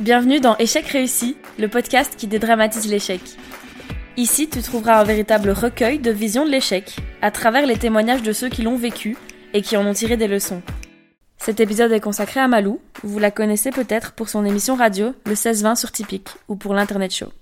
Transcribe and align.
Bienvenue 0.00 0.38
dans 0.38 0.56
Échec 0.58 0.86
réussi, 0.86 1.36
le 1.58 1.66
podcast 1.66 2.14
qui 2.16 2.28
dédramatise 2.28 2.88
l'échec. 2.88 3.20
Ici, 4.16 4.48
tu 4.48 4.62
trouveras 4.62 5.00
un 5.00 5.02
véritable 5.02 5.50
recueil 5.50 5.98
de 5.98 6.12
visions 6.12 6.44
de 6.44 6.50
l'échec, 6.50 6.98
à 7.20 7.32
travers 7.32 7.66
les 7.66 7.76
témoignages 7.76 8.22
de 8.22 8.32
ceux 8.32 8.48
qui 8.48 8.62
l'ont 8.62 8.76
vécu 8.76 9.16
et 9.54 9.60
qui 9.60 9.76
en 9.76 9.84
ont 9.84 9.92
tiré 9.92 10.16
des 10.16 10.28
leçons. 10.28 10.62
Cet 11.36 11.58
épisode 11.58 11.90
est 11.90 11.98
consacré 11.98 12.38
à 12.38 12.46
Malou, 12.46 12.80
vous 13.02 13.18
la 13.18 13.32
connaissez 13.32 13.72
peut-être 13.72 14.12
pour 14.12 14.28
son 14.28 14.44
émission 14.44 14.76
radio 14.76 15.14
le 15.26 15.34
16-20 15.34 15.74
sur 15.74 15.90
Typique 15.90 16.28
ou 16.46 16.54
pour 16.54 16.74
l'Internet 16.74 17.12
Show. 17.12 17.32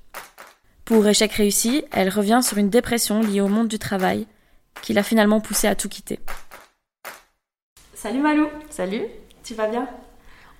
Pour 0.86 1.07
Échec 1.07 1.32
réussi, 1.32 1.84
elle 1.93 2.09
revient 2.09 2.41
sur 2.43 2.57
une 2.57 2.70
dépression 2.70 3.20
liée 3.20 3.43
au 3.43 3.48
monde 3.48 3.68
du 3.68 3.79
travail 3.79 4.27
qui 4.80 4.95
l'a 4.95 5.02
finalement 5.02 5.41
poussée 5.41 5.68
à 5.68 5.75
tout 5.75 5.91
quitter. 5.91 6.20
Salut 7.93 8.20
Malou 8.20 8.48
Salut 8.70 9.02
Tu 9.45 9.52
vas 9.52 9.68
bien? 9.68 9.86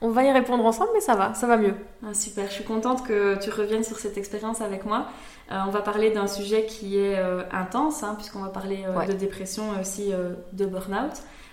On 0.02 0.10
va 0.10 0.24
y 0.24 0.30
répondre 0.30 0.64
ensemble, 0.64 0.90
mais 0.94 1.00
ça 1.00 1.14
va, 1.14 1.32
ça 1.34 1.46
va 1.46 1.56
mieux. 1.56 1.74
Ah, 2.06 2.12
super, 2.12 2.46
je 2.48 2.52
suis 2.52 2.64
contente 2.64 3.06
que 3.06 3.38
tu 3.42 3.50
reviennes 3.50 3.84
sur 3.84 3.98
cette 3.98 4.19
expérience 4.19 4.60
avec 4.60 4.84
moi. 4.84 5.06
Euh, 5.50 5.59
on 5.66 5.70
va 5.70 5.80
parler 5.80 6.10
d'un 6.10 6.27
sujet 6.27 6.66
qui 6.66 6.98
est 6.98 7.19
euh, 7.19 7.42
intense, 7.50 8.02
hein, 8.02 8.14
puisqu'on 8.16 8.41
va 8.41 8.48
parler 8.50 8.84
euh, 8.86 8.98
Ouais. 8.98 9.06
de 9.06 9.12
dépression 9.14 9.64
et 9.77 9.80
aussi 9.80 10.12
de 10.52 10.66
burn-out. 10.66 11.12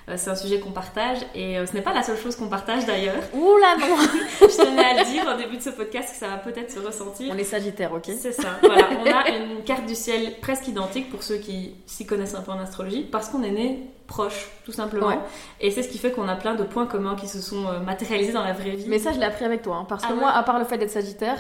Euh, 0.10 0.16
c'est 0.18 0.30
un 0.30 0.36
sujet 0.36 0.60
qu'on 0.60 0.72
partage 0.72 1.20
et 1.34 1.58
euh, 1.58 1.66
ce 1.66 1.74
n'est 1.74 1.82
pas 1.82 1.94
la 1.94 2.04
seule 2.04 2.18
chose 2.18 2.36
qu'on 2.36 2.50
partage 2.50 2.86
d'ailleurs. 2.86 3.22
Ouh 3.34 3.58
là 3.58 3.76
non 3.80 3.96
je 4.42 4.58
tenais 4.58 4.84
à 4.84 5.04
le 5.04 5.10
dire 5.10 5.24
au 5.34 5.38
début 5.38 5.58
de 5.58 5.62
ce 5.62 5.70
podcast 5.70 6.10
que 6.12 6.18
ça 6.18 6.28
va 6.28 6.38
peut-être 6.38 6.72
se 6.72 6.80
ressentir. 6.80 7.32
On 7.34 7.38
est 7.38 7.44
sagittaire, 7.46 7.94
ok 7.94 8.12
C'est 8.20 8.34
ça, 8.34 8.58
voilà. 8.62 8.90
On 9.06 9.10
a 9.10 9.30
une 9.30 9.64
carte 9.64 9.86
du 9.86 9.96
ciel 9.96 10.34
presque 10.42 10.68
identique 10.68 11.10
pour 11.10 11.24
ceux 11.24 11.38
qui 11.38 11.76
s'y 11.86 12.06
connaissent 12.06 12.36
un 12.36 12.42
peu 12.42 12.52
en 12.52 12.60
astrologie, 12.60 13.04
parce 13.10 13.30
qu'on 13.30 13.44
est 13.44 13.52
nés 13.52 13.80
proches, 14.08 14.50
tout 14.66 14.74
simplement. 14.74 15.08
Ouais. 15.08 15.20
Et 15.62 15.72
c'est 15.72 15.84
ce 15.84 15.88
qui 15.88 15.98
fait 15.98 16.12
qu'on 16.12 16.28
a 16.28 16.36
plein 16.36 16.56
de 16.56 16.64
points 16.64 16.86
communs 16.86 17.16
qui 17.16 17.28
se 17.28 17.40
sont 17.40 17.66
euh, 17.68 17.80
matérialisés 17.80 18.34
dans 18.34 18.44
la 18.44 18.52
vraie 18.54 18.72
vie. 18.72 18.86
Mais 18.88 19.00
ça, 19.00 19.14
je 19.14 19.20
l'ai 19.20 19.26
appris 19.26 19.46
avec 19.46 19.62
toi, 19.62 19.78
hein, 19.78 19.86
parce 19.88 20.04
Ah 20.06 20.10
que 20.10 20.14
ouais 20.14 20.20
moi, 20.20 20.32
à 20.32 20.44
part 20.44 20.60
le 20.60 20.66
fait 20.66 20.78
d'être 20.78 20.92
sagittaire, 20.92 21.38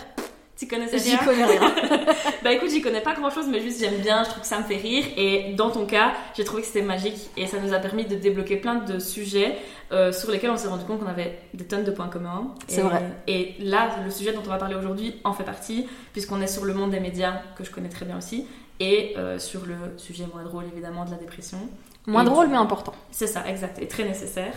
tu 0.57 0.67
connaissais 0.67 0.99
j'y 0.99 1.16
bien 1.16 1.17
connais 1.17 1.45
rien. 1.45 1.62
Bah 2.43 2.51
écoute, 2.51 2.70
j'y 2.70 2.82
connais 2.82 3.01
pas 3.01 3.13
grand 3.13 3.29
chose, 3.29 3.48
mais 3.49 3.62
juste 3.62 3.79
j'aime 3.79 4.01
bien, 4.01 4.23
je 4.23 4.29
trouve 4.29 4.41
que 4.41 4.48
ça 4.48 4.59
me 4.59 4.63
fait 4.63 4.76
rire. 4.76 5.05
Et 5.18 5.54
dans 5.54 5.71
ton 5.71 5.85
cas, 5.85 6.13
j'ai 6.35 6.43
trouvé 6.43 6.62
que 6.62 6.68
c'était 6.68 6.82
magique 6.82 7.29
et 7.37 7.48
ça 7.48 7.57
nous 7.59 7.73
a 7.73 7.79
permis 7.79 8.05
de 8.05 8.15
débloquer 8.15 8.57
plein 8.57 8.76
de 8.76 8.99
sujets 8.99 9.57
euh, 9.91 10.12
sur 10.12 10.29
lesquels 10.29 10.49
on 10.49 10.57
s'est 10.57 10.68
rendu 10.68 10.84
compte 10.85 10.99
qu'on 10.99 11.07
avait 11.07 11.40
des 11.54 11.63
tonnes 11.63 11.84
de 11.84 11.91
points 11.91 12.09
communs. 12.09 12.54
C'est 12.68 12.81
vrai. 12.81 13.01
Et 13.27 13.55
là, 13.59 13.90
le 14.04 14.12
sujet 14.12 14.34
dont 14.34 14.41
on 14.46 14.49
va 14.49 14.57
parler 14.57 14.76
aujourd'hui 14.76 15.15
en 15.24 15.34
fait 15.34 15.43
partie, 15.43 15.87
puisqu'on 16.12 16.41
est 16.41 16.48
sur 16.48 16.65
le 16.65 16.74
monde 16.74 16.91
des 16.91 16.99
médias, 16.99 17.41
que 17.57 17.63
je 17.63 17.71
connais 17.71 17.90
très 17.90 18.05
bien 18.05 18.18
aussi, 18.18 18.46
et 18.79 19.13
euh, 19.18 19.40
sur 19.40 19.65
le 19.65 19.76
sujet 19.98 20.26
moins 20.31 20.43
drôle 20.43 20.65
évidemment 20.71 21.05
de 21.05 21.12
la 21.12 21.18
dépression. 21.18 21.59
Moins 22.05 22.24
Et 22.24 22.26
drôle, 22.26 22.48
mais 22.48 22.57
important. 22.57 22.93
C'est 23.12 23.27
ça, 23.27 23.48
exact, 23.48 23.79
et 23.79 23.87
très 23.87 24.04
nécessaire. 24.04 24.54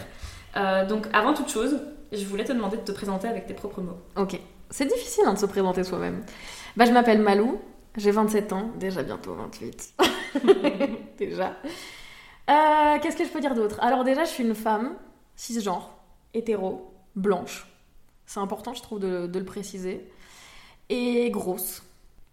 Euh, 0.56 0.86
donc 0.86 1.06
avant 1.12 1.34
toute 1.34 1.48
chose, 1.48 1.78
je 2.12 2.24
voulais 2.24 2.44
te 2.44 2.52
demander 2.52 2.77
de 2.77 2.83
te 2.83 2.92
présenter 2.92 3.28
avec 3.28 3.47
tes 3.47 3.55
propres 3.55 3.80
mots. 3.80 3.98
Ok. 4.17 4.41
C'est 4.70 4.86
difficile 4.86 5.25
hein, 5.27 5.34
de 5.34 5.39
se 5.39 5.47
présenter 5.47 5.84
soi-même. 5.84 6.25
Bah, 6.77 6.84
je 6.84 6.92
m'appelle 6.92 7.20
Malou, 7.20 7.61
j'ai 7.97 8.11
27 8.11 8.53
ans, 8.53 8.70
déjà 8.77 9.03
bientôt 9.03 9.34
28. 9.34 9.95
déjà. 11.19 11.56
Euh, 12.50 12.98
Qu'est-ce 13.00 13.17
que 13.17 13.25
je 13.25 13.31
peux 13.31 13.41
dire 13.41 13.55
d'autre? 13.55 13.78
Alors 13.81 14.05
déjà, 14.05 14.25
je 14.25 14.31
suis 14.31 14.45
une 14.45 14.55
femme, 14.55 14.97
cisgenre, 15.34 15.97
hétéro, 16.34 16.95
blanche. 17.14 17.67
C'est 18.27 18.41
important, 18.41 18.75
je 18.75 18.83
trouve, 18.83 19.00
de, 19.00 19.27
de 19.27 19.39
le 19.39 19.45
préciser. 19.45 20.11
Et 20.89 21.30
grosse. 21.30 21.83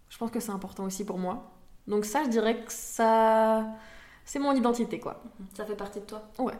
Je 0.08 0.18
pense 0.18 0.30
que 0.30 0.40
c'est 0.40 0.52
important 0.52 0.84
aussi 0.84 1.04
pour 1.04 1.18
moi. 1.18 1.50
Donc 1.86 2.04
ça, 2.04 2.24
je 2.24 2.28
dirais 2.28 2.56
que 2.56 2.72
ça... 2.72 3.64
C'est 4.24 4.38
mon 4.38 4.52
identité, 4.52 4.98
quoi. 4.98 5.22
Ça 5.54 5.64
fait 5.64 5.76
partie 5.76 6.00
de 6.00 6.06
toi? 6.06 6.22
Ouais. 6.38 6.54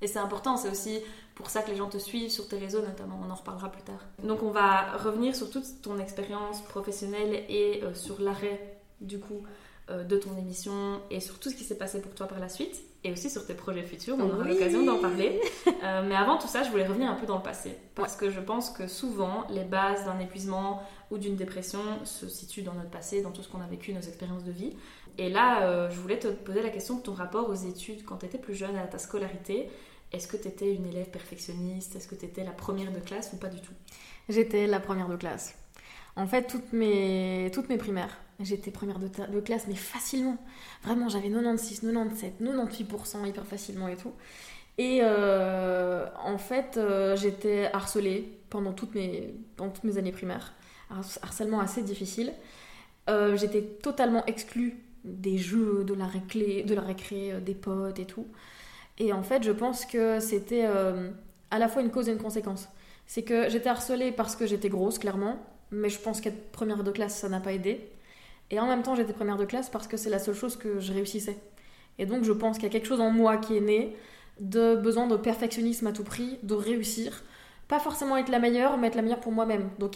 Et 0.00 0.06
c'est 0.06 0.18
important, 0.18 0.56
c'est 0.56 0.68
aussi 0.68 1.00
pour 1.34 1.50
ça 1.50 1.62
que 1.62 1.70
les 1.70 1.76
gens 1.76 1.88
te 1.88 1.98
suivent 1.98 2.30
sur 2.30 2.48
tes 2.48 2.58
réseaux 2.58 2.82
notamment, 2.82 3.20
on 3.26 3.30
en 3.30 3.34
reparlera 3.34 3.70
plus 3.70 3.82
tard. 3.82 4.00
Donc 4.22 4.42
on 4.42 4.50
va 4.50 4.96
revenir 4.98 5.34
sur 5.34 5.50
toute 5.50 5.64
ton 5.82 5.98
expérience 5.98 6.60
professionnelle 6.62 7.44
et 7.48 7.80
euh, 7.82 7.94
sur 7.94 8.20
l'arrêt 8.20 8.78
du 9.00 9.18
coup 9.18 9.42
euh, 9.90 10.04
de 10.04 10.16
ton 10.16 10.36
émission 10.38 11.00
et 11.10 11.20
sur 11.20 11.38
tout 11.40 11.50
ce 11.50 11.56
qui 11.56 11.64
s'est 11.64 11.78
passé 11.78 12.00
pour 12.00 12.14
toi 12.14 12.26
par 12.28 12.38
la 12.38 12.48
suite 12.48 12.80
et 13.04 13.10
aussi 13.10 13.28
sur 13.30 13.44
tes 13.44 13.54
projets 13.54 13.82
futurs, 13.82 14.14
on 14.16 14.30
aura 14.30 14.44
Oui. 14.44 14.50
l'occasion 14.50 14.84
d'en 14.84 14.98
parler. 14.98 15.40
Euh, 15.84 16.00
mais 16.08 16.14
avant 16.14 16.38
tout 16.38 16.46
ça, 16.46 16.62
je 16.62 16.70
voulais 16.70 16.86
revenir 16.86 17.10
un 17.10 17.16
peu 17.16 17.26
dans 17.26 17.38
le 17.38 17.42
passé 17.42 17.76
parce 17.96 18.14
que 18.14 18.30
je 18.30 18.38
pense 18.38 18.70
que 18.70 18.86
souvent 18.86 19.44
les 19.50 19.64
bases 19.64 20.04
d'un 20.04 20.20
épuisement 20.20 20.80
ou 21.10 21.18
d'une 21.18 21.34
dépression 21.34 21.80
se 22.04 22.28
situent 22.28 22.62
dans 22.62 22.74
notre 22.74 22.90
passé, 22.90 23.20
dans 23.20 23.32
tout 23.32 23.42
ce 23.42 23.48
qu'on 23.48 23.60
a 23.60 23.66
vécu, 23.66 23.92
nos 23.92 24.00
expériences 24.00 24.44
de 24.44 24.52
vie. 24.52 24.76
Et 25.18 25.28
là, 25.28 25.64
euh, 25.64 25.90
je 25.90 25.98
voulais 25.98 26.20
te 26.20 26.28
poser 26.28 26.62
la 26.62 26.68
question 26.70 26.94
de 26.98 27.02
ton 27.02 27.14
rapport 27.14 27.48
aux 27.50 27.54
études 27.54 28.04
quand 28.04 28.18
tu 28.18 28.26
étais 28.26 28.38
plus 28.38 28.54
jeune, 28.54 28.76
à 28.76 28.86
ta 28.86 28.98
scolarité. 28.98 29.68
Est-ce 30.12 30.28
que 30.28 30.36
tu 30.36 30.48
étais 30.48 30.74
une 30.74 30.86
élève 30.86 31.08
perfectionniste? 31.10 31.96
Est-ce 31.96 32.08
que 32.08 32.14
tu 32.14 32.26
étais 32.26 32.44
la 32.44 32.50
première 32.52 32.92
de 32.92 33.00
classe 33.00 33.30
ou 33.32 33.36
pas 33.36 33.48
du 33.48 33.60
tout? 33.60 33.72
J'étais 34.28 34.66
la 34.66 34.80
première 34.80 35.08
de 35.08 35.16
classe. 35.16 35.54
En 36.16 36.26
fait, 36.26 36.46
toutes 36.46 36.72
mes, 36.74 37.50
toutes 37.54 37.68
mes 37.70 37.78
primaires, 37.78 38.18
j'étais 38.40 38.70
première 38.70 38.98
de, 38.98 39.40
classe, 39.40 39.66
mais 39.68 39.74
facilement. 39.74 40.36
Vraiment, 40.84 41.08
j'avais 41.08 41.30
96, 41.30 41.80
97, 41.80 42.40
98% 42.40 43.26
hyper 43.26 43.46
facilement 43.46 43.88
et 43.88 43.96
tout. 43.96 44.12
Et 44.78 45.00
euh, 45.02 46.06
en 46.24 46.38
fait, 46.38 46.76
euh, 46.76 47.16
j'étais 47.16 47.70
harcelée 47.72 48.38
pendant 48.50 48.72
toutes, 48.72 48.94
mes, 48.94 49.34
pendant 49.56 49.70
toutes 49.72 49.84
mes 49.84 49.98
années 49.98 50.12
primaires. 50.12 50.54
Har- 50.90 51.04
Harcèlement 51.22 51.60
assez 51.60 51.82
difficile. 51.82 52.32
Euh, 53.10 53.36
j'étais 53.36 53.62
totalement 53.62 54.24
exclue 54.26 54.76
des 55.04 55.38
jeux, 55.38 55.84
de 55.84 55.94
la, 55.94 56.06
récré, 56.06 56.62
de 56.62 56.74
la 56.74 56.82
récré, 56.82 57.34
des 57.44 57.54
potes 57.54 57.98
et 57.98 58.06
tout. 58.06 58.26
Et 59.02 59.12
en 59.12 59.24
fait, 59.24 59.42
je 59.42 59.50
pense 59.50 59.84
que 59.84 60.20
c'était 60.20 60.64
euh, 60.64 61.10
à 61.50 61.58
la 61.58 61.66
fois 61.66 61.82
une 61.82 61.90
cause 61.90 62.08
et 62.08 62.12
une 62.12 62.22
conséquence. 62.22 62.68
C'est 63.04 63.24
que 63.24 63.48
j'étais 63.50 63.68
harcelée 63.68 64.12
parce 64.12 64.36
que 64.36 64.46
j'étais 64.46 64.68
grosse, 64.68 65.00
clairement, 65.00 65.44
mais 65.72 65.88
je 65.88 65.98
pense 65.98 66.20
qu'être 66.20 66.52
première 66.52 66.84
de 66.84 66.92
classe, 66.92 67.16
ça 67.16 67.28
n'a 67.28 67.40
pas 67.40 67.52
aidé. 67.52 67.90
Et 68.50 68.60
en 68.60 68.68
même 68.68 68.84
temps, 68.84 68.94
j'étais 68.94 69.12
première 69.12 69.36
de 69.36 69.44
classe 69.44 69.68
parce 69.68 69.88
que 69.88 69.96
c'est 69.96 70.08
la 70.08 70.20
seule 70.20 70.36
chose 70.36 70.54
que 70.54 70.78
je 70.78 70.92
réussissais. 70.92 71.36
Et 71.98 72.06
donc, 72.06 72.22
je 72.22 72.30
pense 72.30 72.58
qu'il 72.58 72.62
y 72.62 72.66
a 72.66 72.70
quelque 72.70 72.86
chose 72.86 73.00
en 73.00 73.10
moi 73.10 73.38
qui 73.38 73.56
est 73.56 73.60
né 73.60 73.96
de 74.38 74.76
besoin 74.76 75.08
de 75.08 75.16
perfectionnisme 75.16 75.88
à 75.88 75.92
tout 75.92 76.04
prix, 76.04 76.38
de 76.44 76.54
réussir. 76.54 77.24
Pas 77.66 77.80
forcément 77.80 78.16
être 78.16 78.28
la 78.28 78.38
meilleure, 78.38 78.78
mais 78.78 78.86
être 78.86 78.94
la 78.94 79.02
meilleure 79.02 79.20
pour 79.20 79.32
moi-même. 79.32 79.68
Donc, 79.80 79.94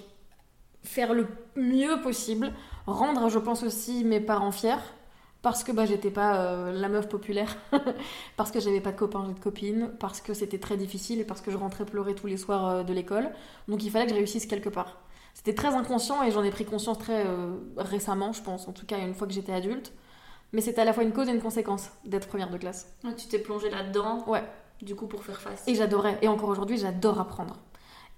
faire 0.83 1.15
le 1.15 1.29
mieux 1.55 2.01
possible, 2.03 2.53
rendre, 2.87 3.29
je 3.29 3.39
pense 3.39 3.63
aussi, 3.63 4.03
mes 4.03 4.19
parents 4.19 4.51
fiers. 4.51 4.83
Parce 5.47 5.63
que 5.63 5.71
bah, 5.71 5.87
j'étais 5.87 6.11
pas 6.11 6.41
euh, 6.41 6.73
la 6.73 6.89
meuf 6.89 7.09
populaire, 7.09 7.57
parce 8.37 8.51
que 8.51 8.59
j'avais 8.59 8.81
pas 8.81 8.91
de 8.91 8.97
copains, 8.97 9.23
j'ai 9.29 9.33
de 9.33 9.39
copines, 9.39 9.93
parce 10.01 10.21
que 10.21 10.35
c'était 10.35 10.59
très 10.59 10.77
difficile 10.77 11.21
et 11.21 11.25
parce 11.25 11.41
que 11.41 11.53
je 11.53 11.57
rentrais 11.57 11.85
pleurer 11.85 12.17
tous 12.17 12.27
les 12.27 12.37
soirs 12.37 12.67
euh, 12.67 12.83
de 12.83 12.93
l'école. 12.93 13.31
Donc 13.69 13.85
il 13.85 13.93
fallait 13.93 14.07
que 14.07 14.11
je 14.11 14.17
réussisse 14.17 14.45
quelque 14.45 14.69
part. 14.69 14.99
C'était 15.35 15.55
très 15.55 15.69
inconscient 15.69 16.21
et 16.25 16.33
j'en 16.33 16.43
ai 16.43 16.51
pris 16.51 16.65
conscience 16.65 16.99
très 16.99 17.25
euh, 17.25 17.53
récemment, 17.77 18.33
je 18.33 18.43
pense, 18.43 18.67
en 18.67 18.73
tout 18.73 18.87
cas 18.87 18.99
une 18.99 19.15
fois 19.15 19.29
que 19.29 19.33
j'étais 19.33 19.53
adulte. 19.53 19.93
Mais 20.53 20.61
c'était 20.61 20.81
à 20.81 20.85
la 20.85 20.93
fois 20.93 21.05
une 21.05 21.13
cause 21.13 21.29
et 21.29 21.33
une 21.33 21.41
conséquence 21.41 21.91
d'être 22.05 22.27
première 22.27 22.51
de 22.51 22.59
classe. 22.59 22.93
Tu 23.17 23.29
t'es 23.29 23.39
plongée 23.39 23.71
là-dedans, 23.71 24.25
Ouais. 24.27 24.43
du 24.83 24.97
coup, 24.97 25.07
pour 25.07 25.23
faire 25.23 25.41
face. 25.41 25.63
Et 25.69 25.77
j'adorais. 25.77 26.19
Et 26.23 26.27
encore 26.27 26.49
aujourd'hui, 26.49 26.77
j'adore 26.77 27.21
apprendre. 27.21 27.57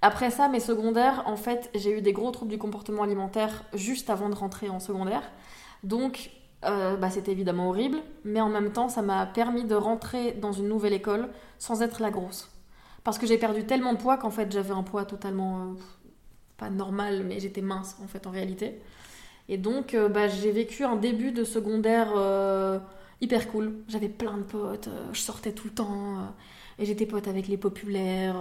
Après 0.00 0.30
ça, 0.30 0.48
mes 0.48 0.60
secondaires, 0.60 1.24
en 1.26 1.36
fait, 1.36 1.68
j'ai 1.74 1.98
eu 1.98 2.00
des 2.00 2.14
gros 2.14 2.30
troubles 2.30 2.52
du 2.52 2.58
comportement 2.58 3.02
alimentaire 3.02 3.64
juste 3.74 4.08
avant 4.08 4.30
de 4.30 4.34
rentrer 4.34 4.70
en 4.70 4.80
secondaire. 4.80 5.30
Donc, 5.82 6.30
euh, 6.64 6.96
bah, 6.96 7.10
c'était 7.10 7.32
évidemment 7.32 7.68
horrible. 7.70 7.98
Mais 8.24 8.40
en 8.40 8.48
même 8.48 8.72
temps, 8.72 8.88
ça 8.88 9.02
m'a 9.02 9.26
permis 9.26 9.64
de 9.64 9.74
rentrer 9.74 10.32
dans 10.32 10.52
une 10.52 10.68
nouvelle 10.68 10.92
école 10.92 11.28
sans 11.58 11.82
être 11.82 12.00
la 12.02 12.10
grosse. 12.10 12.50
Parce 13.04 13.18
que 13.18 13.26
j'ai 13.26 13.38
perdu 13.38 13.64
tellement 13.66 13.92
de 13.94 13.98
poids 13.98 14.16
qu'en 14.18 14.30
fait, 14.30 14.50
j'avais 14.52 14.72
un 14.74 14.82
poids 14.82 15.04
totalement... 15.04 15.60
euh, 15.60 15.74
pas 16.56 16.70
normal, 16.70 17.24
mais 17.24 17.40
j'étais 17.40 17.62
mince, 17.62 17.96
en 18.02 18.08
fait, 18.08 18.26
en 18.26 18.30
réalité. 18.30 18.80
Et 19.48 19.58
donc, 19.58 19.94
euh, 19.94 20.08
bah, 20.08 20.28
j'ai 20.28 20.52
vécu 20.52 20.84
un 20.84 20.96
début 20.96 21.32
de 21.32 21.44
secondaire 21.44 22.10
hyper 23.20 23.48
cool. 23.50 23.74
J'avais 23.88 24.08
plein 24.08 24.38
de 24.38 24.42
potes, 24.44 24.88
je 25.12 25.20
sortais 25.20 25.52
tout 25.52 25.68
le 25.68 25.74
temps. 25.74 26.34
et 26.78 26.84
j'étais 26.84 27.06
pote 27.06 27.28
avec 27.28 27.48
les 27.48 27.56
populaires 27.56 28.36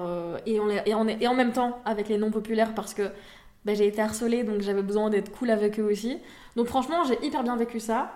et, 0.45 0.59
en, 0.59 0.69
et 0.69 1.27
en 1.27 1.33
même 1.35 1.51
temps 1.53 1.79
avec 1.85 2.07
les 2.09 2.17
non 2.17 2.31
populaires 2.31 2.75
parce 2.75 2.94
que 2.94 3.12
bah, 3.67 3.73
j'ai 3.75 3.85
été 3.85 4.01
harcelée 4.01 4.43
donc 4.43 4.61
j'avais 4.61 4.81
besoin 4.81 5.09
d'être 5.11 5.31
cool 5.31 5.51
avec 5.51 5.79
eux 5.79 5.83
aussi. 5.83 6.17
Donc 6.55 6.67
franchement 6.67 7.03
j'ai 7.03 7.23
hyper 7.23 7.43
bien 7.43 7.55
vécu 7.55 7.79
ça 7.79 8.13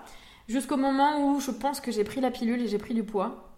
jusqu'au 0.48 0.77
moment 0.77 1.27
où 1.27 1.39
je 1.39 1.51
pense 1.51 1.80
que 1.80 1.92
j'ai 1.92 2.03
pris 2.03 2.21
la 2.21 2.31
pilule 2.31 2.62
et 2.62 2.68
j'ai 2.68 2.77
pris 2.80 2.94
du 2.94 3.03
poids. 3.03 3.50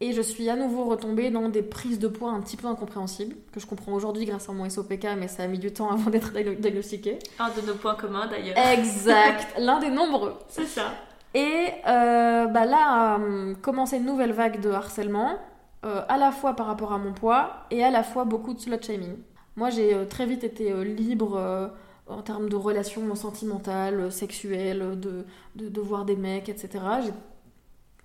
Et 0.00 0.12
je 0.12 0.20
suis 0.20 0.50
à 0.50 0.56
nouveau 0.56 0.84
retombée 0.84 1.30
dans 1.30 1.48
des 1.48 1.62
prises 1.62 1.98
de 1.98 2.08
poids 2.08 2.30
un 2.30 2.40
petit 2.42 2.58
peu 2.58 2.66
incompréhensibles, 2.66 3.34
que 3.50 3.60
je 3.60 3.66
comprends 3.66 3.92
aujourd'hui 3.92 4.26
grâce 4.26 4.46
à 4.50 4.52
mon 4.52 4.68
SOPK, 4.68 5.06
mais 5.16 5.26
ça 5.26 5.44
a 5.44 5.46
mis 5.46 5.58
du 5.58 5.72
temps 5.72 5.90
avant 5.90 6.10
d'être 6.10 6.32
diagno- 6.32 6.54
diagnostiqué. 6.54 7.18
Un 7.38 7.48
de 7.48 7.62
nos 7.66 7.74
points 7.76 7.94
communs 7.94 8.26
d'ailleurs. 8.26 8.58
Exact, 8.58 9.54
l'un 9.58 9.78
des 9.78 9.88
nombreux. 9.88 10.34
C'est 10.48 10.66
ça. 10.66 10.92
Et 11.32 11.68
euh, 11.86 12.46
bah 12.46 12.66
là 12.66 13.14
a 13.14 13.14
hum, 13.16 13.56
commencé 13.62 13.96
une 13.96 14.04
nouvelle 14.04 14.32
vague 14.32 14.60
de 14.60 14.70
harcèlement, 14.70 15.38
euh, 15.86 16.02
à 16.08 16.18
la 16.18 16.30
fois 16.30 16.52
par 16.54 16.66
rapport 16.66 16.92
à 16.92 16.98
mon 16.98 17.12
poids 17.14 17.64
et 17.70 17.82
à 17.82 17.90
la 17.90 18.02
fois 18.02 18.24
beaucoup 18.24 18.52
de 18.52 18.60
slut 18.60 18.82
shaming. 18.82 19.16
Moi 19.56 19.70
j'ai 19.70 19.94
euh, 19.94 20.04
très 20.04 20.26
vite 20.26 20.44
été 20.44 20.70
euh, 20.70 20.84
libre 20.84 21.36
euh, 21.36 21.68
en 22.06 22.22
termes 22.22 22.48
de 22.48 22.56
relations 22.56 23.14
sentimentales, 23.14 24.12
sexuelles, 24.12 25.00
de, 25.00 25.24
de, 25.56 25.80
voir 25.80 26.04
des 26.04 26.14
mecs, 26.14 26.48
etc. 26.48 26.84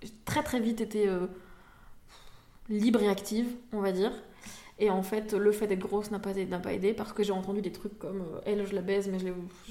J'ai 0.02 0.10
très 0.24 0.42
très 0.42 0.58
vite 0.58 0.80
été 0.80 1.08
libre 2.68 3.00
et 3.00 3.08
active, 3.08 3.46
on 3.72 3.80
va 3.80 3.92
dire. 3.92 4.10
Et 4.80 4.90
en 4.90 5.04
fait, 5.04 5.34
le 5.34 5.52
fait 5.52 5.68
d'être 5.68 5.78
grosse 5.78 6.10
n'a 6.10 6.18
pas, 6.18 6.32
aidé 6.32 6.94
parce 6.94 7.12
que 7.12 7.22
j'ai 7.22 7.30
entendu 7.30 7.62
des 7.62 7.70
trucs 7.70 7.96
comme 7.96 8.24
elle, 8.44 8.66
je 8.66 8.74
la 8.74 8.80
baise, 8.82 9.08
mais 9.08 9.20
je 9.20 9.26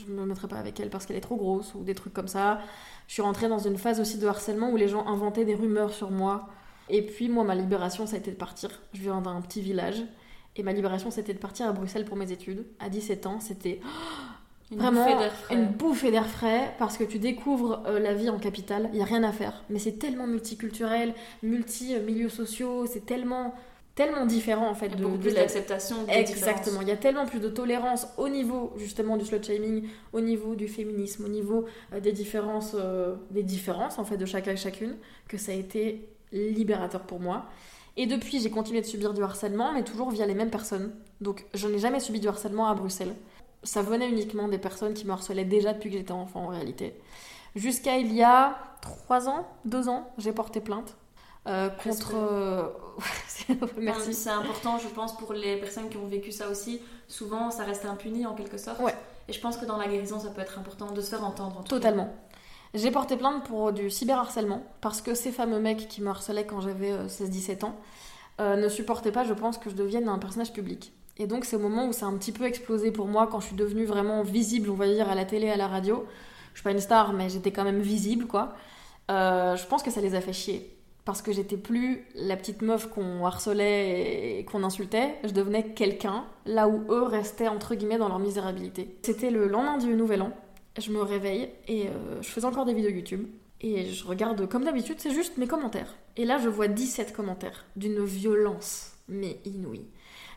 ne 0.09 0.21
me 0.21 0.25
mettrai 0.25 0.47
pas 0.47 0.55
avec 0.55 0.79
elle 0.79 0.89
parce 0.89 1.05
qu'elle 1.05 1.17
est 1.17 1.21
trop 1.21 1.35
grosse 1.35 1.75
ou 1.75 1.83
des 1.83 1.95
trucs 1.95 2.13
comme 2.13 2.29
ça. 2.29 2.61
Je 3.07 3.13
suis 3.13 3.21
rentrée 3.21 3.49
dans 3.49 3.59
une 3.59 3.77
phase 3.77 3.99
aussi 3.99 4.17
de 4.17 4.27
harcèlement 4.27 4.69
où 4.71 4.77
les 4.77 4.87
gens 4.87 5.05
inventaient 5.07 5.43
des 5.43 5.55
rumeurs 5.55 5.91
sur 5.91 6.09
moi. 6.09 6.47
Et 6.87 7.01
puis, 7.01 7.27
moi, 7.27 7.43
ma 7.43 7.55
libération, 7.55 8.07
ça 8.07 8.15
a 8.15 8.19
été 8.19 8.31
de 8.31 8.37
partir. 8.37 8.69
Je 8.93 9.01
viens 9.01 9.19
d'un 9.19 9.41
petit 9.41 9.61
village. 9.61 10.05
Et 10.56 10.63
ma 10.63 10.74
libération, 10.74 11.12
c'était 11.12 11.33
de 11.33 11.39
partir 11.39 11.68
à 11.68 11.71
Bruxelles 11.71 12.06
pour 12.06 12.18
mes 12.18 12.31
études. 12.31 12.65
À 12.80 12.89
17 12.89 13.25
ans, 13.25 13.39
c'était 13.39 13.80
vraiment 14.71 15.07
une 15.50 15.68
bouffée 15.68 16.12
d'air 16.12 16.27
frais 16.27 16.74
parce 16.80 16.98
que 16.98 17.03
tu 17.03 17.19
découvres 17.19 17.83
euh, 17.86 18.00
la 18.00 18.13
vie 18.13 18.30
en 18.30 18.39
capitale. 18.39 18.89
Il 18.94 18.98
n'y 18.98 19.01
a 19.01 19.06
rien 19.06 19.24
à 19.24 19.31
faire. 19.31 19.63
Mais 19.69 19.80
c'est 19.80 19.94
tellement 19.94 20.27
multiculturel, 20.27 21.13
multi-milieux 21.44 22.30
sociaux, 22.30 22.86
c'est 22.86 23.06
tellement 23.06 23.53
tellement 23.94 24.25
différent 24.25 24.69
en 24.69 24.74
fait 24.74 24.88
de, 24.89 25.06
plus 25.06 25.33
d'acceptation 25.33 25.98
exactement 26.07 26.80
il 26.81 26.88
y 26.88 26.92
a 26.92 26.95
tellement 26.95 27.25
plus 27.25 27.42
de 27.42 27.50
tolérance 27.50 28.07
au 28.18 28.30
niveau 28.30 28.71
justement 28.77 29.18
du 29.18 29.25
slut 29.25 29.44
shaming 29.44 29.86
au 30.13 30.21
niveau 30.21 30.56
du 30.56 30.69
féminisme 30.69 31.25
au 31.25 31.27
niveau 31.27 31.65
euh, 31.92 32.00
des 32.00 32.13
différences 32.13 32.74
euh, 32.74 33.15
des 33.31 33.44
différences 33.44 34.00
en 34.00 34.06
fait 34.06 34.15
de 34.15 34.25
chacun 34.25 34.53
et 34.53 34.57
chacune 34.57 34.95
que 35.27 35.38
ça 35.38 35.51
a 35.51 35.56
été 35.56 36.07
libérateur 36.31 37.01
pour 37.01 37.19
moi 37.19 37.48
et 37.97 38.05
depuis 38.05 38.39
j'ai 38.39 38.49
continué 38.49 38.81
de 38.81 38.85
subir 38.85 39.13
du 39.13 39.23
harcèlement 39.23 39.73
mais 39.73 39.83
toujours 39.83 40.11
via 40.11 40.25
les 40.25 40.33
mêmes 40.33 40.49
personnes 40.49 40.93
donc 41.19 41.45
je 41.53 41.67
n'ai 41.67 41.79
jamais 41.79 41.99
subi 41.99 42.19
du 42.19 42.27
harcèlement 42.27 42.67
à 42.67 42.73
Bruxelles 42.73 43.15
ça 43.63 43.81
venait 43.81 44.09
uniquement 44.09 44.47
des 44.47 44.57
personnes 44.57 44.93
qui 44.93 45.05
me 45.05 45.11
harcelaient 45.11 45.45
déjà 45.45 45.73
depuis 45.73 45.89
que 45.91 45.97
j'étais 45.97 46.11
enfant 46.11 46.45
en 46.45 46.47
réalité 46.47 46.95
jusqu'à 47.55 47.97
il 47.97 48.13
y 48.13 48.23
a 48.23 48.57
trois 48.81 49.29
ans 49.29 49.47
deux 49.65 49.89
ans 49.89 50.09
j'ai 50.17 50.31
porté 50.31 50.61
plainte 50.61 50.95
euh, 51.47 51.69
contre. 51.69 52.13
Euh, 52.15 52.67
Merci. 53.77 54.13
C'est 54.13 54.29
important, 54.29 54.77
je 54.77 54.88
pense, 54.88 55.17
pour 55.17 55.33
les 55.33 55.57
personnes 55.57 55.89
qui 55.89 55.97
ont 55.97 56.07
vécu 56.07 56.31
ça 56.31 56.49
aussi. 56.49 56.81
Souvent, 57.07 57.51
ça 57.51 57.63
reste 57.63 57.85
impuni 57.85 58.25
en 58.25 58.35
quelque 58.35 58.57
sorte. 58.57 58.79
Ouais. 58.79 58.95
Et 59.27 59.33
je 59.33 59.41
pense 59.41 59.57
que 59.57 59.65
dans 59.65 59.77
la 59.77 59.88
guérison, 59.88 60.19
ça 60.19 60.29
peut 60.29 60.41
être 60.41 60.59
important 60.59 60.91
de 60.91 61.01
se 61.01 61.09
faire 61.09 61.23
entendre. 61.23 61.63
Totalement. 61.63 62.13
J'ai 62.73 62.91
porté 62.91 63.18
plainte 63.18 63.44
pour 63.44 63.73
du 63.73 63.89
cyberharcèlement 63.89 64.63
parce 64.79 65.01
que 65.01 65.13
ces 65.13 65.31
fameux 65.31 65.59
mecs 65.59 65.88
qui 65.88 66.01
me 66.01 66.09
harcelaient 66.09 66.45
quand 66.45 66.62
j'avais 66.62 66.91
16-17 67.07 67.65
euh, 67.65 67.68
ans 67.68 67.75
ne 68.57 68.69
supportaient 68.69 69.12
pas, 69.12 69.23
je 69.23 69.33
pense, 69.33 69.57
que 69.57 69.69
je 69.69 69.75
devienne 69.75 70.07
un 70.07 70.18
personnage 70.18 70.53
public. 70.53 70.94
Et 71.18 71.27
donc, 71.27 71.45
c'est 71.45 71.57
au 71.57 71.59
moment 71.59 71.88
où 71.88 71.94
ça 71.94 72.06
a 72.06 72.09
un 72.09 72.18
petit 72.18 72.31
peu 72.31 72.45
explosé 72.45 72.91
pour 72.91 73.07
moi 73.07 73.27
quand 73.27 73.39
je 73.39 73.47
suis 73.47 73.56
devenue 73.56 73.85
vraiment 73.85 74.23
visible, 74.23 74.69
on 74.69 74.75
va 74.75 74.88
dire, 74.88 75.09
à 75.09 75.15
la 75.15 75.25
télé, 75.25 75.50
à 75.50 75.57
la 75.57 75.68
radio. 75.68 76.06
Je 76.53 76.59
suis 76.59 76.63
pas 76.63 76.71
une 76.71 76.79
star, 76.79 77.13
mais 77.13 77.29
j'étais 77.29 77.51
quand 77.51 77.63
même 77.63 77.81
visible, 77.81 78.25
quoi. 78.25 78.56
je 79.09 79.65
pense 79.67 79.83
que 79.83 79.91
ça 79.91 80.01
les 80.01 80.15
a 80.15 80.21
fait 80.21 80.33
chier 80.33 80.77
parce 81.06 81.21
que 81.21 81.31
j'étais 81.31 81.57
plus 81.57 82.06
la 82.15 82.35
petite 82.38 82.62
meuf 82.62 82.88
qu'on 82.88 83.25
harcelait 83.25 84.39
et 84.39 84.45
qu'on 84.45 84.63
insultait, 84.63 85.15
je 85.24 85.31
devenais 85.31 85.74
quelqu'un, 85.74 86.25
là 86.45 86.67
où 86.67 86.83
eux 86.89 87.03
restaient 87.03 87.47
entre 87.47 87.75
guillemets 87.75 87.97
dans 87.97 88.07
leur 88.07 88.19
misérabilité. 88.19 88.95
C'était 89.01 89.31
le 89.31 89.47
lendemain 89.47 89.77
du 89.77 89.95
Nouvel 89.95 90.21
An, 90.21 90.31
je 90.77 90.91
me 90.91 91.01
réveille 91.01 91.50
et 91.68 91.88
euh, 91.88 92.21
je 92.21 92.29
faisais 92.29 92.45
encore 92.45 92.65
des 92.65 92.73
vidéos 92.73 92.91
YouTube. 92.91 93.27
Et 93.62 93.85
je 93.85 94.06
regarde, 94.06 94.47
comme 94.50 94.63
d'habitude, 94.63 95.00
c'est 95.00 95.13
juste 95.13 95.38
mes 95.38 95.47
commentaires. 95.47 95.95
Et 96.18 96.25
là, 96.25 96.39
je 96.39 96.50
vois 96.50 96.68
17 96.68 97.13
commentaires 97.13 97.65
d'une 97.75 98.03
violence, 98.03 98.94
mais 99.07 99.38
inouïe. 99.45 99.85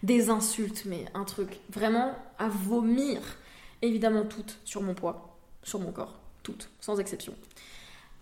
Des 0.03 0.29
insultes, 0.29 0.85
mais 0.85 1.07
un 1.15 1.25
truc 1.25 1.61
vraiment 1.71 2.15
à 2.39 2.49
vomir. 2.49 3.21
Évidemment, 3.81 4.25
toutes 4.25 4.59
sur 4.65 4.83
mon 4.83 4.95
poids, 4.95 5.39
sur 5.63 5.81
mon 5.81 5.91
corps. 5.91 6.21
Toutes, 6.43 6.69
sans 6.81 7.01
exception. 7.01 7.35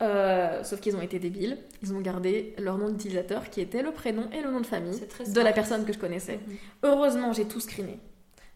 Euh, 0.03 0.62
sauf 0.62 0.81
qu'ils 0.81 0.97
ont 0.97 1.03
été 1.03 1.19
débiles. 1.19 1.58
Ils 1.82 1.93
ont 1.93 2.00
gardé 2.00 2.55
leur 2.58 2.79
nom 2.79 2.88
d'utilisateur 2.88 3.50
qui 3.50 3.61
était 3.61 3.82
le 3.82 3.91
prénom 3.91 4.29
et 4.31 4.41
le 4.41 4.50
nom 4.50 4.61
de 4.61 4.67
famille 4.67 5.00
de 5.00 5.41
la 5.41 5.53
personne 5.53 5.85
que 5.85 5.93
je 5.93 5.99
connaissais. 5.99 6.38
Mhm. 6.47 6.56
Heureusement, 6.85 7.32
j'ai 7.32 7.47
tout 7.47 7.61
screené. 7.61 7.99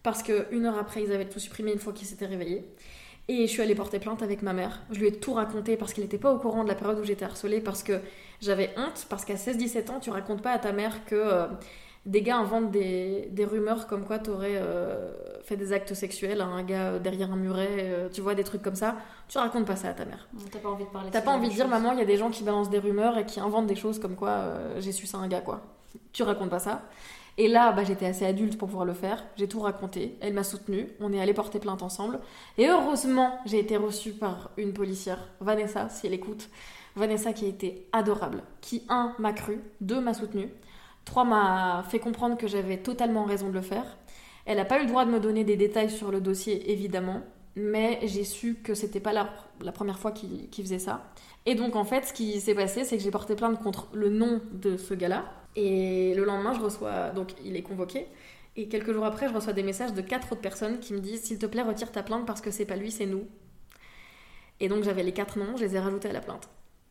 Parce 0.05 0.23
qu'une 0.23 0.65
heure 0.65 0.79
après, 0.79 1.03
ils 1.03 1.13
avaient 1.13 1.29
tout 1.29 1.41
supprimé 1.41 1.73
une 1.73 1.81
fois 1.81 1.93
qu'ils 1.93 2.07
s'étaient 2.07 2.27
réveillés. 2.27 2.65
Et 3.29 3.47
je 3.47 3.53
suis 3.53 3.63
allée 3.63 3.75
porter 3.75 3.99
plainte 3.99 4.23
avec 4.23 4.43
ma 4.43 4.53
mère. 4.53 4.83
Je 4.91 5.01
lui 5.01 5.09
ai 5.09 5.13
tout 5.13 5.33
raconté 5.33 5.77
parce 5.77 5.93
qu'elle 5.93 6.05
n'était 6.05 6.19
pas 6.19 6.33
au 6.33 6.39
courant 6.39 6.63
de 6.63 6.69
la 6.69 6.77
période 6.77 6.99
où 6.99 7.05
j'étais 7.05 7.25
harcelée. 7.25 7.61
Parce 7.61 7.83
que 7.83 8.01
j'avais 8.41 8.73
honte. 8.77 9.07
Parce 9.09 9.25
qu'à 9.25 9.35
16-17 9.35 9.91
ans, 9.91 10.01
tu 10.01 10.11
racontes 10.11 10.43
pas 10.43 10.53
à 10.53 10.59
ta 10.59 10.73
mère 10.73 11.05
que. 11.05 11.17
Euh, 11.17 11.47
des 12.07 12.23
gars 12.23 12.37
inventent 12.39 12.71
des, 12.71 13.29
des 13.33 13.45
rumeurs 13.45 13.89
comme 13.89 14.05
quoi 14.05 14.21
t'aurais 14.21 14.55
euh, 14.55 15.13
fait 15.43 15.57
des 15.57 15.73
actes 15.73 15.93
sexuels 15.93 16.41
à 16.41 16.47
un 16.47 16.63
gars 16.63 17.01
derrière 17.01 17.33
un 17.33 17.37
muret, 17.37 17.69
euh, 17.81 18.09
tu 18.09 18.21
vois, 18.21 18.37
des 18.37 18.45
trucs 18.45 18.63
comme 18.63 18.77
ça. 18.77 18.97
Tu 19.29 19.39
racontes 19.39 19.67
pas 19.67 19.75
ça 19.75 19.89
à 19.89 19.93
ta 19.93 20.05
mère. 20.05 20.29
T'as 20.53 20.61
pas 20.61 20.69
envie 20.69 20.85
de 20.85 20.89
parler 20.91 21.11
T'as 21.11 21.21
pas 21.21 21.33
envie 21.33 21.49
de 21.49 21.55
dire, 21.55 21.67
maman, 21.67 21.93
il 21.93 21.99
y 21.99 22.03
a 22.03 22.07
des 22.07 22.17
gens 22.17 22.31
qui 22.31 22.45
balancent 22.45 22.71
des 22.71 22.79
rumeurs 22.79 23.19
et 23.19 23.27
qui 23.27 23.41
inventent 23.41 23.67
des 23.67 23.75
choses 23.75 23.99
comme 23.99 24.15
quoi 24.15 24.29
euh, 24.31 24.81
j'ai 24.81 24.93
su 24.93 25.07
ça 25.07 25.19
un 25.19 25.27
gars, 25.27 25.41
quoi. 25.41 25.63
Tu 26.13 26.23
racontes 26.23 26.51
pas 26.51 26.61
ça. 26.61 26.83
Et 27.39 27.49
là, 27.49 27.73
bah, 27.73 27.85
j'étais 27.85 28.07
assez 28.07 28.25
adulte 28.25 28.57
pour 28.57 28.69
pouvoir 28.69 28.87
le 28.87 28.95
faire. 28.95 29.23
J'ai 29.37 29.49
tout 29.49 29.61
raconté. 29.61 30.17
Elle 30.21 30.33
m'a 30.33 30.45
soutenue. 30.45 30.89
On 31.01 31.13
est 31.13 31.21
allé 31.21 31.35
porter 31.35 31.59
plainte 31.59 31.83
ensemble. 31.83 32.21
Et 32.57 32.69
heureusement, 32.69 33.39
j'ai 33.45 33.59
été 33.59 33.77
reçue 33.77 34.13
par 34.13 34.51
une 34.57 34.73
policière, 34.73 35.19
Vanessa, 35.41 35.89
si 35.91 36.07
elle 36.07 36.15
écoute. 36.15 36.49
Vanessa 36.95 37.35
qui 37.35 37.45
a 37.45 37.49
été 37.49 37.89
adorable. 37.93 38.43
Qui, 38.63 38.85
un, 38.89 39.15
m'a 39.19 39.35
cru. 39.35 39.61
Deux, 39.83 40.01
m'a 40.01 40.15
soutenue. 40.15 40.49
3 41.05 41.25
m'a 41.25 41.85
fait 41.89 41.99
comprendre 41.99 42.37
que 42.37 42.49
j'avais 42.49 42.79
totalement 42.79 43.25
raison 43.25 43.49
de 43.49 43.55
le 43.55 43.61
faire. 43.61 43.97
Elle 44.47 44.57
n'a 44.57 44.65
pas 44.65 44.79
eu 44.79 44.83
le 44.83 44.89
droit 44.89 45.05
de 45.05 45.11
me 45.11 45.21
donner 45.21 45.45
des 45.45 45.57
détails 45.57 45.91
sur 45.91 46.11
le 46.11 46.21
dossier, 46.21 46.71
évidemment, 46.71 47.21
mais 47.55 48.01
j'ai 48.05 48.25
su 48.25 48.57
que 48.57 48.75
c'était 48.75 49.01
pas 49.01 49.13
la, 49.13 49.31
la, 49.61 49.73
première 49.73 49.99
fois 49.99 50.13
qu'il 50.13 50.49
faisait 50.53 50.79
ça. 50.79 51.13
Et 51.47 51.55
donc, 51.55 51.77
en 51.77 51.85
fait, 51.85 52.07
ce 52.07 52.13
qui 52.13 52.41
s'est 52.41 52.55
passé, 52.55 52.85
c'est 52.85 52.97
que 52.97 53.03
j'ai 53.03 53.11
porté 53.11 53.35
plainte 53.35 53.63
contre 53.63 53.89
le 53.93 54.09
nom 54.09 54.41
de 54.53 54.77
ce 54.77 54.95
gars-là. 54.95 55.25
Et 55.57 56.15
le 56.15 56.25
lendemain, 56.25 56.55
je 56.55 56.61
reçois. 56.61 57.11
Donc, 57.11 57.31
il 57.45 57.57
est 57.57 57.63
convoqué. 57.63 58.07
Et 58.57 58.69
quelques 58.69 58.93
jours 58.93 59.05
après, 59.05 59.29
je 59.29 59.35
reçois 59.35 59.53
des 59.53 59.63
messages 59.63 59.93
de 59.93 60.01
quatre 60.01 60.33
autres 60.33 60.41
personnes 60.41 60.79
qui 60.79 60.93
me 60.93 61.01
disent 61.01 61.23
S'il 61.23 61.39
te 61.39 61.47
plaît, 61.47 61.63
retire 61.63 61.91
ta 61.91 62.03
plainte 62.03 62.27
parce 62.27 62.41
que 62.41 62.51
c'est 62.51 62.65
pas 62.65 62.77
lui, 62.77 62.91
c'est 62.91 63.07
nous. 63.07 63.27
Et 64.61 64.69
donc, 64.69 64.85
j'avais 64.85 65.03
les 65.03 65.13
quatre 65.13 65.39
noms, 65.39 65.57
je 65.57 65.65
les 65.65 65.77
ai 65.77 65.81
rajoutés 65.81 66.09
à 66.09 66.13
la 66.13 66.21
plainte. 66.21 66.49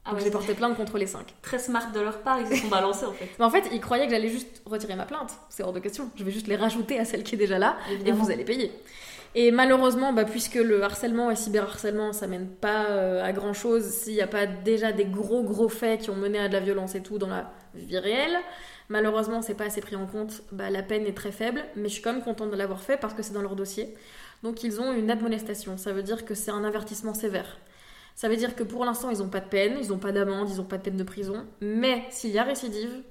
Ah 0.08 0.12
j'ai 0.24 0.30
porté 0.30 0.54
plainte 0.54 0.78
contre 0.78 1.00
les 1.00 1.08
cinq. 1.08 1.34
Très 1.42 1.58
smart 1.58 1.92
de 1.92 2.00
leur 2.00 2.20
part, 2.20 2.40
ils 2.40 2.48
se 2.48 2.62
sont 2.62 2.68
balancés 2.68 3.08
en 3.08 3.12
fait. 3.12 3.28
Mais 3.40 3.46
en 3.46 3.50
fait, 3.50 3.64
ils 3.72 3.82
croyaient 3.82 4.06
que 4.06 4.12
j'allais 4.12 4.30
juste 4.30 4.62
retirer 4.66 4.96
ma 4.96 5.06
plainte. 5.06 5.32
C'est 5.50 5.64
hors 5.64 5.74
de 5.74 5.80
question. 5.80 6.12
Je 6.16 6.24
vais 6.24 6.30
juste 6.30 6.46
les 6.46 6.56
rajouter 6.56 7.00
à 7.00 7.06
celle 7.06 7.24
qui 7.24 7.34
est 7.34 7.40
déjà 7.40 7.58
là 7.58 7.76
et 8.06 8.12
vous 8.12 8.30
allez 8.30 8.46
payer. 8.46 8.72
Et 9.34 9.52
malheureusement, 9.52 10.14
bah, 10.14 10.24
puisque 10.24 10.56
le 10.56 10.82
harcèlement 10.84 11.32
et 11.32 11.36
cyberharcèlement, 11.36 12.14
ça 12.14 12.28
mène 12.28 12.48
pas 12.48 12.86
euh, 12.86 13.24
à 13.24 13.34
grand 13.34 13.52
chose 13.54 13.84
s'il 13.84 14.14
n'y 14.14 14.22
a 14.22 14.28
pas 14.28 14.46
déjà 14.46 14.94
des 14.94 15.06
gros 15.06 15.44
gros 15.44 15.68
faits 15.68 16.02
qui 16.02 16.10
ont 16.10 16.16
mené 16.16 16.40
à 16.40 16.48
de 16.48 16.54
la 16.54 16.62
violence 16.62 16.96
et 16.96 17.02
tout 17.02 17.18
dans 17.18 17.28
la 17.28 17.52
vie 17.76 17.98
réelle. 17.98 18.38
Malheureusement, 18.90 19.42
c'est 19.42 19.56
pas 19.56 19.66
assez 19.66 19.82
pris 19.82 19.96
en 19.96 20.06
compte. 20.06 20.42
Bah, 20.52 20.70
la 20.70 20.84
peine 20.84 21.06
est 21.06 21.16
très 21.16 21.32
faible, 21.32 21.64
mais 21.76 21.90
je 21.90 21.94
suis 21.94 22.02
quand 22.02 22.14
même 22.14 22.24
contente 22.24 22.52
de 22.52 22.56
l'avoir 22.56 22.82
fait 22.82 22.98
parce 22.98 23.14
que 23.14 23.24
c'est 23.24 23.34
dans 23.34 23.42
leur 23.42 23.56
dossier. 23.56 23.96
Donc 24.44 24.64
ils 24.64 24.80
ont 24.80 24.94
une 24.94 25.10
admonestation. 25.10 25.78
Ça 25.78 25.94
veut 25.94 26.04
dire 26.04 26.26
que 26.26 26.36
c'est 26.36 26.52
un 26.52 26.64
avertissement 26.64 27.14
sévère. 27.14 27.58
Ça 28.16 28.30
veut 28.30 28.38
dire 28.38 28.56
que 28.56 28.64
pour 28.64 28.86
l'instant, 28.86 29.10
ils 29.10 29.18
n'ont 29.20 29.30
pas 29.30 29.42
de 29.42 29.50
peine, 29.50 29.78
ils 29.82 29.90
n'ont 29.90 29.98
pas 29.98 30.12
d'amende, 30.12 30.50
ils 30.50 30.58
n'ont 30.58 30.64
pas 30.64 30.78
de 30.78 30.84
peine 30.84 30.98
de 30.98 31.04
prison. 31.04 31.46
Mais 31.62 32.04
s'il 32.12 32.32
y 32.32 32.38
a 32.38 32.44
récidive, 32.44 33.04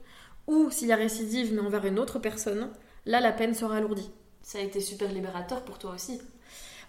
ou 0.47 0.71
s'il 0.71 0.88
y 0.88 0.92
a 0.92 0.97
récidive 0.97 1.52
mais 1.52 1.61
envers 1.61 1.85
une 1.85 1.99
autre 1.99 2.18
personne, 2.18 2.71
là, 3.04 3.21
la 3.21 3.33
peine 3.33 3.54
sera 3.54 3.76
alourdie. 3.76 4.11
Ça 4.42 4.59
a 4.59 4.62
été 4.62 4.80
super 4.80 5.11
libérateur 5.12 5.62
pour 5.62 5.78
toi 5.78 5.92
aussi. 5.94 6.21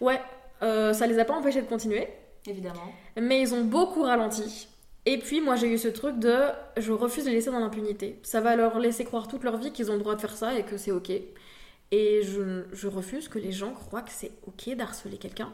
Ouais, 0.01 0.21
euh, 0.61 0.93
ça 0.93 1.07
les 1.07 1.19
a 1.19 1.25
pas 1.25 1.33
empêchés 1.33 1.61
de 1.61 1.67
continuer. 1.67 2.07
Évidemment. 2.47 2.93
Mais 3.19 3.41
ils 3.41 3.53
ont 3.53 3.63
beaucoup 3.63 4.03
ralenti. 4.03 4.67
Et 5.05 5.19
puis 5.19 5.41
moi 5.41 5.55
j'ai 5.55 5.67
eu 5.67 5.77
ce 5.77 5.87
truc 5.87 6.19
de 6.19 6.35
je 6.77 6.91
refuse 6.91 7.25
de 7.25 7.29
les 7.29 7.35
laisser 7.35 7.51
dans 7.51 7.59
l'impunité. 7.59 8.19
Ça 8.23 8.41
va 8.41 8.55
leur 8.55 8.79
laisser 8.79 9.05
croire 9.05 9.27
toute 9.27 9.43
leur 9.43 9.57
vie 9.57 9.71
qu'ils 9.71 9.91
ont 9.91 9.93
le 9.93 9.99
droit 9.99 10.15
de 10.15 10.21
faire 10.21 10.35
ça 10.35 10.57
et 10.57 10.63
que 10.63 10.77
c'est 10.77 10.91
ok. 10.91 11.11
Et 11.91 12.21
je, 12.23 12.63
je 12.73 12.87
refuse 12.87 13.27
que 13.27 13.37
les 13.37 13.51
gens 13.51 13.73
croient 13.73 14.01
que 14.01 14.11
c'est 14.11 14.31
ok 14.47 14.75
d'harceler 14.75 15.17
quelqu'un. 15.17 15.51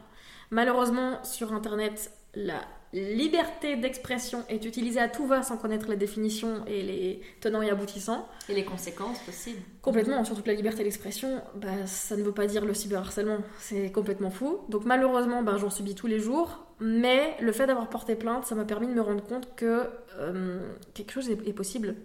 Malheureusement 0.50 1.24
sur 1.24 1.54
internet 1.54 2.12
la 2.34 2.62
liberté 2.94 3.78
d'expression 3.78 4.44
est 4.50 4.66
utilisée 4.66 5.00
à 5.00 5.08
tout 5.08 5.26
va 5.26 5.44
sans 5.44 5.58
connaître 5.58 5.88
la 5.88 5.96
définition 5.96 6.66
et 6.68 6.82
les 6.82 7.22
tenants 7.40 7.62
et 7.62 7.70
aboutissants. 7.70 8.28
Et 8.50 8.54
les 8.54 8.66
conséquences 8.66 9.20
possibles. 9.20 9.62
Complètement, 9.82 10.24
surtout 10.26 10.42
que 10.42 10.48
la 10.48 10.56
liberté 10.56 10.84
d'expression, 10.84 11.42
bah, 11.56 11.86
ça 11.86 12.18
ne 12.18 12.24
veut 12.24 12.34
pas 12.34 12.48
dire 12.48 12.66
le 12.66 12.74
cyberharcèlement, 12.74 13.38
c'est 13.60 13.92
complètement 13.92 14.30
fou. 14.30 14.60
Donc 14.70 14.86
malheureusement, 14.86 15.42
bah, 15.42 15.56
j'en 15.58 15.70
subis 15.70 15.96
tous 15.96 16.08
les 16.08 16.20
jours, 16.20 16.66
mais 16.82 17.38
le 17.40 17.52
fait 17.52 17.68
d'avoir 17.68 17.88
porté 17.90 18.16
plainte, 18.16 18.46
ça 18.46 18.56
m'a 18.56 18.66
permis 18.66 18.88
de 18.88 18.94
me 18.94 19.02
rendre 19.02 19.24
compte 19.24 19.56
que 19.56 19.88
euh, 20.18 20.60
quelque 20.94 21.12
chose 21.12 21.30
est 21.30 21.54
possible. 21.54 21.96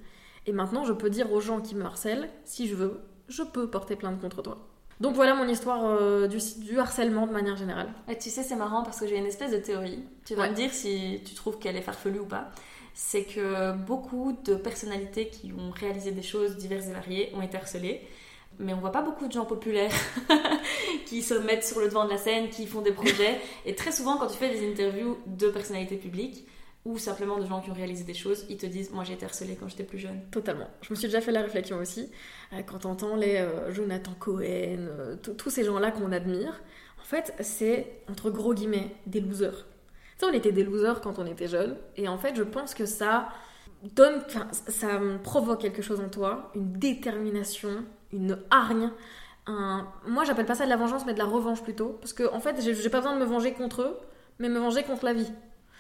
Et 0.47 0.53
maintenant, 0.53 0.85
je 0.85 0.93
peux 0.93 1.11
dire 1.11 1.33
aux 1.33 1.41
gens 1.41 1.61
qui 1.61 1.75
me 1.75 1.85
harcèlent, 1.85 2.29
si 2.45 2.69
je 2.69 2.75
veux, 2.75 3.01
je 3.29 3.43
peux 3.43 3.69
porter 3.69 3.97
plainte 3.97 4.21
contre 4.21 4.43
toi. 4.43 4.59
Donc 5.01 5.15
voilà 5.15 5.35
mon 5.35 5.49
histoire 5.49 5.85
euh, 5.85 6.27
du, 6.27 6.39
du, 6.59 6.79
harcèlement 6.79 7.27
de 7.27 7.33
manière 7.33 7.57
générale. 7.57 7.89
Et 8.09 8.17
tu 8.17 8.31
sais, 8.31 8.43
c'est 8.43 8.57
marrant 8.57 8.83
parce 8.83 9.01
que 9.01 9.07
j'ai 9.07 9.17
une 9.17 9.27
espèce 9.27 9.51
de 9.51 9.59
théorie. 9.59 10.05
Tu 10.25 10.35
vas 10.35 10.49
me 10.49 10.55
dire 10.55 10.73
si 10.73 11.21
tu 11.25 11.35
trouves 11.35 11.59
qu'elle 11.59 11.77
est 11.77 11.83
farfelue 11.83 12.21
ou 12.21 12.27
pas. 12.27 12.51
C'est 12.95 13.25
que 13.25 13.73
beaucoup 13.73 14.39
de 14.45 14.55
personnalités 14.55 15.29
qui 15.29 15.53
ont 15.53 15.71
réalisé 15.71 16.13
des 16.13 16.23
choses 16.23 16.57
diverses 16.57 16.87
et 16.87 16.93
variées 16.93 17.33
ont 17.35 17.43
été 17.43 17.57
harcelées. 17.57 18.03
Mais 18.59 18.73
on 18.73 18.79
voit 18.79 18.93
pas 18.93 19.03
beaucoup 19.03 19.27
de 19.27 19.33
gens 19.33 19.45
populaires 19.45 19.93
qui 21.07 21.23
se 21.23 21.35
mettent 21.35 21.65
sur 21.65 21.81
le 21.81 21.89
devant 21.89 22.05
de 22.05 22.11
la 22.11 22.19
scène, 22.19 22.49
qui 22.49 22.67
font 22.67 22.81
des 22.81 22.93
projets. 22.93 23.41
Et 23.65 23.75
très 23.75 23.93
souvent, 23.93 24.17
quand 24.17 24.29
tu 24.29 24.39
fais 24.39 24.51
des 24.51 24.71
interviews 24.71 25.19
de 25.27 25.49
personnalités 25.49 25.97
publiques, 25.97 26.47
ou 26.87 26.99
simplement 26.99 27.39
de 27.39 27.45
gens 27.45 27.61
qui 27.61 27.71
ont 27.71 27.75
réalisé 27.75 28.05
des 28.05 28.15
choses, 28.15 28.47
ils 28.49 28.57
te 28.57 28.65
disent 28.65 28.93
Moi 28.93 29.03
j'ai 29.03 29.15
été 29.15 29.27
harcelée 29.27 29.57
quand 29.59 29.69
j'étais 29.69 29.85
plus 29.85 29.99
jeune. 29.99 30.21
Totalement. 30.31 30.69
Je 30.83 30.91
me 30.91 30.95
suis 30.95 31.09
déjà 31.09 31.21
fait 31.21 31.33
la 31.33 31.43
réflexion 31.43 31.79
aussi. 31.79 32.11
Euh, 32.53 32.63
quand 32.65 32.87
on 32.87 32.91
entend 32.91 33.17
les 33.17 33.37
euh, 33.37 33.73
Jonathan 33.73 34.13
Cohen, 34.19 34.87
euh, 34.89 35.17
tous 35.17 35.51
ces 35.51 35.65
gens-là 35.65 35.91
qu'on 35.91 36.13
admire, 36.13 36.63
en 37.01 37.05
fait, 37.05 37.35
c'est 37.41 38.03
entre 38.09 38.31
gros 38.31 38.55
guillemets 38.55 38.95
des 39.07 39.21
losers. 39.21 39.67
Tu 40.19 40.25
sais, 40.25 40.27
on 40.31 40.33
était 40.33 40.53
des 40.53 40.63
losers 40.63 41.01
quand 41.01 41.19
on 41.19 41.27
était 41.27 41.49
jeunes, 41.49 41.77
et 41.97 42.07
en 42.07 42.19
fait, 42.19 42.37
je 42.37 42.45
pense 42.45 42.73
que 42.73 42.87
ça 42.87 43.29
donne, 43.95 44.23
ça 44.53 45.01
provoque 45.23 45.61
quelque 45.61 45.83
chose 45.83 46.01
en 46.01 46.09
toi, 46.09 46.53
une 46.55 46.73
détermination, 46.73 47.85
une 48.13 48.39
hargne. 48.51 48.91
Un... 49.47 49.87
Moi, 50.07 50.25
j'appelle 50.25 50.47
pas 50.47 50.55
ça 50.55 50.65
de 50.65 50.71
la 50.71 50.77
vengeance, 50.77 51.07
mais 51.07 51.15
de 51.15 51.19
la 51.19 51.25
revanche 51.25 51.63
plutôt. 51.63 51.99
Parce 52.01 52.13
que, 52.13 52.33
en 52.33 52.41
fait, 52.41 52.61
j'ai 52.61 52.91
pas 52.91 52.99
besoin 52.99 53.15
de 53.15 53.21
me 53.21 53.25
venger 53.25 53.53
contre 53.53 53.83
eux, 53.83 53.99
mais 54.39 54.49
me 54.49 54.59
venger 54.59 54.83
contre 54.83 55.05
la 55.05 55.13
vie. 55.13 55.31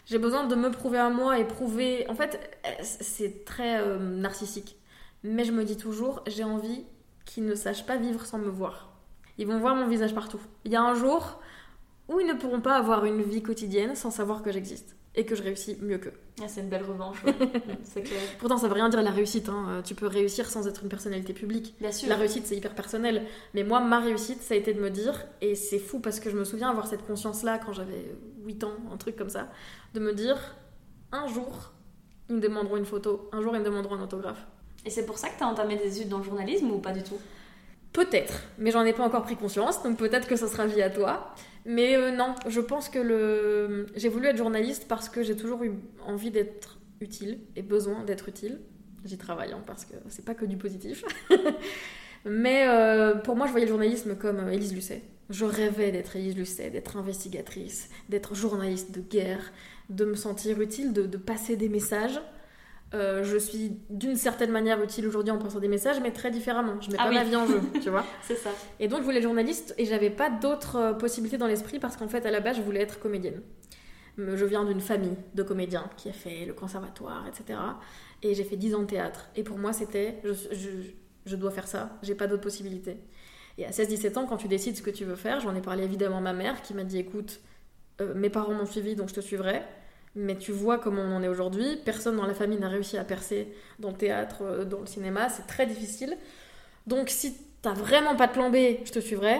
J'ai 0.06 0.18
besoin 0.18 0.44
de 0.46 0.54
me 0.54 0.70
prouver 0.70 0.98
à 0.98 1.10
moi 1.10 1.38
et 1.38 1.44
prouver. 1.44 2.06
En 2.08 2.14
fait, 2.14 2.58
c'est 2.80 3.44
très 3.44 3.80
euh, 3.80 3.98
narcissique. 3.98 4.76
Mais 5.24 5.44
je 5.44 5.52
me 5.52 5.64
dis 5.64 5.76
toujours, 5.76 6.22
j'ai 6.26 6.44
envie 6.44 6.84
qu'ils 7.24 7.44
ne 7.44 7.54
sachent 7.54 7.86
pas 7.86 7.96
vivre 7.96 8.24
sans 8.24 8.38
me 8.38 8.48
voir. 8.48 8.92
Ils 9.38 9.46
vont 9.46 9.58
voir 9.58 9.74
mon 9.74 9.88
visage 9.88 10.14
partout. 10.14 10.40
Il 10.64 10.70
y 10.70 10.76
a 10.76 10.82
un 10.82 10.94
jour 10.94 11.40
où 12.08 12.20
ils 12.20 12.26
ne 12.26 12.34
pourront 12.34 12.60
pas 12.60 12.76
avoir 12.76 13.04
une 13.04 13.22
vie 13.22 13.42
quotidienne 13.42 13.96
sans 13.96 14.10
savoir 14.10 14.42
que 14.42 14.52
j'existe 14.52 14.94
et 15.16 15.24
que 15.24 15.34
je 15.34 15.42
réussis 15.42 15.78
mieux 15.80 15.98
qu'eux. 15.98 16.12
Ah, 16.42 16.44
c'est 16.46 16.60
une 16.60 16.68
belle 16.68 16.84
revanche, 16.84 17.22
c'est 17.82 18.02
clair. 18.02 18.20
Pourtant, 18.38 18.58
ça 18.58 18.68
veut 18.68 18.74
rien 18.74 18.88
dire 18.90 19.02
la 19.02 19.10
réussite. 19.10 19.48
Hein. 19.48 19.66
Euh, 19.68 19.82
tu 19.82 19.94
peux 19.94 20.06
réussir 20.06 20.48
sans 20.48 20.68
être 20.68 20.82
une 20.82 20.90
personnalité 20.90 21.32
publique. 21.32 21.74
Bien 21.80 21.90
sûr. 21.90 22.08
La 22.08 22.16
réussite, 22.16 22.46
c'est 22.46 22.56
hyper 22.56 22.74
personnel. 22.74 23.26
Mais 23.54 23.64
moi, 23.64 23.80
ma 23.80 23.98
réussite, 23.98 24.42
ça 24.42 24.54
a 24.54 24.56
été 24.56 24.74
de 24.74 24.80
me 24.80 24.90
dire, 24.90 25.26
et 25.40 25.54
c'est 25.54 25.78
fou 25.78 25.98
parce 26.00 26.20
que 26.20 26.30
je 26.30 26.36
me 26.36 26.44
souviens 26.44 26.70
avoir 26.70 26.86
cette 26.86 27.06
conscience-là 27.06 27.58
quand 27.58 27.72
j'avais 27.72 28.14
8 28.44 28.64
ans, 28.64 28.76
un 28.92 28.98
truc 28.98 29.16
comme 29.16 29.30
ça, 29.30 29.48
de 29.94 30.00
me 30.00 30.12
dire, 30.12 30.54
un 31.12 31.26
jour, 31.26 31.72
ils 32.28 32.36
me 32.36 32.40
demanderont 32.40 32.76
une 32.76 32.84
photo, 32.84 33.30
un 33.32 33.40
jour, 33.40 33.54
ils 33.56 33.60
me 33.60 33.64
demanderont 33.64 33.94
un 33.94 34.02
autographe. 34.02 34.46
Et 34.84 34.90
c'est 34.90 35.06
pour 35.06 35.18
ça 35.18 35.30
que 35.30 35.38
tu 35.38 35.44
as 35.44 35.48
entamé 35.48 35.76
des 35.76 35.96
études 35.96 36.10
dans 36.10 36.18
le 36.18 36.24
journalisme 36.24 36.70
ou 36.70 36.78
pas 36.78 36.92
du 36.92 37.02
tout? 37.02 37.18
Peut-être, 37.96 38.42
mais 38.58 38.72
j'en 38.72 38.84
ai 38.84 38.92
pas 38.92 39.04
encore 39.04 39.22
pris 39.22 39.36
conscience, 39.36 39.82
donc 39.82 39.96
peut-être 39.96 40.28
que 40.28 40.36
ça 40.36 40.48
sera 40.48 40.66
via 40.66 40.90
toi. 40.90 41.34
Mais 41.64 41.96
euh, 41.96 42.10
non, 42.10 42.34
je 42.46 42.60
pense 42.60 42.90
que 42.90 42.98
le... 42.98 43.86
j'ai 43.96 44.10
voulu 44.10 44.26
être 44.26 44.36
journaliste 44.36 44.84
parce 44.86 45.08
que 45.08 45.22
j'ai 45.22 45.34
toujours 45.34 45.64
eu 45.64 45.72
envie 46.04 46.30
d'être 46.30 46.78
utile 47.00 47.38
et 47.56 47.62
besoin 47.62 48.04
d'être 48.04 48.28
utile. 48.28 48.60
J'y 49.06 49.16
travaille 49.16 49.52
hein, 49.52 49.62
parce 49.66 49.86
que 49.86 49.94
c'est 50.10 50.26
pas 50.26 50.34
que 50.34 50.44
du 50.44 50.58
positif. 50.58 51.04
Mais 52.26 52.68
euh, 52.68 53.14
pour 53.14 53.34
moi, 53.34 53.46
je 53.46 53.52
voyais 53.52 53.64
le 53.64 53.70
journalisme 53.70 54.14
comme 54.14 54.40
euh, 54.40 54.50
Élise 54.50 54.74
Lucet. 54.74 55.00
Je 55.30 55.46
rêvais 55.46 55.90
d'être 55.90 56.16
Élise 56.16 56.36
Lucet, 56.36 56.68
d'être 56.68 56.98
investigatrice, 56.98 57.88
d'être 58.10 58.34
journaliste 58.34 58.94
de 58.94 59.00
guerre, 59.00 59.54
de 59.88 60.04
me 60.04 60.16
sentir 60.16 60.60
utile, 60.60 60.92
de 60.92 61.16
passer 61.16 61.56
des 61.56 61.70
messages. 61.70 62.20
Euh, 62.94 63.24
je 63.24 63.36
suis 63.36 63.80
d'une 63.90 64.16
certaine 64.16 64.50
manière 64.50 64.80
utile 64.80 65.06
aujourd'hui 65.08 65.32
en 65.32 65.38
pensant 65.38 65.58
des 65.58 65.68
messages, 65.68 66.00
mais 66.00 66.12
très 66.12 66.30
différemment. 66.30 66.80
Je 66.80 66.90
mets 66.90 66.96
ah 67.00 67.06
pas 67.06 67.12
ma 67.12 67.24
vie 67.24 67.34
en 67.34 67.46
jeu, 67.46 67.60
tu 67.82 67.90
vois. 67.90 68.04
C'est 68.22 68.36
ça. 68.36 68.50
Et 68.78 68.88
donc, 68.88 69.00
je 69.00 69.04
voulais 69.04 69.22
journaliste 69.22 69.74
et 69.76 69.84
j'avais 69.84 70.10
pas 70.10 70.30
d'autres 70.30 70.76
euh, 70.76 70.92
possibilités 70.92 71.36
dans 71.36 71.48
l'esprit 71.48 71.78
parce 71.78 71.96
qu'en 71.96 72.08
fait, 72.08 72.24
à 72.26 72.30
la 72.30 72.40
base, 72.40 72.56
je 72.56 72.62
voulais 72.62 72.80
être 72.80 73.00
comédienne. 73.00 73.42
Je 74.18 74.44
viens 74.46 74.64
d'une 74.64 74.80
famille 74.80 75.16
de 75.34 75.42
comédiens 75.42 75.90
qui 75.98 76.08
a 76.08 76.12
fait 76.12 76.46
le 76.46 76.54
conservatoire, 76.54 77.26
etc. 77.28 77.58
Et 78.22 78.34
j'ai 78.34 78.44
fait 78.44 78.56
10 78.56 78.74
ans 78.76 78.80
de 78.80 78.86
théâtre. 78.86 79.28
Et 79.36 79.42
pour 79.42 79.58
moi, 79.58 79.74
c'était 79.74 80.20
je, 80.24 80.32
je, 80.32 80.70
je, 81.26 81.36
dois 81.36 81.50
faire 81.50 81.68
ça, 81.68 81.98
j'ai 82.02 82.14
pas 82.14 82.26
d'autres 82.26 82.42
possibilités. 82.42 82.96
Et 83.58 83.66
à 83.66 83.70
16-17 83.72 84.18
ans, 84.18 84.26
quand 84.26 84.38
tu 84.38 84.48
décides 84.48 84.74
ce 84.74 84.80
que 84.80 84.90
tu 84.90 85.04
veux 85.04 85.16
faire, 85.16 85.40
j'en 85.40 85.54
ai 85.54 85.60
parlé 85.60 85.84
évidemment 85.84 86.18
à 86.18 86.22
ma 86.22 86.32
mère 86.32 86.62
qui 86.62 86.72
m'a 86.72 86.84
dit 86.84 86.98
écoute, 86.98 87.40
euh, 88.00 88.14
mes 88.14 88.30
parents 88.30 88.54
m'ont 88.54 88.64
suivi 88.64 88.94
donc 88.94 89.10
je 89.10 89.14
te 89.14 89.20
suivrai 89.20 89.62
mais 90.16 90.36
tu 90.36 90.50
vois 90.50 90.78
comment 90.78 91.02
on 91.02 91.16
en 91.16 91.22
est 91.22 91.28
aujourd'hui. 91.28 91.76
Personne 91.84 92.16
dans 92.16 92.26
la 92.26 92.34
famille 92.34 92.58
n'a 92.58 92.68
réussi 92.68 92.96
à 92.96 93.04
percer 93.04 93.52
dans 93.78 93.90
le 93.90 93.96
théâtre, 93.96 94.42
euh, 94.42 94.64
dans 94.64 94.80
le 94.80 94.86
cinéma. 94.86 95.28
C'est 95.28 95.46
très 95.46 95.66
difficile. 95.66 96.16
Donc 96.86 97.10
si 97.10 97.36
t'as 97.62 97.74
vraiment 97.74 98.16
pas 98.16 98.26
de 98.26 98.32
plan 98.32 98.50
B, 98.50 98.56
je 98.84 98.90
te 98.90 98.98
suivrai. 98.98 99.38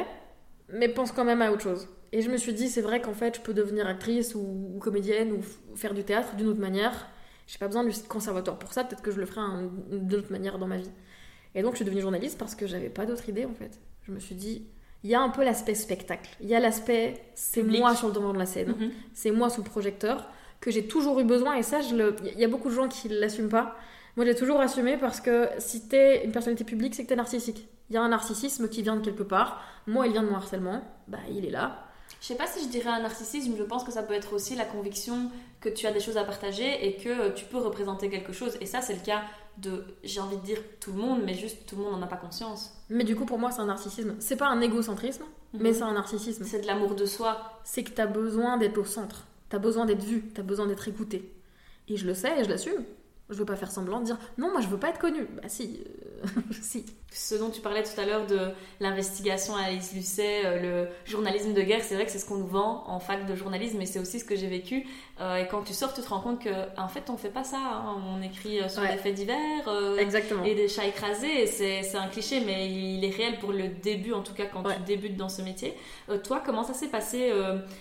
Mais 0.73 0.89
pense 0.89 1.13
quand 1.13 1.25
même 1.25 1.43
à 1.43 1.51
autre 1.51 1.63
chose. 1.63 1.89
Et 2.13 2.23
je 2.23 2.31
me 2.31 2.37
suis 2.37 2.53
dit, 2.53 2.69
c'est 2.69 2.83
vrai 2.83 3.01
qu'en 3.01 3.15
fait, 3.15 3.37
je 3.37 3.41
peux 3.41 3.55
devenir 3.55 3.87
actrice 3.87 4.35
ou, 4.35 4.79
comédienne 4.81 5.33
ou 5.33 5.77
faire 5.77 5.95
du 5.95 6.05
théâtre 6.05 6.37
d'une 6.37 6.49
autre 6.49 6.61
manière. 6.61 7.09
J'ai 7.47 7.59
pas 7.59 7.69
besoin 7.69 7.85
du 7.85 7.93
conservatoire 8.09 8.59
pour 8.59 8.73
ça. 8.73 8.85
Peut-être 8.85 9.03
que 9.03 9.11
je 9.11 9.19
le 9.19 9.27
ferai 9.27 9.43
d'une 9.91 10.15
autre 10.15 10.31
manière 10.31 10.59
dans 10.59 10.67
ma 10.67 10.77
vie. 10.77 10.91
Et 11.55 11.63
donc, 11.63 11.73
je 11.73 11.77
suis 11.77 11.85
devenue 11.85 12.03
journaliste 12.03 12.37
parce 12.39 12.55
que 12.55 12.67
j'avais 12.67 12.91
pas 12.91 13.07
d'autre 13.07 13.29
idée 13.29 13.45
en 13.45 13.55
fait. 13.55 13.81
Je 14.03 14.13
me 14.13 14.19
suis 14.19 14.35
dit, 14.35 14.67
il 15.05 15.11
y 15.11 15.15
a 15.15 15.21
un 15.21 15.31
peu 15.31 15.45
l'aspect 15.45 15.75
spectacle. 15.75 16.37
Il 16.41 16.49
y 16.49 16.55
a 16.55 16.61
l'aspect, 16.61 17.23
c'est 17.35 17.63
moi 17.63 17.95
sur 17.95 18.09
le 18.09 18.15
devant 18.15 18.33
de 18.33 18.39
la 18.39 18.47
scène. 18.47 18.75
Mhm. 18.79 18.91
C'est 19.15 19.31
moi 19.31 19.49
sous 19.49 19.63
le 19.63 19.69
projecteur 19.69 20.29
que 20.67 20.73
j'ai 20.73 20.89
toujours 20.89 21.21
eu 21.21 21.25
besoin 21.25 21.55
et 21.55 21.63
ça, 21.63 21.79
il 21.81 22.41
y 22.41 22.45
a 22.45 22.49
beaucoup 22.49 22.69
de 22.69 22.75
gens 22.75 22.89
qui 22.89 23.09
ne 23.09 23.21
l'assument 23.21 23.49
pas. 23.49 23.77
Moi, 24.17 24.27
j'ai 24.27 24.35
toujours 24.35 24.61
assumé 24.61 24.97
parce 24.97 25.21
que 25.21 25.49
si 25.59 25.87
t'es 25.87 26.25
une 26.25 26.33
personnalité 26.33 26.65
publique, 26.65 26.97
c'est 26.97 27.05
que 27.05 27.09
t'es 27.09 27.15
narcissique. 27.15 27.69
Il 27.89 27.95
y 27.95 27.97
a 27.97 28.03
un 28.03 28.09
narcissisme 28.09 28.69
qui 28.69 28.83
vient 28.83 28.97
de 28.97 29.05
quelque 29.05 29.23
part. 29.23 29.63
Moi, 29.87 30.09
il 30.09 30.13
vient 30.13 30.25
de 30.25 30.29
mon 30.29 30.35
harcèlement. 30.35 30.83
Bah, 31.07 31.19
il 31.31 31.47
est 31.47 31.53
là. 31.53 31.85
Je 32.21 32.27
sais 32.27 32.35
pas 32.35 32.49
si 32.49 32.65
je 32.65 32.69
dirais 32.69 32.91
un 32.91 33.01
narcissisme, 33.01 33.55
je 33.57 33.63
pense 33.63 33.85
que 33.85 33.93
ça 33.93 34.03
peut 34.03 34.15
être 34.15 34.33
aussi 34.33 34.57
la 34.57 34.65
conviction 34.65 35.31
que 35.61 35.69
tu 35.69 35.87
as 35.87 35.93
des 35.93 36.01
choses 36.01 36.17
à 36.17 36.25
partager 36.25 36.85
et 36.85 36.97
que 36.97 37.31
tu 37.31 37.45
peux 37.45 37.59
représenter 37.59 38.11
quelque 38.11 38.33
chose. 38.33 38.59
Et 38.61 38.67
ça, 38.67 38.81
c'est 38.81 38.95
le 38.95 39.05
cas 39.05 39.23
de, 39.59 39.85
j'ai 40.03 40.19
envie 40.19 40.37
de 40.37 40.43
dire 40.43 40.59
tout 40.81 40.91
le 40.91 40.99
monde, 40.99 41.21
mais 41.25 41.35
juste 41.35 41.65
tout 41.65 41.77
le 41.77 41.85
monde 41.85 41.93
n'en 41.93 42.03
a 42.03 42.09
pas 42.09 42.17
conscience. 42.17 42.73
Mais 42.91 43.05
du 43.05 43.15
coup, 43.15 43.25
pour 43.25 43.39
moi, 43.39 43.53
c'est 43.53 43.61
un 43.61 43.67
narcissisme. 43.67 44.17
C'est 44.19 44.37
pas 44.37 44.49
un 44.49 44.61
égocentrisme, 44.61 45.23
mais 45.53 45.69
mhm. 45.69 45.75
c'est 45.77 45.83
un 45.83 45.95
narcissisme. 45.95 46.43
C'est 46.45 46.63
de 46.63 46.67
l'amour 46.67 46.97
de 46.97 47.07
soi. 47.07 47.61
C'est 47.63 47.85
que 47.85 47.93
tu 47.93 48.01
as 48.01 48.09
besoin 48.09 48.57
d'être 48.57 48.79
au 48.79 48.85
centre. 48.85 49.27
T'as 49.49 49.59
besoin 49.59 49.87
d'être 49.87 50.03
vu, 50.03 50.25
t'as 50.35 50.43
besoin 50.43 50.67
d'être 50.67 50.89
écouté. 50.89 51.33
Et 51.89 51.97
je 51.97 52.07
le 52.07 52.15
sais 52.15 52.41
et 52.41 52.45
je 52.45 52.49
l'assume. 52.49 52.85
Je 53.29 53.35
veux 53.35 53.45
pas 53.45 53.57
faire 53.57 53.71
semblant 53.71 54.01
de 54.01 54.05
dire 54.05 54.19
non, 54.39 54.51
moi 54.53 54.61
je 54.61 54.69
veux 54.69 54.79
pas 54.79 54.91
être 54.91 54.99
connue. 54.99 55.27
Bah 55.37 55.49
si, 55.49 55.85
euh, 56.25 56.27
si. 56.63 56.87
Ce 57.13 57.35
dont 57.35 57.51
tu 57.51 57.61
parlais 57.61 57.83
tout 57.83 57.99
à 57.99 58.05
l'heure 58.05 58.27
de 58.27 58.51
l'investigation 58.81 59.57
à 59.57 59.63
Alice 59.63 59.93
Lucet, 59.95 60.43
euh, 60.45 60.61
le 60.61 61.11
journalisme 61.11 61.55
de 61.55 61.63
guerre, 61.63 61.81
c'est 61.83 61.95
vrai 61.95 62.05
que 62.05 62.11
c'est 62.11 62.19
ce 62.19 62.27
qu'on 62.27 62.37
nous 62.37 62.47
vend 62.47 62.85
en 62.89 62.99
fac 63.01 63.27
de 63.27 63.35
journalisme, 63.35 63.79
mais 63.79 63.87
c'est 63.87 64.01
aussi 64.01 64.21
ce 64.21 64.25
que 64.25 64.37
j'ai 64.37 64.49
vécu. 64.49 64.87
Euh, 65.21 65.37
et 65.37 65.47
quand 65.47 65.63
tu 65.63 65.73
sors, 65.73 65.95
tu 65.95 66.03
te 66.03 66.09
rends 66.09 66.21
compte 66.21 66.43
que 66.43 66.51
en 66.77 66.89
fait, 66.89 67.09
on 67.09 67.17
fait 67.17 67.31
pas 67.31 67.45
ça. 67.45 67.59
Hein. 67.59 67.97
On 68.07 68.23
écrit 68.23 68.59
sur 68.69 68.83
des 68.83 68.99
faits 68.99 69.15
divers 69.15 69.39
et 70.45 70.55
des 70.55 70.69
chats 70.69 70.87
écrasés. 70.87 71.47
C'est 71.47 71.97
un 71.97 72.09
cliché, 72.09 72.41
mais 72.41 72.71
il 72.71 73.05
est 73.05 73.17
réel 73.17 73.39
pour 73.39 73.53
le 73.53 73.69
début, 73.69 74.13
en 74.13 74.23
tout 74.23 74.35
cas 74.35 74.45
quand 74.47 74.63
tu 74.63 74.83
débutes 74.85 75.17
dans 75.17 75.29
ce 75.29 75.43
métier. 75.43 75.75
toi, 76.25 76.43
comment 76.45 76.65
ça 76.65 76.75
s'est 76.75 76.89
passé 76.89 77.33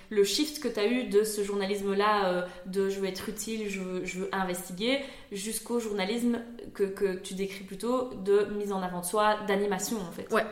le 0.10 0.24
shift 0.24 0.62
que 0.62 0.68
tu 0.68 0.80
as 0.80 0.88
eu 0.88 1.06
de 1.06 1.24
ce 1.24 1.44
journalisme-là, 1.44 2.46
de 2.68 2.90
je 2.90 3.00
veux 3.00 3.08
être 3.08 3.28
utile, 3.28 3.70
je 3.70 3.82
veux, 3.82 4.06
je 4.06 4.20
veux 4.20 4.30
investiguer 4.32 5.02
jusqu'au 5.32 5.80
journalisme 5.80 6.40
que, 6.74 6.84
que, 6.84 7.16
tu 7.18 7.34
décris 7.34 7.64
plutôt 7.64 8.12
de 8.24 8.46
mise 8.58 8.72
en 8.72 8.82
avant 8.82 9.02
de 9.02 9.06
soi, 9.06 9.15
d'animation 9.48 9.98
en 9.98 10.12
fait. 10.12 10.32
Ouais. 10.32 10.46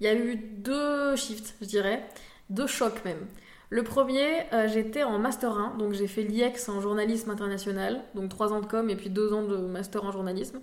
Il 0.00 0.06
y 0.06 0.08
a 0.08 0.14
eu 0.14 0.36
deux 0.36 1.16
shifts, 1.16 1.54
je 1.60 1.66
dirais, 1.66 2.04
deux 2.50 2.66
chocs 2.66 3.04
même. 3.04 3.26
Le 3.70 3.82
premier, 3.82 4.42
euh, 4.52 4.68
j'étais 4.68 5.02
en 5.02 5.18
Master 5.18 5.52
1, 5.52 5.76
donc 5.78 5.94
j'ai 5.94 6.06
fait 6.06 6.22
l'IEX 6.22 6.68
en 6.68 6.80
journalisme 6.80 7.30
international, 7.30 8.02
donc 8.14 8.28
trois 8.28 8.52
ans 8.52 8.60
de 8.60 8.66
com 8.66 8.88
et 8.90 8.96
puis 8.96 9.10
deux 9.10 9.32
ans 9.32 9.42
de 9.42 9.56
Master 9.56 10.04
en 10.04 10.12
journalisme. 10.12 10.60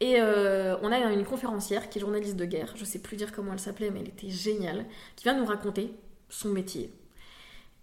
Et 0.00 0.16
euh, 0.18 0.76
on 0.82 0.90
a 0.90 0.98
une 0.98 1.24
conférencière 1.24 1.88
qui 1.88 1.98
est 1.98 2.00
journaliste 2.00 2.36
de 2.36 2.44
guerre, 2.44 2.72
je 2.76 2.84
sais 2.84 2.98
plus 2.98 3.16
dire 3.16 3.32
comment 3.32 3.52
elle 3.52 3.60
s'appelait, 3.60 3.90
mais 3.90 4.00
elle 4.00 4.08
était 4.08 4.30
géniale, 4.30 4.86
qui 5.14 5.24
vient 5.24 5.38
nous 5.38 5.46
raconter 5.46 5.92
son 6.28 6.48
métier, 6.48 6.90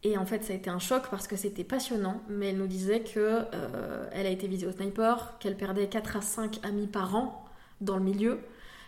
et 0.03 0.17
en 0.17 0.25
fait, 0.25 0.43
ça 0.43 0.53
a 0.53 0.55
été 0.55 0.69
un 0.69 0.79
choc 0.79 1.03
parce 1.11 1.27
que 1.27 1.35
c'était 1.35 1.63
passionnant, 1.63 2.21
mais 2.27 2.47
elle 2.47 2.57
nous 2.57 2.67
disait 2.67 3.01
que 3.01 3.45
euh, 3.53 4.09
elle 4.11 4.25
a 4.25 4.29
été 4.29 4.47
au 4.65 4.71
sniper, 4.71 5.37
qu'elle 5.39 5.55
perdait 5.55 5.87
4 5.87 6.17
à 6.17 6.21
5 6.21 6.59
amis 6.63 6.87
par 6.87 7.15
an 7.15 7.45
dans 7.81 7.97
le 7.97 8.03
milieu, 8.03 8.39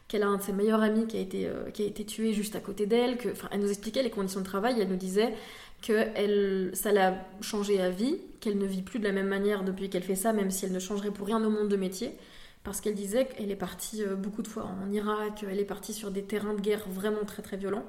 qu'elle 0.07 0.23
a 0.23 0.27
un 0.27 0.37
de 0.37 0.41
ses 0.41 0.53
meilleurs 0.53 0.81
amis 0.81 1.07
qui 1.07 1.17
a 1.17 1.19
été, 1.19 1.47
euh, 1.47 1.69
qui 1.71 1.83
a 1.83 1.85
été 1.85 2.05
tué 2.05 2.33
juste 2.33 2.55
à 2.55 2.59
côté 2.59 2.85
d'elle, 2.85 3.17
que, 3.17 3.29
elle 3.51 3.59
nous 3.59 3.69
expliquait 3.69 4.03
les 4.03 4.09
conditions 4.09 4.41
de 4.41 4.45
travail, 4.45 4.79
elle 4.79 4.89
nous 4.89 4.95
disait 4.95 5.33
que 5.81 5.93
elle, 6.15 6.71
ça 6.73 6.91
l'a 6.91 7.25
changé 7.41 7.81
à 7.81 7.89
vie, 7.89 8.17
qu'elle 8.39 8.57
ne 8.57 8.65
vit 8.65 8.81
plus 8.81 8.99
de 8.99 9.03
la 9.03 9.11
même 9.11 9.27
manière 9.27 9.63
depuis 9.63 9.89
qu'elle 9.89 10.03
fait 10.03 10.15
ça, 10.15 10.33
même 10.33 10.51
si 10.51 10.65
elle 10.65 10.71
ne 10.71 10.79
changerait 10.79 11.11
pour 11.11 11.27
rien 11.27 11.43
au 11.43 11.49
monde 11.49 11.69
de 11.69 11.75
métier, 11.75 12.15
parce 12.63 12.79
qu'elle 12.79 12.95
disait 12.95 13.25
qu'elle 13.25 13.51
est 13.51 13.55
partie 13.55 14.03
euh, 14.03 14.15
beaucoup 14.15 14.41
de 14.41 14.47
fois 14.47 14.63
en 14.63 14.91
Irak, 14.91 15.45
elle 15.49 15.59
est 15.59 15.65
partie 15.65 15.93
sur 15.93 16.11
des 16.11 16.23
terrains 16.23 16.53
de 16.53 16.61
guerre 16.61 16.87
vraiment 16.89 17.25
très 17.25 17.41
très 17.41 17.57
violents. 17.57 17.85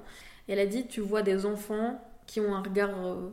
Et 0.48 0.52
elle 0.52 0.58
a 0.58 0.66
dit, 0.66 0.86
tu 0.86 1.00
vois 1.00 1.22
des 1.22 1.46
enfants 1.46 2.00
qui 2.26 2.40
ont 2.40 2.54
un 2.54 2.62
regard 2.62 2.90
euh, 3.06 3.30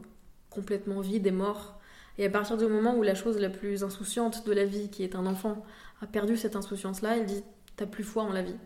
complètement 0.50 1.02
vide 1.02 1.28
et 1.28 1.32
mort. 1.32 1.80
Et 2.18 2.26
à 2.26 2.30
partir 2.30 2.58
du 2.58 2.66
moment 2.66 2.96
où 2.96 3.04
la 3.04 3.16
chose 3.16 3.40
la 3.40 3.50
plus 3.50 3.84
insouciante 3.84 4.46
de 4.46 4.52
la 4.52 4.66
vie, 4.66 4.90
qui 4.90 5.04
est 5.04 5.16
un 5.16 5.26
enfant, 5.26 5.66
a 6.02 6.08
perdu 6.08 6.38
cette 6.38 6.56
insouciance-là, 6.56 7.18
elle 7.18 7.26
dit 7.26 7.44
T'as 7.82 7.88
plus 7.88 8.04
foi 8.04 8.22
en 8.22 8.32
la 8.32 8.44
vie. 8.44 8.60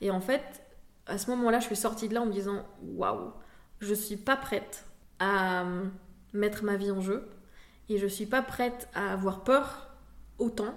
Et 0.00 0.10
en 0.10 0.22
fait, 0.22 0.62
à 1.04 1.18
ce 1.18 1.28
moment-là, 1.32 1.60
je 1.60 1.66
suis 1.66 1.76
sortie 1.76 2.08
de 2.08 2.14
là 2.14 2.22
en 2.22 2.26
me 2.26 2.32
disant 2.32 2.64
Waouh, 2.82 3.30
je 3.80 3.92
suis 3.92 4.16
pas 4.16 4.36
prête 4.36 4.86
à 5.18 5.64
euh, 5.64 5.84
mettre 6.32 6.64
ma 6.64 6.76
vie 6.76 6.90
en 6.90 7.02
jeu. 7.02 7.28
Et 7.90 7.98
je 7.98 8.06
suis 8.06 8.24
pas 8.24 8.40
prête 8.40 8.88
à 8.94 9.12
avoir 9.12 9.44
peur 9.44 9.90
autant. 10.38 10.74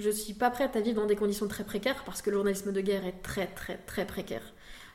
Je 0.00 0.10
suis 0.10 0.34
pas 0.34 0.50
prête 0.50 0.74
à 0.74 0.80
vivre 0.80 1.00
dans 1.00 1.06
des 1.06 1.14
conditions 1.14 1.46
très 1.46 1.62
précaires 1.62 2.02
parce 2.04 2.22
que 2.22 2.30
le 2.30 2.38
journalisme 2.38 2.72
de 2.72 2.80
guerre 2.80 3.06
est 3.06 3.22
très 3.22 3.46
très 3.46 3.76
très 3.76 4.04
précaire 4.04 4.42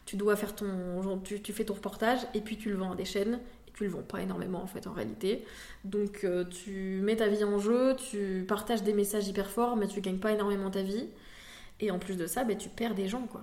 tu 0.06 0.16
dois 0.16 0.38
faire 0.38 0.56
ton 0.56 1.20
tu, 1.20 1.42
tu, 1.42 1.52
fais 1.52 1.66
ton 1.66 1.74
reportage 1.74 2.20
et 2.34 2.40
puis 2.40 2.58
tu 2.58 2.70
le 2.70 2.78
vends 2.78 2.94
à 2.94 2.96
des 2.96 3.04
chaînes 3.04 3.42
tu 3.78 3.84
le 3.84 3.90
vends 3.92 4.02
pas 4.02 4.22
énormément 4.22 4.62
en 4.62 4.68
fait 4.68 4.88
en 4.88 4.92
réalité. 4.92 5.46
Donc 5.84 6.24
euh, 6.24 6.44
tu 6.46 7.00
mets 7.04 7.18
ta 7.18 7.28
vie 7.28 7.44
en 7.44 7.60
jeu, 7.60 7.96
tu 7.96 8.44
partages 8.48 8.82
des 8.82 8.94
messages 8.94 9.28
hyper 9.28 9.50
forts, 9.50 9.76
mais 9.76 9.88
tu 9.88 10.02
gagnes 10.02 10.18
pas 10.18 10.32
énormément 10.32 10.72
ta 10.72 10.82
vie. 10.82 11.08
Et 11.80 11.92
en 11.92 12.00
plus 12.00 12.18
de 12.18 12.28
ça, 12.28 12.44
ben, 12.44 12.58
tu 12.58 12.70
perds 12.70 12.96
des 12.96 13.08
gens 13.08 13.28
quoi. 13.28 13.42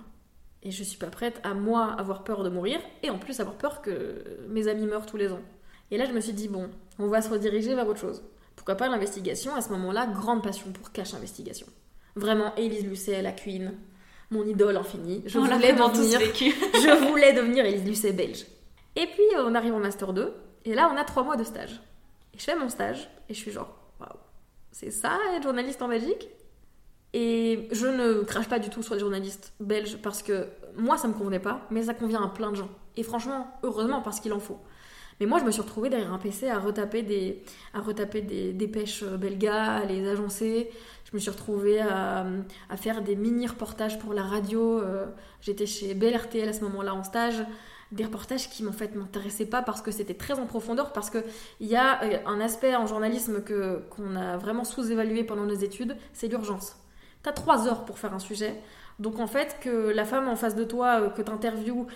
Et 0.63 0.71
je 0.71 0.83
suis 0.83 0.97
pas 0.97 1.07
prête 1.07 1.39
à 1.43 1.53
moi 1.53 1.93
avoir 1.97 2.23
peur 2.23 2.43
de 2.43 2.49
mourir 2.49 2.79
et 3.03 3.09
en 3.09 3.19
plus 3.19 3.39
avoir 3.39 3.55
peur 3.55 3.81
que 3.81 4.23
mes 4.49 4.67
amis 4.67 4.85
meurent 4.85 5.05
tous 5.05 5.17
les 5.17 5.31
ans. 5.31 5.41
Et 5.91 5.97
là 5.97 6.05
je 6.05 6.11
me 6.11 6.19
suis 6.19 6.33
dit 6.33 6.47
bon, 6.47 6.69
on 6.99 7.07
va 7.07 7.21
se 7.21 7.29
rediriger 7.29 7.75
vers 7.75 7.87
autre 7.87 7.99
chose. 7.99 8.23
Pourquoi 8.55 8.75
pas 8.75 8.87
l'investigation? 8.87 9.53
À 9.53 9.61
ce 9.61 9.69
moment-là, 9.69 10.07
grande 10.07 10.41
passion 10.41 10.71
pour 10.71 10.91
cache 10.91 11.13
investigation. 11.13 11.67
Vraiment, 12.15 12.55
Élise 12.55 12.85
Lucet, 12.85 13.21
la 13.21 13.33
queen, 13.33 13.73
mon 14.31 14.45
idole 14.45 14.77
infinie. 14.77 15.21
Je 15.25 15.37
voulais 15.37 15.73
devenir, 15.73 16.19
je 16.39 17.07
voulais 17.09 17.33
devenir 17.33 17.65
Élise 17.65 17.85
Lucet 17.85 18.13
belge. 18.13 18.45
Et 18.95 19.07
puis 19.07 19.23
on 19.37 19.53
arrive 19.53 19.73
en 19.73 19.79
master 19.79 20.13
2 20.13 20.33
et 20.65 20.73
là 20.73 20.89
on 20.93 20.97
a 20.97 21.03
trois 21.03 21.23
mois 21.23 21.35
de 21.35 21.43
stage. 21.43 21.81
Et 22.33 22.39
je 22.39 22.43
fais 22.43 22.55
mon 22.55 22.69
stage 22.69 23.09
et 23.29 23.33
je 23.33 23.39
suis 23.39 23.51
genre 23.51 23.75
waouh, 23.99 24.17
c'est 24.71 24.91
ça 24.91 25.17
être 25.35 25.43
journaliste 25.43 25.81
en 25.81 25.89
Belgique? 25.89 26.29
Et 27.17 27.69
je 27.71 27.87
ne 27.87 28.23
crache 28.23 28.49
pas 28.49 28.59
du 28.59 28.69
tout 28.69 28.83
sur 28.83 28.93
les 28.93 28.99
journalistes 28.99 29.53
belges 29.61 29.97
parce 30.03 30.21
que 30.21 30.47
moi 30.75 30.97
ça 30.97 31.07
me 31.07 31.13
convenait 31.13 31.39
pas, 31.39 31.61
mais 31.71 31.83
ça 31.83 31.93
convient 31.93 32.21
à 32.21 32.27
plein 32.27 32.51
de 32.51 32.57
gens. 32.57 32.67
Et 32.97 33.03
franchement, 33.03 33.47
heureusement 33.63 34.01
parce 34.01 34.19
qu'il 34.19 34.33
en 34.33 34.41
faut. 34.41 34.59
Mais 35.21 35.25
moi, 35.25 35.39
je 35.39 35.45
me 35.45 35.51
suis 35.51 35.61
retrouvée 35.61 35.89
derrière 35.89 36.11
un 36.11 36.17
PC 36.17 36.49
à 36.49 36.59
retaper 36.59 37.01
des, 37.01 37.41
à 37.73 37.79
retaper 37.79 38.21
des, 38.21 38.51
des 38.51 38.67
pêches 38.67 39.05
belgas, 39.05 39.77
à 39.77 39.85
les 39.85 40.05
agencer. 40.09 40.69
Je 41.05 41.15
me 41.15 41.19
suis 41.19 41.29
retrouvée 41.29 41.79
à, 41.79 42.25
faire 42.75 43.01
des 43.01 43.15
mini-reportages 43.15 43.97
pour 43.97 44.13
la 44.13 44.23
radio. 44.23 44.81
Euh, 44.81 45.05
j'étais 45.39 45.65
chez 45.65 45.93
BLRTL 45.93 46.49
à 46.49 46.51
ce 46.51 46.65
moment-là 46.65 46.93
en 46.93 47.03
stage. 47.03 47.45
Des 47.93 48.03
reportages 48.03 48.49
qui, 48.49 48.67
en 48.67 48.73
fait, 48.73 48.93
m'intéressaient 48.93 49.45
pas 49.45 49.61
parce 49.61 49.81
que 49.81 49.91
c'était 49.91 50.15
très 50.15 50.37
en 50.37 50.47
profondeur, 50.47 50.91
parce 50.91 51.09
qu'il 51.09 51.23
y 51.61 51.77
a 51.77 52.03
euh, 52.03 52.17
un 52.25 52.41
aspect 52.41 52.75
en 52.75 52.85
journalisme 52.85 53.41
que, 53.41 53.83
qu'on 53.91 54.17
a 54.17 54.35
vraiment 54.35 54.65
sous-évalué 54.65 55.23
pendant 55.23 55.45
nos 55.45 55.55
études, 55.55 55.95
c'est 56.11 56.27
l'urgence. 56.27 56.75
Tu 57.25 57.29
as 57.29 57.33
trois 57.33 57.67
heures 57.67 57.83
pour 57.83 57.99
faire 57.99 58.13
un 58.13 58.19
sujet. 58.19 58.55
Donc 58.99 59.19
en 59.19 59.27
fait, 59.27 59.57
que 59.59 59.89
la 59.89 60.05
femme 60.05 60.29
en 60.29 60.37
face 60.37 60.55
de 60.55 60.63
toi, 60.63 61.01
euh, 61.01 61.09
que 61.09 61.21
tu 61.21 61.31
interviews 61.31 61.87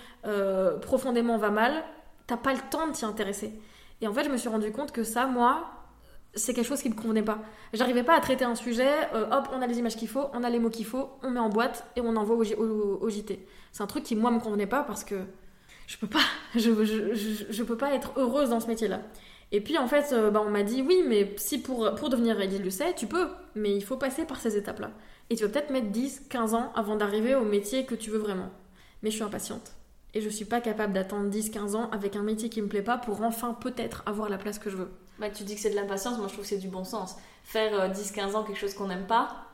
profondément 0.81 1.37
va 1.37 1.51
mal, 1.51 1.85
t'as 2.27 2.37
pas 2.37 2.53
le 2.53 2.59
temps 2.69 2.87
de 2.87 2.91
t'y 2.91 3.05
intéresser. 3.05 3.53
Et 4.01 4.07
en 4.07 4.13
fait, 4.13 4.23
je 4.23 4.29
me 4.29 4.37
suis 4.37 4.49
rendu 4.49 4.71
compte 4.71 4.91
que 4.91 5.03
ça, 5.03 5.25
moi, 5.25 5.71
c'est 6.35 6.53
quelque 6.53 6.67
chose 6.67 6.81
qui 6.81 6.89
me 6.89 6.95
convenait 6.95 7.23
pas. 7.23 7.39
J'arrivais 7.73 8.03
pas 8.03 8.15
à 8.15 8.19
traiter 8.19 8.45
un 8.45 8.55
sujet, 8.55 8.91
euh, 9.13 9.25
hop, 9.31 9.49
on 9.53 9.61
a 9.61 9.67
les 9.67 9.79
images 9.79 9.95
qu'il 9.95 10.07
faut, 10.07 10.27
on 10.33 10.43
a 10.43 10.49
les 10.49 10.59
mots 10.59 10.69
qu'il 10.69 10.85
faut, 10.85 11.09
on 11.23 11.31
met 11.31 11.39
en 11.39 11.49
boîte 11.49 11.85
et 11.95 12.01
on 12.01 12.15
envoie 12.15 12.35
au, 12.35 13.09
JT. 13.09 13.45
C'est 13.71 13.83
un 13.83 13.87
truc 13.87 14.03
qui, 14.03 14.15
moi, 14.15 14.31
me 14.31 14.39
convenait 14.39 14.67
pas 14.67 14.83
parce 14.83 15.03
que 15.03 15.15
je 15.87 15.97
peux 15.97 16.07
pas, 16.07 16.19
je, 16.55 17.63
peux 17.63 17.77
pas 17.77 17.93
être 17.93 18.13
heureuse 18.17 18.49
dans 18.49 18.59
ce 18.59 18.67
métier-là. 18.67 19.01
Et 19.51 19.61
puis, 19.61 19.77
en 19.79 19.87
fait, 19.87 20.13
euh, 20.13 20.29
bah, 20.29 20.43
on 20.45 20.51
m'a 20.51 20.63
dit, 20.63 20.83
oui, 20.83 21.03
mais 21.07 21.33
si 21.37 21.59
pour, 21.59 21.95
pour 21.95 22.09
devenir 22.09 22.39
Elise 22.39 22.61
Lucet, 22.61 22.93
tu 22.95 23.07
peux, 23.07 23.27
mais 23.55 23.75
il 23.75 23.83
faut 23.83 23.97
passer 23.97 24.25
par 24.25 24.39
ces 24.39 24.55
étapes-là. 24.55 24.91
Et 25.29 25.35
tu 25.35 25.43
vas 25.43 25.49
peut-être 25.49 25.69
mettre 25.69 25.87
10, 25.87 26.23
15 26.29 26.53
ans 26.53 26.71
avant 26.75 26.95
d'arriver 26.95 27.35
au 27.35 27.45
métier 27.45 27.85
que 27.85 27.95
tu 27.95 28.09
veux 28.09 28.17
vraiment. 28.17 28.49
Mais 29.03 29.11
je 29.11 29.15
suis 29.15 29.23
impatiente. 29.23 29.73
Et 30.13 30.21
je 30.21 30.29
suis 30.29 30.45
pas 30.45 30.59
capable 30.59 30.93
d'attendre 30.93 31.29
10-15 31.29 31.75
ans 31.75 31.89
avec 31.91 32.15
un 32.15 32.23
métier 32.23 32.49
qui 32.49 32.61
me 32.61 32.67
plaît 32.67 32.81
pas 32.81 32.97
pour 32.97 33.21
enfin 33.21 33.53
peut-être 33.53 34.01
avoir 34.07 34.27
la 34.29 34.37
place 34.37 34.57
que 34.57 34.69
je 34.69 34.77
veux. 34.77 34.89
Bah, 35.19 35.29
tu 35.29 35.43
dis 35.43 35.55
que 35.55 35.61
c'est 35.61 35.69
de 35.69 35.75
l'impatience, 35.75 36.17
moi 36.17 36.27
je 36.27 36.33
trouve 36.33 36.45
que 36.45 36.49
c'est 36.49 36.57
du 36.57 36.67
bon 36.67 36.83
sens. 36.83 37.15
Faire 37.43 37.93
10-15 37.93 38.19
euh, 38.19 38.33
ans 38.35 38.43
quelque 38.43 38.57
chose 38.57 38.73
qu'on 38.73 38.87
n'aime 38.87 39.05
pas. 39.05 39.45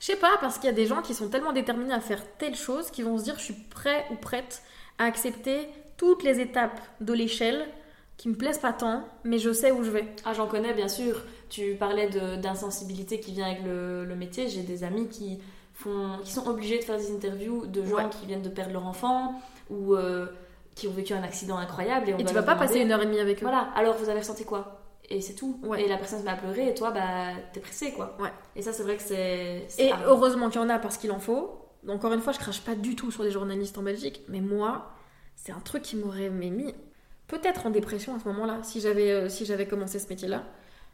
Je 0.00 0.06
sais 0.06 0.16
pas, 0.16 0.36
parce 0.40 0.56
qu'il 0.56 0.64
y 0.64 0.72
a 0.72 0.74
des 0.74 0.86
gens 0.86 1.02
qui 1.02 1.14
sont 1.14 1.28
tellement 1.28 1.52
déterminés 1.52 1.92
à 1.92 2.00
faire 2.00 2.22
telle 2.38 2.56
chose 2.56 2.90
qu'ils 2.90 3.04
vont 3.04 3.18
se 3.18 3.24
dire 3.24 3.38
je 3.38 3.44
suis 3.44 3.54
prêt 3.54 4.06
ou 4.10 4.16
prête 4.16 4.62
à 4.98 5.04
accepter 5.04 5.68
toutes 5.96 6.22
les 6.22 6.40
étapes 6.40 6.80
de 7.00 7.12
l'échelle 7.12 7.68
qui 8.16 8.28
me 8.28 8.34
plaisent 8.34 8.58
pas 8.58 8.72
tant, 8.72 9.04
mais 9.24 9.38
je 9.38 9.52
sais 9.52 9.72
où 9.72 9.84
je 9.84 9.90
vais. 9.90 10.06
Ah, 10.24 10.32
j'en 10.32 10.46
connais 10.46 10.72
bien 10.72 10.88
sûr. 10.88 11.22
Tu 11.52 11.74
parlais 11.74 12.08
d'insensibilité 12.38 13.20
qui 13.20 13.32
vient 13.32 13.44
avec 13.44 13.62
le, 13.62 14.06
le 14.06 14.16
métier. 14.16 14.48
J'ai 14.48 14.62
des 14.62 14.84
amis 14.84 15.08
qui, 15.08 15.38
font, 15.74 16.18
qui 16.24 16.32
sont 16.32 16.48
obligés 16.48 16.78
de 16.78 16.82
faire 16.82 16.96
des 16.96 17.14
interviews 17.14 17.66
de 17.66 17.84
gens 17.84 18.08
qui 18.08 18.24
viennent 18.24 18.40
de 18.40 18.48
perdre 18.48 18.72
leur 18.72 18.86
enfant 18.86 19.34
ou 19.68 19.94
euh, 19.94 20.28
qui 20.74 20.88
ont 20.88 20.92
vécu 20.92 21.12
un 21.12 21.22
accident 21.22 21.58
incroyable. 21.58 22.08
Et, 22.08 22.14
on 22.14 22.18
et 22.18 22.24
tu 22.24 22.32
vas 22.32 22.42
pas 22.42 22.54
passer 22.54 22.80
une 22.80 22.90
heure 22.90 23.02
et 23.02 23.04
demie 23.04 23.20
avec 23.20 23.36
eux. 23.36 23.42
Voilà, 23.42 23.68
alors 23.76 23.96
vous 23.96 24.08
avez 24.08 24.20
ressenti 24.20 24.46
quoi? 24.46 24.80
Et 25.10 25.20
c'est 25.20 25.34
tout. 25.34 25.60
Et 25.76 25.88
la 25.88 25.98
personne 25.98 26.20
se 26.20 26.24
met 26.24 26.30
à 26.30 26.36
pleurer 26.36 26.70
et 26.70 26.74
toi, 26.74 26.90
bah, 26.90 27.34
t'es 27.52 27.60
pressé, 27.60 27.92
quoi. 27.92 28.16
Ouais. 28.18 28.32
Et 28.56 28.62
ça, 28.62 28.72
c'est 28.72 28.82
vrai 28.82 28.96
que 28.96 29.02
c'est. 29.02 29.66
Et 29.78 29.92
heureusement 30.06 30.48
qu'il 30.48 30.58
y 30.58 30.64
en 30.64 30.70
a 30.70 30.78
parce 30.78 30.96
qu'il 30.96 31.12
en 31.12 31.18
faut. 31.18 31.58
Encore 31.86 32.14
une 32.14 32.22
fois, 32.22 32.32
je 32.32 32.38
crache 32.38 32.62
pas 32.62 32.76
du 32.76 32.96
tout 32.96 33.10
sur 33.10 33.24
les 33.24 33.30
journalistes 33.30 33.76
en 33.76 33.82
Belgique, 33.82 34.22
mais 34.28 34.40
moi, 34.40 34.92
c'est 35.36 35.52
un 35.52 35.60
truc 35.60 35.82
qui 35.82 35.96
m'aurait 35.96 36.30
mis 36.30 36.74
peut-être 37.26 37.66
en 37.66 37.70
dépression 37.70 38.14
à 38.14 38.20
ce 38.20 38.28
moment-là, 38.28 38.60
si 38.62 38.80
j'avais 38.80 39.10
euh, 39.10 39.28
si 39.28 39.44
j'avais 39.44 39.66
commencé 39.66 39.98
ce 39.98 40.08
métier-là. 40.08 40.44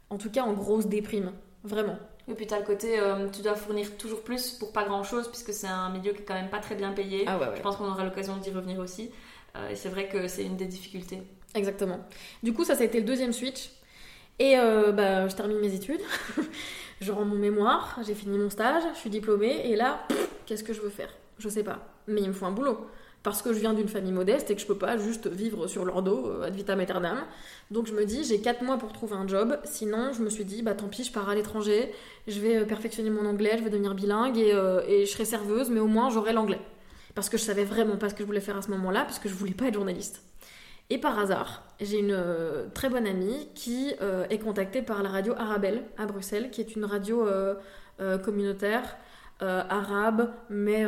En 0.09 0.17
tout 0.17 0.29
cas, 0.29 0.43
en 0.43 0.53
grosse 0.53 0.87
déprime, 0.87 1.31
vraiment. 1.63 1.97
Et 2.29 2.33
puis 2.33 2.45
t'as 2.45 2.59
le 2.59 2.65
côté, 2.65 2.99
euh, 2.99 3.27
tu 3.29 3.41
dois 3.41 3.55
fournir 3.55 3.97
toujours 3.97 4.21
plus 4.21 4.51
pour 4.51 4.71
pas 4.71 4.83
grand-chose, 4.83 5.27
puisque 5.27 5.51
c'est 5.51 5.67
un 5.67 5.89
milieu 5.89 6.13
qui 6.13 6.21
est 6.21 6.25
quand 6.25 6.35
même 6.35 6.49
pas 6.49 6.59
très 6.59 6.75
bien 6.75 6.91
payé. 6.91 7.25
Ah 7.27 7.39
Je 7.55 7.61
pense 7.61 7.75
qu'on 7.75 7.87
aura 7.87 8.03
l'occasion 8.03 8.37
d'y 8.37 8.51
revenir 8.51 8.79
aussi. 8.79 9.11
Euh, 9.55 9.69
et 9.69 9.75
c'est 9.75 9.89
vrai 9.89 10.07
que 10.07 10.27
c'est 10.27 10.43
une 10.43 10.55
des 10.55 10.65
difficultés. 10.65 11.21
Exactement. 11.55 11.99
Du 12.43 12.53
coup, 12.53 12.63
ça, 12.63 12.75
ça 12.75 12.81
a 12.81 12.85
été 12.85 12.99
le 12.99 13.05
deuxième 13.05 13.33
switch. 13.33 13.71
Et 14.37 14.57
euh, 14.57 14.91
bah, 14.91 15.27
je 15.27 15.35
termine 15.35 15.59
mes 15.59 15.73
études. 15.73 16.01
je 17.01 17.11
rends 17.11 17.25
mon 17.25 17.35
mémoire, 17.35 17.99
j'ai 18.05 18.13
fini 18.13 18.37
mon 18.37 18.49
stage, 18.49 18.83
je 18.93 18.99
suis 18.99 19.09
diplômée. 19.09 19.67
Et 19.67 19.75
là, 19.75 20.07
qu'est-ce 20.45 20.63
que 20.63 20.73
je 20.73 20.81
veux 20.81 20.89
faire? 20.89 21.09
Je 21.39 21.49
sais 21.49 21.63
pas. 21.63 21.79
Mais 22.07 22.21
il 22.21 22.27
me 22.27 22.33
faut 22.33 22.45
un 22.45 22.51
boulot 22.51 22.87
parce 23.23 23.41
que 23.41 23.51
je 23.53 23.59
viens 23.59 23.73
d'une 23.73 23.87
famille 23.87 24.11
modeste 24.11 24.49
et 24.49 24.55
que 24.55 24.61
je 24.61 24.65
peux 24.65 24.77
pas 24.77 24.97
juste 24.97 25.27
vivre 25.27 25.67
sur 25.67 25.83
leur 25.83 26.01
dos 26.01 26.27
euh, 26.27 26.47
ad 26.47 26.55
vitam 26.55 26.79
aeternam. 26.79 27.17
Donc 27.69 27.87
je 27.87 27.93
me 27.93 28.05
dis, 28.05 28.23
j'ai 28.23 28.39
4 28.39 28.63
mois 28.63 28.77
pour 28.77 28.93
trouver 28.93 29.15
un 29.15 29.27
job. 29.27 29.59
Sinon, 29.65 30.13
je 30.13 30.21
me 30.21 30.29
suis 30.29 30.45
dit, 30.45 30.61
bah 30.61 30.73
tant 30.73 30.87
pis, 30.87 31.03
je 31.03 31.11
pars 31.11 31.27
à 31.27 31.35
l'étranger, 31.35 31.91
je 32.27 32.39
vais 32.39 32.57
euh, 32.57 32.65
perfectionner 32.65 33.09
mon 33.09 33.25
anglais, 33.25 33.55
je 33.57 33.63
vais 33.63 33.69
devenir 33.69 33.93
bilingue 33.93 34.37
et, 34.37 34.53
euh, 34.53 34.81
et 34.87 35.05
je 35.05 35.11
serai 35.11 35.25
serveuse, 35.25 35.69
mais 35.69 35.81
au 35.81 35.87
moins 35.87 36.09
j'aurai 36.09 36.31
l'anglais. 36.31 36.61
Parce 37.13 37.27
que 37.27 37.37
je 37.37 37.43
savais 37.43 37.65
vraiment 37.65 37.97
pas 37.97 38.07
ce 38.07 38.13
que 38.13 38.21
je 38.21 38.25
voulais 38.25 38.39
faire 38.39 38.57
à 38.57 38.61
ce 38.61 38.71
moment-là, 38.71 39.03
parce 39.03 39.19
que 39.19 39.27
je 39.27 39.33
voulais 39.33 39.53
pas 39.53 39.65
être 39.65 39.73
journaliste. 39.73 40.23
Et 40.89 40.97
par 40.97 41.19
hasard, 41.19 41.63
j'ai 41.81 41.99
une 41.99 42.17
très 42.73 42.89
bonne 42.89 43.05
amie 43.05 43.49
qui 43.53 43.93
est 44.29 44.39
contactée 44.39 44.81
par 44.81 45.03
la 45.03 45.09
radio 45.09 45.33
Arabelle 45.37 45.83
à 45.97 46.07
Bruxelles, 46.07 46.49
qui 46.49 46.61
est 46.61 46.75
une 46.75 46.85
radio 46.85 47.27
communautaire 48.23 48.97
arabe, 49.39 50.31
mais 50.49 50.83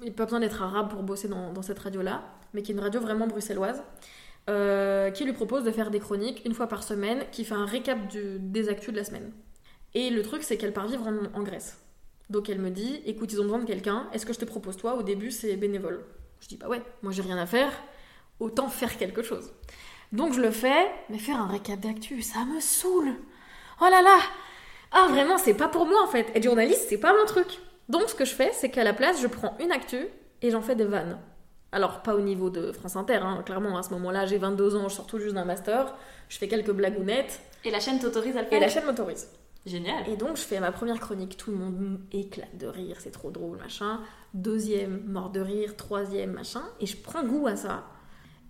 il 0.00 0.04
n'y 0.04 0.10
a 0.10 0.12
pas 0.12 0.24
besoin 0.24 0.40
d'être 0.40 0.62
arabe 0.62 0.90
pour 0.90 1.02
bosser 1.02 1.28
dans, 1.28 1.62
cette 1.62 1.78
radio-là, 1.78 2.22
mais 2.54 2.62
qui 2.62 2.72
est 2.72 2.74
une 2.74 2.80
radio 2.80 3.00
vraiment 3.00 3.26
bruxelloise, 3.26 3.82
euh, 4.48 5.10
qui 5.10 5.24
lui 5.24 5.32
propose 5.32 5.64
de 5.64 5.70
faire 5.70 5.90
des 5.90 6.00
chroniques 6.00 6.42
une 6.44 6.54
fois 6.54 6.66
par 6.66 6.82
semaine, 6.82 7.24
qui 7.32 7.44
fait 7.44 7.54
un 7.54 7.66
récap 7.66 7.98
des 8.08 8.68
actus 8.68 8.92
de 8.92 8.96
la 8.96 9.04
semaine. 9.04 9.32
Et 9.94 10.10
le 10.10 10.22
truc, 10.22 10.42
c'est 10.42 10.56
qu'elle 10.56 10.72
part 10.72 10.88
vivre 10.88 11.08
en, 11.34 11.42
Grèce. 11.42 11.82
Donc 12.30 12.48
elle 12.48 12.58
me 12.58 12.70
dit, 12.70 13.00
écoute, 13.06 13.32
ils 13.32 13.40
ont 13.40 13.44
besoin 13.44 13.58
de 13.58 13.64
quelqu'un, 13.64 14.08
est-ce 14.12 14.26
que 14.26 14.32
je 14.32 14.38
te 14.38 14.44
propose 14.44 14.76
toi? 14.76 14.96
Au 14.96 15.02
début, 15.02 15.30
c'est 15.30 15.56
bénévole. 15.56 16.04
Je 16.40 16.48
dis, 16.48 16.56
bah 16.56 16.68
ouais, 16.68 16.82
moi 17.02 17.10
j'ai 17.10 17.22
rien 17.22 17.38
à 17.38 17.46
faire, 17.46 17.72
autant 18.38 18.68
faire 18.68 18.96
quelque 18.98 19.22
chose. 19.22 19.52
Donc 20.12 20.34
je 20.34 20.40
le 20.40 20.50
fais, 20.50 20.90
mais 21.10 21.18
faire 21.18 21.40
un 21.40 21.48
récap 21.48 21.80
d'actu, 21.80 22.22
ça 22.22 22.44
me 22.44 22.60
saoule. 22.60 23.14
Oh 23.80 23.84
là 23.90 24.02
là 24.02 24.18
Ah 24.92 25.08
vraiment, 25.10 25.38
c'est 25.38 25.54
pas 25.54 25.68
pour 25.68 25.86
moi 25.86 26.02
en 26.02 26.08
fait. 26.08 26.26
Être 26.34 26.44
journaliste, 26.44 26.86
c'est 26.88 26.98
pas 26.98 27.16
mon 27.16 27.24
truc. 27.24 27.58
Donc 27.88 28.08
ce 28.08 28.14
que 28.14 28.24
je 28.24 28.34
fais, 28.34 28.50
c'est 28.52 28.70
qu'à 28.70 28.84
la 28.84 28.92
place, 28.92 29.20
je 29.20 29.26
prends 29.26 29.56
une 29.60 29.72
actu 29.72 30.06
et 30.42 30.50
j'en 30.50 30.62
fais 30.62 30.74
des 30.74 30.84
vannes. 30.84 31.18
Alors 31.72 32.02
pas 32.02 32.14
au 32.14 32.20
niveau 32.20 32.50
de 32.50 32.72
France 32.72 32.96
Inter, 32.96 33.20
hein. 33.22 33.42
clairement 33.44 33.76
à 33.76 33.82
ce 33.82 33.90
moment-là, 33.90 34.26
j'ai 34.26 34.38
22 34.38 34.76
ans, 34.76 34.88
je 34.88 34.94
sors 34.94 35.06
tout 35.06 35.18
juste 35.18 35.34
d'un 35.34 35.44
master, 35.44 35.94
je 36.28 36.38
fais 36.38 36.48
quelques 36.48 36.70
blagounettes. 36.70 37.40
Et 37.64 37.70
la 37.70 37.80
chaîne 37.80 37.98
t'autorise 37.98 38.36
à 38.36 38.42
le 38.42 38.46
faire 38.46 38.58
Et 38.58 38.60
la 38.60 38.68
chaîne 38.68 38.86
m'autorise. 38.86 39.28
Génial. 39.66 40.08
Et 40.08 40.16
donc 40.16 40.36
je 40.36 40.42
fais 40.42 40.60
ma 40.60 40.72
première 40.72 40.98
chronique, 40.98 41.36
tout 41.36 41.50
le 41.50 41.58
monde 41.58 42.00
éclate 42.12 42.56
de 42.56 42.66
rire, 42.66 42.96
c'est 43.00 43.10
trop 43.10 43.30
drôle, 43.30 43.58
machin. 43.58 44.00
Deuxième, 44.32 45.02
mort 45.06 45.30
de 45.30 45.40
rire, 45.40 45.76
troisième, 45.76 46.32
machin. 46.32 46.62
Et 46.80 46.86
je 46.86 46.96
prends 46.96 47.22
goût 47.22 47.46
à 47.46 47.56
ça. 47.56 47.84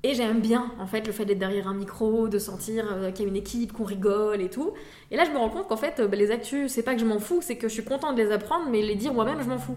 Et 0.05 0.15
j'aime 0.15 0.41
bien, 0.41 0.73
en 0.79 0.87
fait, 0.87 1.07
le 1.07 1.13
fait 1.13 1.25
d'être 1.25 1.41
derrière 1.41 1.67
un 1.67 1.75
micro, 1.75 2.29
de 2.29 2.39
sentir 2.39 2.87
euh, 2.93 3.11
qu'il 3.11 3.25
y 3.25 3.29
a 3.29 3.31
une 3.31 3.37
équipe, 3.37 3.73
qu'on 3.73 3.85
rigole 3.85 4.41
et 4.41 4.49
tout. 4.49 4.75
Et 5.11 5.17
là, 5.17 5.25
je 5.25 5.31
me 5.31 5.39
rends 5.39 5.51
compte 5.51 5.67
qu'en 5.67 5.77
fait, 5.77 5.99
euh, 5.99 6.07
bah, 6.07 6.17
les 6.17 6.31
actus, 6.31 6.71
c'est 6.71 6.85
pas 6.85 6.95
que 6.95 7.01
je 7.01 7.05
m'en 7.05 7.19
fous, 7.19 7.41
c'est 7.43 7.57
que 7.57 7.69
je 7.69 7.75
suis 7.75 7.85
contente 7.85 8.17
de 8.17 8.23
les 8.23 8.31
apprendre, 8.31 8.71
mais 8.71 8.81
les 8.81 8.95
dire 8.95 9.13
moi-même, 9.13 9.43
je 9.43 9.49
m'en 9.49 9.59
fous. 9.59 9.77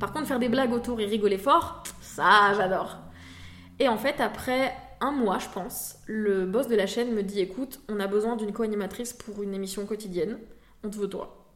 Par 0.00 0.12
contre, 0.12 0.26
faire 0.26 0.40
des 0.40 0.48
blagues 0.48 0.72
autour 0.72 1.00
et 1.00 1.06
rigoler 1.06 1.38
fort, 1.38 1.84
ça, 2.00 2.52
j'adore. 2.56 2.98
Et 3.78 3.86
en 3.88 3.96
fait, 3.96 4.20
après 4.20 4.72
un 5.00 5.12
mois, 5.12 5.38
je 5.38 5.48
pense, 5.48 5.96
le 6.06 6.46
boss 6.46 6.66
de 6.66 6.74
la 6.74 6.86
chaîne 6.86 7.12
me 7.14 7.22
dit 7.22 7.40
écoute, 7.40 7.80
on 7.88 8.00
a 8.00 8.06
besoin 8.06 8.36
d'une 8.36 8.52
co-animatrice 8.52 9.12
pour 9.12 9.42
une 9.42 9.54
émission 9.54 9.86
quotidienne, 9.86 10.38
on 10.84 10.90
te 10.90 10.96
veut 10.96 11.08
toi. 11.08 11.46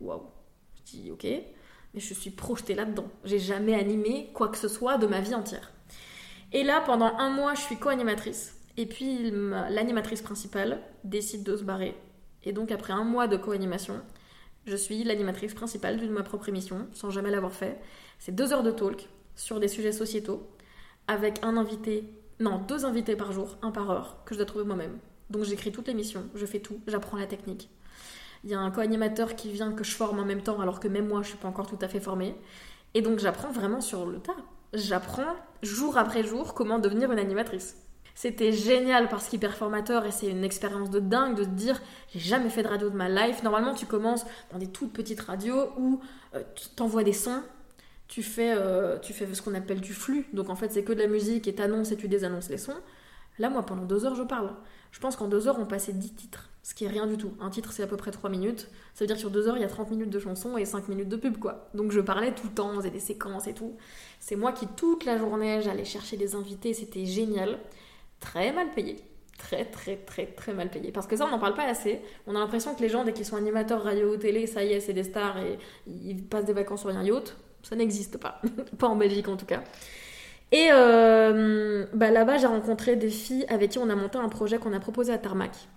Waouh. 0.00 0.22
Je 0.76 0.82
dis 0.84 1.10
ok, 1.10 1.24
mais 1.24 2.00
je 2.00 2.14
suis 2.14 2.30
projetée 2.30 2.74
là-dedans. 2.74 3.08
J'ai 3.24 3.38
jamais 3.38 3.74
animé 3.74 4.30
quoi 4.34 4.48
que 4.48 4.58
ce 4.58 4.68
soit 4.68 4.98
de 4.98 5.06
ma 5.06 5.20
vie 5.20 5.34
entière. 5.34 5.73
Et 6.54 6.62
là, 6.62 6.80
pendant 6.80 7.14
un 7.18 7.28
mois, 7.30 7.54
je 7.54 7.60
suis 7.60 7.76
co-animatrice. 7.76 8.56
Et 8.76 8.86
puis, 8.86 9.30
l'animatrice 9.70 10.22
principale 10.22 10.80
décide 11.02 11.42
de 11.42 11.56
se 11.56 11.64
barrer. 11.64 11.94
Et 12.44 12.52
donc, 12.52 12.70
après 12.70 12.92
un 12.92 13.04
mois 13.04 13.26
de 13.26 13.36
co-animation, 13.36 14.00
je 14.64 14.76
suis 14.76 15.04
l'animatrice 15.04 15.52
principale 15.52 16.00
de 16.00 16.08
ma 16.08 16.22
propre 16.22 16.48
émission, 16.48 16.86
sans 16.92 17.10
jamais 17.10 17.30
l'avoir 17.30 17.52
fait. 17.52 17.80
C'est 18.18 18.34
deux 18.34 18.52
heures 18.52 18.62
de 18.62 18.70
talk 18.70 19.08
sur 19.34 19.60
des 19.60 19.68
sujets 19.68 19.92
sociétaux, 19.92 20.48
avec 21.08 21.44
un 21.44 21.56
invité 21.56 22.08
non, 22.40 22.58
deux 22.58 22.84
invités 22.84 23.16
par 23.16 23.32
jour, 23.32 23.56
un 23.62 23.70
par 23.70 23.90
heure, 23.90 24.18
que 24.24 24.34
je 24.34 24.38
dois 24.38 24.46
trouver 24.46 24.64
moi-même. 24.64 24.98
Donc 25.30 25.44
j'écris 25.44 25.72
toute 25.72 25.86
l'émission, 25.86 26.24
je 26.34 26.46
fais 26.46 26.60
tout, 26.60 26.80
j'apprends 26.86 27.16
la 27.16 27.26
technique. 27.26 27.68
Il 28.42 28.50
y 28.50 28.54
a 28.54 28.60
un 28.60 28.70
co-animateur 28.70 29.36
qui 29.36 29.50
vient 29.50 29.72
que 29.72 29.84
je 29.84 29.94
forme 29.94 30.18
en 30.18 30.24
même 30.24 30.42
temps, 30.42 30.60
alors 30.60 30.80
que 30.80 30.88
même 30.88 31.08
moi, 31.08 31.22
je 31.22 31.28
suis 31.28 31.38
pas 31.38 31.48
encore 31.48 31.66
tout 31.66 31.78
à 31.80 31.88
fait 31.88 32.00
formée. 32.00 32.34
Et 32.94 33.02
donc 33.02 33.18
j'apprends 33.18 33.50
vraiment 33.50 33.80
sur 33.80 34.06
le 34.06 34.18
tas. 34.18 34.36
J'apprends 34.74 35.36
jour 35.62 35.96
après 35.98 36.24
jour 36.24 36.52
comment 36.54 36.80
devenir 36.80 37.12
une 37.12 37.18
animatrice. 37.18 37.76
C'était 38.16 38.52
génial 38.52 39.08
parce 39.08 39.28
qu'hyper 39.28 39.56
formateur 39.56 40.04
et 40.04 40.10
c'est 40.10 40.28
une 40.28 40.44
expérience 40.44 40.90
de 40.90 41.00
dingue 41.00 41.36
de 41.36 41.44
te 41.44 41.50
dire 41.50 41.80
j'ai 42.12 42.20
jamais 42.20 42.48
fait 42.48 42.62
de 42.62 42.68
radio 42.68 42.90
de 42.90 42.96
ma 42.96 43.08
life. 43.08 43.42
Normalement, 43.42 43.74
tu 43.74 43.86
commences 43.86 44.24
dans 44.52 44.58
des 44.58 44.68
toutes 44.68 44.92
petites 44.92 45.20
radios 45.20 45.70
où 45.76 46.00
euh, 46.34 46.42
tu 46.54 46.68
t'envoies 46.70 47.04
des 47.04 47.12
sons, 47.12 47.42
tu 48.08 48.22
fais, 48.22 48.52
euh, 48.56 48.98
tu 48.98 49.12
fais 49.12 49.32
ce 49.32 49.42
qu'on 49.42 49.54
appelle 49.54 49.80
du 49.80 49.92
flux. 49.92 50.26
Donc 50.32 50.50
en 50.50 50.56
fait, 50.56 50.72
c'est 50.72 50.84
que 50.84 50.92
de 50.92 50.98
la 51.00 51.08
musique 51.08 51.48
et 51.48 51.54
t'annonces 51.54 51.92
et 51.92 51.96
tu 51.96 52.08
désannonces 52.08 52.48
les 52.48 52.58
sons. 52.58 52.76
Là, 53.38 53.50
moi, 53.50 53.64
pendant 53.64 53.84
deux 53.84 54.04
heures, 54.04 54.14
je 54.14 54.22
parle. 54.22 54.52
Je 54.92 55.00
pense 55.00 55.16
qu'en 55.16 55.26
deux 55.26 55.48
heures, 55.48 55.58
on 55.58 55.66
passait 55.66 55.92
dix 55.92 56.14
titres, 56.14 56.50
ce 56.64 56.74
qui 56.74 56.86
est 56.86 56.88
rien 56.88 57.06
du 57.06 57.18
tout. 57.18 57.34
Un 57.40 57.50
titre, 57.50 57.72
c'est 57.72 57.82
à 57.82 57.86
peu 57.86 57.98
près 57.98 58.10
trois 58.10 58.30
minutes. 58.30 58.70
Ça 58.94 59.04
veut 59.04 59.06
dire 59.06 59.16
que 59.16 59.20
sur 59.20 59.30
deux 59.30 59.46
heures, 59.48 59.58
il 59.58 59.60
y 59.60 59.66
a 59.66 59.68
30 59.68 59.90
minutes 59.90 60.08
de 60.08 60.18
chansons 60.18 60.56
et 60.56 60.64
5 60.64 60.88
minutes 60.88 61.10
de 61.10 61.16
pub, 61.16 61.36
quoi. 61.36 61.68
Donc 61.74 61.92
je 61.92 62.00
parlais 62.00 62.32
tout 62.32 62.46
le 62.46 62.54
temps, 62.54 62.70
on 62.70 62.76
faisait 62.76 62.90
des 62.90 63.00
séquences 63.00 63.46
et 63.46 63.52
tout. 63.52 63.76
C'est 64.18 64.34
moi 64.34 64.50
qui, 64.50 64.66
toute 64.66 65.04
la 65.04 65.18
journée, 65.18 65.60
j'allais 65.60 65.84
chercher 65.84 66.16
des 66.16 66.34
invités, 66.34 66.72
c'était 66.72 67.04
génial. 67.04 67.58
Très 68.18 68.50
mal 68.50 68.72
payé. 68.72 68.96
Très, 69.36 69.66
très, 69.66 69.96
très, 69.96 70.24
très 70.24 70.54
mal 70.54 70.70
payé. 70.70 70.90
Parce 70.90 71.06
que 71.06 71.16
ça, 71.16 71.26
on 71.26 71.30
n'en 71.30 71.38
parle 71.38 71.52
pas 71.52 71.66
assez. 71.66 72.00
On 72.26 72.34
a 72.34 72.38
l'impression 72.38 72.74
que 72.74 72.80
les 72.80 72.88
gens, 72.88 73.04
dès 73.04 73.12
qu'ils 73.12 73.26
sont 73.26 73.36
animateurs 73.36 73.82
radio 73.82 74.14
ou 74.14 74.16
télé, 74.16 74.46
ça 74.46 74.64
y 74.64 74.72
est, 74.72 74.80
c'est 74.80 74.94
des 74.94 75.04
stars 75.04 75.36
et 75.36 75.58
ils 75.86 76.24
passent 76.24 76.46
des 76.46 76.54
vacances 76.54 76.80
sur 76.80 76.88
un 76.88 77.04
yacht. 77.04 77.36
Ça 77.62 77.76
n'existe 77.76 78.16
pas. 78.16 78.40
pas 78.78 78.88
en 78.88 78.96
Belgique, 78.96 79.28
en 79.28 79.36
tout 79.36 79.44
cas. 79.44 79.62
Et 80.50 80.68
euh, 80.72 81.84
bah, 81.92 82.10
là-bas, 82.10 82.38
j'ai 82.38 82.46
rencontré 82.46 82.96
des 82.96 83.10
filles 83.10 83.44
avec 83.50 83.72
qui 83.72 83.78
on 83.78 83.90
a 83.90 83.94
monté 83.94 84.16
un 84.16 84.30
projet 84.30 84.56
qu'on 84.56 84.72
a 84.72 84.80
proposé 84.80 85.12
à 85.12 85.18
Tarmac. 85.18 85.68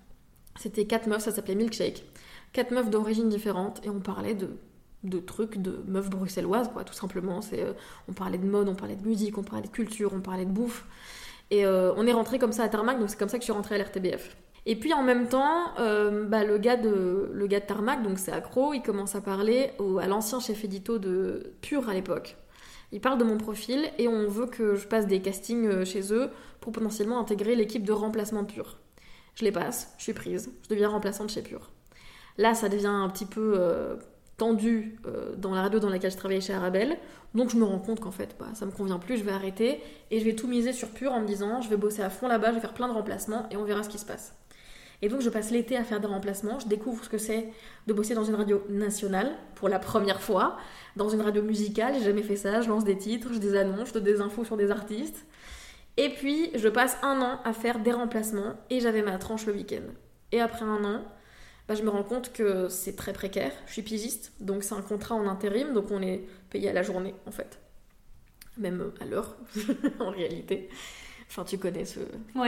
C'était 0.58 0.86
quatre 0.86 1.08
meufs, 1.08 1.22
ça 1.22 1.32
s'appelait 1.32 1.56
Milkshake. 1.56 2.04
Quatre 2.54 2.72
meufs 2.72 2.90
d'origine 2.90 3.30
différentes 3.30 3.82
et 3.86 3.90
on 3.90 4.00
parlait 4.00 4.34
de, 4.34 4.50
de 5.04 5.20
trucs 5.20 5.58
de 5.58 5.84
meufs 5.88 6.10
bruxelloises, 6.10 6.70
quoi, 6.72 6.84
tout 6.84 6.94
simplement. 6.94 7.42
C'est, 7.42 7.62
euh, 7.62 7.74
on 8.08 8.14
parlait 8.14 8.38
de 8.38 8.46
mode, 8.46 8.70
on 8.70 8.76
parlait 8.76 8.96
de 8.96 9.08
musique, 9.08 9.38
on 9.38 9.44
parlait 9.44 9.68
de 9.68 9.72
culture, 9.72 10.12
on 10.14 10.22
parlait 10.22 10.46
de 10.46 10.52
bouffe. 10.52 10.86
Et 11.52 11.66
euh, 11.66 11.94
on 11.96 12.06
est 12.08 12.14
rentré 12.14 12.40
comme 12.40 12.52
ça 12.52 12.64
à 12.64 12.70
Tarmac, 12.70 13.00
donc 13.00 13.10
c'est 13.10 13.18
comme 13.18 13.30
ça 13.30 13.38
que 13.38 13.42
je 13.42 13.46
suis 13.46 13.54
rentrée 13.54 13.76
à 13.76 13.78
l'RTBF. 13.78 14.36
Et 14.66 14.76
puis 14.76 14.94
en 14.94 15.02
même 15.02 15.30
temps, 15.30 15.74
bah, 15.78 16.44
le, 16.44 16.58
gars 16.58 16.76
de, 16.76 17.32
le 17.32 17.48
gars 17.48 17.62
de 17.62 17.66
Tarmac, 17.66 18.04
donc 18.04 18.20
c'est 18.20 18.34
Accro, 18.34 18.74
il 18.74 18.82
commence 18.82 19.16
à 19.16 19.22
parler 19.22 19.72
à 20.02 20.08
l'ancien 20.08 20.42
chef 20.42 20.66
édito 20.66 21.00
de 21.00 21.54
Pure 21.62 21.88
à 21.88 21.94
l'époque. 21.94 22.36
Il 22.92 23.02
parle 23.02 23.18
de 23.18 23.24
mon 23.24 23.38
profil 23.38 23.90
et 23.98 24.08
on 24.08 24.28
veut 24.28 24.48
que 24.48 24.76
je 24.76 24.88
passe 24.88 25.08
des 25.08 25.22
castings 25.22 25.68
euh, 25.68 25.86
chez 25.86 26.14
eux 26.14 26.30
pour 26.62 26.72
potentiellement 26.72 27.20
intégrer 27.20 27.56
l'équipe 27.56 27.84
de 27.84 27.92
remplacement 27.92 28.46
Pure. 28.46 28.78
Je 29.38 29.46
les 29.46 29.52
passe, 29.52 29.94
je 30.00 30.04
suis 30.04 30.14
prise, 30.14 30.50
je 30.64 30.70
deviens 30.70 30.90
remplaçante 30.90 31.30
chez 31.30 31.44
Pure. 31.44 31.70
Là, 32.40 32.56
ça 32.56 32.70
devient 32.70 32.88
un 32.88 33.08
petit 33.08 33.28
peu 33.28 33.54
euh, 33.56 33.96
tendu 34.38 34.98
euh, 35.06 35.36
dans 35.36 35.54
la 35.54 35.62
radio 35.62 35.80
dans 35.80 35.90
laquelle 35.90 36.10
je 36.10 36.18
travaillais 36.18 36.42
chez 36.42 36.56
Arabelle. 36.56 36.98
Donc 37.36 37.52
je 37.52 37.58
me 37.58 37.64
rends 37.64 37.78
compte 37.78 38.00
qu'en 38.00 38.12
fait, 38.12 38.36
bah, 38.40 38.48
ça 38.56 38.66
me 38.66 38.72
convient 38.72 38.98
plus, 38.98 39.18
je 39.18 39.24
vais 39.24 39.32
arrêter 39.32 39.80
et 40.10 40.20
je 40.20 40.26
vais 40.26 40.34
tout 40.34 40.48
miser 40.48 40.74
sur 40.74 40.90
Pure 40.90 41.12
en 41.12 41.22
me 41.22 41.28
disant, 41.28 41.62
je 41.62 41.70
vais 41.70 41.78
bosser 41.78 42.02
à 42.02 42.10
fond 42.10 42.28
là-bas, 42.28 42.50
je 42.50 42.56
vais 42.56 42.62
faire 42.62 42.74
plein 42.74 42.88
de 42.88 42.94
remplacements 42.94 43.48
et 43.52 43.58
on 43.58 43.64
verra 43.64 43.84
ce 43.84 43.90
qui 43.90 44.00
se 44.00 44.06
passe. 44.06 44.34
Et 45.04 45.10
donc 45.10 45.22
je 45.22 45.30
passe 45.30 45.52
l'été 45.52 45.78
à 45.78 45.84
faire 45.84 46.00
des 46.00 46.08
remplacements, 46.08 46.58
je 46.58 46.68
découvre 46.68 47.04
ce 47.04 47.10
que 47.10 47.20
c'est 47.20 47.50
de 47.86 47.94
bosser 47.94 48.16
dans 48.16 48.24
une 48.24 48.34
radio 48.34 48.64
nationale 48.70 49.36
pour 49.54 49.70
la 49.70 49.78
première 49.78 50.20
fois, 50.20 50.58
dans 50.96 51.10
une 51.10 51.22
radio 51.22 51.44
musicale, 51.44 51.94
j'ai 51.94 52.06
jamais 52.06 52.24
fait 52.24 52.38
ça, 52.38 52.62
je 52.62 52.70
lance 52.70 52.84
des 52.84 52.98
titres, 52.98 53.30
je 53.32 53.38
des 53.38 53.56
annonces, 53.56 53.90
je 53.90 53.94
donne 53.94 54.04
des 54.04 54.20
infos 54.20 54.46
sur 54.46 54.58
des 54.58 54.72
artistes. 54.72 55.28
Et 55.98 56.10
puis 56.10 56.52
je 56.56 56.70
passe 56.70 56.98
un 57.02 57.22
an 57.22 57.40
à 57.44 57.54
faire 57.54 57.80
des 57.80 57.92
remplacements 57.92 58.54
et 58.70 58.80
j'avais 58.80 59.02
ma 59.02 59.18
tranche 59.18 59.46
le 59.46 59.54
week-end. 59.54 59.84
Et 60.32 60.40
après 60.40 60.66
un 60.66 60.84
an, 60.84 61.02
bah, 61.68 61.76
je 61.76 61.84
me 61.84 61.90
rends 61.90 62.04
compte 62.04 62.32
que 62.32 62.70
c'est 62.70 62.96
très 62.96 63.14
précaire, 63.14 63.52
je 63.66 63.74
suis 63.74 63.82
pigiste, 63.82 64.32
donc 64.40 64.64
c'est 64.64 64.76
un 64.76 64.82
contrat 64.82 65.16
en 65.16 65.28
intérim, 65.28 65.74
donc 65.74 65.92
on 65.92 66.02
est 66.02 66.24
payé 66.50 66.70
à 66.70 66.74
la 66.74 66.84
journée 66.84 67.14
en 67.26 67.32
fait. 67.32 67.60
Même 68.58 68.92
à 69.02 69.06
l'heure, 69.06 69.36
en 70.00 70.10
réalité. 70.10 70.70
Enfin, 71.30 71.44
tu 71.44 71.58
connais 71.58 71.84
ce, 71.84 72.00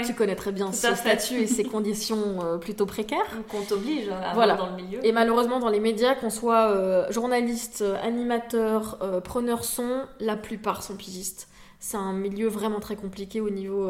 tu 0.05 0.13
connais 0.13 0.37
très 0.37 0.53
bien 0.53 0.71
ce 0.71 0.95
statut 0.95 1.41
et 1.41 1.47
ses 1.47 1.63
conditions 1.65 2.41
euh, 2.41 2.57
plutôt 2.57 2.85
précaires. 2.85 3.43
Qu'on 3.49 3.61
t'oblige 3.61 4.07
à 4.07 4.33
voilà. 4.33 4.55
dans 4.55 4.67
le 4.69 4.81
milieu. 4.81 5.05
Et 5.05 5.11
malheureusement, 5.11 5.59
dans 5.59 5.67
les 5.67 5.81
médias, 5.81 6.15
qu'on 6.15 6.29
soit 6.29 6.71
euh, 6.71 7.11
journaliste, 7.11 7.83
animateur, 8.01 8.97
euh, 9.01 9.19
preneur 9.19 9.65
son, 9.65 10.07
la 10.21 10.37
plupart 10.37 10.81
sont 10.81 10.95
pigistes. 10.95 11.48
C'est 11.79 11.97
un 11.97 12.13
milieu 12.13 12.47
vraiment 12.47 12.79
très 12.79 12.95
compliqué 12.95 13.41
au 13.41 13.49
niveau 13.49 13.87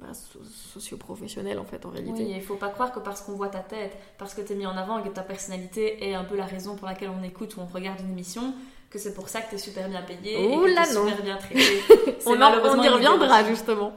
bah, 0.00 0.06
socio-professionnel 0.72 1.58
en 1.58 1.64
fait 1.64 1.84
en 1.84 1.90
réalité. 1.90 2.24
Oui, 2.24 2.32
il 2.36 2.42
faut 2.42 2.54
pas 2.54 2.68
croire 2.68 2.92
que 2.92 3.00
parce 3.00 3.20
qu'on 3.20 3.32
voit 3.32 3.48
ta 3.48 3.58
tête, 3.58 3.96
parce 4.16 4.32
que 4.32 4.40
tu 4.40 4.52
es 4.52 4.56
mis 4.56 4.66
en 4.66 4.76
avant 4.76 4.98
et 4.98 5.02
que 5.02 5.08
ta 5.08 5.22
personnalité 5.22 6.08
est 6.08 6.14
un 6.14 6.22
peu 6.22 6.36
la 6.36 6.46
raison 6.46 6.76
pour 6.76 6.86
laquelle 6.86 7.10
on 7.10 7.24
écoute 7.24 7.56
ou 7.56 7.60
on 7.60 7.66
regarde 7.66 7.98
une 8.00 8.12
émission, 8.12 8.54
que 8.90 8.98
c'est 8.98 9.12
pour 9.12 9.28
ça 9.28 9.40
que 9.40 9.50
tu 9.50 9.56
es 9.56 9.58
super 9.58 9.88
bien 9.88 10.02
payé 10.02 10.40
et 10.40 10.56
que 10.56 10.74
là, 10.74 10.84
super 10.84 11.22
bien 11.22 11.36
traité. 11.36 11.82
on, 12.26 12.40
en, 12.40 12.82
y 12.82 12.88
reviendra 12.88 13.42
justement. 13.42 13.92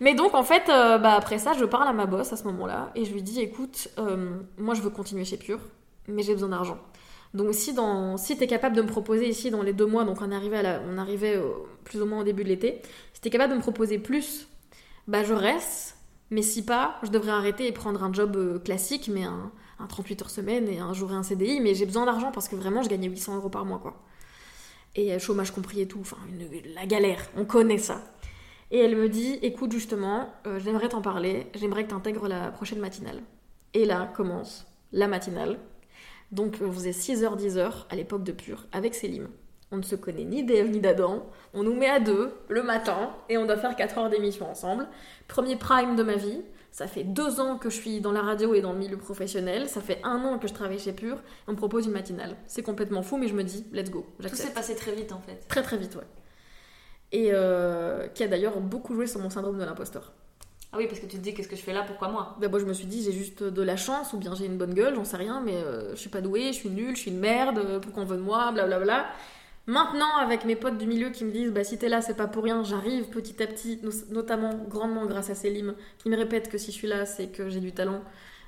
Mais 0.00 0.14
donc 0.14 0.34
en 0.34 0.42
fait, 0.42 0.68
euh, 0.68 0.98
bah, 0.98 1.14
après 1.14 1.38
ça, 1.38 1.54
je 1.54 1.64
parle 1.64 1.88
à 1.88 1.94
ma 1.94 2.04
boss 2.04 2.30
à 2.32 2.36
ce 2.36 2.44
moment-là 2.44 2.90
et 2.94 3.06
je 3.06 3.12
lui 3.12 3.22
dis 3.22 3.40
écoute, 3.40 3.88
euh, 3.98 4.38
moi 4.58 4.74
je 4.74 4.82
veux 4.82 4.90
continuer 4.90 5.24
chez 5.24 5.38
Pure, 5.38 5.60
mais 6.08 6.22
j'ai 6.22 6.34
besoin 6.34 6.50
d'argent. 6.50 6.78
Donc 7.34 7.54
si, 7.54 7.72
dans, 7.72 8.16
si 8.16 8.36
tu 8.36 8.44
es 8.44 8.46
capable 8.46 8.76
de 8.76 8.82
me 8.82 8.86
proposer 8.86 9.28
ici 9.28 9.50
dans 9.50 9.62
les 9.62 9.72
deux 9.72 9.86
mois, 9.86 10.04
donc 10.04 10.20
on 10.20 10.30
arrivait, 10.32 10.66
à 10.66 10.82
on 10.86 11.84
plus 11.84 12.02
ou 12.02 12.06
moins 12.06 12.20
au 12.20 12.24
début 12.24 12.44
de 12.44 12.48
l'été, 12.48 12.82
si 13.12 13.20
tu 13.20 13.28
es 13.28 13.30
capable 13.30 13.52
de 13.52 13.58
me 13.58 13.62
proposer 13.62 13.98
plus, 13.98 14.48
bah 15.08 15.24
je 15.24 15.32
reste, 15.32 15.96
mais 16.30 16.42
si 16.42 16.64
pas, 16.64 16.98
je 17.02 17.10
devrais 17.10 17.32
arrêter 17.32 17.66
et 17.66 17.72
prendre 17.72 18.02
un 18.04 18.12
job 18.12 18.36
euh, 18.36 18.58
classique, 18.58 19.10
mais 19.12 19.24
un, 19.24 19.50
un 19.78 19.86
38 19.86 20.22
heures 20.22 20.30
semaine 20.30 20.68
et 20.68 20.78
un 20.78 20.92
jour 20.92 21.10
et 21.12 21.14
un 21.14 21.22
CDI, 21.22 21.60
mais 21.60 21.74
j'ai 21.74 21.86
besoin 21.86 22.06
d'argent 22.06 22.32
parce 22.32 22.48
que 22.48 22.56
vraiment 22.56 22.82
je 22.82 22.88
gagnais 22.88 23.08
800 23.08 23.36
euros 23.36 23.48
par 23.48 23.64
mois 23.64 23.78
quoi 23.78 24.02
et 24.94 25.12
euh, 25.12 25.18
chômage 25.18 25.50
compris 25.50 25.80
et 25.80 25.88
tout, 25.88 26.00
enfin 26.00 26.18
la 26.74 26.86
galère, 26.86 27.28
on 27.36 27.44
connaît 27.44 27.78
ça. 27.78 28.02
Et 28.70 28.78
elle 28.78 28.96
me 28.96 29.08
dit, 29.08 29.38
écoute 29.42 29.72
justement, 29.72 30.32
euh, 30.46 30.58
j'aimerais 30.58 30.88
t'en 30.88 31.02
parler, 31.02 31.46
j'aimerais 31.54 31.84
que 31.84 31.90
tu 31.90 31.94
intègres 31.94 32.28
la 32.28 32.50
prochaine 32.50 32.78
matinale. 32.78 33.22
Et 33.74 33.84
là 33.84 34.10
commence 34.14 34.66
la 34.92 35.08
matinale. 35.08 35.58
Donc 36.32 36.56
on 36.62 36.72
faisait 36.72 36.90
6h, 36.90 37.38
10h 37.38 37.72
à 37.90 37.94
l'époque 37.94 38.24
de 38.24 38.32
Pure 38.32 38.66
avec 38.72 38.94
Célim. 38.94 39.28
On 39.70 39.76
ne 39.76 39.82
se 39.82 39.96
connaît 39.96 40.24
ni 40.24 40.44
d'Ève 40.44 40.68
ni 40.68 40.80
d'Adam. 40.80 41.26
On 41.54 41.62
nous 41.62 41.74
met 41.74 41.88
à 41.88 42.00
deux 42.00 42.34
le 42.48 42.62
matin 42.62 43.10
et 43.28 43.38
on 43.38 43.46
doit 43.46 43.56
faire 43.56 43.76
4 43.76 43.98
heures 43.98 44.10
d'émission 44.10 44.50
ensemble. 44.50 44.86
Premier 45.28 45.56
prime 45.56 45.96
de 45.96 46.02
ma 46.02 46.16
vie. 46.16 46.42
Ça 46.70 46.86
fait 46.86 47.04
deux 47.04 47.38
ans 47.38 47.58
que 47.58 47.68
je 47.68 47.76
suis 47.76 48.00
dans 48.00 48.12
la 48.12 48.22
radio 48.22 48.54
et 48.54 48.62
dans 48.62 48.72
le 48.72 48.78
milieu 48.78 48.96
professionnel. 48.96 49.68
Ça 49.68 49.82
fait 49.82 50.00
un 50.04 50.24
an 50.24 50.38
que 50.38 50.48
je 50.48 50.54
travaille 50.54 50.78
chez 50.78 50.92
Pure. 50.92 51.18
on 51.46 51.52
me 51.52 51.56
propose 51.56 51.86
une 51.86 51.92
matinale. 51.92 52.36
C'est 52.46 52.62
complètement 52.62 53.02
fou, 53.02 53.18
mais 53.18 53.28
je 53.28 53.34
me 53.34 53.44
dis, 53.44 53.66
let's 53.72 53.90
go. 53.90 54.06
Tout 54.20 54.34
s'est 54.34 54.54
passé 54.54 54.74
très 54.74 54.92
vite 54.92 55.12
en 55.12 55.20
fait. 55.20 55.46
Très 55.48 55.62
très 55.62 55.76
vite, 55.76 55.96
ouais. 55.96 56.06
Et 57.12 57.28
euh, 57.32 58.08
qui 58.08 58.24
a 58.24 58.28
d'ailleurs 58.28 58.58
beaucoup 58.60 58.94
joué 58.94 59.06
sur 59.06 59.20
mon 59.20 59.28
syndrome 59.28 59.58
de 59.58 59.64
l'imposteur. 59.64 60.12
Ah 60.72 60.78
oui, 60.78 60.86
parce 60.86 61.00
que 61.00 61.06
tu 61.06 61.18
te 61.18 61.22
dis, 61.22 61.34
qu'est-ce 61.34 61.48
que 61.48 61.56
je 61.56 61.62
fais 61.62 61.72
là? 61.72 61.84
Pourquoi 61.86 62.08
moi? 62.08 62.36
D'abord, 62.40 62.60
je 62.60 62.64
me 62.64 62.72
suis 62.72 62.86
dit, 62.86 63.02
j'ai 63.02 63.12
juste 63.12 63.42
de 63.42 63.62
la 63.62 63.76
chance, 63.76 64.14
ou 64.14 64.16
bien 64.16 64.34
j'ai 64.34 64.46
une 64.46 64.56
bonne 64.56 64.72
gueule, 64.72 64.94
j'en 64.94 65.04
sais 65.04 65.18
rien, 65.18 65.42
mais 65.44 65.56
euh, 65.56 65.90
je 65.90 66.00
suis 66.00 66.08
pas 66.08 66.22
douée, 66.22 66.48
je 66.48 66.58
suis 66.58 66.70
nulle, 66.70 66.96
je 66.96 67.02
suis 67.02 67.10
une 67.10 67.18
merde, 67.18 67.80
pourquoi 67.82 68.04
on 68.04 68.06
veut 68.06 68.16
de 68.16 68.22
moi, 68.22 68.52
blablabla. 68.52 68.84
Bla, 68.84 69.02
bla. 69.02 69.12
Maintenant, 69.66 70.16
avec 70.16 70.44
mes 70.44 70.56
potes 70.56 70.76
du 70.76 70.86
milieu 70.86 71.10
qui 71.10 71.24
me 71.24 71.30
disent 71.30 71.52
bah, 71.52 71.62
si 71.62 71.78
t'es 71.78 71.88
là, 71.88 72.02
c'est 72.02 72.16
pas 72.16 72.26
pour 72.26 72.42
rien, 72.42 72.64
j'arrive 72.64 73.04
petit 73.10 73.40
à 73.42 73.46
petit, 73.46 73.80
notamment 74.10 74.54
grandement 74.68 75.06
grâce 75.06 75.30
à 75.30 75.36
Célim, 75.36 75.74
qui 75.98 76.08
me 76.08 76.16
répète 76.16 76.48
que 76.48 76.58
si 76.58 76.72
je 76.72 76.76
suis 76.76 76.88
là, 76.88 77.06
c'est 77.06 77.28
que 77.28 77.48
j'ai 77.48 77.60
du 77.60 77.72
talent. 77.72 78.02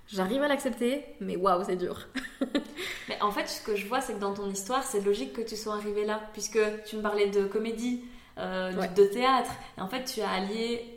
J'arrive 0.08 0.42
à 0.42 0.48
l'accepter, 0.48 1.04
mais 1.20 1.36
waouh, 1.36 1.62
c'est 1.64 1.76
dur. 1.76 2.08
mais 3.08 3.20
en 3.22 3.30
fait, 3.30 3.46
ce 3.48 3.62
que 3.62 3.76
je 3.76 3.86
vois, 3.86 4.00
c'est 4.00 4.14
que 4.14 4.18
dans 4.18 4.34
ton 4.34 4.50
histoire, 4.50 4.82
c'est 4.82 5.00
logique 5.00 5.32
que 5.32 5.40
tu 5.40 5.56
sois 5.56 5.74
arrivé 5.74 6.04
là, 6.04 6.20
puisque 6.32 6.58
tu 6.84 6.96
me 6.96 7.02
parlais 7.02 7.28
de 7.28 7.44
comédie, 7.44 8.02
euh, 8.38 8.72
de 8.72 9.04
théâtre, 9.04 9.52
et 9.78 9.80
en 9.80 9.88
fait, 9.88 10.04
tu 10.04 10.20
as 10.20 10.30
allié 10.30 10.93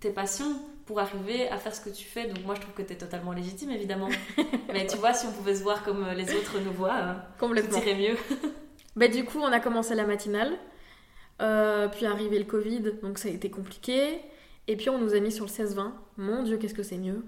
tes 0.00 0.10
passions 0.10 0.60
pour 0.86 1.00
arriver 1.00 1.48
à 1.48 1.58
faire 1.58 1.74
ce 1.74 1.80
que 1.80 1.90
tu 1.90 2.04
fais. 2.04 2.26
Donc 2.26 2.44
moi, 2.44 2.54
je 2.54 2.60
trouve 2.60 2.74
que 2.74 2.82
tu 2.82 2.92
es 2.92 2.96
totalement 2.96 3.32
légitime, 3.32 3.70
évidemment. 3.70 4.08
mais 4.72 4.86
tu 4.86 4.96
vois, 4.96 5.12
si 5.12 5.26
on 5.26 5.32
pouvait 5.32 5.54
se 5.54 5.62
voir 5.62 5.82
comme 5.82 6.06
les 6.16 6.34
autres 6.34 6.58
nous 6.64 6.72
voient, 6.72 6.96
euh, 6.96 7.14
Complètement. 7.38 7.80
tout 7.80 7.86
mieux. 7.86 8.16
Bah, 8.96 9.06
du 9.06 9.24
coup, 9.24 9.38
on 9.38 9.52
a 9.52 9.60
commencé 9.60 9.94
la 9.94 10.06
matinale. 10.06 10.58
Euh, 11.40 11.86
puis 11.86 12.04
arrivé 12.04 12.36
le 12.36 12.44
Covid, 12.44 12.94
donc 13.00 13.18
ça 13.18 13.28
a 13.28 13.30
été 13.30 13.48
compliqué. 13.48 14.20
Et 14.66 14.76
puis 14.76 14.90
on 14.90 14.98
nous 14.98 15.14
a 15.14 15.20
mis 15.20 15.32
sur 15.32 15.44
le 15.44 15.50
16-20. 15.50 15.92
Mon 16.16 16.42
Dieu, 16.42 16.56
qu'est-ce 16.58 16.74
que 16.74 16.82
c'est 16.82 16.98
mieux? 16.98 17.24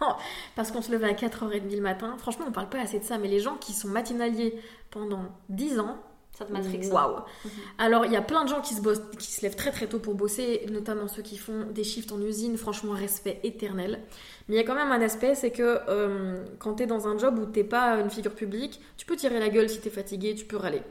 Parce 0.56 0.72
qu'on 0.72 0.82
se 0.82 0.90
levait 0.90 1.08
à 1.08 1.12
4h30 1.12 1.74
le 1.74 1.80
matin. 1.80 2.16
Franchement, 2.18 2.46
on 2.48 2.52
parle 2.52 2.68
pas 2.68 2.80
assez 2.80 2.98
de 2.98 3.04
ça, 3.04 3.18
mais 3.18 3.28
les 3.28 3.38
gens 3.40 3.56
qui 3.56 3.72
sont 3.72 3.88
matinaliers 3.88 4.58
pendant 4.90 5.24
10 5.48 5.78
ans, 5.78 5.98
ça 6.32 6.46
te 6.46 6.52
matrix. 6.52 6.88
Waouh 6.90 7.16
mhm. 7.44 7.50
Alors, 7.78 8.06
il 8.06 8.12
y 8.12 8.16
a 8.16 8.22
plein 8.22 8.44
de 8.44 8.48
gens 8.48 8.60
qui 8.60 8.74
se, 8.74 8.80
bossent, 8.80 9.02
qui 9.18 9.30
se 9.30 9.42
lèvent 9.42 9.56
très 9.56 9.70
très 9.70 9.86
tôt 9.86 9.98
pour 9.98 10.14
bosser, 10.14 10.66
notamment 10.70 11.08
ceux 11.08 11.22
qui 11.22 11.36
font 11.36 11.66
des 11.70 11.84
shifts 11.84 12.12
en 12.12 12.20
usine. 12.20 12.56
Franchement, 12.56 12.92
respect 12.92 13.40
éternel. 13.42 14.00
Mais 14.48 14.56
il 14.56 14.58
y 14.58 14.60
a 14.60 14.64
quand 14.64 14.74
même 14.74 14.92
un 14.92 15.00
aspect, 15.00 15.34
c'est 15.34 15.50
que 15.50 15.80
euh, 15.88 16.44
quand 16.58 16.74
tu 16.74 16.84
es 16.84 16.86
dans 16.86 17.06
un 17.06 17.18
job 17.18 17.38
où 17.38 17.44
t'es 17.44 17.64
pas 17.64 17.96
une 18.00 18.10
figure 18.10 18.34
publique, 18.34 18.80
tu 18.96 19.04
peux 19.04 19.16
tirer 19.16 19.38
la 19.38 19.50
gueule 19.50 19.68
si 19.68 19.80
tu 19.80 19.88
es 19.88 19.90
fatigué, 19.90 20.34
tu 20.34 20.46
peux 20.46 20.56
râler. 20.56 20.82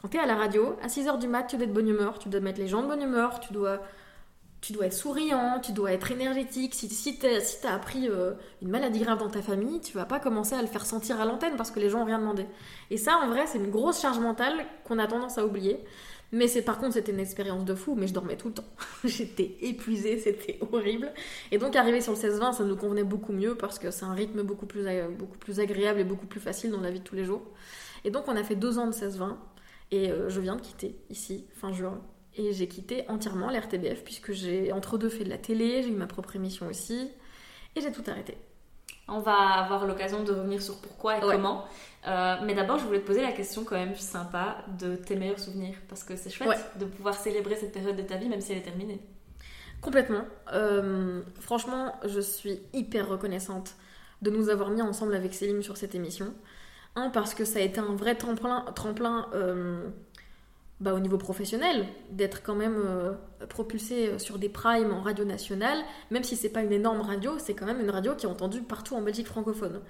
Quand 0.00 0.08
tu 0.08 0.16
es 0.16 0.20
à 0.20 0.26
la 0.26 0.36
radio, 0.36 0.76
à 0.82 0.86
6h 0.86 1.18
du 1.18 1.28
mat, 1.28 1.44
tu 1.44 1.56
dois 1.56 1.64
être 1.64 1.70
de 1.70 1.74
bonne 1.74 1.88
humeur, 1.88 2.18
tu 2.18 2.28
dois 2.28 2.40
mettre 2.40 2.60
les 2.60 2.68
gens 2.68 2.82
de 2.82 2.86
bonne 2.86 3.02
humeur, 3.02 3.40
tu 3.40 3.52
dois 3.52 3.80
tu 4.60 4.72
dois 4.72 4.86
être 4.86 4.92
souriant, 4.94 5.60
tu 5.62 5.72
dois 5.72 5.92
être 5.92 6.10
énergétique. 6.10 6.74
Si, 6.74 6.88
si 6.88 7.18
t'as 7.18 7.72
appris 7.72 8.08
euh, 8.08 8.32
une 8.62 8.68
maladie 8.70 9.00
grave 9.00 9.18
dans 9.18 9.30
ta 9.30 9.42
famille, 9.42 9.80
tu 9.80 9.92
vas 9.94 10.04
pas 10.04 10.18
commencer 10.20 10.54
à 10.54 10.62
le 10.62 10.68
faire 10.68 10.84
sentir 10.86 11.20
à 11.20 11.24
l'antenne 11.24 11.56
parce 11.56 11.70
que 11.70 11.80
les 11.80 11.90
gens 11.90 12.00
ont 12.02 12.04
rien 12.04 12.18
demandé. 12.18 12.46
Et 12.90 12.96
ça, 12.96 13.18
en 13.18 13.28
vrai, 13.28 13.46
c'est 13.46 13.58
une 13.58 13.70
grosse 13.70 14.00
charge 14.00 14.18
mentale 14.18 14.54
qu'on 14.84 14.98
a 14.98 15.06
tendance 15.06 15.38
à 15.38 15.46
oublier. 15.46 15.78
Mais 16.30 16.46
c'est 16.46 16.60
par 16.62 16.78
contre, 16.78 16.94
c'était 16.94 17.12
une 17.12 17.20
expérience 17.20 17.64
de 17.64 17.74
fou, 17.74 17.94
mais 17.96 18.06
je 18.06 18.12
dormais 18.12 18.36
tout 18.36 18.48
le 18.48 18.54
temps. 18.54 18.64
J'étais 19.04 19.56
épuisée, 19.62 20.18
c'était 20.18 20.58
horrible. 20.72 21.12
Et 21.52 21.58
donc, 21.58 21.74
arriver 21.74 22.00
sur 22.02 22.12
le 22.12 22.18
16-20, 22.18 22.52
ça 22.52 22.64
nous 22.64 22.76
convenait 22.76 23.04
beaucoup 23.04 23.32
mieux 23.32 23.54
parce 23.54 23.78
que 23.78 23.90
c'est 23.90 24.04
un 24.04 24.12
rythme 24.12 24.42
beaucoup 24.42 24.66
plus, 24.66 24.86
ag- 24.86 25.16
beaucoup 25.16 25.38
plus 25.38 25.60
agréable 25.60 26.00
et 26.00 26.04
beaucoup 26.04 26.26
plus 26.26 26.40
facile 26.40 26.70
dans 26.70 26.80
la 26.80 26.90
vie 26.90 26.98
de 27.00 27.04
tous 27.04 27.14
les 27.14 27.24
jours. 27.24 27.42
Et 28.04 28.10
donc, 28.10 28.24
on 28.28 28.36
a 28.36 28.44
fait 28.44 28.56
deux 28.56 28.78
ans 28.78 28.86
de 28.86 28.92
16-20 28.92 29.36
et 29.90 30.10
euh, 30.10 30.28
je 30.28 30.40
viens 30.40 30.56
de 30.56 30.60
quitter 30.60 30.96
ici, 31.10 31.46
fin 31.54 31.72
juin. 31.72 32.00
Et 32.38 32.52
j'ai 32.52 32.68
quitté 32.68 33.04
entièrement 33.08 33.50
l'RTBF 33.50 34.04
puisque 34.04 34.32
j'ai 34.32 34.72
entre 34.72 34.96
deux 34.96 35.08
fait 35.08 35.24
de 35.24 35.28
la 35.28 35.38
télé, 35.38 35.82
j'ai 35.82 35.88
eu 35.90 35.92
ma 35.96 36.06
propre 36.06 36.36
émission 36.36 36.66
aussi 36.68 37.10
et 37.76 37.80
j'ai 37.80 37.92
tout 37.92 38.04
arrêté. 38.06 38.38
On 39.08 39.20
va 39.20 39.32
avoir 39.32 39.86
l'occasion 39.86 40.22
de 40.22 40.32
revenir 40.32 40.62
sur 40.62 40.80
pourquoi 40.80 41.18
et 41.18 41.24
Ouais. 41.24 41.34
comment. 41.34 41.64
Euh, 42.06 42.36
mais 42.44 42.54
d'abord, 42.54 42.78
je 42.78 42.84
voulais 42.84 43.00
te 43.00 43.06
poser 43.06 43.22
la 43.22 43.32
question 43.32 43.64
quand 43.64 43.74
même 43.74 43.94
sympa 43.96 44.58
de 44.78 44.96
tes 44.96 45.16
meilleurs 45.16 45.38
souvenirs. 45.40 45.76
Parce 45.88 46.04
que 46.04 46.14
c'est 46.14 46.30
chouette 46.30 46.48
Ouais. 46.48 46.56
de 46.78 46.84
pouvoir 46.84 47.14
célébrer 47.14 47.56
cette 47.56 47.72
période 47.72 47.96
de 47.96 48.02
ta 48.02 48.16
vie, 48.16 48.28
même 48.28 48.40
si 48.40 48.52
elle 48.52 48.58
est 48.58 48.62
terminée. 48.62 49.00
Complètement. 49.80 50.22
Euh, 50.52 51.22
franchement, 51.40 51.94
je 52.04 52.20
suis 52.20 52.60
hyper 52.72 53.08
reconnaissante 53.08 53.74
de 54.22 54.30
nous 54.30 54.48
avoir 54.48 54.70
mis 54.70 54.82
ensemble 54.82 55.14
avec 55.14 55.34
Céline 55.34 55.62
sur 55.62 55.76
cette 55.76 55.94
émission. 55.94 56.34
Un, 56.96 57.10
parce 57.10 57.34
que 57.34 57.44
ça 57.44 57.60
a 57.60 57.62
été 57.62 57.80
un 57.80 57.94
vrai 57.94 58.14
tremplin, 58.14 58.64
tremplin 58.74 59.28
euh, 59.34 59.88
bah, 60.80 60.94
au 60.94 61.00
niveau 61.00 61.18
professionnel, 61.18 61.86
d'être 62.10 62.42
quand 62.42 62.54
même 62.54 62.76
euh, 62.76 63.12
propulsé 63.48 64.18
sur 64.18 64.38
des 64.38 64.48
primes 64.48 64.92
en 64.92 65.00
radio 65.00 65.24
nationale, 65.24 65.78
même 66.10 66.22
si 66.22 66.36
c'est 66.36 66.48
pas 66.48 66.62
une 66.62 66.72
énorme 66.72 67.00
radio, 67.00 67.38
c'est 67.38 67.54
quand 67.54 67.66
même 67.66 67.80
une 67.80 67.90
radio 67.90 68.14
qui 68.14 68.26
est 68.26 68.28
entendue 68.28 68.62
partout 68.62 68.94
en 68.94 69.02
Belgique 69.02 69.26
francophone. 69.26 69.80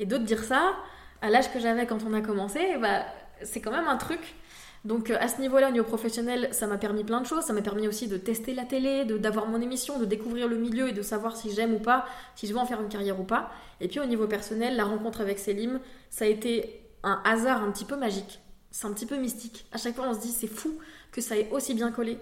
Et 0.00 0.06
te 0.06 0.14
dire 0.14 0.44
ça, 0.44 0.76
à 1.22 1.30
l'âge 1.30 1.52
que 1.52 1.58
j'avais 1.58 1.86
quand 1.86 2.04
on 2.08 2.14
a 2.14 2.20
commencé, 2.20 2.60
bah, 2.80 3.04
c'est 3.42 3.60
quand 3.60 3.72
même 3.72 3.88
un 3.88 3.96
truc. 3.96 4.36
Donc 4.84 5.10
euh, 5.10 5.16
à 5.20 5.28
ce 5.28 5.40
niveau-là, 5.40 5.68
au 5.68 5.72
niveau 5.72 5.84
professionnel, 5.84 6.48
ça 6.52 6.66
m'a 6.66 6.78
permis 6.78 7.04
plein 7.04 7.20
de 7.20 7.26
choses. 7.26 7.44
Ça 7.44 7.52
m'a 7.52 7.62
permis 7.62 7.88
aussi 7.88 8.08
de 8.08 8.16
tester 8.16 8.54
la 8.54 8.64
télé, 8.64 9.04
d'avoir 9.04 9.46
mon 9.46 9.60
émission, 9.60 9.98
de 9.98 10.04
découvrir 10.04 10.48
le 10.48 10.56
milieu 10.56 10.88
et 10.88 10.92
de 10.92 11.02
savoir 11.02 11.36
si 11.36 11.52
j'aime 11.52 11.74
ou 11.74 11.78
pas, 11.78 12.06
si 12.36 12.46
je 12.46 12.52
veux 12.52 12.58
en 12.58 12.66
faire 12.66 12.80
une 12.80 12.88
carrière 12.88 13.18
ou 13.20 13.24
pas. 13.24 13.50
Et 13.80 13.88
puis 13.88 14.00
au 14.00 14.06
niveau 14.06 14.26
personnel, 14.26 14.76
la 14.76 14.84
rencontre 14.84 15.20
avec 15.20 15.38
Selim, 15.38 15.80
ça 16.10 16.24
a 16.24 16.28
été 16.28 16.84
un 17.02 17.20
hasard 17.24 17.62
un 17.62 17.70
petit 17.70 17.84
peu 17.84 17.96
magique. 17.96 18.40
C'est 18.70 18.86
un 18.86 18.92
petit 18.92 19.06
peu 19.06 19.16
mystique. 19.16 19.66
À 19.72 19.78
chaque 19.78 19.94
fois, 19.94 20.06
on 20.08 20.14
se 20.14 20.20
dit 20.20 20.30
c'est 20.30 20.46
fou 20.46 20.78
que 21.12 21.20
ça 21.20 21.36
ait 21.36 21.48
aussi 21.50 21.74
bien 21.74 21.90
collé. 21.90 22.18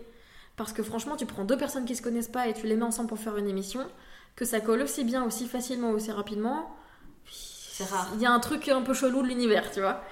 Parce 0.56 0.72
que 0.72 0.82
franchement, 0.82 1.16
tu 1.16 1.26
prends 1.26 1.44
deux 1.44 1.58
personnes 1.58 1.84
qui 1.84 1.94
se 1.94 2.02
connaissent 2.02 2.28
pas 2.28 2.48
et 2.48 2.54
tu 2.54 2.66
les 2.66 2.76
mets 2.76 2.84
ensemble 2.84 3.08
pour 3.08 3.18
faire 3.18 3.36
une 3.36 3.48
émission, 3.48 3.80
que 4.36 4.44
ça 4.44 4.60
colle 4.60 4.82
aussi 4.82 5.04
bien, 5.04 5.24
aussi 5.24 5.46
facilement, 5.46 5.90
aussi 5.90 6.10
rapidement. 6.10 6.74
C'est 7.30 7.84
rare. 7.84 8.10
Il 8.14 8.22
y 8.22 8.26
a 8.26 8.32
un 8.32 8.40
truc 8.40 8.68
un 8.68 8.82
peu 8.82 8.94
chelou 8.94 9.22
de 9.22 9.28
l'univers, 9.28 9.70
tu 9.70 9.80
vois. 9.80 10.02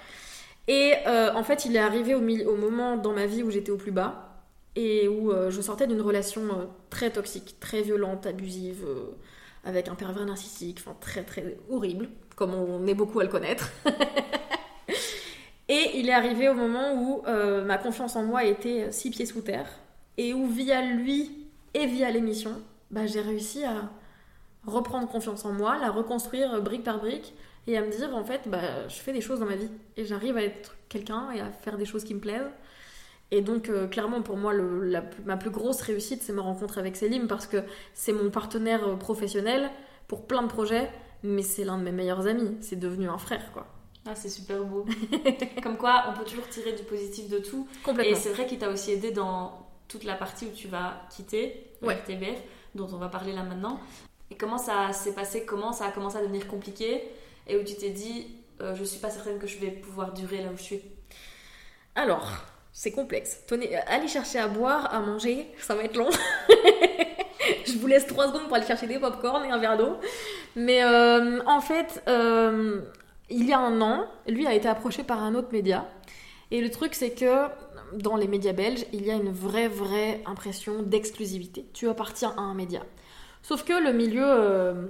Et 0.68 0.94
euh, 1.06 1.32
en 1.34 1.44
fait, 1.44 1.64
il 1.64 1.76
est 1.76 1.80
arrivé 1.80 2.14
au, 2.14 2.20
au 2.20 2.56
moment 2.56 2.96
dans 2.96 3.12
ma 3.12 3.26
vie 3.26 3.42
où 3.42 3.50
j'étais 3.50 3.70
au 3.70 3.76
plus 3.76 3.92
bas 3.92 4.30
et 4.76 5.08
où 5.08 5.30
euh, 5.30 5.50
je 5.50 5.60
sortais 5.60 5.86
d'une 5.86 6.00
relation 6.00 6.42
euh, 6.42 6.64
très 6.90 7.10
toxique, 7.10 7.56
très 7.60 7.82
violente, 7.82 8.26
abusive, 8.26 8.84
avec 9.64 9.88
un 9.88 9.94
pervers 9.94 10.26
narcissique, 10.26 10.78
enfin 10.80 10.96
très 11.00 11.22
très 11.22 11.56
horrible, 11.70 12.08
comme 12.36 12.52
on 12.54 12.86
est 12.86 12.94
beaucoup 12.94 13.20
à 13.20 13.24
le 13.24 13.30
connaître. 13.30 13.70
et 15.76 15.98
il 15.98 16.08
est 16.08 16.12
arrivé 16.12 16.48
au 16.48 16.54
moment 16.54 16.94
où 16.94 17.24
euh, 17.26 17.64
ma 17.64 17.78
confiance 17.78 18.14
en 18.14 18.22
moi 18.22 18.44
était 18.44 18.92
six 18.92 19.10
pieds 19.10 19.26
sous 19.26 19.40
terre. 19.40 19.66
Et 20.16 20.32
où 20.32 20.46
via 20.46 20.82
lui 20.82 21.48
et 21.74 21.86
via 21.86 22.12
l'émission, 22.12 22.62
bah, 22.92 23.06
j'ai 23.06 23.20
réussi 23.20 23.64
à 23.64 23.90
reprendre 24.64 25.08
confiance 25.08 25.44
en 25.44 25.52
moi, 25.52 25.76
la 25.78 25.90
reconstruire 25.90 26.62
brique 26.62 26.84
par 26.84 27.00
brique 27.00 27.34
et 27.66 27.76
à 27.76 27.82
me 27.82 27.90
dire 27.90 28.14
en 28.14 28.22
fait 28.22 28.42
bah, 28.46 28.86
je 28.86 28.94
fais 28.94 29.12
des 29.12 29.20
choses 29.20 29.40
dans 29.40 29.46
ma 29.46 29.56
vie. 29.56 29.68
Et 29.96 30.04
j'arrive 30.04 30.36
à 30.36 30.44
être 30.44 30.76
quelqu'un 30.88 31.32
et 31.32 31.40
à 31.40 31.50
faire 31.50 31.76
des 31.76 31.86
choses 31.86 32.04
qui 32.04 32.14
me 32.14 32.20
plaisent. 32.20 32.52
Et 33.32 33.40
donc 33.42 33.68
euh, 33.68 33.88
clairement 33.88 34.22
pour 34.22 34.36
moi 34.36 34.52
ma 35.24 35.36
plus 35.36 35.50
grosse 35.50 35.80
réussite 35.80 36.22
c'est 36.22 36.32
ma 36.32 36.42
rencontre 36.42 36.78
avec 36.78 36.94
Selim 36.94 37.26
parce 37.26 37.48
que 37.48 37.56
c'est 37.94 38.12
mon 38.12 38.30
partenaire 38.30 38.86
euh, 38.86 38.94
professionnel 38.94 39.70
pour 40.06 40.28
plein 40.28 40.42
de 40.42 40.48
projets 40.48 40.88
mais 41.24 41.42
c'est 41.42 41.64
l'un 41.64 41.78
de 41.78 41.82
mes 41.82 41.90
meilleurs 41.90 42.28
amis. 42.28 42.56
C'est 42.60 42.78
devenu 42.78 43.08
un 43.08 43.18
frère 43.18 43.50
quoi 43.52 43.66
Ah, 44.06 44.14
c'est 44.14 44.28
super 44.28 44.62
beau. 44.64 44.84
Comme 45.62 45.76
quoi, 45.76 46.04
on 46.08 46.18
peut 46.18 46.24
toujours 46.24 46.48
tirer 46.48 46.72
du 46.72 46.82
positif 46.82 47.28
de 47.28 47.38
tout. 47.38 47.66
Et 47.80 47.82
complètement 47.84 48.16
c'est 48.18 48.30
vrai 48.30 48.46
qu'il 48.46 48.58
t'a 48.58 48.68
aussi 48.68 48.92
aidé 48.92 49.10
dans 49.12 49.66
toute 49.88 50.04
la 50.04 50.14
partie 50.14 50.46
où 50.46 50.50
tu 50.50 50.68
vas 50.68 51.02
quitter 51.10 51.70
le 51.80 51.88
Ouais. 51.88 51.94
RTBF, 51.96 52.38
dont 52.74 52.88
on 52.92 52.96
va 52.98 53.08
parler 53.08 53.32
là 53.32 53.42
maintenant. 53.42 53.80
Et 54.30 54.36
comment 54.36 54.58
ça 54.58 54.92
s'est 54.92 55.14
passé 55.14 55.44
Comment 55.44 55.72
ça 55.72 55.86
a 55.86 55.90
commencé 55.90 56.16
à 56.18 56.22
devenir 56.22 56.46
compliqué 56.48 57.02
Et 57.46 57.56
où 57.56 57.64
tu 57.64 57.74
t'es 57.76 57.90
dit, 57.90 58.26
euh, 58.60 58.74
je 58.74 58.84
suis 58.84 58.98
pas 59.00 59.10
certaine 59.10 59.38
que 59.38 59.46
je 59.46 59.58
vais 59.58 59.70
pouvoir 59.70 60.12
durer 60.12 60.42
là 60.42 60.50
où 60.52 60.56
je 60.56 60.62
suis? 60.62 60.80
alors 61.96 62.28
c'est 62.72 62.90
complexe 62.90 63.42
Tenez, 63.46 63.76
euh, 63.76 63.80
allez 63.86 64.08
chercher 64.08 64.40
à 64.40 64.48
boire 64.48 64.92
à 64.92 64.98
manger 64.98 65.46
ça 65.60 65.76
va 65.76 65.84
être 65.84 65.96
long 65.96 66.10
je 67.66 67.78
vous 67.78 67.86
laisse 67.86 68.06
3 68.08 68.28
secondes 68.28 68.44
pour 68.48 68.56
aller 68.56 68.66
chercher 68.66 68.88
des 68.88 68.98
pop-corn 68.98 69.44
et 69.44 69.50
un 69.50 69.58
verre 69.58 69.76
d'eau 69.76 69.96
mais 70.56 70.82
euh, 70.82 71.40
en 71.46 71.60
fait 71.60 72.02
euh, 72.08 72.80
il 73.34 73.46
y 73.46 73.52
a 73.52 73.58
un 73.58 73.80
an 73.80 74.06
lui 74.26 74.46
a 74.46 74.54
été 74.54 74.68
approché 74.68 75.02
par 75.02 75.22
un 75.22 75.34
autre 75.34 75.48
média 75.52 75.88
et 76.50 76.60
le 76.60 76.70
truc 76.70 76.94
c'est 76.94 77.10
que 77.10 77.48
dans 77.96 78.16
les 78.16 78.28
médias 78.28 78.52
belges 78.52 78.84
il 78.92 79.04
y 79.04 79.10
a 79.10 79.14
une 79.14 79.32
vraie 79.32 79.68
vraie 79.68 80.22
impression 80.26 80.82
d'exclusivité 80.82 81.66
tu 81.72 81.88
appartiens 81.88 82.34
à 82.36 82.40
un 82.40 82.54
média 82.54 82.82
sauf 83.42 83.64
que 83.64 83.72
le 83.72 83.92
milieu 83.92 84.24
euh, 84.24 84.86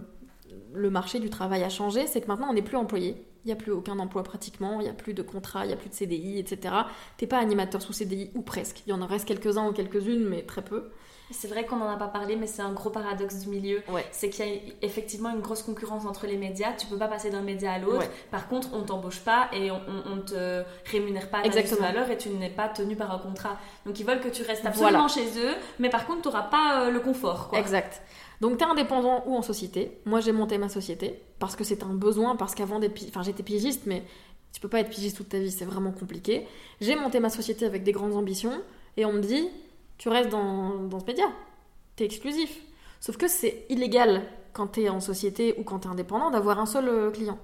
le 0.72 0.90
marché 0.90 1.20
du 1.20 1.30
travail 1.30 1.62
a 1.62 1.68
changé 1.68 2.06
c'est 2.06 2.20
que 2.20 2.28
maintenant 2.28 2.48
on 2.50 2.54
n'est 2.54 2.62
plus 2.62 2.76
employé 2.76 3.26
il 3.44 3.48
n'y 3.48 3.52
a 3.52 3.56
plus 3.56 3.72
aucun 3.72 3.98
emploi 3.98 4.22
pratiquement, 4.22 4.80
il 4.80 4.84
n'y 4.84 4.88
a 4.88 4.94
plus 4.94 5.12
de 5.12 5.22
contrat, 5.22 5.64
il 5.64 5.68
n'y 5.68 5.74
a 5.74 5.76
plus 5.76 5.90
de 5.90 5.94
CDI, 5.94 6.38
etc. 6.38 6.74
T'es 7.18 7.26
pas 7.26 7.38
animateur 7.38 7.82
sous 7.82 7.92
CDI 7.92 8.30
ou 8.34 8.40
presque. 8.40 8.82
Il 8.86 8.90
y 8.90 8.92
en 8.94 9.06
reste 9.06 9.28
quelques-uns 9.28 9.68
ou 9.68 9.72
quelques-unes, 9.72 10.26
mais 10.26 10.42
très 10.42 10.62
peu. 10.62 10.90
C'est 11.30 11.48
vrai 11.48 11.64
qu'on 11.64 11.76
n'en 11.76 11.88
a 11.88 11.96
pas 11.96 12.08
parlé, 12.08 12.36
mais 12.36 12.46
c'est 12.46 12.60
un 12.62 12.72
gros 12.72 12.90
paradoxe 12.90 13.40
du 13.40 13.48
milieu. 13.48 13.82
Ouais. 13.88 14.04
C'est 14.12 14.28
qu'il 14.28 14.46
y 14.46 14.48
a 14.50 14.60
effectivement 14.82 15.30
une 15.30 15.40
grosse 15.40 15.62
concurrence 15.62 16.04
entre 16.04 16.26
les 16.26 16.36
médias. 16.36 16.72
Tu 16.74 16.86
peux 16.86 16.98
pas 16.98 17.08
passer 17.08 17.30
d'un 17.30 17.40
média 17.40 17.72
à 17.72 17.78
l'autre. 17.78 18.00
Ouais. 18.00 18.10
Par 18.30 18.46
contre, 18.48 18.68
on 18.74 18.82
t'embauche 18.82 19.20
pas 19.20 19.48
et 19.52 19.70
on, 19.70 19.80
on, 20.06 20.18
te 20.18 20.62
rémunère 20.90 21.30
pas 21.30 21.38
à 21.38 21.48
ta 21.48 21.76
valeur 21.76 22.10
et 22.10 22.18
tu 22.18 22.28
n'es 22.28 22.50
pas 22.50 22.68
tenu 22.68 22.94
par 22.94 23.10
un 23.10 23.18
contrat. 23.18 23.58
Donc 23.86 23.98
ils 23.98 24.06
veulent 24.06 24.20
que 24.20 24.28
tu 24.28 24.42
restes 24.42 24.66
absolument 24.66 25.06
Voilà. 25.06 25.08
chez 25.08 25.38
eux, 25.40 25.54
mais 25.78 25.88
par 25.88 26.06
contre, 26.06 26.22
tu 26.22 26.28
n'auras 26.28 26.42
pas 26.42 26.82
euh, 26.82 26.90
le 26.90 27.00
confort. 27.00 27.48
Quoi. 27.48 27.58
Exact. 27.58 28.02
Donc 28.40 28.58
t'es 28.58 28.64
indépendant 28.64 29.24
ou 29.26 29.34
en 29.34 29.42
société. 29.42 29.98
Moi 30.04 30.20
j'ai 30.20 30.32
monté 30.32 30.58
ma 30.58 30.68
société 30.68 31.20
parce 31.38 31.56
que 31.56 31.64
c'est 31.64 31.82
un 31.82 31.94
besoin, 31.94 32.36
parce 32.36 32.54
qu'avant 32.54 32.78
d'être... 32.78 33.00
Enfin 33.08 33.22
j'étais 33.22 33.42
pigiste, 33.42 33.82
mais 33.86 34.02
tu 34.52 34.60
peux 34.60 34.68
pas 34.68 34.80
être 34.80 34.90
pigiste 34.90 35.16
toute 35.16 35.30
ta 35.30 35.38
vie, 35.38 35.50
c'est 35.50 35.64
vraiment 35.64 35.92
compliqué. 35.92 36.46
J'ai 36.80 36.96
monté 36.96 37.20
ma 37.20 37.30
société 37.30 37.64
avec 37.64 37.82
des 37.82 37.92
grandes 37.92 38.14
ambitions 38.14 38.60
et 38.96 39.04
on 39.04 39.12
me 39.12 39.20
dit, 39.20 39.48
tu 39.98 40.08
restes 40.08 40.30
dans, 40.30 40.74
dans 40.84 41.00
ce 41.00 41.04
média. 41.06 41.24
T'es 41.96 42.04
exclusif. 42.04 42.60
Sauf 43.00 43.16
que 43.16 43.28
c'est 43.28 43.66
illégal 43.68 44.22
quand 44.52 44.68
t'es 44.68 44.88
en 44.88 45.00
société 45.00 45.54
ou 45.58 45.64
quand 45.64 45.80
t'es 45.80 45.88
indépendant 45.88 46.30
d'avoir 46.30 46.58
un 46.58 46.66
seul 46.66 46.88
euh, 46.88 47.10
client. 47.10 47.38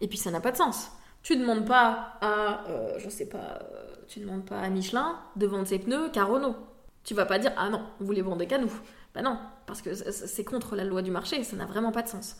Et 0.00 0.08
puis 0.08 0.18
ça 0.18 0.30
n'a 0.30 0.40
pas 0.40 0.52
de 0.52 0.56
sens. 0.56 0.90
Tu 1.22 1.36
demandes 1.36 1.66
pas 1.66 2.18
à, 2.20 2.66
euh, 2.68 2.94
je 2.98 3.08
sais 3.08 3.26
pas, 3.26 3.38
euh, 3.38 3.94
tu 4.08 4.20
demandes 4.20 4.44
pas 4.44 4.58
à 4.58 4.68
Michelin 4.68 5.18
de 5.36 5.46
vendre 5.46 5.66
ses 5.66 5.78
pneus 5.78 6.10
qu'à 6.12 6.24
Renault. 6.24 6.56
Tu 7.04 7.14
vas 7.14 7.26
pas 7.26 7.38
dire, 7.38 7.52
ah 7.56 7.70
non, 7.70 7.82
vous 8.00 8.12
les 8.12 8.22
vendez 8.22 8.46
qu'à 8.46 8.58
nous. 8.58 8.72
Bah 9.14 9.22
non, 9.22 9.38
parce 9.66 9.80
que 9.82 9.94
c'est- 9.94 10.10
c'est 10.26 10.44
contre 10.44 10.74
la 10.76 10.84
loi 10.84 11.00
du 11.02 11.10
marché, 11.10 11.42
ça 11.44 11.56
n'a 11.56 11.66
vraiment 11.66 11.92
pas 11.92 12.02
de 12.02 12.08
sens. 12.08 12.36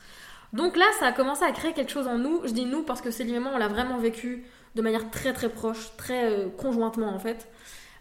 Donc 0.53 0.77
là, 0.77 0.85
ça 0.99 1.07
a 1.07 1.13
commencé 1.13 1.45
à 1.45 1.53
créer 1.53 1.73
quelque 1.73 1.91
chose 1.93 2.07
en 2.09 2.19
nous. 2.19 2.41
Je 2.45 2.53
dis 2.53 2.65
nous 2.67 2.83
parce 2.83 3.01
que 3.01 3.09
et 3.23 3.39
moi, 3.39 3.53
on 3.55 3.59
l'a 3.59 3.69
vraiment 3.69 3.99
vécu 3.99 4.45
de 4.75 4.83
manière 4.83 5.11
très 5.11 5.33
très 5.33 5.49
proche, 5.49 5.97
très 5.97 6.31
euh, 6.33 6.49
conjointement 6.51 7.09
en 7.15 7.19
fait. 7.19 7.49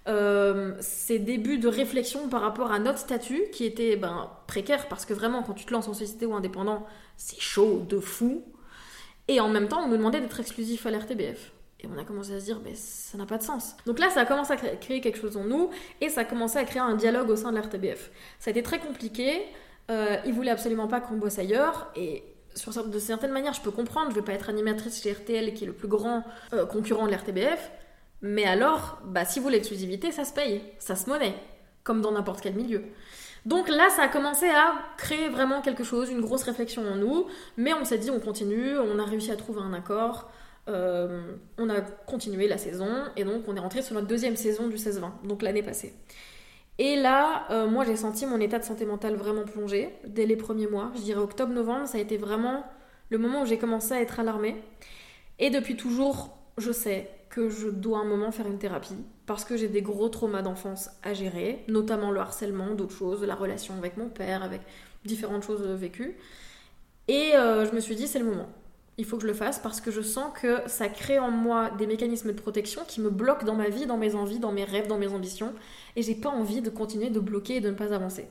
Euh, 0.10 0.74
ces 0.82 1.18
débuts 1.18 1.60
de 1.60 1.70
réflexion 1.70 2.28
par 2.28 2.42
rapport 2.42 2.74
à 2.74 2.80
notre 2.80 3.00
statut 3.00 3.44
qui 3.54 3.64
était 3.66 3.96
ben, 3.96 4.30
précaire 4.48 4.90
parce 4.90 5.06
que 5.06 5.14
vraiment 5.14 5.44
quand 5.44 5.54
tu 5.54 5.66
te 5.66 5.72
lances 5.72 5.88
en 5.88 5.94
société 5.94 6.26
ou 6.26 6.36
indépendant, 6.36 6.86
c'est 7.16 7.40
chaud 7.40 7.86
de 7.88 8.00
fou. 8.00 8.44
Et 9.30 9.40
en 9.40 9.48
même 9.48 9.70
temps, 9.70 9.82
on 9.84 9.88
nous 9.88 9.96
demandait 9.96 10.20
d'être 10.20 10.40
exclusif 10.42 10.86
à 10.86 10.92
l'RTBF. 10.92 11.54
Et 11.80 11.88
on 11.88 11.98
a 11.98 12.04
commencé 12.04 12.34
à 12.34 12.40
se 12.40 12.46
dire, 12.46 12.60
mais 12.64 12.76
ça 12.76 13.18
n'a 13.18 13.26
pas 13.26 13.38
de 13.38 13.44
sens. 13.44 13.76
Donc 13.86 14.00
là, 14.00 14.10
ça 14.10 14.22
a 14.22 14.26
commencé 14.26 14.52
à 14.54 14.58
cré- 14.58 14.78
créer 14.80 15.00
quelque 15.02 15.18
chose 15.20 15.38
en 15.38 15.44
nous 15.46 15.70
et 16.02 16.10
ça 16.10 16.22
a 16.22 16.26
commencé 16.26 16.58
à 16.58 16.66
créer 16.66 16.82
un 16.82 16.96
dialogue 16.96 17.30
au 17.30 17.36
sein 17.38 17.52
de 17.52 17.58
l'RTBF. 17.58 18.12
Ça 18.40 18.50
a 18.50 18.52
été 18.52 18.62
très 18.64 18.80
compliqué. 18.80 19.42
Euh, 19.90 20.18
ils 20.26 20.34
voulaient 20.34 20.52
absolument 20.52 20.88
pas 20.88 21.00
qu'on 21.02 21.16
bosse 21.16 21.40
ailleurs 21.40 21.92
et 21.96 22.24
sur, 22.56 22.72
de 22.86 23.00
certaines 23.00 23.32
manières, 23.32 23.54
je 23.54 23.62
peux 23.62 23.72
comprendre. 23.72 24.12
Je 24.12 24.16
vais 24.16 24.22
pas 24.22 24.34
être 24.34 24.50
animatrice 24.50 25.02
chez 25.02 25.12
RTL 25.14 25.54
qui 25.54 25.64
est 25.64 25.68
le 25.68 25.74
plus 25.74 25.88
grand 25.88 26.24
euh, 26.54 26.66
concurrent 26.66 27.06
de 27.08 27.12
l'RTBF. 27.12 27.72
Mais 28.24 28.46
alors, 28.46 29.00
bah, 29.06 29.26
si 29.26 29.42
vous 29.42 29.50
l'exclusivité, 29.50 30.12
ça 30.14 30.24
se 30.24 30.34
paye, 30.34 30.62
ça 30.80 30.96
se 30.96 31.10
monnaie, 31.10 31.36
comme 31.84 32.02
dans 32.02 32.14
n'importe 32.14 32.40
quel 32.40 32.56
milieu. 32.56 32.82
Donc 33.46 33.68
là, 33.68 33.90
ça 33.90 34.04
a 34.04 34.08
commencé 34.08 34.48
à 34.48 34.76
créer 34.98 35.28
vraiment 35.28 35.62
quelque 35.62 35.84
chose, 35.84 36.10
une 36.10 36.22
grosse 36.22 36.44
réflexion 36.44 36.88
en 36.88 36.96
nous, 36.96 37.28
mais 37.58 37.74
on 37.74 37.84
s'est 37.84 37.98
dit 37.98 38.10
on 38.10 38.22
continue, 38.22 38.78
on 38.78 38.98
a 38.98 39.04
réussi 39.04 39.30
à 39.30 39.36
trouver 39.36 39.60
un 39.60 39.74
accord, 39.74 40.32
euh, 40.70 41.34
on 41.58 41.70
a 41.70 41.82
continué 41.82 42.48
la 42.48 42.58
saison, 42.58 42.88
et 43.18 43.26
donc 43.26 43.44
on 43.50 43.58
est 43.58 43.60
rentré 43.60 43.82
sur 43.82 43.94
notre 43.94 44.08
deuxième 44.08 44.38
saison 44.38 44.70
du 44.70 44.78
16-20, 44.78 45.28
donc 45.28 45.42
l'année 45.42 45.62
passée. 45.62 45.94
Et 46.80 46.96
là, 46.96 47.46
euh, 47.52 47.68
moi, 47.68 47.84
j'ai 47.84 47.98
senti 47.98 48.26
mon 48.26 48.40
état 48.40 48.58
de 48.58 48.64
santé 48.64 48.86
mentale 48.86 49.16
vraiment 49.16 49.44
plongé 49.44 49.90
dès 50.08 50.26
les 50.26 50.38
premiers 50.38 50.68
mois. 50.68 50.92
Je 50.96 51.02
dirais 51.02 51.20
octobre-novembre, 51.20 51.88
ça 51.88 51.98
a 51.98 52.02
été 52.02 52.16
vraiment 52.16 52.66
le 53.10 53.18
moment 53.18 53.42
où 53.42 53.46
j'ai 53.46 53.58
commencé 53.58 53.94
à 53.94 54.02
être 54.02 54.22
alarmée. 54.22 54.56
Et 55.40 55.50
depuis 55.50 55.76
toujours, 55.76 56.38
je 56.58 56.72
sais 56.72 57.12
que 57.34 57.50
je 57.50 57.68
dois 57.68 57.98
un 57.98 58.04
moment 58.04 58.32
faire 58.32 58.46
une 58.46 58.60
thérapie 58.60 59.04
parce 59.26 59.44
que 59.44 59.58
j'ai 59.58 59.68
des 59.68 59.82
gros 59.82 60.08
traumas 60.08 60.44
d'enfance 60.44 60.92
à 61.02 61.16
gérer, 61.16 61.64
notamment 61.68 62.12
le 62.12 62.20
harcèlement, 62.20 62.76
d'autres 62.76 62.96
choses, 62.96 63.24
la 63.24 63.34
relation 63.34 63.74
avec 63.76 63.98
mon 63.98 64.08
père, 64.08 64.44
avec 64.44 64.62
différentes 65.04 65.42
choses 65.42 65.64
vécues. 65.64 66.16
Et 67.08 67.32
euh, 67.34 67.66
je 67.66 67.74
me 67.74 67.80
suis 67.80 67.96
dit, 67.96 68.08
c'est 68.08 68.20
le 68.20 68.26
moment. 68.26 68.50
Il 69.00 69.06
faut 69.06 69.16
que 69.16 69.24
je 69.24 69.28
le 69.28 69.34
fasse 69.34 69.58
parce 69.58 69.82
que 69.82 69.90
je 69.90 70.02
sens 70.02 70.32
que 70.40 70.60
ça 70.68 70.90
crée 70.90 71.18
en 71.18 71.32
moi 71.32 71.72
des 71.72 71.88
mécanismes 71.88 72.34
de 72.34 72.40
protection 72.40 72.84
qui 72.88 73.02
me 73.02 73.10
bloquent 73.10 73.48
dans 73.48 73.56
ma 73.56 73.70
vie, 73.70 73.88
dans 73.88 73.98
mes 73.98 74.14
envies, 74.14 74.38
dans 74.38 74.52
mes 74.52 74.64
rêves, 74.64 74.88
dans 74.88 75.00
mes 75.00 75.08
ambitions. 75.08 75.54
Et 75.96 76.04
j'ai 76.04 76.14
pas 76.14 76.30
envie 76.30 76.62
de 76.62 76.70
continuer 76.70 77.10
de 77.10 77.20
bloquer 77.20 77.56
et 77.56 77.62
de 77.62 77.72
ne 77.72 77.76
pas 77.76 77.96
avancer. 77.96 78.28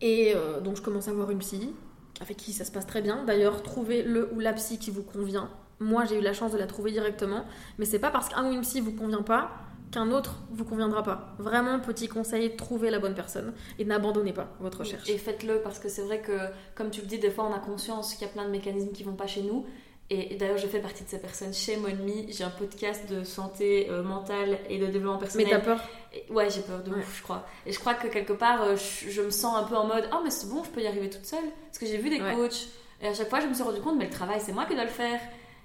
Et 0.00 0.32
euh, 0.34 0.58
donc 0.62 0.76
je 0.76 0.82
commence 0.82 1.06
à 1.06 1.12
voir 1.12 1.30
une 1.30 1.40
psy, 1.40 1.74
avec 2.22 2.38
qui 2.38 2.54
ça 2.54 2.64
se 2.64 2.72
passe 2.72 2.86
très 2.86 3.02
bien. 3.02 3.24
D'ailleurs, 3.26 3.62
trouvez 3.62 4.02
le 4.02 4.32
ou 4.32 4.40
la 4.40 4.54
psy 4.54 4.78
qui 4.78 4.90
vous 4.90 5.02
convient. 5.02 5.50
Moi, 5.82 6.04
j'ai 6.04 6.18
eu 6.18 6.22
la 6.22 6.32
chance 6.32 6.52
de 6.52 6.58
la 6.58 6.66
trouver 6.66 6.92
directement. 6.92 7.44
Mais 7.78 7.84
c'est 7.84 7.98
pas 7.98 8.10
parce 8.10 8.28
qu'un 8.28 8.48
ou 8.48 8.52
une 8.52 8.62
psy 8.62 8.80
vous 8.80 8.92
convient 8.92 9.22
pas 9.22 9.50
qu'un 9.92 10.10
autre 10.10 10.36
vous 10.50 10.64
conviendra 10.64 11.02
pas. 11.02 11.34
Vraiment, 11.38 11.78
petit 11.78 12.08
conseil, 12.08 12.56
trouvez 12.56 12.90
la 12.90 12.98
bonne 12.98 13.14
personne 13.14 13.52
et 13.78 13.84
n'abandonnez 13.84 14.32
pas 14.32 14.48
votre 14.60 14.78
recherche. 14.78 15.08
Et 15.08 15.18
faites-le 15.18 15.60
parce 15.60 15.78
que 15.78 15.88
c'est 15.88 16.02
vrai 16.02 16.20
que, 16.20 16.32
comme 16.74 16.90
tu 16.90 17.02
le 17.02 17.06
dis, 17.06 17.18
des 17.18 17.30
fois 17.30 17.44
on 17.44 17.54
a 17.54 17.58
conscience 17.58 18.14
qu'il 18.14 18.26
y 18.26 18.30
a 18.30 18.32
plein 18.32 18.44
de 18.44 18.50
mécanismes 18.50 18.92
qui 18.92 19.04
vont 19.04 19.14
pas 19.14 19.26
chez 19.26 19.42
nous. 19.42 19.66
Et 20.10 20.34
d'ailleurs, 20.34 20.58
je 20.58 20.66
fais 20.66 20.80
partie 20.80 21.04
de 21.04 21.08
ces 21.08 21.18
personnes. 21.18 21.54
Chez 21.54 21.76
Monmi, 21.76 22.26
j'ai 22.28 22.44
un 22.44 22.50
podcast 22.50 23.10
de 23.10 23.24
santé 23.24 23.88
euh, 23.88 24.02
mentale 24.02 24.58
et 24.68 24.78
de 24.78 24.86
développement 24.86 25.16
personnel. 25.16 25.46
Mais 25.46 25.52
t'as 25.52 25.60
peur 25.60 25.80
Ouais, 26.28 26.50
j'ai 26.50 26.60
peur 26.60 26.82
de 26.82 26.90
ouf, 26.90 27.16
je 27.16 27.22
crois. 27.22 27.46
Et 27.64 27.72
je 27.72 27.78
crois 27.78 27.94
que 27.94 28.08
quelque 28.08 28.34
part, 28.34 28.62
euh, 28.62 28.76
je, 28.76 29.22
me 29.22 29.30
sens 29.30 29.56
un 29.56 29.62
peu 29.62 29.74
en 29.74 29.86
mode 29.86 30.06
Oh, 30.12 30.18
mais 30.22 30.30
c'est 30.30 30.50
bon, 30.50 30.64
je 30.64 30.70
peux 30.70 30.82
y 30.82 30.86
arriver 30.86 31.08
toute 31.08 31.24
seule. 31.24 31.44
Parce 31.66 31.78
que 31.78 31.86
j'ai 31.86 31.96
vu 31.96 32.10
des 32.10 32.18
coachs. 32.18 32.68
Et 33.00 33.06
à 33.06 33.14
chaque 33.14 33.30
fois, 33.30 33.40
je 33.40 33.46
me 33.46 33.54
suis 33.54 33.62
rendu 33.62 33.80
compte, 33.80 33.96
mais 33.96 34.04
le 34.04 34.10
travail, 34.10 34.38
c'est 34.40 34.52
moi 34.52 34.66
qui 34.66 34.74
dois 34.74 34.84
le 34.84 34.90
faire. 34.90 35.18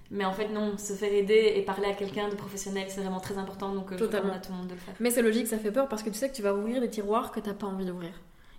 Mais 0.10 0.26
en 0.26 0.34
fait, 0.34 0.48
non, 0.50 0.78
se 0.78 0.94
faire 0.94 1.12
aider 1.12 1.54
et 1.56 1.62
parler 1.62 1.88
à 1.88 1.94
quelqu'un 1.94 2.30
de 2.30 2.36
professionnel, 2.36 2.86
c'est 2.90 3.02
vraiment 3.02 3.20
très 3.20 3.38
important. 3.38 3.74
Donc, 3.74 3.92
euh, 3.92 3.98
je 3.98 4.04
recommande 4.06 4.36
à 4.36 4.40
tout 4.40 4.52
le 4.52 4.58
monde 4.58 4.68
de 4.68 4.74
le 4.74 4.80
faire. 4.80 4.94
Mais 5.00 5.12
c'est 5.12 5.22
logique, 5.22 5.48
ça 5.48 5.58
fait 5.58 5.72
peur 5.72 5.88
parce 5.90 6.04
que 6.04 6.10
tu 6.10 6.18
sais 6.18 6.30
que 6.30 6.36
tu 6.36 6.42
vas 6.42 6.54
ouvrir 6.54 6.80
des 6.80 6.90
tiroirs 6.90 7.32
que 7.32 7.40
t'as 7.40 7.54
pas 7.54 7.68
envie 7.68 7.86
d'ouvrir. 7.86 8.12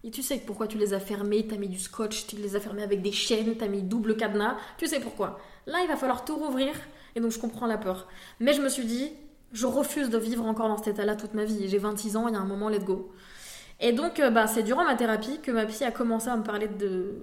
Et 0.05 0.11
tu 0.11 0.23
sais 0.23 0.39
pourquoi 0.47 0.69
tu 0.69 0.79
les 0.79 0.95
as 0.95 1.01
fermés, 1.01 1.47
t'as 1.47 1.57
mis 1.57 1.69
du 1.69 1.79
scotch, 1.79 2.27
tu 2.27 2.37
les 2.37 2.55
as 2.55 2.61
fermés 2.61 2.83
avec 2.83 3.03
des 3.03 3.13
chaînes, 3.13 3.57
t'as 3.57 3.67
mis 3.67 3.83
double 3.83 4.17
cadenas. 4.17 4.57
Tu 4.77 4.87
sais 4.87 5.01
pourquoi. 5.01 5.41
Là, 5.67 5.81
il 5.83 5.89
va 5.89 5.97
falloir 5.97 6.25
tout 6.25 6.37
rouvrir. 6.37 6.75
Et 7.17 7.21
donc, 7.21 7.33
je 7.33 7.39
comprends 7.39 7.67
la 7.67 7.79
peur. 7.79 8.09
Mais 8.39 8.53
je 8.53 8.61
me 8.61 8.69
suis 8.69 8.85
dit, 8.85 9.11
je 9.53 9.67
refuse 9.67 10.11
de 10.11 10.19
vivre 10.19 10.45
encore 10.45 10.69
dans 10.69 10.77
cet 10.77 10.89
état-là 10.89 11.17
toute 11.17 11.35
ma 11.35 11.45
vie. 11.45 11.69
J'ai 11.69 11.79
26 11.79 12.17
ans, 12.17 12.29
il 12.29 12.35
y 12.35 12.37
a 12.37 12.41
un 12.41 12.45
moment, 12.45 12.69
let's 12.69 12.85
go. 12.85 13.11
Et 13.81 13.93
donc, 13.93 14.21
euh, 14.21 14.31
bah, 14.31 14.47
c'est 14.47 14.63
durant 14.63 14.85
ma 14.85 14.97
thérapie 14.97 15.41
que 15.41 15.51
ma 15.51 15.65
psy 15.67 15.85
a 15.85 15.91
commencé 15.91 16.29
à 16.29 16.37
me 16.37 16.43
parler 16.43 16.69
de, 16.69 17.15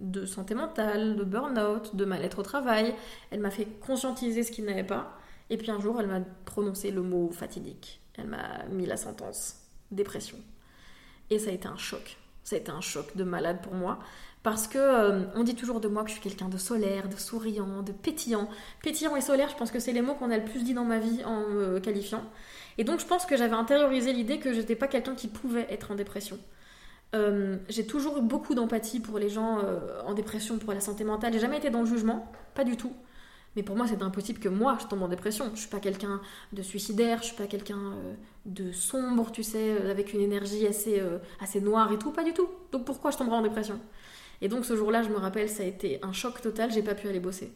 de 0.00 0.26
santé 0.26 0.54
mentale, 0.54 1.16
de 1.16 1.24
burn-out, 1.24 1.94
de 1.94 2.04
mal-être 2.04 2.40
au 2.40 2.42
travail. 2.42 2.94
Elle 3.30 3.40
m'a 3.40 3.50
fait 3.50 3.66
conscientiser 3.80 4.42
ce 4.42 4.50
qui 4.50 4.62
n'allait 4.62 4.84
pas. 4.84 5.16
Et 5.50 5.56
puis 5.56 5.70
un 5.70 5.80
jour, 5.80 6.00
elle 6.00 6.06
m'a 6.06 6.20
prononcé 6.44 6.90
le 6.90 7.02
mot 7.02 7.30
fatidique. 7.32 8.00
Elle 8.16 8.28
m'a 8.28 8.64
mis 8.70 8.86
la 8.86 8.96
sentence 8.96 9.56
dépression. 9.90 10.38
Et 11.30 11.38
ça 11.38 11.50
a 11.50 11.52
été 11.52 11.68
un 11.68 11.76
choc. 11.76 12.16
Ça 12.42 12.56
a 12.56 12.58
été 12.58 12.70
un 12.70 12.80
choc 12.80 13.16
de 13.16 13.24
malade 13.24 13.60
pour 13.62 13.74
moi. 13.74 13.98
Parce 14.42 14.66
que 14.66 14.78
euh, 14.78 15.24
on 15.34 15.44
dit 15.44 15.54
toujours 15.54 15.80
de 15.80 15.88
moi 15.88 16.02
que 16.02 16.08
je 16.08 16.14
suis 16.14 16.22
quelqu'un 16.22 16.48
de 16.48 16.56
solaire, 16.56 17.08
de 17.08 17.16
souriant, 17.16 17.82
de 17.82 17.92
pétillant. 17.92 18.48
Pétillant 18.82 19.14
et 19.16 19.20
solaire, 19.20 19.50
je 19.50 19.56
pense 19.56 19.70
que 19.70 19.78
c'est 19.78 19.92
les 19.92 20.00
mots 20.00 20.14
qu'on 20.14 20.30
a 20.30 20.38
le 20.38 20.44
plus 20.44 20.64
dit 20.64 20.72
dans 20.72 20.84
ma 20.84 20.98
vie 20.98 21.22
en 21.24 21.46
me 21.46 21.78
qualifiant. 21.78 22.24
Et 22.78 22.84
donc 22.84 23.00
je 23.00 23.06
pense 23.06 23.26
que 23.26 23.36
j'avais 23.36 23.54
intériorisé 23.54 24.12
l'idée 24.12 24.38
que 24.38 24.54
je 24.54 24.60
n'étais 24.60 24.76
pas 24.76 24.88
quelqu'un 24.88 25.14
qui 25.14 25.28
pouvait 25.28 25.66
être 25.70 25.90
en 25.90 25.94
dépression. 25.94 26.38
Euh, 27.14 27.56
j'ai 27.68 27.86
toujours 27.86 28.22
beaucoup 28.22 28.54
d'empathie 28.54 29.00
pour 29.00 29.18
les 29.18 29.28
gens 29.28 29.58
euh, 29.64 30.00
en 30.04 30.14
dépression, 30.14 30.58
pour 30.58 30.72
la 30.72 30.80
santé 30.80 31.04
mentale. 31.04 31.32
J'ai 31.32 31.40
jamais 31.40 31.58
été 31.58 31.70
dans 31.70 31.80
le 31.80 31.86
jugement, 31.86 32.30
pas 32.54 32.64
du 32.64 32.76
tout. 32.76 32.92
Mais 33.56 33.64
pour 33.64 33.74
moi, 33.76 33.86
c'est 33.88 34.00
impossible 34.00 34.38
que 34.38 34.48
moi, 34.48 34.78
je 34.80 34.86
tombe 34.86 35.02
en 35.02 35.08
dépression. 35.08 35.50
Je 35.54 35.60
suis 35.60 35.68
pas 35.68 35.80
quelqu'un 35.80 36.20
de 36.52 36.62
suicidaire, 36.62 37.18
je 37.18 37.28
suis 37.28 37.36
pas 37.36 37.46
quelqu'un 37.46 37.78
euh, 37.78 38.14
de 38.46 38.70
sombre, 38.70 39.32
tu 39.32 39.42
sais, 39.42 39.90
avec 39.90 40.12
une 40.12 40.20
énergie 40.20 40.66
assez, 40.66 41.02
assez 41.40 41.60
noire 41.60 41.92
et 41.92 41.98
tout, 41.98 42.12
pas 42.12 42.22
du 42.22 42.32
tout. 42.32 42.48
Donc 42.70 42.84
pourquoi 42.84 43.10
je 43.10 43.18
tomberais 43.18 43.36
en 43.36 43.42
dépression? 43.42 43.80
Et 44.40 44.48
donc 44.48 44.64
ce 44.64 44.76
jour-là, 44.76 45.02
je 45.02 45.08
me 45.08 45.16
rappelle, 45.16 45.48
ça 45.48 45.64
a 45.64 45.66
été 45.66 45.98
un 46.02 46.12
choc 46.12 46.40
total, 46.40 46.70
j'ai 46.70 46.82
pas 46.82 46.94
pu 46.94 47.08
aller 47.08 47.20
bosser. 47.20 47.52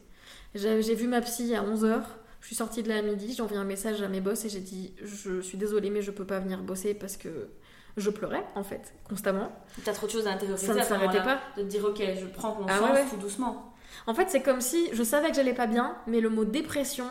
J'ai 0.54 0.94
vu 0.94 1.08
ma 1.08 1.20
psy 1.20 1.54
à 1.54 1.62
11h, 1.62 2.02
je 2.40 2.46
suis 2.46 2.56
sortie 2.56 2.82
de 2.82 2.90
là 2.90 2.98
à 2.98 3.02
midi, 3.02 3.32
j'ai 3.34 3.42
envoyé 3.42 3.60
un 3.60 3.64
message 3.64 4.02
à 4.02 4.08
mes 4.08 4.20
boss 4.20 4.44
et 4.44 4.50
j'ai 4.50 4.60
dit 4.60 4.92
Je 5.02 5.40
suis 5.40 5.56
désolée, 5.56 5.88
mais 5.88 6.02
je 6.02 6.10
peux 6.10 6.26
pas 6.26 6.40
venir 6.40 6.62
bosser 6.62 6.92
parce 6.92 7.16
que 7.16 7.48
je 7.96 8.10
pleurais 8.10 8.44
en 8.54 8.64
fait, 8.64 8.94
constamment. 9.08 9.52
T'as 9.84 9.92
trop 9.92 10.06
de 10.06 10.12
choses 10.12 10.26
à 10.26 10.32
intérioriser. 10.32 10.66
Ça 10.66 10.74
ne 10.74 10.82
s'arrêtait 10.82 11.22
pas. 11.22 11.40
De 11.56 11.62
te 11.62 11.66
dire 11.66 11.84
ok, 11.84 12.02
je 12.20 12.26
prends 12.26 12.52
conscience 12.52 12.90
ah 12.92 13.00
tout 13.10 13.16
doucement. 13.16 13.74
En 14.06 14.14
fait, 14.14 14.28
c'est 14.28 14.42
comme 14.42 14.60
si 14.60 14.88
je 14.92 15.02
savais 15.02 15.30
que 15.30 15.36
j'allais 15.36 15.54
pas 15.54 15.66
bien, 15.66 15.96
mais 16.06 16.20
le 16.20 16.28
mot 16.28 16.44
dépression, 16.44 17.06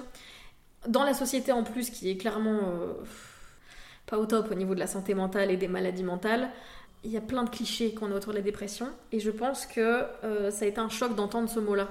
dans 0.88 1.04
la 1.04 1.14
société 1.14 1.52
en 1.52 1.64
plus, 1.64 1.90
qui 1.90 2.10
est 2.10 2.18
clairement 2.18 2.60
euh, 2.66 2.94
pas 4.06 4.18
au 4.18 4.26
top 4.26 4.52
au 4.52 4.56
niveau 4.56 4.76
de 4.76 4.80
la 4.80 4.88
santé 4.88 5.14
mentale 5.14 5.52
et 5.52 5.58
des 5.58 5.68
maladies 5.68 6.04
mentales, 6.04 6.50
il 7.04 7.12
y 7.12 7.18
a 7.18 7.22
plein 7.22 7.44
de 7.44 7.50
clichés 7.50 7.94
qu'on 7.94 8.12
a 8.12 8.16
autour 8.16 8.32
de 8.32 8.38
la 8.38 8.44
dépression, 8.44 8.88
et 9.12 9.20
je 9.20 9.32
pense 9.32 9.66
que 9.66 10.06
euh, 10.24 10.52
ça 10.52 10.66
a 10.66 10.68
été 10.68 10.80
un 10.80 10.90
choc 10.90 11.16
d'entendre 11.16 11.50
ce 11.50 11.60
mot-là. 11.60 11.88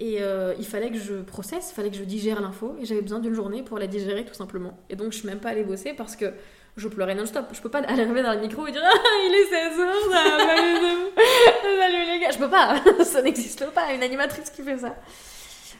Et 0.00 0.22
euh, 0.22 0.54
il 0.58 0.66
fallait 0.66 0.90
que 0.90 0.98
je 0.98 1.22
processe, 1.22 1.70
il 1.70 1.74
fallait 1.74 1.90
que 1.90 1.96
je 1.96 2.04
digère 2.04 2.40
l'info, 2.40 2.76
et 2.80 2.84
j'avais 2.84 3.02
besoin 3.02 3.20
d'une 3.20 3.34
journée 3.34 3.62
pour 3.62 3.78
la 3.78 3.86
digérer 3.86 4.24
tout 4.24 4.34
simplement. 4.34 4.76
Et 4.90 4.96
donc 4.96 5.12
je 5.12 5.18
suis 5.18 5.26
même 5.26 5.40
pas 5.40 5.50
allée 5.50 5.64
bosser 5.64 5.94
parce 5.94 6.16
que 6.16 6.32
je 6.76 6.88
pleurais 6.88 7.14
non-stop. 7.14 7.46
Je 7.52 7.60
peux 7.60 7.68
pas 7.68 7.82
arriver 7.82 8.22
dans 8.22 8.32
le 8.32 8.40
micro 8.40 8.66
et 8.66 8.72
dire 8.72 8.82
ah, 8.84 8.98
il 9.26 9.34
est 9.34 9.48
16 9.48 9.78
h 9.78 10.18
salut 11.78 12.06
les 12.06 12.20
gars. 12.20 12.30
Je 12.32 12.38
peux 12.38 12.50
pas, 12.50 12.76
ça 13.04 13.22
n'existe 13.22 13.66
pas, 13.70 13.92
une 13.92 14.02
animatrice 14.02 14.50
qui 14.50 14.62
fait 14.62 14.78
ça. 14.78 14.94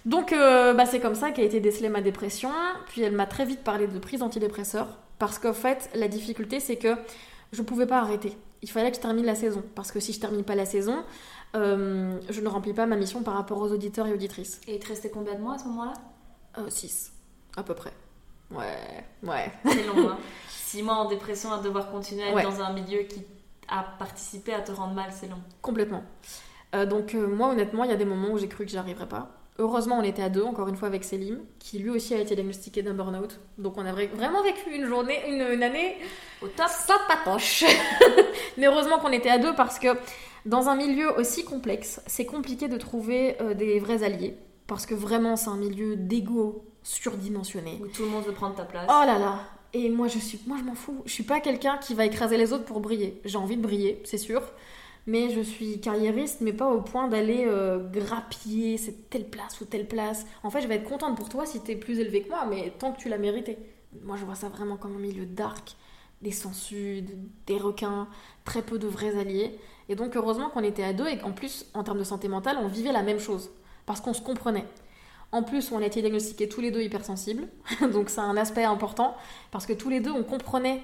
Donc 0.05 0.33
euh, 0.33 0.75
bah, 0.75 0.87
c'est 0.87 1.01
comme 1.01 1.15
ça 1.15 1.31
qu'a 1.31 1.43
été 1.43 1.61
décelée 1.61 1.89
ma 1.89 2.01
dépression. 2.01 2.51
Puis 2.87 3.03
elle 3.03 3.15
m'a 3.15 3.27
très 3.27 3.45
vite 3.45 3.65
parlé 3.65 3.87
de 3.87 3.99
prise 3.99 4.21
d'antidépresseurs. 4.21 4.89
Parce 5.19 5.39
qu'en 5.39 5.55
fait, 5.55 5.91
la 5.95 6.09
difficulté 6.09 6.61
c'est 6.61 6.77
que 6.77 6.95
je 7.53 7.63
pouvais 7.63 7.87
pas 7.87 7.99
arrêter. 7.99 8.37
Il 8.63 8.71
fallait 8.71 8.91
que 8.91 8.97
je 8.97 9.03
termine 9.03 9.27
la 9.27 9.35
saison. 9.35 9.63
Parce 9.75 9.93
que 9.93 10.01
si 10.01 10.13
je 10.13 10.21
termine 10.21 10.45
pas 10.45 10.55
la 10.55 10.65
saison, 10.65 11.05
euh, 11.55 12.19
je 12.29 12.41
ne 12.41 12.49
remplis 12.49 12.73
pas 12.73 12.87
ma 12.87 12.97
mission 12.97 13.23
par 13.23 13.35
rapport 13.35 13.59
aux 13.59 13.73
auditeurs 13.73 14.07
et 14.07 14.13
auditrices. 14.13 14.61
Et 14.67 14.75
il 14.75 14.81
te 14.81 14.89
restait 14.89 15.11
combien 15.11 15.35
de 15.35 15.41
mois 15.41 15.55
à 15.55 15.59
ce 15.59 15.65
moment-là? 15.65 15.93
6, 16.69 17.13
euh, 17.57 17.61
à 17.61 17.65
peu 17.65 17.75
près. 17.75 17.93
Ouais, 18.51 19.05
ouais. 19.23 19.53
C'est 19.65 19.87
long, 19.87 20.11
hein 20.11 20.19
six 20.75 20.83
mois 20.83 20.95
en 20.95 21.05
dépression 21.05 21.53
à 21.53 21.59
devoir 21.59 21.91
continuer 21.91 22.25
à 22.25 22.31
être 22.31 22.43
dans 22.43 22.61
un 22.61 22.73
milieu 22.73 23.03
qui 23.03 23.23
a 23.69 23.85
participé 23.99 24.53
à 24.53 24.61
te 24.61 24.73
rendre 24.73 24.95
mal, 24.95 25.11
c'est 25.13 25.29
long. 25.29 25.41
Complètement. 25.63 26.03
Euh, 26.75 26.85
donc 26.85 27.15
euh, 27.15 27.29
moi 27.29 27.49
honnêtement, 27.51 27.85
il 27.85 27.91
y 27.91 27.93
a 27.93 27.97
des 27.97 28.05
moments 28.05 28.31
où 28.33 28.39
j'ai 28.39 28.49
cru 28.49 28.65
que 28.65 28.71
j'y 28.71 28.77
arriverais 28.77 29.09
pas. 29.09 29.31
Heureusement, 29.61 29.99
on 29.99 30.03
était 30.03 30.23
à 30.23 30.31
deux, 30.31 30.43
encore 30.43 30.67
une 30.67 30.75
fois 30.75 30.89
avec 30.89 31.05
Selim, 31.05 31.39
qui 31.61 31.79
lui 31.79 31.91
aussi 31.91 32.13
a 32.13 32.19
été 32.19 32.35
diagnostiqué 32.35 32.83
d'un 32.83 32.93
burn-out. 32.93 33.39
Donc 33.57 33.79
on 33.79 33.87
a 33.87 33.93
vraiment 33.93 34.43
vécu 34.43 34.75
une 34.75 34.87
journée, 34.87 35.21
une, 35.29 35.63
année 35.63 35.97
au 36.43 36.49
top, 36.49 36.67
sans 36.67 36.99
patoche. 37.07 37.65
Mais 38.59 38.67
heureusement 38.67 38.99
qu'on 38.99 39.13
était 39.13 39.31
à 39.31 39.39
deux 39.39 39.55
parce 39.55 39.79
que 39.79 39.97
dans 40.45 40.69
un 40.69 40.75
milieu 40.75 41.17
aussi 41.17 41.45
complexe, 41.45 42.01
c'est 42.09 42.27
compliqué 42.27 42.67
de 42.67 42.77
trouver 42.79 43.41
euh, 43.41 43.55
des 43.55 43.79
vrais 43.79 44.03
alliés. 44.03 44.37
Parce 44.67 44.87
que 44.87 44.95
vraiment, 44.95 45.37
c'est 45.37 45.51
un 45.51 45.57
milieu 45.57 45.95
d'ego 45.95 46.65
surdimensionné. 46.83 47.79
Où 47.81 47.87
tout 47.87 48.03
le 48.03 48.09
monde 48.09 48.25
veut 48.25 48.33
prendre 48.33 48.57
ta 48.57 48.65
place. 48.65 48.87
Oh 48.89 49.07
là 49.07 49.21
là, 49.21 49.39
et 49.75 49.91
moi, 49.91 50.07
je 50.09 50.19
suis, 50.19 50.41
moi, 50.47 50.57
je 50.59 50.65
m'en 50.65 50.75
fous. 50.75 51.03
Je 51.05 51.13
suis 51.13 51.25
pas 51.25 51.41
quelqu'un 51.41 51.79
qui 51.79 51.95
va 51.95 52.07
écraser 52.07 52.37
les 52.37 52.53
autres 52.53 52.65
pour 52.65 52.81
briller. 52.81 53.21
J'ai 53.25 53.37
envie 53.39 53.57
de 53.57 53.63
briller, 53.63 54.01
c'est 54.05 54.19
sûr. 54.19 54.41
Mais 55.07 55.31
je 55.31 55.41
suis 55.41 55.81
carriériste, 55.81 56.41
mais 56.41 56.53
pas 56.53 56.71
au 56.71 56.81
point 56.81 57.09
d'aller 57.09 57.45
euh, 57.47 57.79
grappiller 57.91 58.79
cette 58.79 59.11
telle 59.11 59.29
place 59.29 59.61
ou 59.61 59.65
telle 59.67 59.87
place. 59.87 60.27
En 60.45 60.51
fait, 60.51 60.63
je 60.63 60.69
vais 60.69 60.77
être 60.77 60.89
contente 60.89 61.17
pour 61.17 61.29
toi 61.29 61.45
si 61.45 61.61
tu 61.61 61.73
es 61.73 61.77
plus 61.77 61.99
élevé 61.99 62.23
que 62.23 62.29
moi, 62.31 62.47
mais 62.49 62.73
tant 62.79 62.93
que 62.93 63.01
tu 63.01 63.09
l'as 63.09 63.19
mérité. 63.19 63.59
Moi, 64.03 64.17
je 64.17 64.25
vois 64.25 64.37
ça 64.37 64.49
vraiment 64.49 64.77
comme 64.77 64.95
un 64.97 65.01
milieu 65.01 65.27
dark, 65.27 65.77
des 66.23 66.31
sangsues, 66.31 67.05
des 67.47 67.59
requins, 67.59 68.09
très 68.45 68.63
peu 68.63 68.79
de 68.79 68.87
vrais 68.87 69.19
alliés. 69.19 69.59
Et 69.89 69.97
donc, 69.97 70.17
heureusement 70.17 70.49
qu'on 70.51 70.63
était 70.63 70.85
à 70.85 70.93
deux 70.93 71.09
et 71.09 71.19
qu'en 71.19 71.33
plus, 71.33 71.67
en 71.75 71.83
termes 71.83 71.99
de 71.99 72.05
santé 72.05 72.29
mentale, 72.29 72.59
on 72.63 72.69
vivait 72.69 72.93
la 72.93 73.03
même 73.03 73.19
chose. 73.19 73.51
Parce 73.87 74.01
qu'on 74.01 74.15
se 74.15 74.23
comprenait. 74.23 74.65
En 75.35 75.43
plus, 75.43 75.73
on 75.73 75.79
a 75.79 75.85
été 75.85 76.01
diagnostiqués 76.01 76.49
tous 76.49 76.61
les 76.61 76.71
deux 76.71 76.83
hypersensibles, 76.83 77.49
donc 77.93 78.09
c'est 78.09 78.21
un 78.21 78.37
aspect 78.37 78.63
important, 78.63 79.17
parce 79.51 79.67
que 79.67 79.73
tous 79.73 79.89
les 79.89 79.99
deux, 79.99 80.13
on 80.13 80.23
comprenait, 80.23 80.81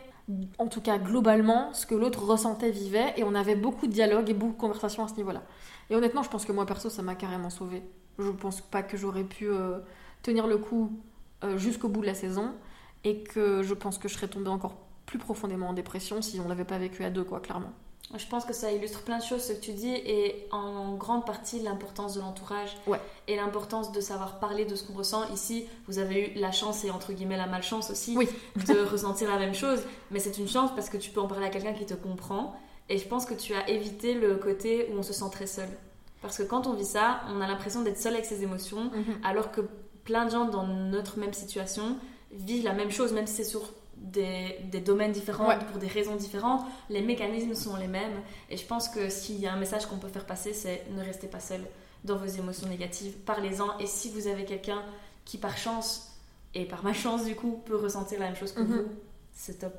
en 0.59 0.67
tout 0.67 0.81
cas 0.81 0.99
globalement, 0.99 1.73
ce 1.73 1.87
que 1.87 1.95
l'autre 1.95 2.25
ressentait, 2.25 2.73
vivait, 2.73 3.15
et 3.17 3.23
on 3.23 3.37
avait 3.37 3.55
beaucoup 3.55 3.87
de 3.87 3.93
dialogues 3.93 4.29
et 4.29 4.35
beaucoup 4.35 4.55
de 4.55 4.59
conversations 4.59 5.05
à 5.05 5.09
ce 5.09 5.15
niveau-là. 5.15 5.45
Et 5.89 5.95
honnêtement, 5.95 6.25
je 6.25 6.31
pense 6.31 6.45
que 6.45 6.51
moi, 6.51 6.67
perso, 6.67 6.91
ça 6.91 7.01
m'a 7.01 7.15
carrément 7.15 7.49
sauvée. 7.49 7.85
Je 8.19 8.29
pense 8.29 8.61
pas 8.61 8.83
que 8.83 8.97
j'aurais 8.97 9.23
pu 9.23 9.47
euh, 9.49 9.79
tenir 10.25 10.49
le 10.49 10.59
coup 10.59 10.99
euh, 11.45 11.57
jusqu'au 11.57 11.89
bout 11.89 12.01
de 12.01 12.07
la 12.07 12.15
saison, 12.15 12.51
et 13.05 13.23
que 13.23 13.63
je 13.63 13.75
pense 13.75 13.99
que 13.99 14.09
je 14.09 14.15
serais 14.15 14.27
tombée 14.27 14.51
encore 14.51 14.75
plus 15.07 15.21
profondément 15.21 15.69
en 15.69 15.75
dépression 15.75 16.23
si 16.23 16.41
on 16.41 16.49
l'avait 16.49 16.65
pas 16.65 16.79
vécu 16.79 17.05
à 17.05 17.11
deux, 17.11 17.23
quoi, 17.23 17.39
clairement. 17.39 17.73
Je 18.17 18.27
pense 18.27 18.45
que 18.45 18.53
ça 18.53 18.73
illustre 18.73 19.03
plein 19.03 19.19
de 19.19 19.23
choses 19.23 19.43
ce 19.43 19.53
que 19.53 19.61
tu 19.61 19.73
dis 19.73 19.93
et 19.93 20.47
en 20.51 20.95
grande 20.97 21.25
partie 21.25 21.61
l'importance 21.61 22.15
de 22.15 22.21
l'entourage 22.21 22.77
Ouais. 22.89 23.01
et 23.29 23.37
l'importance 23.37 23.93
de 23.93 24.01
savoir 24.01 24.41
parler 24.41 24.65
de 24.65 24.75
ce 24.75 24.83
qu'on 24.85 24.95
ressent. 24.95 25.29
Ici, 25.33 25.67
vous 25.87 25.99
avez 26.01 26.31
eu 26.31 26.39
la 26.41 26.51
chance 26.51 26.85
et 26.85 26.91
entre 26.91 27.13
guillemets 27.13 27.37
la 27.37 27.47
malchance 27.47 27.91
aussi 27.91 28.17
Oui. 28.17 28.29
de 28.67 28.81
ressentir 28.91 29.31
la 29.31 29.39
même 29.39 29.55
chose, 29.55 29.81
mais 30.11 30.19
c'est 30.19 30.39
une 30.39 30.49
chance 30.49 30.71
parce 30.75 30.91
que 30.91 30.97
tu 30.97 31.11
peux 31.11 31.21
en 31.21 31.29
parler 31.29 31.47
à 31.47 31.51
quelqu'un 31.51 31.73
qui 31.73 31.87
te 31.87 31.95
comprend 31.95 32.55
et 32.89 32.99
je 32.99 33.07
pense 33.07 33.27
que 33.27 33.35
tu 33.35 33.55
as 33.55 33.69
évité 33.71 34.15
le 34.15 34.35
côté 34.37 34.89
où 34.93 34.99
on 34.99 35.03
se 35.05 35.13
sent 35.13 35.31
très 35.31 35.47
seul. 35.47 35.69
Parce 36.21 36.37
que 36.37 36.43
quand 36.43 36.67
on 36.67 36.73
vit 36.75 36.85
ça, 36.85 37.21
on 37.33 37.41
a 37.41 37.47
l'impression 37.47 37.83
d'être 37.83 37.99
seul 37.99 38.15
avec 38.15 38.25
ses 38.27 38.43
émotions 38.43 38.91
Mhm. 38.93 39.21
alors 39.25 39.53
que 39.53 39.61
plein 40.05 40.25
de 40.27 40.31
gens 40.33 40.47
dans 40.47 40.67
notre 40.67 41.19
même 41.21 41.33
situation 41.33 41.97
vivent 42.33 42.65
la 42.65 42.73
même 42.73 42.91
chose, 42.91 43.13
même 43.13 43.27
si 43.29 43.35
c'est 43.37 43.45
sur 43.45 43.63
des, 44.01 44.59
des 44.71 44.81
domaines 44.81 45.13
différents, 45.13 45.49
Ouais. 45.49 45.59
pour 45.71 45.79
des 45.79 45.87
raisons 45.87 46.17
différentes, 46.17 46.65
les 46.89 47.03
mécanismes 47.03 47.55
sont 47.55 47.77
les 47.77 47.87
mêmes. 47.87 48.21
Et 48.49 48.57
je 48.57 48.65
pense 48.67 48.89
que 48.89 49.09
s'il 49.11 49.39
y 49.39 49.47
a 49.47 49.53
un 49.53 49.59
message 49.59 49.87
qu'on 49.87 49.99
peut 49.99 50.09
faire 50.09 50.27
passer, 50.27 50.53
c'est 50.55 50.85
ne 50.91 51.03
restez 51.03 51.27
pas 51.29 51.41
seul 51.41 51.61
dans 52.05 52.17
vos 52.17 52.27
émotions 52.27 52.67
négatives, 52.69 53.15
parlez-en. 53.27 53.77
Et 53.79 53.87
si 53.87 54.09
vous 54.11 54.27
avez 54.27 54.45
quelqu'un 54.45 54.83
qui 55.25 55.37
par 55.39 55.57
chance, 55.57 56.07
et 56.55 56.65
par 56.65 56.83
malchance 56.83 57.25
du 57.25 57.37
coup, 57.37 57.63
peut 57.67 57.77
ressentir 57.77 58.19
la 58.19 58.27
même 58.27 58.37
chose 58.37 58.53
que 58.53 58.63
Mhm. 58.63 58.67
vous, 58.79 58.85
c'est 59.33 59.59
top. 59.61 59.79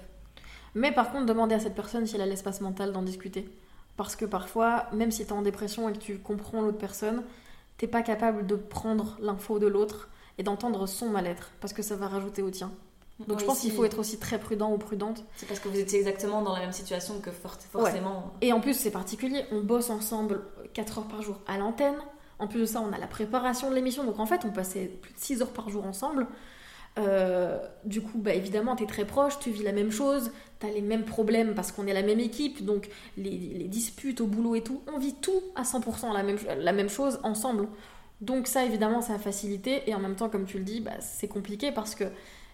Mais 0.76 0.92
par 0.94 1.12
contre, 1.12 1.26
demandez 1.26 1.56
à 1.56 1.60
cette 1.60 1.76
personne 1.76 2.06
si 2.08 2.16
elle 2.16 2.22
a 2.22 2.26
l'espace 2.26 2.62
mental 2.62 2.94
d'en 2.94 3.02
discuter. 3.02 3.50
Parce 3.98 4.16
que 4.16 4.24
parfois, 4.26 4.86
même 4.94 5.12
si 5.12 5.24
tu 5.26 5.30
es 5.30 5.34
en 5.34 5.42
dépression 5.42 5.90
et 5.90 5.94
que 5.94 5.98
tu 5.98 6.20
comprends 6.20 6.62
l'autre 6.62 6.78
personne, 6.78 7.24
t'es 7.78 7.88
pas 7.88 8.04
capable 8.04 8.48
de 8.48 8.56
prendre 8.56 9.18
l'info 9.20 9.60
de 9.60 9.68
l'autre 9.68 10.08
et 10.38 10.44
d'entendre 10.44 10.88
son 10.88 11.10
mal-être, 11.10 11.52
parce 11.60 11.74
que 11.74 11.82
ça 11.82 11.96
va 11.98 12.08
rajouter 12.08 12.42
au 12.42 12.50
tien. 12.52 12.72
Donc 13.28 13.40
je 13.40 13.46
pense 13.46 13.60
qu'il 13.62 13.72
faut 13.72 13.84
être 13.86 14.00
aussi 14.00 14.18
très 14.20 14.40
prudent 14.40 14.72
ou 14.74 14.78
prudente. 14.78 15.24
C'est 15.36 15.46
parce 15.48 15.60
que 15.60 15.68
vous 15.70 15.80
étiez 15.80 16.00
exactement 16.00 16.42
dans 16.42 16.54
la 16.54 16.60
même 16.62 16.72
situation 16.72 17.20
que 17.20 17.32
for- 17.32 17.58
forcément. 17.72 18.34
Et 18.42 18.54
en 18.54 18.60
plus, 18.60 18.74
c'est 18.74 18.92
particulier, 18.92 19.44
on 19.52 19.62
bosse 19.62 19.90
ensemble 19.90 20.42
4 20.74 21.00
heures 21.00 21.08
par 21.08 21.22
jour 21.22 21.40
à 21.48 21.58
l'antenne. 21.58 21.96
En 22.40 22.48
plus 22.48 22.60
de 22.62 22.66
ça, 22.66 22.82
on 22.82 22.92
a 22.92 22.98
la 22.98 23.08
préparation 23.08 23.70
de 23.70 23.76
l'émission. 23.76 24.04
Donc 24.04 24.20
en 24.20 24.26
fait, 24.26 24.42
on 24.46 24.52
passait 24.52 24.86
plus 24.86 25.14
de 25.14 25.20
6 25.20 25.42
heures 25.42 25.52
par 25.54 25.70
jour 25.70 25.86
ensemble. 25.86 26.28
Euh, 27.00 27.58
du 27.86 28.02
coup, 28.02 28.18
bah, 28.18 28.34
évidemment, 28.34 28.76
tu 28.76 28.84
es 28.84 28.88
très 28.88 29.06
proche, 29.06 29.40
tu 29.40 29.50
vis 29.50 29.64
la 29.64 29.72
même 29.72 29.92
chose, 29.92 30.32
tu 30.60 30.66
as 30.68 30.72
les 30.72 30.82
mêmes 30.82 31.06
problèmes 31.06 31.54
parce 31.56 31.72
qu'on 31.72 31.88
est 31.88 31.94
la 31.94 32.02
même 32.04 32.20
équipe. 32.20 32.66
Donc 32.66 32.90
les, 33.18 33.30
les 33.32 33.68
disputes 33.68 34.20
au 34.22 34.28
boulot 34.28 34.56
et 34.56 34.62
tout, 34.62 34.82
on 34.94 34.98
vit 35.00 35.14
tout 35.16 35.42
à 35.56 35.64
100% 35.64 36.14
la 36.14 36.24
même, 36.24 36.38
la 36.58 36.74
même 36.74 36.90
chose 36.90 37.20
ensemble. 37.24 37.68
Donc 38.20 38.48
ça, 38.48 38.66
évidemment, 38.66 39.02
ça 39.02 39.14
a 39.14 39.20
facilité. 39.20 39.84
Et 39.90 39.96
en 39.96 40.00
même 40.00 40.16
temps, 40.16 40.30
comme 40.30 40.46
tu 40.46 40.58
le 40.58 40.64
dis, 40.64 40.82
bah, 40.82 40.92
c'est 41.00 41.28
compliqué 41.30 41.72
parce 41.72 41.96
que 41.96 42.04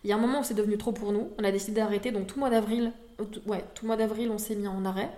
il 0.07 0.09
y 0.11 0.13
a 0.13 0.15
un 0.15 0.19
moment 0.19 0.39
où 0.39 0.43
c'est 0.43 0.53
devenu 0.53 0.77
trop 0.77 0.93
pour 0.93 1.11
nous. 1.11 1.31
On 1.37 1.43
a 1.43 1.51
décidé 1.51 1.81
d'arrêter. 1.81 2.11
Donc 2.11 2.27
tout 2.27 2.35
le 2.35 2.39
mois 2.39 2.49
d'avril, 2.49 2.93
euh, 3.19 3.25
ouais, 3.45 3.65
tout 3.75 3.83
le 3.83 3.87
mois 3.87 3.97
d'avril, 3.97 4.31
on 4.31 4.37
s'est 4.37 4.55
mis 4.55 4.65
en 4.65 4.85
arrêt. 4.85 5.09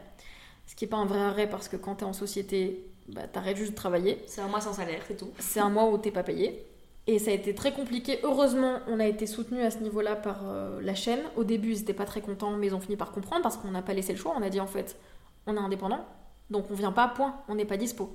Ce 0.66 0.76
qui 0.76 0.84
n'est 0.84 0.90
pas 0.90 0.98
un 0.98 1.06
vrai 1.06 1.20
arrêt 1.20 1.48
parce 1.48 1.68
que 1.68 1.76
quand 1.78 1.98
tu 1.98 2.06
es 2.06 2.08
en 2.08 2.14
société, 2.14 2.88
bah, 3.08 3.28
t'arrêtes 3.32 3.58
juste 3.58 3.74
de 3.74 3.76
travailler. 3.76 4.20
C'est 4.26 4.42
un 4.42 4.48
mois 4.48 4.62
sans 4.62 4.74
salaire, 4.74 5.04
c'est 5.08 5.16
tout. 5.16 5.30
C'est 5.38 5.60
un 5.60 5.70
mois 5.70 5.92
où 5.92 6.00
t'es 6.00 6.10
pas 6.10 6.24
payé. 6.24 6.66
Et 7.06 7.20
ça 7.20 7.30
a 7.30 7.36
été 7.36 7.54
très 7.54 7.72
compliqué. 7.72 8.18
Heureusement, 8.24 8.80
on 8.88 9.00
a 9.00 9.06
été 9.06 9.28
soutenu 9.28 9.62
à 9.62 9.70
ce 9.70 9.78
niveau-là 9.78 10.16
par 10.16 10.50
euh, 10.50 10.82
la 10.82 10.96
chaîne. 10.96 11.22
Au 11.36 11.44
début, 11.44 11.74
ils 11.74 11.82
étaient 11.82 11.94
pas 11.94 12.06
très 12.06 12.22
contents, 12.22 12.58
mais 12.58 12.66
ils 12.66 12.74
ont 12.74 12.80
fini 12.80 12.98
par 12.98 13.12
comprendre 13.12 13.44
parce 13.44 13.58
qu'on 13.58 13.70
n'a 13.70 13.84
pas 13.84 13.94
laissé 13.94 14.14
le 14.14 14.18
choix. 14.18 14.34
On 14.36 14.42
a 14.42 14.50
dit 14.50 14.60
en 14.60 14.66
fait, 14.66 14.98
on 15.46 15.56
est 15.56 15.60
indépendant, 15.60 16.04
donc 16.50 16.66
on 16.72 16.74
vient 16.74 16.92
pas, 16.92 17.08
point, 17.10 17.36
on 17.48 17.54
n'est 17.54 17.66
pas 17.66 17.78
dispo. 17.78 18.10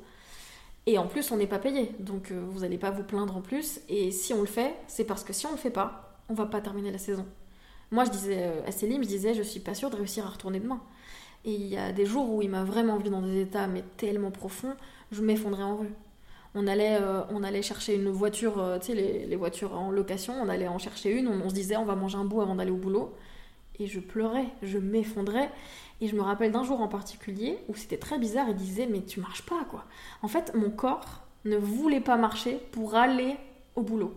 Et 0.87 0.99
en 0.99 1.07
plus, 1.07 1.31
on 1.31 1.37
n'est 1.37 1.47
pas 1.47 1.61
payé, 1.61 1.93
donc 2.01 2.33
euh, 2.33 2.45
vous 2.49 2.65
allez 2.65 2.79
pas 2.79 2.91
vous 2.91 3.05
plaindre 3.05 3.37
en 3.37 3.43
plus. 3.43 3.81
Et 3.89 4.11
si 4.11 4.35
on 4.35 4.41
le 4.41 4.47
fait, 4.47 4.75
c'est 4.89 5.05
parce 5.05 5.23
que 5.23 5.33
si 5.33 5.47
on 5.47 5.53
le 5.53 5.57
fait 5.57 5.71
pas, 5.71 6.04
on 6.29 6.35
va 6.35 6.47
pas 6.47 6.61
terminer 6.61 6.91
la 6.91 6.99
saison. 6.99 7.27
Moi, 7.91 8.05
je 8.05 8.11
disais 8.11 8.43
euh, 8.45 8.67
à 8.67 8.73
Céline, 8.73 9.03
je 9.03 9.09
disais, 9.09 9.35
je 9.35 9.43
suis 9.43 9.61
pas 9.61 9.75
sûre 9.75 9.91
de 9.91 9.97
réussir 9.97 10.27
à 10.27 10.31
retourner 10.31 10.61
demain. 10.61 10.81
Et 11.45 11.53
il 11.53 11.67
y 11.67 11.77
a 11.77 11.93
des 11.93 12.07
jours 12.07 12.33
où 12.33 12.43
il 12.43 12.51
m'a 12.51 12.65
vraiment 12.65 12.97
vu 12.97 13.11
dans 13.11 13.21
des 13.21 13.43
états 13.43 13.67
mais 13.67 13.85
tellement 13.97 14.31
profonds, 14.31 14.75
je 15.13 15.23
m'effondrais 15.23 15.63
en 15.63 15.77
rue. 15.77 15.93
On 16.55 16.67
allait, 16.67 16.99
euh, 17.01 17.23
on 17.31 17.43
allait 17.43 17.63
chercher 17.63 17.95
une 17.97 18.09
voiture, 18.11 18.59
euh, 18.59 18.79
tu 18.79 18.87
sais, 18.87 18.95
les, 18.95 19.37
voitures 19.37 19.75
en 19.75 19.91
location, 19.91 20.35
on 20.41 20.49
allait 20.49 20.69
en 20.69 20.79
chercher 20.79 21.11
une, 21.11 21.29
on, 21.29 21.43
on 21.45 21.49
se 21.51 21.55
disait 21.55 21.77
on 21.77 21.85
va 21.85 21.97
manger 21.97 22.17
un 22.17 22.25
bout 22.25 22.41
avant 22.41 22.55
d'aller 22.55 22.71
au 22.71 22.77
boulot. 22.77 23.15
Et 23.79 23.87
je 23.87 24.01
pleurais, 24.01 24.47
je 24.63 24.79
m'effondrais. 24.79 25.51
Et 26.01 26.07
je 26.07 26.17
me 26.17 26.23
rappelle 26.23 26.53
d'un 26.53 26.65
jour 26.65 26.81
en 26.81 26.89
particulier 26.89 27.59
où 27.69 27.75
c'était 27.75 27.99
très 27.99 28.19
bizarre, 28.19 28.47
il 28.49 28.57
disait 28.57 28.87
mais 28.87 29.03
tu 29.03 29.21
marches 29.21 29.43
pas 29.43 29.65
quoi. 29.65 29.85
En 30.23 30.29
fait, 30.29 30.55
mon 30.55 30.71
corps 30.71 31.23
ne 31.45 31.57
voulait 31.57 32.01
pas 32.01 32.17
marcher 32.17 32.59
pour 32.73 32.95
aller 32.95 33.37
au 33.77 33.83
boulot. 33.83 34.15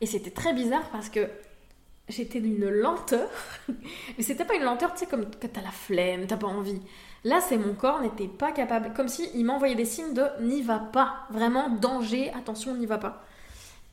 Et 0.00 0.06
c'était 0.06 0.30
très 0.30 0.54
bizarre 0.54 0.88
parce 0.90 1.08
que 1.10 1.28
j'étais 2.08 2.40
d'une 2.40 2.68
lenteur. 2.68 3.28
Mais 3.68 4.22
c'était 4.24 4.44
pas 4.44 4.54
une 4.56 4.64
lenteur, 4.64 4.92
tu 4.94 5.00
sais, 5.00 5.06
comme 5.06 5.26
quand 5.40 5.48
t'as 5.52 5.62
la 5.62 5.70
flemme, 5.70 6.26
t'as 6.26 6.36
pas 6.36 6.46
envie. 6.48 6.80
Là, 7.24 7.40
c'est 7.40 7.58
mon 7.58 7.74
corps 7.74 8.00
n'était 8.00 8.28
pas 8.28 8.52
capable. 8.52 8.92
Comme 8.94 9.08
si 9.08 9.30
il 9.34 9.44
m'envoyait 9.44 9.74
des 9.76 9.84
signes 9.84 10.14
de 10.14 10.24
n'y 10.42 10.62
va 10.62 10.78
pas. 10.80 11.26
Vraiment, 11.30 11.70
danger, 11.70 12.32
attention, 12.34 12.74
n'y 12.76 12.86
va 12.86 12.98
pas. 12.98 13.24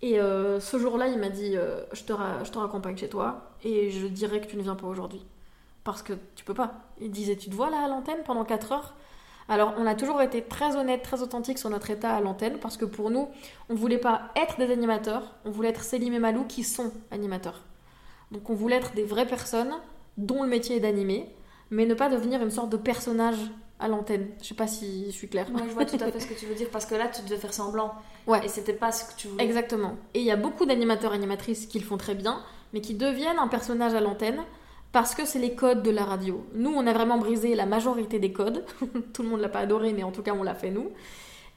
Et 0.01 0.19
euh, 0.19 0.59
ce 0.59 0.79
jour-là, 0.79 1.07
il 1.07 1.19
m'a 1.19 1.29
dit 1.29 1.57
euh, 1.57 1.81
je, 1.93 2.03
te 2.03 2.13
ra- 2.13 2.43
je 2.43 2.51
te 2.51 2.57
raccompagne 2.59 2.97
chez 2.97 3.09
toi 3.09 3.51
et 3.63 3.91
je 3.91 4.07
dirais 4.07 4.41
que 4.41 4.47
tu 4.47 4.57
ne 4.57 4.63
viens 4.63 4.75
pas 4.75 4.87
aujourd'hui. 4.87 5.25
Parce 5.83 6.03
que 6.03 6.13
tu 6.35 6.45
peux 6.45 6.53
pas. 6.55 6.73
Il 7.01 7.11
disait 7.11 7.35
tu 7.37 7.49
te 7.49 7.55
vois 7.55 7.69
là 7.69 7.85
à 7.85 7.87
l'antenne 7.89 8.23
pendant 8.25 8.45
4 8.45 8.71
heures? 8.73 8.95
Alors, 9.49 9.73
on 9.77 9.85
a 9.85 9.95
toujours 9.95 10.21
été 10.21 10.41
très 10.41 10.75
honnête, 10.75 11.03
très 11.03 11.21
authentique 11.21 11.57
sur 11.57 11.69
notre 11.69 11.89
état 11.89 12.13
à 12.13 12.21
l'antenne, 12.21 12.57
parce 12.59 12.75
que 12.75 12.85
pour 12.85 13.09
nous, 13.09 13.29
on 13.69 13.75
voulait 13.75 13.97
pas 13.97 14.31
être 14.35 14.57
des 14.57 14.71
animateurs, 14.71 15.35
on 15.45 15.51
voulait 15.51 15.69
être 15.69 15.83
Célim 15.83 16.13
et 16.13 16.19
Malou 16.19 16.43
qui 16.43 16.63
sont 16.63 16.91
animateurs. 17.11 17.63
Donc, 18.31 18.49
on 18.49 18.53
voulait 18.53 18.75
être 18.75 18.93
des 18.93 19.03
vraies 19.03 19.27
personnes 19.27 19.73
dont 20.17 20.43
le 20.43 20.49
métier 20.49 20.77
est 20.77 20.79
d'animer, 20.81 21.33
mais 21.69 21.85
ne 21.85 21.93
pas 21.93 22.09
devenir 22.09 22.41
une 22.41 22.51
sorte 22.51 22.69
de 22.69 22.77
personnage 22.77 23.37
à 23.79 23.87
l'antenne. 23.87 24.27
Je 24.41 24.47
sais 24.47 24.55
pas 24.55 24.67
si 24.67 25.05
je 25.05 25.11
suis 25.11 25.29
claire. 25.29 25.49
Moi, 25.49 25.61
je 25.65 25.73
vois 25.73 25.85
tout 25.85 25.97
à 26.01 26.11
fait 26.11 26.19
ce 26.19 26.27
que 26.33 26.33
tu 26.33 26.45
veux 26.45 26.55
dire 26.55 26.69
parce 26.69 26.85
que 26.85 26.95
là, 26.95 27.07
tu 27.07 27.21
devais 27.21 27.37
faire 27.37 27.53
semblant. 27.53 27.93
Ouais. 28.25 28.43
Et 28.43 28.49
c'était 28.49 28.73
pas 28.73 28.91
ce 28.91 29.05
que 29.05 29.17
tu 29.17 29.27
voulais. 29.27 29.45
Exactement. 29.45 29.95
Et 30.13 30.19
il 30.19 30.25
y 30.25 30.31
a 30.31 30.35
beaucoup 30.35 30.65
d'animateurs 30.65 31.13
et 31.13 31.15
animatrices 31.15 31.67
qui 31.67 31.79
le 31.79 31.85
font 31.85 31.97
très 31.97 32.15
bien, 32.15 32.41
mais 32.73 32.81
qui 32.81 32.95
deviennent 32.95 33.39
un 33.39 33.47
personnage 33.47 33.93
à 33.93 34.01
l'antenne 34.01 34.41
parce 34.91 35.15
que 35.15 35.25
c'est 35.25 35.39
les 35.39 35.55
codes 35.55 35.83
de 35.83 35.91
la 35.91 36.05
radio. 36.05 36.45
Nous, 36.53 36.71
on 36.73 36.87
a 36.87 36.93
vraiment 36.93 37.17
brisé 37.17 37.55
la 37.55 37.65
majorité 37.65 38.19
des 38.19 38.31
codes. 38.31 38.65
Tout 39.13 39.23
le 39.23 39.29
monde 39.29 39.41
l'a 39.41 39.49
pas 39.49 39.59
adoré, 39.59 39.93
mais 39.93 40.03
en 40.03 40.11
tout 40.11 40.21
cas, 40.21 40.33
on 40.33 40.43
l'a 40.43 40.55
fait 40.55 40.71
nous. 40.71 40.91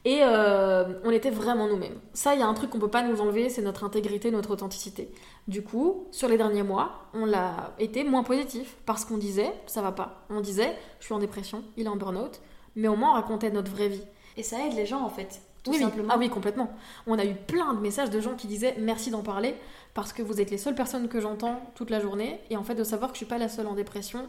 Et 0.04 0.20
euh, 0.22 0.84
on 1.04 1.10
était 1.10 1.30
vraiment 1.30 1.68
nous-mêmes. 1.68 1.98
Ça, 2.14 2.34
il 2.34 2.40
y 2.40 2.42
a 2.42 2.46
un 2.46 2.54
truc 2.54 2.70
qu'on 2.70 2.78
peut 2.78 2.88
pas 2.88 3.02
nous 3.02 3.20
enlever, 3.20 3.50
c'est 3.50 3.60
notre 3.60 3.84
intégrité, 3.84 4.30
notre 4.30 4.50
authenticité. 4.50 5.10
Du 5.46 5.62
coup, 5.62 6.06
sur 6.10 6.26
les 6.28 6.38
derniers 6.38 6.62
mois, 6.62 7.06
on 7.12 7.26
l'a 7.26 7.74
été 7.78 8.02
moins 8.02 8.22
positif 8.22 8.76
parce 8.86 9.04
qu'on 9.04 9.18
disait, 9.18 9.52
ça 9.66 9.82
va 9.82 9.92
pas. 9.92 10.24
On 10.30 10.40
disait, 10.40 10.74
je 11.00 11.04
suis 11.04 11.14
en 11.14 11.18
dépression, 11.18 11.62
il 11.76 11.84
est 11.84 11.90
en 11.90 11.96
burn-out, 11.96 12.40
mais 12.76 12.88
au 12.88 12.96
moins 12.96 13.10
on 13.10 13.14
racontait 13.14 13.50
notre 13.50 13.70
vraie 13.70 13.88
vie. 13.88 14.04
Et 14.38 14.42
ça 14.42 14.64
aide 14.66 14.74
les 14.74 14.86
gens 14.86 15.02
en 15.02 15.10
fait. 15.10 15.42
Tout 15.62 15.70
oui, 15.72 15.76
oui. 15.78 15.82
simplement. 15.84 16.08
Ah 16.10 16.18
oui, 16.18 16.30
complètement. 16.30 16.72
On 17.06 17.18
a 17.18 17.24
eu 17.24 17.34
plein 17.34 17.74
de 17.74 17.80
messages 17.80 18.10
de 18.10 18.20
gens 18.20 18.34
qui 18.34 18.46
disaient 18.46 18.76
merci 18.78 19.10
d'en 19.10 19.22
parler 19.22 19.54
parce 19.94 20.12
que 20.12 20.22
vous 20.22 20.40
êtes 20.40 20.50
les 20.50 20.58
seules 20.58 20.74
personnes 20.74 21.08
que 21.08 21.20
j'entends 21.20 21.60
toute 21.74 21.90
la 21.90 22.00
journée 22.00 22.40
et 22.50 22.56
en 22.56 22.62
fait 22.62 22.74
de 22.74 22.84
savoir 22.84 23.10
que 23.10 23.16
je 23.16 23.18
suis 23.18 23.26
pas 23.26 23.38
la 23.38 23.48
seule 23.48 23.66
en 23.66 23.74
dépression, 23.74 24.28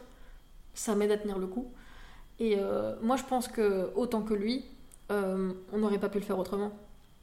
ça 0.74 0.96
m'aide 0.96 1.12
à 1.12 1.18
tenir 1.18 1.38
le 1.38 1.48
coup. 1.48 1.72
Et 2.40 2.56
euh, 2.58 2.96
moi 3.02 3.16
je 3.16 3.24
pense 3.24 3.48
que 3.48 3.92
autant 3.96 4.24
que 4.24 4.34
lui, 4.34 4.66
euh, 5.12 5.54
on 5.72 5.78
n'aurait 5.78 6.00
pas 6.00 6.10
pu 6.10 6.20
le 6.20 6.26
faire 6.26 6.40
autrement. 6.40 6.72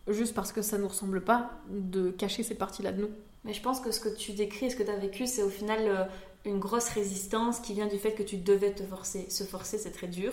Juste 0.07 0.35
parce 0.35 0.53
que 0.53 0.63
ça 0.63 0.79
nous 0.79 0.89
ressemble 0.89 1.21
pas 1.21 1.51
de 1.69 2.11
cacher 2.11 2.43
cette 2.43 2.59
partie-là 2.59 2.93
de 2.93 3.03
nous. 3.03 3.11
Mais 3.45 3.53
je 3.53 3.61
pense 3.61 3.81
que 3.81 3.91
ce 3.91 4.01
que 4.01 4.09
tu 4.09 4.33
décris 4.33 4.67
et 4.67 4.71
ce 4.71 4.77
que 4.77 4.83
tu 4.83 4.91
as 4.91 4.97
vécu, 4.97 5.27
c'est 5.27 5.43
au 5.43 5.51
final 5.51 5.81
euh, 5.83 6.05
une 6.47 6.59
grosse 6.59 6.89
résistance 6.89 7.61
qui 7.61 7.75
vient 7.75 7.87
du 7.87 7.99
fait 7.99 8.13
que 8.13 8.23
tu 8.23 8.37
devais 8.37 8.73
te 8.73 8.83
forcer. 8.85 9.27
Se 9.29 9.45
forcer, 9.45 9.77
c'est 9.77 9.91
très 9.91 10.07
dur. 10.07 10.33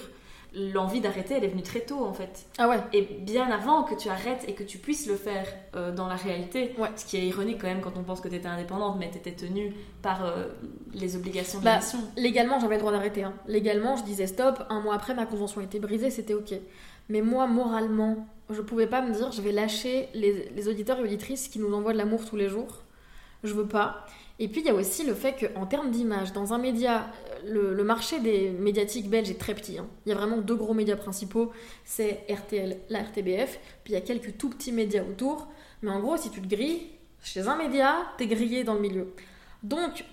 L'envie 0.74 1.01
d'arrêter, 1.01 1.34
elle 1.36 1.43
est 1.43 1.49
venue 1.49 1.64
très 1.64 1.82
tôt 1.82 2.06
en 2.06 2.14
fait. 2.14 2.45
Ah 2.58 2.70
ouais. 2.70 2.80
Et 2.93 3.01
bien 3.01 3.49
avant 3.51 3.84
que 3.84 3.93
tu 3.93 4.08
arrêtes 4.08 4.45
et 4.47 4.53
que 4.53 4.64
tu 4.64 4.78
puisses 4.78 5.06
le 5.08 5.16
faire 5.16 5.45
euh, 5.76 5.91
dans 5.93 6.08
la 6.08 6.16
réalité, 6.16 6.74
Ouais. 6.78 6.89
ce 6.95 7.06
qui 7.06 7.18
est 7.18 7.26
ironique 7.28 7.60
quand 7.60 7.68
même 7.68 7.82
quand 7.82 7.97
on 7.97 8.03
pense 8.03 8.22
que 8.22 8.30
tu 8.30 8.36
étais 8.36 8.47
indépendante, 8.47 8.95
mais 8.97 9.12
tu 9.12 9.18
étais 9.18 9.34
tenue 9.34 9.74
par 10.01 10.24
euh, 10.26 10.45
les 10.93 11.16
obligations 11.18 11.60
de 11.60 11.66
Bah, 11.66 11.72
la 11.72 11.78
mission. 11.80 11.99
Légalement, 12.16 12.60
j'avais 12.60 12.76
le 12.76 12.80
droit 12.80 12.93
d'arrêter. 12.93 13.24
hein. 13.24 13.34
Légalement, 13.47 13.97
je 13.97 14.03
disais 14.03 14.28
stop. 14.28 14.64
Un 14.70 14.80
mois 14.80 14.95
après, 14.95 15.14
ma 15.14 15.26
convention 15.26 15.60
était 15.62 15.80
brisée, 15.80 16.10
c'était 16.10 16.34
ok. 16.36 16.53
Mais 17.10 17.22
moi, 17.22 17.47
moralement, 17.47 18.26
je 18.49 18.62
pouvais 18.62 18.88
pas 18.88 19.01
me 19.01 19.14
dire 19.14 19.32
je 19.32 19.41
vais 19.41 19.51
lâcher 19.51 20.08
les, 20.14 20.49
les 20.56 20.68
auditeurs 20.70 20.99
et 20.99 21.03
auditrices 21.03 21.49
qui 21.49 21.60
nous 21.60 21.74
envoient 21.74 21.93
de 21.93 21.97
l'amour 21.97 22.24
tous 22.28 22.36
les 22.38 22.47
jours. 22.47 22.84
Je 23.43 23.53
veux 23.53 23.68
pas. 23.68 24.06
Et 24.40 24.48
puis, 24.50 24.62
il 24.62 24.68
y 24.68 24.70
a 24.70 24.74
aussi 24.74 25.06
le 25.06 25.14
fait 25.14 25.34
qu'en 25.54 25.66
termes 25.66 25.92
d'image, 25.92 26.34
dans 26.34 26.54
un 26.54 26.58
média, 26.58 27.10
le, 27.48 27.74
le 27.74 27.84
marché 27.84 28.20
des 28.20 28.50
médiatiques 28.50 29.10
belges 29.10 29.30
est 29.30 29.40
très 29.40 29.56
petit. 29.56 29.78
hein. 29.78 29.88
Il 30.06 30.10
y 30.10 30.12
a 30.12 30.16
vraiment 30.16 30.38
deux 30.38 30.56
gros 30.56 30.74
médias 30.74 30.98
principaux 30.98 31.52
c'est 31.86 32.26
RTL, 32.30 32.78
la 32.90 33.00
RTBF, 33.04 33.60
puis 33.84 33.94
il 33.94 33.96
y 33.96 33.98
a 33.98 34.02
quelques 34.02 34.38
tout 34.38 34.50
petits 34.50 34.72
médias 34.74 35.04
autour. 35.04 35.48
Mais 35.82 35.92
en 35.92 36.00
gros, 36.02 36.18
si 36.18 36.30
tu 36.32 36.42
te 36.42 36.48
grilles, 36.48 36.90
chez 37.24 37.48
un 37.48 37.56
média, 37.56 37.96
t'es 38.18 38.28
grillé 38.28 38.64
dans 38.64 38.74
le 38.74 38.82
milieu. 38.82 39.14
Donc, 39.64 40.04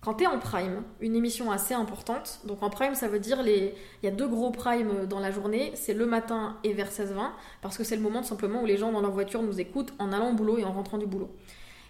quand 0.00 0.14
tu 0.14 0.24
es 0.24 0.26
en 0.26 0.38
prime, 0.38 0.82
une 1.00 1.14
émission 1.14 1.50
assez 1.52 1.74
importante, 1.74 2.40
donc 2.44 2.62
en 2.62 2.70
prime 2.70 2.94
ça 2.96 3.06
veut 3.06 3.20
dire 3.20 3.40
les... 3.42 3.72
il 4.02 4.06
y 4.06 4.08
a 4.08 4.10
deux 4.10 4.26
gros 4.26 4.50
primes 4.50 5.06
dans 5.08 5.20
la 5.20 5.30
journée, 5.30 5.70
c'est 5.74 5.94
le 5.94 6.06
matin 6.06 6.56
et 6.64 6.72
vers 6.72 6.90
16-20, 6.90 7.30
parce 7.60 7.78
que 7.78 7.84
c'est 7.84 7.94
le 7.94 8.02
moment 8.02 8.22
simplement 8.24 8.62
où 8.62 8.66
les 8.66 8.76
gens 8.76 8.90
dans 8.90 9.00
leur 9.00 9.12
voiture 9.12 9.42
nous 9.42 9.60
écoutent 9.60 9.92
en 10.00 10.12
allant 10.12 10.30
au 10.30 10.34
boulot 10.34 10.58
et 10.58 10.64
en 10.64 10.72
rentrant 10.72 10.98
du 10.98 11.06
boulot. 11.06 11.30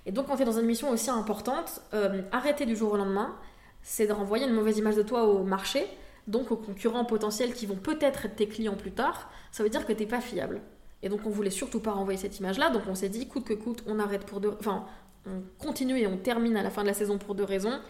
Et 0.06 0.12
donc 0.12 0.26
quand 0.26 0.36
tu 0.36 0.42
es 0.42 0.44
dans 0.44 0.58
une 0.58 0.64
émission 0.64 0.90
aussi 0.90 1.10
importante, 1.10 1.82
euh, 1.94 2.22
arrêter 2.32 2.66
du 2.66 2.76
jour 2.76 2.92
au 2.92 2.96
lendemain, 2.96 3.36
c'est 3.82 4.06
de 4.06 4.12
renvoyer 4.12 4.46
une 4.46 4.52
mauvaise 4.52 4.78
image 4.78 4.96
de 4.96 5.02
toi 5.02 5.24
au 5.24 5.44
marché, 5.44 5.86
Donc 6.28 6.52
aux 6.52 6.56
concurrents 6.56 7.04
potentiels 7.04 7.52
qui 7.52 7.66
vont 7.66 7.76
peut-être 7.76 8.26
être 8.26 8.36
tes 8.36 8.46
clients 8.46 8.76
plus 8.76 8.92
tard, 8.92 9.30
ça 9.50 9.62
veut 9.62 9.70
dire 9.70 9.84
que 9.86 9.92
t'es 9.92 10.06
pas 10.06 10.20
fiable. 10.20 10.60
Et 11.02 11.08
donc 11.08 11.20
on 11.26 11.30
voulait 11.30 11.50
surtout 11.50 11.80
pas 11.80 11.92
renvoyer 11.92 12.18
cette 12.18 12.38
image-là, 12.38 12.70
donc 12.70 12.82
on 12.88 12.94
s'est 12.94 13.08
dit 13.08 13.26
coûte 13.26 13.44
que 13.44 13.54
coûte, 13.54 13.82
on 13.86 13.98
arrête 13.98 14.24
pour 14.24 14.40
deux, 14.40 14.54
enfin 14.60 14.84
on 15.26 15.42
continue 15.58 15.98
et 15.98 16.06
on 16.06 16.16
termine 16.16 16.56
à 16.56 16.62
la 16.62 16.70
fin 16.70 16.82
de 16.82 16.88
la 16.88 16.94
saison 16.94 17.18
pour 17.18 17.34
deux 17.34 17.44
raisons, 17.44 17.80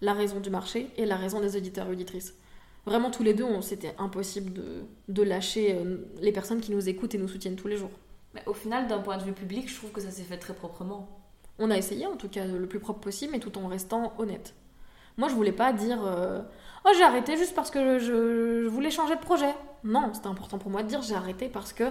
la 0.00 0.12
raison 0.12 0.40
du 0.40 0.50
marché 0.50 0.90
et 0.96 1.06
la 1.06 1.16
raison 1.16 1.40
des 1.40 1.56
auditeurs 1.56 1.86
et 1.86 1.92
auditrices. 1.92 2.34
Vraiment 2.86 3.10
tous 3.10 3.22
les 3.22 3.34
deux, 3.34 3.44
c'était 3.60 3.94
impossible 3.98 4.52
de, 4.52 4.84
de 5.08 5.22
lâcher 5.22 5.74
euh, 5.74 5.98
les 6.20 6.32
personnes 6.32 6.60
qui 6.60 6.72
nous 6.72 6.88
écoutent 6.88 7.14
et 7.14 7.18
nous 7.18 7.28
soutiennent 7.28 7.56
tous 7.56 7.68
les 7.68 7.76
jours. 7.76 7.90
Mais 8.34 8.42
au 8.46 8.54
final, 8.54 8.86
d'un 8.86 9.00
point 9.00 9.18
de 9.18 9.24
vue 9.24 9.32
public, 9.32 9.68
je 9.68 9.76
trouve 9.76 9.90
que 9.90 10.00
ça 10.00 10.10
s'est 10.10 10.22
fait 10.22 10.38
très 10.38 10.54
proprement. 10.54 11.17
On 11.58 11.70
a 11.70 11.76
essayé 11.76 12.06
en 12.06 12.16
tout 12.16 12.28
cas 12.28 12.44
le 12.44 12.66
plus 12.66 12.80
propre 12.80 13.00
possible, 13.00 13.32
mais 13.32 13.40
tout 13.40 13.56
en 13.58 13.66
restant 13.68 14.12
honnête. 14.18 14.54
Moi, 15.16 15.28
je 15.28 15.34
voulais 15.34 15.52
pas 15.52 15.72
dire 15.72 15.98
euh, 16.04 16.40
Oh, 16.84 16.90
j'ai 16.96 17.02
arrêté 17.02 17.36
juste 17.36 17.54
parce 17.54 17.70
que 17.70 17.98
je, 17.98 18.64
je 18.64 18.68
voulais 18.68 18.90
changer 18.90 19.16
de 19.16 19.20
projet. 19.20 19.52
Non, 19.84 20.10
c'était 20.14 20.28
important 20.28 20.58
pour 20.58 20.70
moi 20.70 20.82
de 20.82 20.88
dire 20.88 21.02
j'ai 21.02 21.14
arrêté 21.14 21.48
parce 21.48 21.72
que 21.72 21.84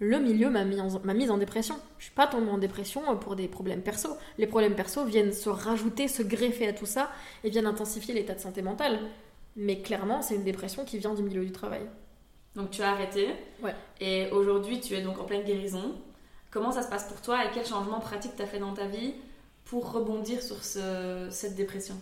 le 0.00 0.18
milieu 0.18 0.48
m'a 0.48 0.64
mis, 0.64 0.80
en, 0.80 0.88
mise 1.14 1.30
en 1.30 1.36
dépression. 1.36 1.76
Je 1.98 2.04
suis 2.04 2.14
pas 2.14 2.26
tombée 2.26 2.50
en 2.50 2.58
dépression 2.58 3.02
euh, 3.10 3.14
pour 3.16 3.36
des 3.36 3.48
problèmes 3.48 3.82
perso. 3.82 4.16
Les 4.38 4.46
problèmes 4.46 4.74
perso 4.74 5.04
viennent 5.04 5.32
se 5.32 5.50
rajouter, 5.50 6.08
se 6.08 6.22
greffer 6.22 6.68
à 6.68 6.72
tout 6.72 6.86
ça 6.86 7.10
et 7.44 7.50
viennent 7.50 7.66
intensifier 7.66 8.14
l'état 8.14 8.34
de 8.34 8.40
santé 8.40 8.62
mentale. 8.62 8.98
Mais 9.56 9.82
clairement, 9.82 10.22
c'est 10.22 10.36
une 10.36 10.44
dépression 10.44 10.84
qui 10.84 10.98
vient 10.98 11.14
du 11.14 11.22
milieu 11.22 11.44
du 11.44 11.52
travail. 11.52 11.82
Donc 12.56 12.70
tu 12.70 12.82
as 12.82 12.90
arrêté. 12.92 13.28
Ouais. 13.62 13.74
Et 14.00 14.30
aujourd'hui, 14.30 14.80
tu 14.80 14.94
es 14.94 15.02
donc 15.02 15.20
en 15.20 15.24
pleine 15.24 15.44
guérison. 15.44 15.94
Comment 16.50 16.72
ça 16.72 16.82
se 16.82 16.88
passe 16.88 17.04
pour 17.04 17.20
toi 17.20 17.44
et 17.44 17.48
quel 17.54 17.64
changement 17.64 18.00
pratique 18.00 18.36
tu 18.36 18.42
as 18.42 18.46
fait 18.46 18.58
dans 18.58 18.74
ta 18.74 18.86
vie 18.86 19.14
pour 19.64 19.92
rebondir 19.92 20.42
sur 20.42 20.56
cette 20.62 21.54
dépression? 21.54 21.94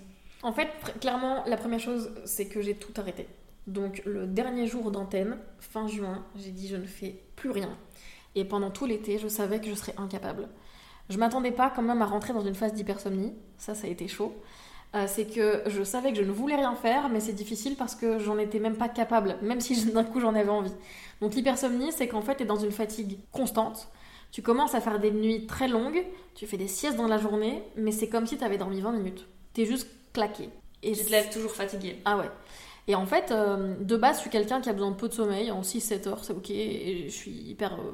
En 0.42 0.52
fait, 0.52 0.68
clairement, 1.00 1.44
la 1.46 1.56
première 1.56 1.80
chose, 1.80 2.10
c'est 2.24 2.46
que 2.46 2.62
j'ai 2.62 2.74
tout 2.74 2.92
arrêté. 2.98 3.26
Donc 3.66 4.02
le 4.06 4.26
dernier 4.26 4.66
jour 4.66 4.90
d'antenne, 4.90 5.36
fin 5.58 5.86
juin, 5.88 6.24
j'ai 6.36 6.50
dit 6.50 6.68
je 6.68 6.76
ne 6.76 6.86
fais 6.86 7.20
plus 7.36 7.50
rien. 7.50 7.76
Et 8.34 8.44
pendant 8.44 8.70
tout 8.70 8.86
l'été, 8.86 9.18
je 9.18 9.28
savais 9.28 9.60
que 9.60 9.68
je 9.68 9.74
serais 9.74 9.94
incapable. 9.98 10.48
Je 11.10 11.18
m'attendais 11.18 11.50
pas 11.50 11.70
quand 11.74 11.82
même 11.82 12.00
à 12.00 12.06
rentrer 12.06 12.32
dans 12.32 12.40
une 12.40 12.54
phase 12.54 12.72
d'hypersomnie, 12.72 13.34
ça 13.58 13.74
ça 13.74 13.86
a 13.86 13.90
été 13.90 14.08
chaud. 14.08 14.34
Euh, 14.94 15.04
c'est 15.06 15.26
que 15.26 15.62
je 15.66 15.82
savais 15.82 16.12
que 16.12 16.18
je 16.18 16.22
ne 16.22 16.32
voulais 16.32 16.56
rien 16.56 16.74
faire, 16.74 17.10
mais 17.10 17.20
c'est 17.20 17.34
difficile 17.34 17.76
parce 17.76 17.94
que 17.94 18.18
j'en 18.18 18.38
étais 18.38 18.58
même 18.58 18.76
pas 18.76 18.88
capable, 18.88 19.36
même 19.42 19.60
si 19.60 19.84
d'un 19.92 20.04
coup 20.04 20.20
j'en 20.20 20.34
avais 20.34 20.48
envie. 20.48 20.72
Donc 21.20 21.34
l'hypersomnie, 21.34 21.92
c'est 21.92 22.08
qu'en 22.08 22.22
fait 22.22 22.36
tu 22.36 22.44
es 22.44 22.46
dans 22.46 22.56
une 22.56 22.72
fatigue 22.72 23.18
constante. 23.32 23.88
Tu 24.30 24.42
commences 24.42 24.74
à 24.74 24.80
faire 24.80 24.98
des 24.98 25.10
nuits 25.10 25.46
très 25.46 25.68
longues, 25.68 26.04
tu 26.34 26.46
fais 26.46 26.56
des 26.56 26.68
siestes 26.68 26.96
dans 26.96 27.08
la 27.08 27.18
journée, 27.18 27.62
mais 27.76 27.92
c'est 27.92 28.08
comme 28.08 28.26
si 28.26 28.36
tu 28.36 28.44
avais 28.44 28.58
dormi 28.58 28.80
20 28.80 28.92
minutes. 28.92 29.26
Tu 29.54 29.62
es 29.62 29.64
juste 29.64 29.88
claqué. 30.12 30.50
Et 30.82 30.92
tu 30.92 31.04
te 31.04 31.10
lèves 31.10 31.30
toujours 31.32 31.52
fatigué. 31.52 32.00
Ah 32.04 32.18
ouais. 32.18 32.30
Et 32.86 32.94
en 32.94 33.06
fait, 33.06 33.30
euh, 33.30 33.74
de 33.80 33.96
base, 33.96 34.16
je 34.16 34.20
suis 34.22 34.30
quelqu'un 34.30 34.60
qui 34.60 34.68
a 34.68 34.72
besoin 34.72 34.90
de 34.90 34.96
peu 34.96 35.08
de 35.08 35.14
sommeil, 35.14 35.50
en 35.50 35.62
6-7 35.62 36.08
heures, 36.08 36.24
c'est 36.24 36.32
ok, 36.32 36.50
et 36.50 37.04
je 37.08 37.14
suis 37.14 37.30
hyper 37.30 37.74
euh, 37.74 37.92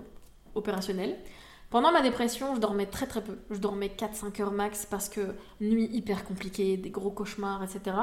opérationnelle. 0.54 1.16
Pendant 1.70 1.90
ma 1.90 2.02
dépression, 2.02 2.54
je 2.54 2.60
dormais 2.60 2.86
très 2.86 3.06
très 3.06 3.22
peu. 3.22 3.38
Je 3.50 3.58
dormais 3.58 3.88
4-5 3.88 4.40
heures 4.42 4.52
max 4.52 4.86
parce 4.86 5.08
que 5.08 5.34
nuit 5.60 5.88
hyper 5.92 6.24
compliquée, 6.24 6.76
des 6.76 6.90
gros 6.90 7.10
cauchemars, 7.10 7.64
etc. 7.64 7.96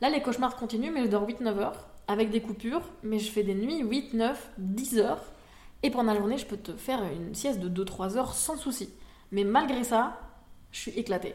Là, 0.00 0.10
les 0.10 0.20
cauchemars 0.20 0.56
continuent, 0.56 0.90
mais 0.92 1.04
je 1.04 1.08
dors 1.08 1.24
8-9 1.24 1.58
heures 1.58 1.86
avec 2.08 2.30
des 2.30 2.40
coupures, 2.40 2.82
mais 3.02 3.20
je 3.20 3.30
fais 3.30 3.44
des 3.44 3.54
nuits 3.54 3.82
8, 3.82 4.14
9, 4.14 4.50
10 4.58 4.98
heures. 4.98 5.22
Et 5.84 5.90
pendant 5.90 6.14
la 6.14 6.18
journée, 6.18 6.38
je 6.38 6.46
peux 6.46 6.56
te 6.56 6.72
faire 6.72 7.02
une 7.12 7.34
sieste 7.34 7.60
de 7.60 7.84
2-3 7.84 8.16
heures 8.16 8.34
sans 8.34 8.56
souci. 8.56 8.88
Mais 9.32 9.44
malgré 9.44 9.84
ça, 9.84 10.18
je 10.72 10.80
suis 10.80 10.92
éclatée. 10.92 11.34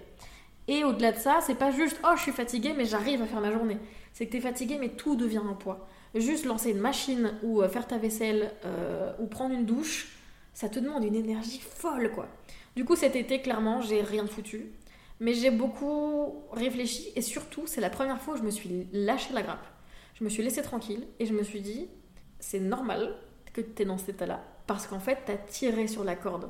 Et 0.68 0.84
au-delà 0.84 1.12
de 1.12 1.20
ça, 1.20 1.38
c'est 1.42 1.54
pas 1.54 1.72
juste 1.72 2.00
oh 2.04 2.14
je 2.16 2.22
suis 2.24 2.32
fatiguée 2.32 2.74
mais 2.76 2.86
j'arrive 2.86 3.22
à 3.22 3.28
faire 3.28 3.42
ma 3.42 3.52
journée. 3.52 3.78
C'est 4.12 4.26
que 4.26 4.32
t'es 4.32 4.42
fatiguée 4.42 4.78
mais 4.80 4.90
tout 4.90 5.16
devient 5.16 5.42
un 5.48 5.54
poids. 5.54 5.88
Juste 6.16 6.46
lancer 6.46 6.72
une 6.72 6.80
machine 6.80 7.34
ou 7.44 7.62
euh, 7.62 7.70
faire 7.70 7.86
ta 7.86 8.00
vaisselle 8.00 8.52
euh, 8.66 9.14
ou 9.20 9.28
prendre 9.28 9.54
une 9.54 9.66
douche, 9.66 10.18
ça 10.56 10.68
te 10.68 10.80
demande 10.80 11.04
une 11.04 11.16
énergie 11.16 11.60
folle 11.60 12.12
quoi. 12.12 12.28
Du 12.76 12.86
coup 12.86 12.96
cet 12.96 13.16
été 13.16 13.42
clairement 13.42 13.82
j'ai 13.82 14.02
rien 14.02 14.26
foutu. 14.26 14.72
Mais 15.20 15.34
j'ai 15.34 15.52
beaucoup 15.52 16.44
réfléchi 16.54 17.12
et 17.16 17.22
surtout 17.22 17.68
c'est 17.68 17.82
la 17.82 17.90
première 17.92 18.20
fois 18.20 18.34
où 18.34 18.38
je 18.38 18.44
me 18.44 18.52
suis 18.52 18.88
lâché 18.94 19.32
la 19.34 19.44
grappe. 19.44 19.66
Je 20.16 20.24
me 20.24 20.30
suis 20.30 20.42
laissée 20.42 20.64
tranquille 20.64 21.06
et 21.20 21.28
je 21.28 21.34
me 21.34 21.44
suis 21.44 21.62
dit 21.62 21.88
c'est 22.40 22.60
normal 22.60 23.16
que 23.64 23.76
tu 23.76 23.84
es 23.84 23.86
dans 23.86 23.98
cet 23.98 24.10
état-là 24.10 24.42
parce 24.68 24.88
qu'en 24.88 25.00
fait 25.00 25.20
t'as 25.26 25.38
tiré 25.38 25.88
sur 25.88 26.04
la 26.04 26.16
corde 26.16 26.50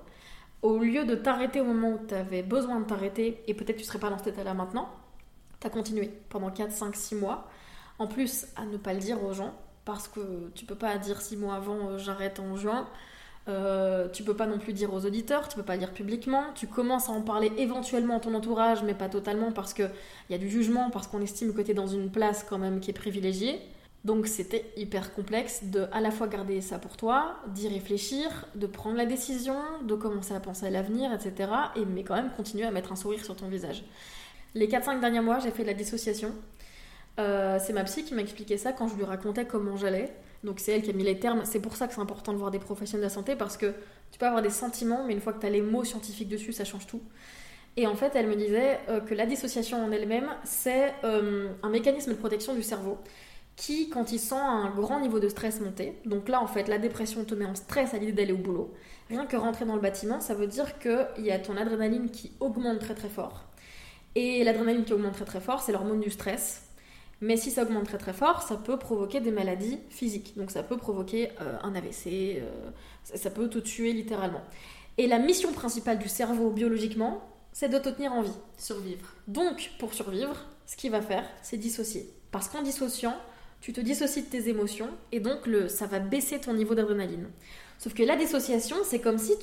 au 0.61 0.77
lieu 0.77 1.05
de 1.05 1.15
t'arrêter 1.15 1.61
au 1.61 1.65
moment 1.65 1.91
où 1.91 1.99
tu 2.07 2.13
avais 2.13 2.43
besoin 2.43 2.79
de 2.79 2.85
t'arrêter, 2.85 3.41
et 3.47 3.53
peut-être 3.53 3.77
tu 3.77 3.83
serais 3.83 3.99
pas 3.99 4.09
dans 4.09 4.17
cet 4.17 4.27
état-là 4.27 4.53
maintenant, 4.53 4.89
tu 5.59 5.67
as 5.67 5.69
continué 5.69 6.11
pendant 6.29 6.51
4, 6.51 6.71
5, 6.71 6.95
6 6.95 7.15
mois. 7.15 7.49
En 7.97 8.07
plus, 8.07 8.47
à 8.55 8.65
ne 8.65 8.77
pas 8.77 8.93
le 8.93 8.99
dire 8.99 9.23
aux 9.23 9.33
gens, 9.33 9.53
parce 9.85 10.07
que 10.07 10.49
tu 10.55 10.65
peux 10.65 10.75
pas 10.75 10.97
dire 10.97 11.21
6 11.21 11.37
mois 11.37 11.55
avant 11.55 11.89
euh, 11.89 11.97
j'arrête 11.97 12.39
en 12.39 12.55
juin. 12.55 12.87
Euh, 13.47 14.09
tu 14.09 14.23
peux 14.23 14.35
pas 14.35 14.45
non 14.45 14.59
plus 14.59 14.73
dire 14.73 14.93
aux 14.93 15.05
auditeurs, 15.05 15.47
tu 15.47 15.55
peux 15.55 15.63
pas 15.63 15.77
dire 15.77 15.93
publiquement. 15.93 16.43
Tu 16.55 16.67
commences 16.67 17.09
à 17.09 17.13
en 17.13 17.21
parler 17.21 17.51
éventuellement 17.57 18.17
à 18.17 18.19
ton 18.19 18.33
entourage, 18.35 18.83
mais 18.83 18.93
pas 18.93 19.09
totalement 19.09 19.51
parce 19.51 19.73
qu'il 19.73 19.89
y 20.29 20.33
a 20.33 20.37
du 20.37 20.49
jugement, 20.49 20.89
parce 20.91 21.07
qu'on 21.07 21.21
estime 21.21 21.53
que 21.53 21.61
tu 21.61 21.71
es 21.71 21.73
dans 21.73 21.87
une 21.87 22.11
place 22.11 22.45
quand 22.47 22.57
même 22.57 22.79
qui 22.79 22.91
est 22.91 22.93
privilégiée. 22.93 23.61
Donc 24.05 24.27
c'était 24.27 24.71
hyper 24.77 25.13
complexe 25.13 25.63
de 25.65 25.87
à 25.91 25.99
la 25.99 26.09
fois 26.11 26.27
garder 26.27 26.61
ça 26.61 26.79
pour 26.79 26.95
toi, 26.95 27.35
d'y 27.47 27.67
réfléchir, 27.67 28.45
de 28.55 28.65
prendre 28.65 28.95
la 28.95 29.05
décision, 29.05 29.57
de 29.83 29.95
commencer 29.95 30.33
à 30.33 30.39
penser 30.39 30.67
à 30.67 30.69
l'avenir, 30.69 31.11
etc. 31.13 31.51
Et 31.75 31.85
mais 31.85 32.03
quand 32.03 32.15
même 32.15 32.31
continuer 32.35 32.65
à 32.65 32.71
mettre 32.71 32.93
un 32.93 32.95
sourire 32.95 33.23
sur 33.23 33.35
ton 33.35 33.49
visage. 33.49 33.83
Les 34.55 34.67
4-5 34.67 35.01
derniers 35.01 35.19
mois, 35.19 35.39
j'ai 35.39 35.51
fait 35.51 35.63
de 35.63 35.67
la 35.67 35.73
dissociation. 35.73 36.33
Euh, 37.19 37.59
c'est 37.61 37.73
ma 37.73 37.83
psy 37.83 38.05
qui 38.05 38.13
m'a 38.13 38.21
expliqué 38.21 38.57
ça 38.57 38.71
quand 38.71 38.87
je 38.87 38.95
lui 38.95 39.03
racontais 39.03 39.45
comment 39.45 39.75
j'allais. 39.75 40.13
Donc 40.45 40.61
c'est 40.61 40.71
elle 40.71 40.81
qui 40.81 40.91
a 40.91 40.93
mis 40.93 41.03
les 41.03 41.19
termes. 41.19 41.41
C'est 41.43 41.59
pour 41.59 41.75
ça 41.75 41.87
que 41.87 41.93
c'est 41.93 41.99
important 41.99 42.31
de 42.31 42.37
voir 42.37 42.51
des 42.51 42.59
professionnels 42.59 43.01
de 43.01 43.09
la 43.09 43.13
santé 43.13 43.35
parce 43.35 43.57
que 43.57 43.73
tu 44.11 44.17
peux 44.17 44.25
avoir 44.25 44.41
des 44.41 44.49
sentiments, 44.49 45.03
mais 45.05 45.13
une 45.13 45.19
fois 45.19 45.33
que 45.33 45.41
tu 45.41 45.45
as 45.45 45.49
les 45.49 45.61
mots 45.61 45.83
scientifiques 45.83 46.29
dessus, 46.29 46.53
ça 46.53 46.63
change 46.63 46.87
tout. 46.87 47.01
Et 47.75 47.85
en 47.85 47.95
fait, 47.95 48.13
elle 48.15 48.27
me 48.27 48.35
disait 48.35 48.79
euh, 48.87 49.01
que 49.01 49.13
la 49.13 49.25
dissociation 49.25 49.83
en 49.83 49.91
elle-même, 49.91 50.29
c'est 50.45 50.93
euh, 51.03 51.49
un 51.61 51.69
mécanisme 51.69 52.11
de 52.11 52.15
protection 52.17 52.53
du 52.53 52.63
cerveau 52.63 52.97
qui, 53.59 53.89
quand 53.89 54.13
il 54.13 54.19
sent 54.19 54.35
un 54.35 54.69
grand 54.69 55.01
niveau 55.01 55.19
de 55.19 55.27
stress 55.27 55.59
monter, 55.59 55.93
donc 56.05 56.29
là 56.29 56.41
en 56.41 56.47
fait 56.47 56.69
la 56.69 56.77
dépression 56.77 57.25
te 57.25 57.35
met 57.35 57.45
en 57.45 57.55
stress 57.55 57.93
à 57.93 57.97
l'idée 57.97 58.13
d'aller 58.13 58.31
au 58.31 58.37
boulot, 58.37 58.73
rien 59.09 59.25
que 59.25 59.35
rentrer 59.35 59.65
dans 59.65 59.75
le 59.75 59.81
bâtiment, 59.81 60.21
ça 60.21 60.33
veut 60.33 60.47
dire 60.47 60.79
qu'il 60.79 61.25
y 61.25 61.31
a 61.31 61.39
ton 61.39 61.57
adrénaline 61.57 62.09
qui 62.09 62.31
augmente 62.39 62.79
très 62.79 62.95
très 62.95 63.09
fort. 63.09 63.43
Et 64.15 64.45
l'adrénaline 64.45 64.85
qui 64.85 64.93
augmente 64.93 65.13
très 65.13 65.25
très 65.25 65.41
fort, 65.41 65.61
c'est 65.61 65.73
l'hormone 65.73 65.99
du 65.99 66.09
stress. 66.09 66.69
Mais 67.19 67.35
si 67.35 67.51
ça 67.51 67.63
augmente 67.63 67.85
très 67.85 67.97
très 67.97 68.13
fort, 68.13 68.43
ça 68.43 68.55
peut 68.55 68.79
provoquer 68.79 69.19
des 69.19 69.31
maladies 69.31 69.79
physiques. 69.89 70.37
Donc 70.37 70.51
ça 70.51 70.63
peut 70.63 70.77
provoquer 70.77 71.31
euh, 71.41 71.57
un 71.61 71.75
AVC, 71.75 72.37
euh, 72.41 72.71
ça 73.03 73.29
peut 73.29 73.49
te 73.49 73.59
tuer 73.59 73.91
littéralement. 73.91 74.41
Et 74.97 75.05
la 75.07 75.19
mission 75.19 75.51
principale 75.51 75.99
du 75.99 76.07
cerveau 76.07 76.49
biologiquement, 76.49 77.21
c'est 77.51 77.67
de 77.67 77.77
te 77.77 77.89
tenir 77.89 78.13
en 78.13 78.21
vie. 78.21 78.39
Survivre. 78.57 79.15
Donc 79.27 79.71
pour 79.79 79.93
survivre, 79.93 80.45
ce 80.65 80.77
qu'il 80.77 80.91
va 80.91 81.01
faire, 81.01 81.25
c'est 81.41 81.57
dissocier. 81.57 82.09
Parce 82.31 82.47
qu'en 82.47 82.61
dissociant, 82.61 83.17
tu 83.61 83.73
te 83.73 83.81
dissocies 83.81 84.23
de 84.23 84.27
tes 84.27 84.49
émotions 84.49 84.89
et 85.11 85.19
donc 85.19 85.45
le, 85.45 85.67
ça 85.67 85.85
va 85.85 85.99
baisser 85.99 86.39
ton 86.39 86.53
niveau 86.53 86.75
d'adrénaline. 86.75 87.27
Sauf 87.77 87.93
que 87.93 88.03
la 88.03 88.15
dissociation, 88.15 88.77
c'est 88.83 88.99
comme 88.99 89.17
si 89.17 89.33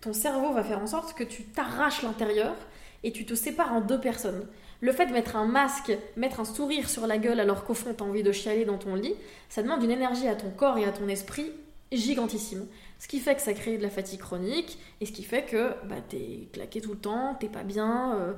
ton 0.00 0.12
cerveau 0.12 0.52
va 0.52 0.62
faire 0.62 0.80
en 0.80 0.86
sorte 0.86 1.14
que 1.16 1.24
tu 1.24 1.42
t'arraches 1.44 2.02
l'intérieur 2.02 2.54
et 3.02 3.12
tu 3.12 3.24
te 3.24 3.34
sépares 3.34 3.72
en 3.72 3.80
deux 3.80 4.00
personnes. 4.00 4.46
Le 4.80 4.92
fait 4.92 5.06
de 5.06 5.12
mettre 5.12 5.36
un 5.36 5.44
masque, 5.44 5.92
mettre 6.16 6.40
un 6.40 6.44
sourire 6.44 6.88
sur 6.88 7.06
la 7.06 7.18
gueule 7.18 7.40
alors 7.40 7.64
qu'au 7.64 7.74
fond 7.74 7.92
t'as 7.96 8.04
envie 8.04 8.22
de 8.22 8.32
chialer 8.32 8.64
dans 8.64 8.78
ton 8.78 8.94
lit, 8.94 9.14
ça 9.48 9.62
demande 9.62 9.82
une 9.82 9.90
énergie 9.90 10.28
à 10.28 10.34
ton 10.34 10.50
corps 10.50 10.78
et 10.78 10.84
à 10.84 10.92
ton 10.92 11.08
esprit 11.08 11.50
gigantissime. 11.92 12.66
Ce 12.98 13.08
qui 13.08 13.18
fait 13.18 13.34
que 13.34 13.42
ça 13.42 13.52
crée 13.52 13.76
de 13.76 13.82
la 13.82 13.90
fatigue 13.90 14.20
chronique 14.20 14.78
et 15.00 15.06
ce 15.06 15.12
qui 15.12 15.22
fait 15.22 15.44
que 15.44 15.70
bah, 15.88 15.96
t'es 16.08 16.48
claqué 16.52 16.80
tout 16.80 16.92
le 16.92 16.98
temps, 16.98 17.34
t'es 17.38 17.48
pas 17.48 17.62
bien. 17.62 18.14
Euh, 18.14 18.32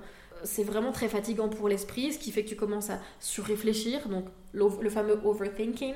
c'est 0.44 0.64
vraiment 0.64 0.92
très 0.92 1.08
fatigant 1.08 1.48
pour 1.48 1.68
l'esprit, 1.68 2.12
ce 2.12 2.18
qui 2.18 2.32
fait 2.32 2.44
que 2.44 2.48
tu 2.48 2.56
commences 2.56 2.90
à 2.90 2.98
surréfléchir, 3.20 4.08
donc 4.08 4.24
le 4.52 4.90
fameux 4.90 5.20
overthinking. 5.24 5.94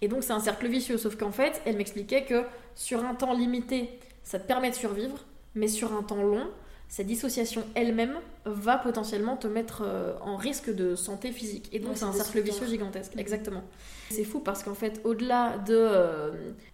Et 0.00 0.08
donc 0.08 0.22
c'est 0.22 0.32
un 0.32 0.40
cercle 0.40 0.68
vicieux, 0.68 0.98
sauf 0.98 1.16
qu'en 1.16 1.32
fait, 1.32 1.60
elle 1.64 1.76
m'expliquait 1.76 2.24
que 2.24 2.44
sur 2.74 3.04
un 3.04 3.14
temps 3.14 3.34
limité, 3.34 3.98
ça 4.22 4.38
te 4.38 4.46
permet 4.46 4.70
de 4.70 4.76
survivre, 4.76 5.24
mais 5.54 5.68
sur 5.68 5.92
un 5.92 6.02
temps 6.02 6.22
long, 6.22 6.46
cette 6.88 7.06
dissociation 7.06 7.64
elle-même 7.74 8.18
va 8.46 8.78
potentiellement 8.78 9.36
te 9.36 9.46
mettre 9.46 9.82
euh, 9.84 10.14
en 10.22 10.36
risque 10.36 10.74
de 10.74 10.94
santé 10.94 11.32
physique. 11.32 11.68
Et 11.72 11.80
donc 11.80 11.96
c'est 11.96 12.04
un 12.04 12.12
cercle 12.12 12.40
vicieux 12.40 12.66
gigantesque, 12.66 13.14
mhm. 13.14 13.20
exactement. 13.20 13.62
C'est 14.10 14.24
fou 14.24 14.40
parce 14.40 14.62
qu'en 14.62 14.74
fait, 14.74 15.00
au-delà 15.04 15.58
de, 15.58 15.74
euh, 15.74 16.30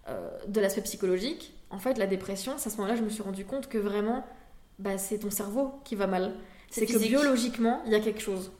euh, 0.07 0.29
de 0.47 0.61
l'aspect 0.61 0.81
psychologique, 0.81 1.53
en 1.69 1.79
fait, 1.79 1.97
la 1.97 2.07
dépression, 2.07 2.53
c'est 2.57 2.67
à 2.67 2.71
ce 2.71 2.77
moment-là, 2.77 2.95
je 2.95 3.01
me 3.01 3.09
suis 3.09 3.23
rendu 3.23 3.43
compte 3.43 3.67
que 3.67 3.77
vraiment, 3.77 4.25
bah, 4.79 4.97
c'est 4.97 5.19
ton 5.19 5.31
cerveau 5.31 5.73
qui 5.83 5.95
va 5.95 6.07
mal. 6.07 6.33
C'est 6.69 6.85
que 6.85 6.97
biologiquement, 6.97 7.81
il 7.85 7.91
y 7.91 7.95
a 7.95 7.99
quelque 7.99 8.21
chose. 8.21 8.51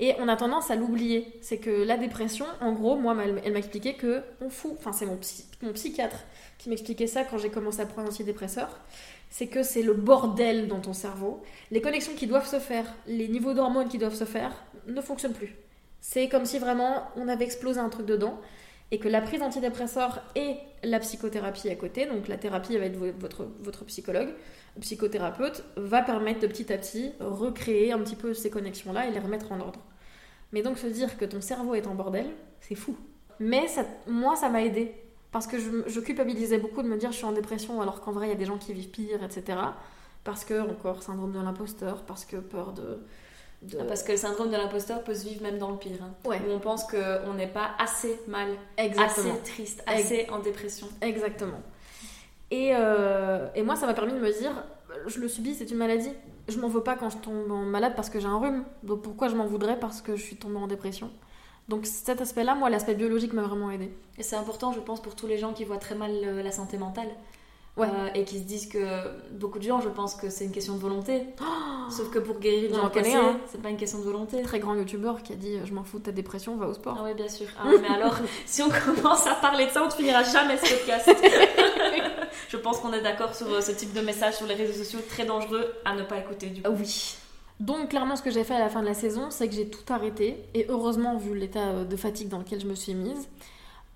Et 0.00 0.14
on 0.18 0.28
a 0.28 0.36
tendance 0.36 0.70
à 0.70 0.76
l'oublier. 0.76 1.26
C'est 1.42 1.58
que 1.58 1.70
la 1.70 1.98
dépression, 1.98 2.46
en 2.60 2.72
gros, 2.72 2.96
moi, 2.96 3.14
elle 3.44 3.52
m'a 3.52 3.58
expliqué 3.58 3.94
que 3.94 4.22
on 4.40 4.48
fout. 4.48 4.72
Enfin, 4.78 4.92
c'est 4.92 5.04
mon, 5.04 5.18
mon 5.62 5.72
psychiatre 5.74 6.24
qui 6.58 6.70
m'expliquait 6.70 7.06
ça 7.06 7.24
quand 7.24 7.36
j'ai 7.36 7.50
commencé 7.50 7.80
à 7.80 7.86
prendre 7.86 8.08
un 8.08 8.10
antidépresseur. 8.10 8.80
C'est 9.28 9.46
que 9.46 9.62
c'est 9.62 9.82
le 9.82 9.92
bordel 9.92 10.68
dans 10.68 10.80
ton 10.80 10.94
cerveau. 10.94 11.42
Les 11.70 11.82
connexions 11.82 12.14
qui 12.14 12.26
doivent 12.26 12.48
se 12.48 12.58
faire, 12.58 12.86
les 13.06 13.28
niveaux 13.28 13.52
d'hormones 13.52 13.88
qui 13.88 13.98
doivent 13.98 14.14
se 14.14 14.24
faire, 14.24 14.52
ne 14.86 15.00
fonctionnent 15.00 15.34
plus. 15.34 15.54
C'est 16.00 16.28
comme 16.28 16.46
si 16.46 16.58
vraiment 16.58 17.08
on 17.16 17.28
avait 17.28 17.44
explosé 17.44 17.78
un 17.78 17.90
truc 17.90 18.06
dedans 18.06 18.40
et 18.90 18.98
que 18.98 19.08
la 19.08 19.20
prise 19.20 19.40
d'antidépresseurs 19.40 20.22
et 20.34 20.56
la 20.82 20.98
psychothérapie 20.98 21.68
à 21.68 21.76
côté, 21.76 22.06
donc 22.06 22.26
la 22.26 22.38
thérapie 22.38 22.74
avec 22.74 22.96
votre, 22.96 23.46
votre 23.60 23.84
psychologue, 23.84 24.30
psychothérapeute, 24.80 25.64
va 25.76 26.02
permettre 26.02 26.40
de 26.40 26.46
petit 26.46 26.72
à 26.72 26.78
petit 26.78 27.12
recréer 27.20 27.92
un 27.92 27.98
petit 27.98 28.16
peu 28.16 28.34
ces 28.34 28.50
connexions-là 28.50 29.06
et 29.06 29.10
les 29.10 29.18
remettre 29.18 29.52
en 29.52 29.60
ordre. 29.60 29.80
Mais 30.52 30.62
donc 30.62 30.78
se 30.78 30.86
dire 30.86 31.16
que 31.18 31.24
ton 31.24 31.40
cerveau 31.40 31.74
est 31.74 31.86
en 31.86 31.94
bordel, 31.94 32.26
c'est 32.60 32.74
fou. 32.74 32.96
Mais 33.38 33.68
ça, 33.68 33.84
moi, 34.06 34.36
ça 34.36 34.48
m'a 34.48 34.62
aidé. 34.62 34.94
Parce 35.32 35.46
que 35.46 35.58
je, 35.58 35.70
je, 35.86 36.00
culpabilisais 36.00 36.58
beaucoup 36.58 36.82
de 36.82 36.88
me 36.88 36.96
dire 36.96 37.12
je 37.12 37.16
suis 37.18 37.24
en 37.24 37.32
dépression 37.32 37.80
alors 37.80 38.00
qu'en 38.00 38.10
vrai 38.10 38.26
il 38.26 38.30
y 38.30 38.32
a 38.32 38.36
des 38.36 38.46
gens 38.46 38.58
qui 38.58 38.72
vivent 38.72 38.90
pire, 38.90 39.22
etc. 39.22 39.58
Parce 40.24 40.44
que, 40.44 40.60
encore, 40.60 41.02
syndrome 41.02 41.32
de 41.32 41.38
l'imposteur, 41.38 42.02
parce 42.02 42.24
que 42.24 42.36
peur 42.36 42.72
de, 42.72 43.00
ah, 43.78 43.84
parce 43.86 44.02
que 44.02 44.12
le 44.12 44.18
syndrome 44.18 44.50
de 44.50 44.56
l'imposteur 44.56 45.04
peut 45.04 45.14
se 45.14 45.24
vivre 45.28 45.42
même 45.42 45.58
dans 45.58 45.70
le 45.70 45.76
pire. 45.76 45.98
Hein. 46.02 46.14
Où 46.24 46.50
on 46.50 46.58
pense 46.60 46.84
qu'on 46.84 47.34
n'est 47.34 47.48
pas 47.48 47.70
assez 47.78 48.18
mal, 48.26 48.48
assez 48.78 49.30
triste, 49.44 49.82
assez 49.86 50.26
en 50.30 50.38
dépression. 50.38 50.88
Exactement. 51.02 51.60
Et, 52.50 52.72
euh, 52.74 53.48
et 53.54 53.62
moi, 53.62 53.76
ça 53.76 53.86
m'a 53.86 53.94
permis 53.94 54.12
de 54.12 54.18
me 54.18 54.30
dire, 54.30 54.52
je 55.06 55.20
le 55.20 55.28
subis, 55.28 55.54
c'est 55.54 55.70
une 55.70 55.76
maladie. 55.76 56.12
Je 56.48 56.58
m'en 56.58 56.68
veux 56.68 56.82
pas 56.82 56.96
quand 56.96 57.10
je 57.10 57.18
tombe 57.18 57.46
malade 57.66 57.92
parce 57.94 58.10
que 58.10 58.18
j'ai 58.18 58.26
un 58.26 58.38
rhume. 58.38 58.64
Donc 58.82 59.02
pourquoi 59.02 59.28
je 59.28 59.36
m'en 59.36 59.46
voudrais 59.46 59.78
parce 59.78 60.00
que 60.00 60.16
je 60.16 60.22
suis 60.22 60.36
tombée 60.36 60.56
en 60.56 60.66
dépression? 60.66 61.10
Donc 61.68 61.86
cet 61.86 62.20
aspect-là, 62.20 62.56
moi, 62.56 62.68
l'aspect 62.70 62.94
biologique 62.94 63.32
m'a 63.32 63.42
vraiment 63.42 63.70
aidé. 63.70 63.92
Et 64.18 64.24
c'est 64.24 64.36
important, 64.36 64.72
je 64.72 64.80
pense, 64.80 65.00
pour 65.00 65.14
tous 65.14 65.28
les 65.28 65.38
gens 65.38 65.52
qui 65.52 65.64
voient 65.64 65.78
très 65.78 65.94
mal 65.94 66.10
euh, 66.10 66.42
la 66.42 66.50
santé 66.50 66.76
mentale. 66.78 67.08
Euh, 67.88 68.08
et 68.14 68.24
qui 68.24 68.38
se 68.38 68.44
disent 68.44 68.68
que 68.68 68.86
beaucoup 69.32 69.58
de 69.58 69.64
gens, 69.64 69.80
je 69.80 69.88
pense 69.88 70.14
que 70.14 70.30
c'est 70.30 70.44
une 70.44 70.52
question 70.52 70.74
de 70.74 70.80
volonté. 70.80 71.22
Sauf 71.90 72.10
que 72.10 72.18
pour 72.18 72.38
guérir 72.38 72.90
cassés, 72.90 73.14
hein. 73.14 73.38
c'est 73.50 73.60
pas 73.60 73.70
une 73.70 73.76
question 73.76 73.98
de 73.98 74.04
volonté. 74.04 74.42
Très 74.42 74.60
grand 74.60 74.74
youtubeur 74.74 75.22
qui 75.22 75.32
a 75.32 75.36
dit 75.36 75.58
Je 75.64 75.74
m'en 75.74 75.84
fous 75.84 75.98
de 75.98 76.04
ta 76.04 76.12
dépression, 76.12 76.56
va 76.56 76.68
au 76.68 76.74
sport. 76.74 76.96
Ah 76.98 77.04
oui, 77.04 77.14
bien 77.14 77.28
sûr. 77.28 77.46
Ah, 77.58 77.64
mais 77.80 77.88
alors, 77.88 78.16
si 78.46 78.62
on 78.62 78.68
commence 78.68 79.26
à 79.26 79.34
parler 79.34 79.66
de 79.66 79.70
ça, 79.70 79.82
on 79.82 79.86
ne 79.86 79.90
finira 79.90 80.22
jamais 80.22 80.56
ce 80.56 80.74
podcast. 80.74 81.10
je 82.48 82.56
pense 82.56 82.78
qu'on 82.78 82.92
est 82.92 83.02
d'accord 83.02 83.34
sur 83.34 83.48
euh, 83.48 83.60
ce 83.60 83.72
type 83.72 83.92
de 83.92 84.00
message 84.00 84.34
sur 84.34 84.46
les 84.46 84.54
réseaux 84.54 84.72
sociaux 84.72 85.00
très 85.08 85.24
dangereux 85.24 85.72
à 85.84 85.94
ne 85.94 86.02
pas 86.02 86.18
écouter 86.18 86.46
du 86.46 86.62
coup. 86.62 86.70
Oui. 86.78 87.16
Donc 87.60 87.90
clairement 87.90 88.16
ce 88.16 88.22
que 88.22 88.30
j'ai 88.30 88.44
fait 88.44 88.54
à 88.54 88.58
la 88.58 88.70
fin 88.70 88.80
de 88.80 88.86
la 88.86 88.94
saison, 88.94 89.26
c'est 89.30 89.48
que 89.48 89.54
j'ai 89.54 89.68
tout 89.68 89.92
arrêté 89.92 90.36
et 90.54 90.66
heureusement 90.68 91.16
vu 91.16 91.36
l'état 91.36 91.68
euh, 91.68 91.84
de 91.84 91.96
fatigue 91.96 92.28
dans 92.28 92.38
lequel 92.38 92.60
je 92.60 92.66
me 92.66 92.74
suis 92.74 92.94
mise, 92.94 93.28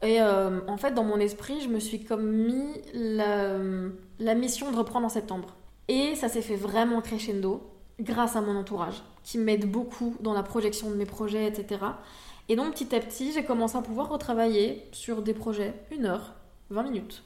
et 0.05 0.21
euh, 0.21 0.61
en 0.69 0.77
fait, 0.77 0.93
dans 0.93 1.03
mon 1.03 1.19
esprit, 1.19 1.61
je 1.63 1.69
me 1.69 1.81
suis 1.81 2.05
comme 2.05 2.31
mis 2.31 2.83
la, 2.93 4.35
mission 4.35 4.71
de 4.71 4.77
reprendre 4.77 5.07
en 5.07 5.11
septembre. 5.11 5.57
Et 5.89 6.15
ça 6.15 6.29
s'est 6.29 6.43
fait 6.43 6.57
vraiment 6.57 7.01
crescendo 7.01 7.63
grâce 8.01 8.37
à 8.37 8.43
mon 8.43 8.57
entourage, 8.57 9.03
qui 9.23 9.39
m'aide 9.39 9.71
beaucoup 9.71 10.17
dans 10.21 10.35
la 10.35 10.43
projection 10.43 10.91
de 10.91 10.97
mes 10.97 11.07
projets, 11.07 11.47
etc. 11.47 11.81
Et 12.49 12.57
donc 12.57 12.75
petit 12.75 12.95
à 12.95 13.01
petit, 13.01 13.33
j'ai 13.33 13.45
commencé 13.45 13.79
à 13.79 13.83
pouvoir 13.83 14.11
retravailler 14.11 14.87
sur 14.93 15.23
des 15.23 15.33
projets 15.33 15.75
une 15.91 16.05
heure, 16.05 16.35
20 16.71 16.83
minutes, 16.83 17.23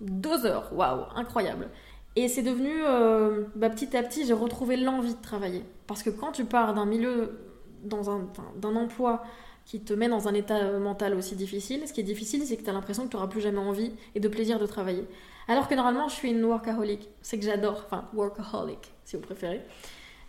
deux 0.00 0.46
heures, 0.46 0.70
waouh, 0.72 1.04
incroyable. 1.16 1.68
Et 2.16 2.28
c'est 2.28 2.42
devenu, 2.42 2.70
euh, 2.86 3.44
bah, 3.56 3.70
petit 3.70 3.96
à 3.96 4.02
petit, 4.02 4.26
j'ai 4.26 4.32
retrouvé 4.32 4.76
l'envie 4.76 5.14
de 5.14 5.22
travailler. 5.22 5.64
Parce 5.86 6.02
que 6.02 6.10
quand 6.10 6.32
tu 6.32 6.44
pars 6.44 6.74
d'un 6.74 6.86
milieu, 6.86 7.38
dans 7.84 8.10
un, 8.10 8.28
d'un 8.56 8.76
emploi 8.76 9.22
qui 9.70 9.78
te 9.80 9.92
met 9.92 10.08
dans 10.08 10.26
un 10.26 10.34
état 10.34 10.56
euh, 10.56 10.80
mental 10.80 11.14
aussi 11.14 11.36
difficile. 11.36 11.86
Ce 11.86 11.92
qui 11.92 12.00
est 12.00 12.02
difficile, 12.02 12.42
c'est 12.44 12.56
que 12.56 12.64
tu 12.64 12.70
as 12.70 12.72
l'impression 12.72 13.04
que 13.04 13.10
tu 13.10 13.14
n'auras 13.14 13.28
plus 13.28 13.40
jamais 13.40 13.58
envie 13.58 13.92
et 14.16 14.18
de 14.18 14.26
plaisir 14.26 14.58
de 14.58 14.66
travailler. 14.66 15.04
Alors 15.46 15.68
que 15.68 15.76
normalement, 15.76 16.08
je 16.08 16.14
suis 16.14 16.28
une 16.28 16.42
workaholic. 16.42 17.08
C'est 17.22 17.38
que 17.38 17.44
j'adore, 17.44 17.84
enfin, 17.86 18.08
workaholic, 18.12 18.92
si 19.04 19.14
vous 19.14 19.22
préférez. 19.22 19.60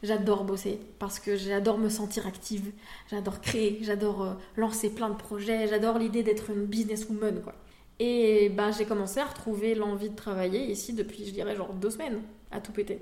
J'adore 0.04 0.44
bosser 0.44 0.80
parce 1.00 1.20
que 1.20 1.36
j'adore 1.38 1.80
me 1.80 1.90
sentir 1.90 2.28
active, 2.28 2.72
j'adore 3.10 3.42
créer, 3.42 3.80
j'adore 3.82 4.22
euh, 4.22 4.34
lancer 4.58 4.92
plein 4.92 5.10
de 5.10 5.16
projets, 5.16 5.68
j'adore 5.68 5.98
l'idée 5.98 6.22
d'être 6.22 6.52
une 6.52 6.68
businesswoman, 6.68 7.42
quoi. 7.42 7.56
Et 7.98 8.50
ben, 8.50 8.72
j'ai 8.72 8.86
commencé 8.86 9.20
à 9.20 9.26
retrouver 9.26 9.74
l'envie 9.74 10.12
de 10.12 10.16
travailler 10.16 10.66
ici 10.72 10.94
depuis, 10.94 11.26
je 11.26 11.32
dirais, 11.32 11.56
genre 11.56 11.74
deux 11.74 11.90
semaines, 11.90 12.22
à 12.52 12.62
tout 12.62 12.72
péter 12.72 13.00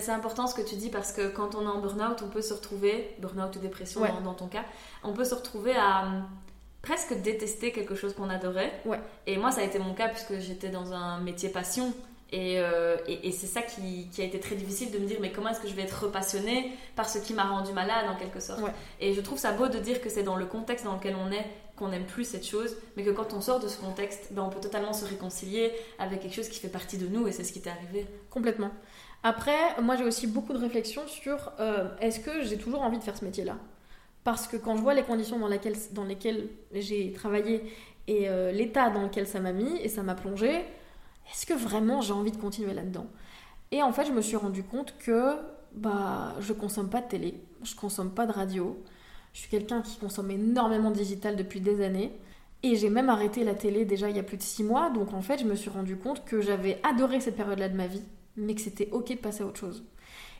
c'est 0.00 0.12
important 0.12 0.46
ce 0.46 0.54
que 0.54 0.62
tu 0.62 0.76
dis 0.76 0.88
parce 0.88 1.12
que 1.12 1.28
quand 1.28 1.54
on 1.54 1.62
est 1.62 1.66
en 1.66 1.78
burn-out, 1.78 2.22
on 2.22 2.28
peut 2.28 2.42
se 2.42 2.54
retrouver, 2.54 3.14
burn-out 3.18 3.54
ou 3.56 3.58
dépression 3.58 4.00
dans, 4.24 4.34
ton 4.34 4.46
cas, 4.46 4.64
on 5.02 5.12
peut 5.12 5.24
se 5.24 5.34
retrouver 5.34 5.74
à 5.76 6.06
hum, 6.06 6.24
presque 6.80 7.14
détester 7.20 7.72
quelque 7.72 7.94
chose 7.94 8.14
qu'on 8.14 8.30
adorait. 8.30 8.72
Ouais. 8.84 9.00
Et 9.26 9.36
moi, 9.36 9.50
ça 9.50 9.60
a 9.60 9.64
été 9.64 9.78
mon 9.78 9.94
cas 9.94 10.08
puisque 10.08 10.38
j'étais 10.38 10.70
dans 10.70 10.92
un 10.92 11.20
métier 11.20 11.48
passion. 11.48 11.92
Et, 12.34 12.58
euh, 12.58 12.96
et, 13.06 13.30
c'est 13.30 13.46
ça 13.46 13.60
qui, 13.60 14.08
qui, 14.10 14.22
a 14.22 14.24
été 14.24 14.40
très 14.40 14.54
difficile 14.54 14.90
de 14.90 14.96
me 14.96 15.04
dire 15.04 15.18
mais 15.20 15.32
comment 15.32 15.50
est-ce 15.50 15.60
que 15.60 15.68
je 15.68 15.74
vais 15.74 15.82
être 15.82 16.04
repassionnée 16.04 16.72
par 16.96 17.06
ce 17.06 17.18
qui 17.18 17.34
m'a 17.34 17.44
rendu 17.44 17.74
malade 17.74 18.06
en 18.10 18.16
quelque 18.16 18.40
sorte. 18.40 18.62
Et 19.00 19.12
je 19.12 19.20
trouve 19.20 19.38
ça 19.38 19.52
beau 19.52 19.68
de 19.68 19.78
dire 19.78 20.00
que 20.00 20.08
c'est 20.08 20.22
dans 20.22 20.36
le 20.36 20.46
contexte 20.46 20.86
dans 20.86 20.94
lequel 20.94 21.14
on 21.14 21.30
est 21.30 21.44
qu'on 21.76 21.88
n'aime 21.88 22.06
plus 22.06 22.24
cette 22.24 22.46
chose, 22.46 22.76
mais 22.96 23.02
que 23.02 23.10
quand 23.10 23.34
on 23.34 23.42
sort 23.42 23.60
de 23.60 23.68
ce 23.68 23.78
contexte, 23.78 24.28
ben, 24.30 24.42
on 24.42 24.48
peut 24.48 24.60
totalement 24.60 24.92
se 24.94 25.04
réconcilier 25.04 25.72
avec 25.98 26.20
quelque 26.20 26.34
chose 26.34 26.48
qui 26.48 26.58
fait 26.58 26.68
partie 26.68 26.96
de 26.96 27.06
nous 27.06 27.26
et 27.26 27.32
c'est 27.32 27.44
ce 27.44 27.52
qui 27.52 27.60
t'est 27.60 27.70
arrivé. 27.70 28.06
Complètement. 28.30 28.70
Après, 29.22 29.80
moi 29.80 29.96
j'ai 29.96 30.04
aussi 30.04 30.26
beaucoup 30.26 30.52
de 30.52 30.58
réflexions 30.58 31.06
sur 31.06 31.52
euh, 31.60 31.88
est-ce 32.00 32.20
que 32.20 32.42
j'ai 32.42 32.58
toujours 32.58 32.82
envie 32.82 32.98
de 32.98 33.04
faire 33.04 33.16
ce 33.16 33.24
métier-là? 33.24 33.56
Parce 34.24 34.46
que 34.46 34.56
quand 34.56 34.76
je 34.76 34.82
vois 34.82 34.94
les 34.94 35.02
conditions 35.02 35.38
dans, 35.38 35.48
lesquelles 35.48 36.48
j'ai 36.72 37.12
travaillé 37.12 37.62
et 38.08 38.28
euh, 38.28 38.52
l'état 38.52 38.90
dans 38.90 39.02
lequel 39.02 39.26
ça 39.26 39.40
m'a 39.40 39.52
mis 39.52 39.76
et 39.78 39.88
ça 39.88 40.02
m'a 40.02 40.14
plongé, 40.14 40.50
est-ce 41.30 41.46
que 41.46 41.54
vraiment 41.54 42.00
j'ai 42.00 42.12
envie 42.12 42.32
de 42.32 42.36
continuer 42.36 42.74
là-dedans? 42.74 43.06
Et 43.70 43.82
en 43.82 43.92
fait, 43.92 44.04
je 44.06 44.12
me 44.12 44.20
suis 44.20 44.36
rendu 44.36 44.62
compte 44.62 44.94
que 44.98 45.36
bah, 45.74 46.34
je 46.40 46.52
consomme 46.52 46.90
pas 46.90 47.00
de 47.00 47.08
télé, 47.08 47.40
je 47.64 47.74
consomme 47.74 48.10
pas 48.10 48.26
de 48.26 48.32
radio, 48.32 48.80
je 49.32 49.40
suis 49.40 49.48
quelqu'un 49.48 49.82
qui 49.82 49.98
consomme 49.98 50.30
énormément 50.30 50.90
de 50.90 50.96
digital 50.96 51.36
depuis 51.36 51.60
des 51.60 51.82
années. 51.82 52.12
Et 52.64 52.76
j'ai 52.76 52.90
même 52.90 53.08
arrêté 53.08 53.42
la 53.42 53.54
télé 53.54 53.84
déjà 53.84 54.08
il 54.08 54.14
y 54.16 54.20
a 54.20 54.22
plus 54.22 54.36
de 54.36 54.42
six 54.42 54.62
mois, 54.62 54.90
donc 54.90 55.14
en 55.14 55.22
fait 55.22 55.38
je 55.38 55.44
me 55.44 55.56
suis 55.56 55.70
rendu 55.70 55.96
compte 55.96 56.24
que 56.24 56.40
j'avais 56.40 56.80
adoré 56.84 57.18
cette 57.18 57.34
période-là 57.34 57.68
de 57.68 57.76
ma 57.76 57.88
vie, 57.88 58.04
mais 58.36 58.54
que 58.54 58.60
c'était 58.60 58.88
ok 58.92 59.10
de 59.10 59.16
passer 59.16 59.42
à 59.42 59.46
autre 59.46 59.58
chose. 59.58 59.84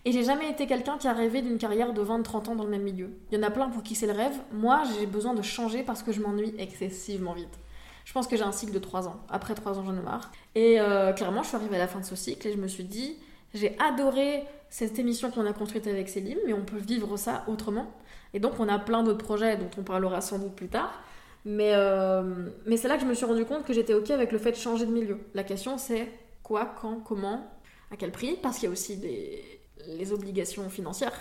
Et 0.04 0.10
j'ai 0.10 0.24
jamais 0.24 0.50
été 0.50 0.66
quelqu'un 0.66 0.98
qui 0.98 1.06
a 1.06 1.12
rêvé 1.12 1.42
d'une 1.42 1.58
carrière 1.58 1.92
de 1.92 2.02
20-30 2.02 2.50
ans 2.50 2.54
dans 2.56 2.64
le 2.64 2.70
même 2.70 2.82
milieu. 2.82 3.10
Il 3.30 3.38
y 3.38 3.40
en 3.40 3.44
a 3.44 3.50
plein 3.50 3.68
pour 3.68 3.82
qui 3.84 3.94
c'est 3.94 4.06
le 4.06 4.12
rêve. 4.12 4.34
Moi, 4.52 4.82
j'ai 4.98 5.06
besoin 5.06 5.32
de 5.32 5.42
changer 5.42 5.84
parce 5.84 6.02
que 6.02 6.10
je 6.10 6.20
m'ennuie 6.20 6.54
excessivement 6.58 7.34
vite. 7.34 7.60
Je 8.04 8.12
pense 8.12 8.26
que 8.26 8.36
j'ai 8.36 8.42
un 8.42 8.50
cycle 8.50 8.72
de 8.72 8.80
3 8.80 9.06
ans. 9.06 9.20
Après 9.30 9.54
3 9.54 9.78
ans, 9.78 9.84
j'en 9.84 9.96
ai 9.96 10.02
marre. 10.02 10.32
Et 10.56 10.80
euh, 10.80 11.12
clairement, 11.12 11.44
je 11.44 11.48
suis 11.48 11.56
arrivée 11.56 11.76
à 11.76 11.78
la 11.78 11.86
fin 11.86 12.00
de 12.00 12.04
ce 12.04 12.16
cycle 12.16 12.48
et 12.48 12.52
je 12.52 12.58
me 12.58 12.66
suis 12.66 12.82
dit, 12.82 13.16
j'ai 13.54 13.76
adoré 13.78 14.42
cette 14.70 14.98
émission 14.98 15.30
qu'on 15.30 15.46
a 15.46 15.52
construite 15.52 15.86
avec 15.86 16.08
Céline, 16.08 16.38
mais 16.46 16.52
on 16.52 16.64
peut 16.64 16.78
vivre 16.78 17.16
ça 17.16 17.44
autrement. 17.46 17.86
Et 18.34 18.40
donc, 18.40 18.54
on 18.58 18.68
a 18.68 18.80
plein 18.80 19.04
d'autres 19.04 19.24
projets 19.24 19.56
dont 19.56 19.70
on 19.78 19.82
parlera 19.82 20.20
sans 20.20 20.38
doute 20.40 20.54
plus 20.54 20.68
tard. 20.68 21.00
Mais, 21.44 21.72
euh, 21.74 22.48
mais 22.66 22.76
c'est 22.76 22.88
là 22.88 22.96
que 22.96 23.02
je 23.02 23.06
me 23.06 23.14
suis 23.14 23.26
rendu 23.26 23.44
compte 23.44 23.64
que 23.64 23.72
j'étais 23.72 23.94
OK 23.94 24.10
avec 24.10 24.32
le 24.32 24.38
fait 24.38 24.52
de 24.52 24.56
changer 24.56 24.86
de 24.86 24.92
milieu. 24.92 25.18
La 25.34 25.44
question, 25.44 25.78
c'est 25.78 26.08
quoi, 26.42 26.74
quand, 26.80 27.00
comment 27.00 27.51
à 27.92 27.96
quel 27.96 28.10
prix? 28.10 28.36
Parce 28.42 28.56
qu'il 28.58 28.64
y 28.64 28.68
a 28.68 28.72
aussi 28.72 28.96
des, 28.96 29.60
les 29.86 30.12
obligations 30.12 30.68
financières, 30.68 31.12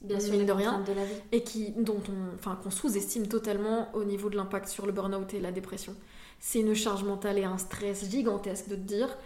bien 0.00 0.20
sûr, 0.20 0.32
de 0.32 0.52
rien, 0.52 0.80
de 0.80 0.92
la 0.92 1.04
vie. 1.04 1.14
et 1.32 1.42
qui, 1.42 1.72
dont 1.72 2.02
on, 2.08 2.34
enfin, 2.34 2.58
qu'on 2.62 2.70
sous-estime 2.70 3.26
totalement 3.26 3.88
au 3.94 4.04
niveau 4.04 4.30
de 4.30 4.36
l'impact 4.36 4.68
sur 4.68 4.86
le 4.86 4.92
burn-out 4.92 5.34
et 5.34 5.40
la 5.40 5.52
dépression. 5.52 5.94
C'est 6.40 6.60
une 6.60 6.74
charge 6.74 7.04
mentale 7.04 7.38
et 7.38 7.44
un 7.44 7.58
stress 7.58 8.08
gigantesque 8.08 8.68
de 8.68 8.76
te 8.76 8.80
dire 8.80 9.16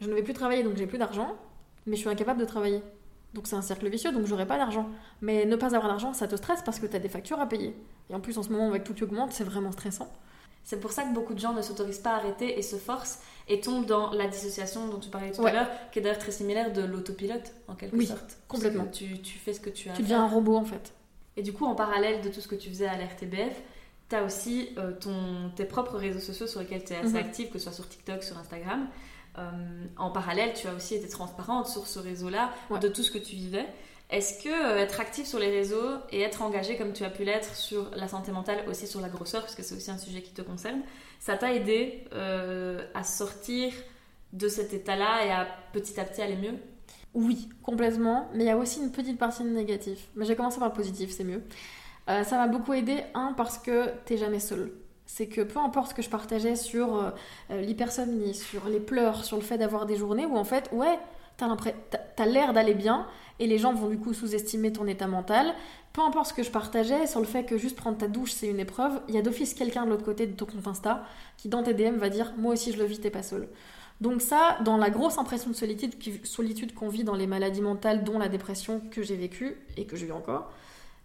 je 0.00 0.08
ne 0.08 0.14
vais 0.14 0.22
plus 0.22 0.34
travailler 0.34 0.62
donc 0.62 0.76
j'ai 0.76 0.86
plus 0.86 0.98
d'argent, 0.98 1.36
mais 1.86 1.96
je 1.96 2.00
suis 2.00 2.10
incapable 2.10 2.40
de 2.40 2.44
travailler. 2.44 2.82
Donc 3.32 3.46
c'est 3.46 3.56
un 3.56 3.62
cercle 3.62 3.88
vicieux, 3.88 4.12
donc 4.12 4.26
j'aurai 4.26 4.46
pas 4.46 4.58
d'argent. 4.58 4.88
Mais 5.20 5.44
ne 5.44 5.56
pas 5.56 5.74
avoir 5.74 5.88
d'argent, 5.88 6.12
ça 6.12 6.28
te 6.28 6.36
stresse 6.36 6.62
parce 6.64 6.78
que 6.78 6.86
tu 6.86 6.94
as 6.94 7.00
des 7.00 7.08
factures 7.08 7.40
à 7.40 7.48
payer. 7.48 7.74
Et 8.10 8.14
en 8.14 8.20
plus, 8.20 8.38
en 8.38 8.42
ce 8.42 8.50
moment, 8.50 8.68
avec 8.68 8.84
tout 8.84 8.94
qui 8.94 9.02
augmente, 9.02 9.32
c'est 9.32 9.44
vraiment 9.44 9.72
stressant. 9.72 10.08
C'est 10.64 10.80
pour 10.80 10.92
ça 10.92 11.04
que 11.04 11.12
beaucoup 11.12 11.34
de 11.34 11.38
gens 11.38 11.52
ne 11.52 11.62
s'autorisent 11.62 11.98
pas 11.98 12.12
à 12.12 12.16
arrêter 12.16 12.58
et 12.58 12.62
se 12.62 12.76
forcent 12.76 13.20
et 13.48 13.60
tombent 13.60 13.84
dans 13.84 14.10
la 14.12 14.26
dissociation 14.26 14.88
dont 14.88 14.98
tu 14.98 15.10
parlais 15.10 15.30
tout 15.30 15.44
à 15.44 15.52
l'heure, 15.52 15.68
qui 15.92 15.98
est 15.98 16.02
d'ailleurs 16.02 16.18
très 16.18 16.32
similaire 16.32 16.72
de 16.72 16.82
l'autopilote 16.82 17.52
en 17.68 17.74
quelque 17.74 17.94
oui, 17.94 18.06
sorte. 18.06 18.38
Complètement. 18.48 18.86
Tu, 18.86 19.20
tu, 19.20 19.38
fais 19.38 19.52
ce 19.52 19.60
que 19.60 19.68
tu 19.68 19.90
as. 19.90 19.92
Tu 19.92 20.02
deviens 20.02 20.24
un 20.24 20.28
robot 20.28 20.56
en 20.56 20.64
fait. 20.64 20.94
Et 21.36 21.42
du 21.42 21.52
coup, 21.52 21.66
en 21.66 21.74
parallèle 21.74 22.22
de 22.22 22.30
tout 22.30 22.40
ce 22.40 22.48
que 22.48 22.54
tu 22.54 22.70
faisais 22.70 22.86
à 22.86 22.96
l'RTBF, 22.96 23.60
tu 24.08 24.16
as 24.16 24.24
aussi 24.24 24.70
euh, 24.78 24.92
ton, 24.92 25.50
tes 25.54 25.64
propres 25.64 25.98
réseaux 25.98 26.20
sociaux 26.20 26.46
sur 26.46 26.60
lesquels 26.60 26.84
tu 26.84 26.94
es 26.94 26.96
assez 26.96 27.08
mhm. 27.08 27.16
active, 27.16 27.50
que 27.50 27.58
ce 27.58 27.64
soit 27.64 27.72
sur 27.72 27.88
TikTok, 27.88 28.22
sur 28.22 28.38
Instagram. 28.38 28.88
Euh, 29.36 29.50
en 29.98 30.10
parallèle, 30.10 30.52
tu 30.54 30.68
as 30.68 30.74
aussi 30.74 30.94
été 30.94 31.08
transparente 31.08 31.66
sur 31.66 31.86
ce 31.86 31.98
réseau-là 31.98 32.52
de 32.80 32.88
tout 32.88 33.02
ce 33.02 33.10
que 33.10 33.18
tu 33.18 33.34
vivais. 33.34 33.66
Est-ce 34.10 34.42
que 34.42 34.48
euh, 34.48 34.78
être 34.78 35.00
actif 35.00 35.26
sur 35.26 35.38
les 35.38 35.50
réseaux 35.50 35.96
et 36.10 36.20
être 36.20 36.42
engagé 36.42 36.76
comme 36.76 36.92
tu 36.92 37.04
as 37.04 37.10
pu 37.10 37.24
l'être 37.24 37.54
sur 37.54 37.90
la 37.96 38.06
santé 38.06 38.32
mentale, 38.32 38.64
aussi 38.68 38.86
sur 38.86 39.00
la 39.00 39.08
grosseur, 39.08 39.40
parce 39.40 39.54
que 39.54 39.62
c'est 39.62 39.74
aussi 39.74 39.90
un 39.90 39.98
sujet 39.98 40.22
qui 40.22 40.32
te 40.32 40.42
concerne, 40.42 40.82
ça 41.20 41.36
t'a 41.36 41.52
aidé 41.54 42.04
euh, 42.12 42.84
à 42.94 43.02
sortir 43.02 43.72
de 44.32 44.48
cet 44.48 44.74
état-là 44.74 45.24
et 45.24 45.30
à 45.30 45.46
petit 45.72 45.98
à 45.98 46.04
petit 46.04 46.20
aller 46.20 46.36
mieux? 46.36 46.58
Oui, 47.14 47.48
complètement. 47.62 48.28
Mais 48.34 48.44
il 48.44 48.46
y 48.46 48.50
a 48.50 48.56
aussi 48.56 48.80
une 48.80 48.90
petite 48.90 49.18
partie 49.18 49.44
négative. 49.44 50.00
Mais 50.16 50.26
j'ai 50.26 50.36
commencé 50.36 50.58
par 50.58 50.68
le 50.68 50.74
positif, 50.74 51.10
c'est 51.10 51.24
mieux. 51.24 51.42
Euh, 52.10 52.24
ça 52.24 52.36
m'a 52.36 52.48
beaucoup 52.48 52.74
aidé, 52.74 53.02
un, 53.14 53.32
parce 53.32 53.58
que 53.58 53.88
t'es 54.04 54.18
jamais 54.18 54.40
seul. 54.40 54.72
C'est 55.06 55.28
que 55.28 55.40
peu 55.40 55.60
importe 55.60 55.90
ce 55.90 55.94
que 55.94 56.02
je 56.02 56.10
partageais 56.10 56.56
sur 56.56 57.12
l'hypersomnie, 57.50 58.34
sur 58.34 58.68
les 58.68 58.80
pleurs, 58.80 59.24
sur 59.24 59.36
le 59.36 59.42
fait 59.42 59.58
d'avoir 59.58 59.86
des 59.86 59.96
journées 59.96 60.24
où 60.24 60.36
en 60.36 60.44
fait, 60.44 60.70
ouais, 60.72 60.98
t'as 61.36 61.56
as, 62.18 62.26
l'air 62.26 62.52
d'aller 62.52 62.74
bien, 62.74 63.06
et 63.40 63.46
les 63.46 63.58
gens 63.58 63.72
vont 63.72 63.88
du 63.88 63.98
coup 63.98 64.14
sous-estimer 64.14 64.72
ton 64.72 64.86
état 64.86 65.06
mental. 65.06 65.54
Peu 65.92 66.02
importe 66.02 66.28
ce 66.28 66.34
que 66.34 66.42
je 66.42 66.50
partageais 66.50 67.06
sur 67.06 67.20
le 67.20 67.26
fait 67.26 67.44
que 67.44 67.56
juste 67.58 67.76
prendre 67.76 67.98
ta 67.98 68.08
douche 68.08 68.32
c'est 68.32 68.48
une 68.48 68.60
épreuve, 68.60 69.00
il 69.08 69.14
y 69.14 69.18
a 69.18 69.22
d'office 69.22 69.54
quelqu'un 69.54 69.84
de 69.84 69.90
l'autre 69.90 70.04
côté 70.04 70.26
de 70.26 70.32
ton 70.32 70.46
compte 70.46 70.66
Insta 70.66 71.04
qui 71.36 71.48
dans 71.48 71.62
tes 71.62 71.74
DM 71.74 71.96
va 71.96 72.08
dire 72.08 72.32
moi 72.36 72.54
aussi 72.54 72.72
je 72.72 72.78
le 72.78 72.84
vis, 72.84 73.00
t'es 73.00 73.10
pas 73.10 73.22
seul. 73.22 73.48
Donc 74.00 74.20
ça, 74.20 74.58
dans 74.64 74.76
la 74.76 74.90
grosse 74.90 75.18
impression 75.18 75.50
de 75.50 75.54
solitude, 75.54 76.74
qu'on 76.74 76.88
vit 76.88 77.04
dans 77.04 77.14
les 77.14 77.26
maladies 77.26 77.60
mentales, 77.60 78.04
dont 78.04 78.18
la 78.18 78.28
dépression 78.28 78.80
que 78.90 79.02
j'ai 79.02 79.16
vécue 79.16 79.56
et 79.76 79.86
que 79.86 79.96
je 79.96 80.04
vis 80.04 80.12
encore, 80.12 80.50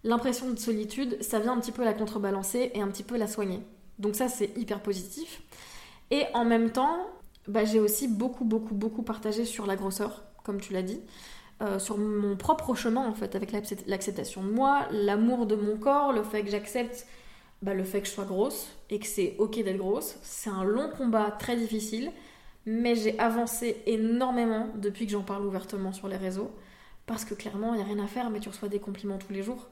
l'impression 0.02 0.50
de 0.50 0.58
solitude, 0.58 1.16
ça 1.22 1.38
vient 1.38 1.52
un 1.52 1.60
petit 1.60 1.72
peu 1.72 1.84
la 1.84 1.94
contrebalancer 1.94 2.72
et 2.74 2.80
un 2.80 2.88
petit 2.88 3.04
peu 3.04 3.16
la 3.16 3.28
soigner. 3.28 3.62
Donc 3.98 4.16
ça, 4.16 4.28
c'est 4.28 4.56
hyper 4.56 4.80
positif. 4.80 5.42
Et 6.10 6.24
en 6.34 6.44
même 6.44 6.70
temps, 6.70 7.06
bah, 7.46 7.64
j'ai 7.64 7.78
aussi 7.78 8.08
beaucoup, 8.08 8.44
beaucoup, 8.44 8.74
beaucoup 8.74 9.02
partagé 9.02 9.44
sur 9.44 9.66
la 9.66 9.76
grosseur, 9.76 10.24
comme 10.42 10.60
tu 10.60 10.72
l'as 10.72 10.82
dit. 10.82 11.00
Euh, 11.62 11.78
sur 11.78 11.98
mon 11.98 12.36
propre 12.36 12.74
chemin 12.74 13.06
en 13.06 13.12
fait 13.12 13.34
avec 13.34 13.52
l'acceptation 13.52 14.42
de 14.42 14.50
moi, 14.50 14.86
l'amour 14.92 15.44
de 15.44 15.56
mon 15.56 15.76
corps, 15.76 16.10
le 16.10 16.22
fait 16.22 16.42
que 16.42 16.50
j'accepte 16.50 17.06
bah, 17.60 17.74
le 17.74 17.84
fait 17.84 18.00
que 18.00 18.06
je 18.06 18.12
sois 18.12 18.24
grosse 18.24 18.68
et 18.88 18.98
que 18.98 19.06
c'est 19.06 19.34
ok 19.38 19.62
d'être 19.62 19.76
grosse. 19.76 20.16
C'est 20.22 20.48
un 20.48 20.64
long 20.64 20.88
combat 20.88 21.30
très 21.30 21.56
difficile, 21.56 22.12
mais 22.64 22.94
j'ai 22.94 23.18
avancé 23.18 23.82
énormément 23.84 24.68
depuis 24.76 25.04
que 25.04 25.12
j'en 25.12 25.20
parle 25.20 25.44
ouvertement 25.44 25.92
sur 25.92 26.08
les 26.08 26.16
réseaux 26.16 26.50
parce 27.04 27.26
que 27.26 27.34
clairement 27.34 27.74
il 27.74 27.76
n'y 27.76 27.82
a 27.82 27.86
rien 27.86 28.02
à 28.02 28.06
faire, 28.06 28.30
mais 28.30 28.40
tu 28.40 28.48
reçois 28.48 28.70
des 28.70 28.78
compliments 28.78 29.18
tous 29.18 29.34
les 29.34 29.42
jours 29.42 29.68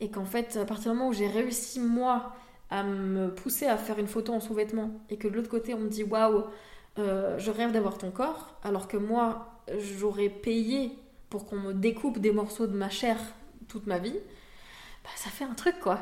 et 0.00 0.10
qu'en 0.10 0.24
fait 0.24 0.56
à 0.56 0.64
partir 0.64 0.90
du 0.90 0.98
moment 0.98 1.10
où 1.10 1.12
j'ai 1.12 1.28
réussi 1.28 1.78
moi 1.78 2.32
à 2.68 2.82
me 2.82 3.32
pousser 3.32 3.66
à 3.66 3.76
faire 3.76 4.00
une 4.00 4.08
photo 4.08 4.32
en 4.32 4.40
sous-vêtements 4.40 4.90
et 5.08 5.18
que 5.18 5.28
de 5.28 5.34
l'autre 5.34 5.50
côté 5.50 5.72
on 5.74 5.78
me 5.78 5.88
dit 5.88 6.02
waouh 6.02 6.44
euh, 6.98 7.38
je 7.38 7.50
rêve 7.52 7.70
d'avoir 7.70 7.96
ton 7.96 8.10
corps 8.10 8.56
alors 8.64 8.88
que 8.88 8.96
moi 8.96 9.60
j'aurais 9.78 10.28
payé 10.28 10.98
pour 11.30 11.46
qu'on 11.46 11.56
me 11.56 11.74
découpe 11.74 12.18
des 12.18 12.32
morceaux 12.32 12.66
de 12.66 12.76
ma 12.76 12.90
chair 12.90 13.18
toute 13.68 13.86
ma 13.86 13.98
vie, 13.98 14.16
bah, 15.04 15.10
ça 15.16 15.30
fait 15.30 15.44
un 15.44 15.54
truc 15.54 15.78
quoi. 15.80 16.00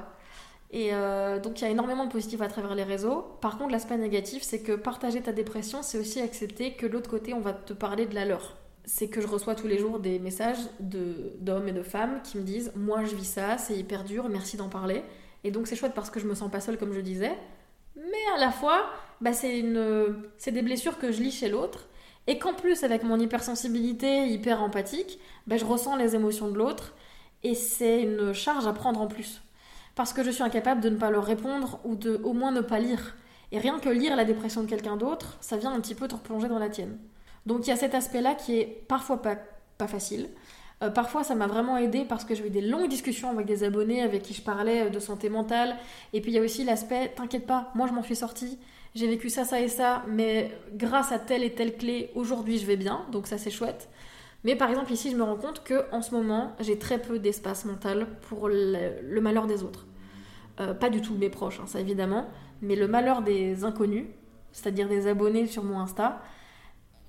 Et 0.71 0.93
euh, 0.93 1.39
donc 1.39 1.61
il 1.61 1.65
y 1.65 1.67
a 1.67 1.71
énormément 1.71 2.05
de 2.05 2.11
positifs 2.11 2.41
à 2.41 2.49
travers 2.49 2.75
les 2.75 2.83
réseaux. 2.83 3.25
Par 3.41 3.59
contre, 3.59 3.71
l'aspect 3.71 3.97
négatif, 3.97 4.43
c'est 4.43 4.61
que 4.61 4.73
partager 4.73 5.21
ta 5.21 5.33
dépression, 5.33 5.83
c'est 5.83 5.99
aussi 5.99 6.21
accepter 6.21 6.73
que 6.73 6.87
l'autre 6.87 7.09
côté, 7.09 7.35
on 7.35 7.41
va 7.41 7.53
te 7.53 7.73
parler 7.73 8.07
de 8.07 8.15
la 8.15 8.25
leur. 8.25 8.57
C'est 8.85 9.09
que 9.09 9.21
je 9.21 9.27
reçois 9.27 9.55
tous 9.55 9.67
les 9.67 9.79
jours 9.79 9.99
des 9.99 10.19
messages 10.19 10.59
d'hommes 10.81 11.69
et 11.69 11.73
de 11.73 11.83
femmes 11.83 12.21
qui 12.23 12.39
me 12.39 12.43
disent 12.43 12.73
Moi 12.77 13.05
je 13.05 13.15
vis 13.15 13.25
ça, 13.25 13.59
c'est 13.59 13.77
hyper 13.77 14.05
dur, 14.05 14.29
merci 14.29 14.57
d'en 14.57 14.69
parler. 14.69 15.03
Et 15.45 15.51
donc 15.51 15.67
c'est 15.67 15.77
chouette 15.77 15.95
parce 15.95 16.11
que 16.11 16.21
je 16.21 16.27
me 16.27 16.35
sens 16.35 16.51
pas 16.51 16.61
seule, 16.61 16.79
comme 16.79 16.93
je 16.93 17.01
disais. 17.01 17.33
Mais 17.97 18.35
à 18.37 18.41
la 18.41 18.51
fois, 18.51 18.91
bah, 19.21 19.33
c'est 19.33 19.63
des 19.63 20.63
blessures 20.63 20.99
que 20.99 21.13
je 21.13 21.23
lis 21.23 21.33
chez 21.33 21.49
l'autre 21.49 21.89
et 22.27 22.39
qu'en 22.39 22.55
plus, 22.55 22.83
avec 22.83 23.03
mon 23.03 23.19
hypersensibilité, 23.19 24.27
hyper 24.27 24.63
empathique, 24.63 25.19
ben, 25.47 25.59
je 25.59 25.65
ressens 25.65 25.97
les 25.97 26.15
émotions 26.15 26.49
de 26.49 26.59
l'autre, 26.59 26.95
et 27.43 27.55
c'est 27.55 28.03
une 28.03 28.33
charge 28.33 28.67
à 28.67 28.73
prendre 28.73 29.01
en 29.01 29.07
plus. 29.07 29.43
Parce 29.95 30.13
que 30.13 30.23
je 30.25 30.31
suis 30.31 30.43
incapable 30.43 30.81
de 30.81 30.89
ne 30.89 30.97
pas 30.97 31.11
leur 31.11 31.25
répondre, 31.25 31.79
ou 31.85 31.95
de 31.95 32.21
au 32.25 32.33
moins 32.33 32.51
ne 32.51 32.61
pas 32.61 32.79
lire. 32.79 33.17
Et 33.53 33.59
rien 33.59 33.79
que 33.79 33.89
lire 33.89 34.17
la 34.17 34.25
dépression 34.25 34.63
de 34.63 34.69
quelqu'un 34.69 34.97
d'autre, 34.97 35.37
ça 35.41 35.57
vient 35.57 35.73
un 35.73 35.81
petit 35.81 35.95
peu 35.95 36.09
te 36.09 36.15
replonger 36.15 36.49
dans 36.49 36.59
la 36.59 36.69
tienne. 36.69 36.99
Donc 37.47 37.67
il 37.67 37.71
y 37.71 37.73
a 37.73 37.77
cet 37.77 37.95
aspect-là 37.95 38.35
qui 38.35 38.59
est 38.59 38.85
parfois 38.89 39.23
pas, 39.23 39.87
facile. 39.87 40.29
Euh, 40.83 40.91
parfois, 40.91 41.23
ça 41.23 41.37
m'a 41.37 41.47
vraiment 41.47 41.77
aidé 41.77 42.05
parce 42.05 42.25
que 42.25 42.35
j'ai 42.35 42.47
eu 42.47 42.51
des 42.51 42.61
longues 42.61 42.89
discussions 42.89 43.31
avec 43.31 43.47
des 43.47 43.63
abonnés 43.63 44.03
avec 44.03 44.23
qui 44.23 44.35
je 44.35 44.43
parlais 44.43 44.91
de 44.91 44.99
santé 44.99 45.29
mentale. 45.29 45.77
Et 46.13 46.21
puis 46.21 46.33
il 46.33 46.35
y 46.35 46.39
a 46.39 46.43
aussi 46.43 46.65
l'aspect, 46.65 47.13
t'inquiète 47.15 47.47
pas, 47.47 47.71
moi 47.77 47.87
je 47.87 47.93
m'en 47.93 48.03
suis 48.03 48.17
sortie 48.17 48.59
j'ai 48.97 49.07
vécu 49.07 49.29
ça, 49.29 49.45
ça 49.45 49.61
et 49.61 49.69
ça, 49.69 50.03
mais 50.09 50.51
grâce 50.73 51.13
à 51.13 51.19
telle 51.19 51.45
et 51.45 51.53
telle 51.53 51.77
clé, 51.77 52.11
aujourd'hui 52.15 52.57
je 52.57 52.65
vais 52.65 52.79
bien, 52.79 53.05
donc 53.13 53.27
ça 53.27 53.37
c'est 53.37 53.51
chouette. 53.51 53.91
Mais 54.43 54.57
par 54.57 54.71
exemple 54.71 54.91
ici, 54.91 55.11
je 55.11 55.17
me 55.17 55.23
rends 55.23 55.37
compte 55.37 55.63
que 55.63 55.85
en 55.93 56.01
ce 56.01 56.15
moment, 56.15 56.57
j'ai 56.61 56.79
très 56.79 56.99
peu 56.99 57.19
d'espace 57.19 57.67
mental 57.67 58.07
pour 58.23 58.49
le, 58.49 59.21
malheur 59.21 59.47
des 59.47 59.63
autres. 59.63 59.87
Euh, 60.61 60.73
pas 60.73 60.89
du 60.89 61.03
tout 61.03 61.15
mes 61.15 61.29
proches, 61.29 61.61
hein, 61.61 61.67
ça 61.67 61.79
évidemment, 61.79 62.27
mais 62.63 62.75
le 62.75 62.89
malheur 62.89 63.21
des 63.21 63.65
inconnus, 63.65 64.07
c'est-à-dire 64.53 64.89
des 64.89 65.09
abonnés 65.09 65.47
sur 65.47 65.63
mon 65.63 65.79
Insta, 65.79 66.23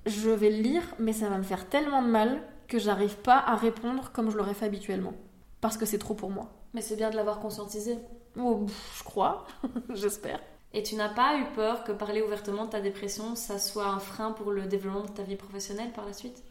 je 0.04 0.28
vais 0.28 0.50
le 0.50 0.60
lire, 0.60 0.82
mais 0.98 1.14
ça 1.14 1.30
va 1.30 1.38
me 1.38 1.42
faire 1.42 1.70
tellement 1.70 2.02
de 2.02 2.08
mal 2.08 2.42
que 2.66 2.78
j'arrive 2.78 3.16
pas 3.16 3.38
à 3.38 3.56
répondre 3.56 4.10
comme 4.12 4.30
je 4.30 4.36
l'aurais 4.36 4.52
fait 4.52 4.66
habituellement. 4.66 5.14
Parce 5.62 5.78
que 5.78 5.86
c'est 5.86 5.98
trop 5.98 6.14
pour 6.14 6.28
moi. 6.28 6.52
Mais 6.74 6.82
c'est 6.82 6.96
bien 6.96 7.08
de 7.08 7.16
l'avoir 7.16 7.40
conscientisé. 7.40 7.96
Oh, 8.38 8.66
je 8.94 9.04
crois, 9.04 9.46
j'espère. 9.94 10.38
Et 10.74 10.82
tu 10.82 10.96
n'as 10.96 11.08
pas 11.08 11.38
eu 11.38 11.44
peur 11.54 11.82
que 11.84 11.92
parler 11.92 12.22
ouvertement 12.22 12.66
de 12.66 12.70
ta 12.70 12.80
dépression, 12.80 13.34
ça 13.34 13.58
soit 13.58 13.86
un 13.86 13.98
frein 13.98 14.32
pour 14.32 14.52
le 14.52 14.66
développement 14.66 15.04
de 15.04 15.10
ta 15.10 15.22
vie 15.22 15.36
professionnelle 15.36 15.92
par 15.92 16.04
la 16.04 16.12
suite? 16.12 16.42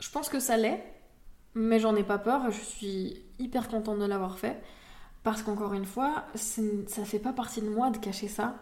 Je 0.00 0.10
pense 0.10 0.28
que 0.28 0.40
ça 0.40 0.56
l'est, 0.56 0.82
mais 1.54 1.78
j'en 1.78 1.94
ai 1.94 2.02
pas 2.02 2.18
peur. 2.18 2.50
Je 2.50 2.60
suis 2.60 3.22
hyper 3.38 3.68
contente 3.68 3.98
de 3.98 4.04
l'avoir 4.04 4.38
fait. 4.38 4.60
Parce 5.22 5.42
qu'encore 5.42 5.74
une 5.74 5.84
fois, 5.84 6.24
ça 6.34 7.04
fait 7.04 7.20
pas 7.20 7.32
partie 7.32 7.60
de 7.60 7.68
moi 7.68 7.90
de 7.90 7.98
cacher 7.98 8.26
ça. 8.26 8.56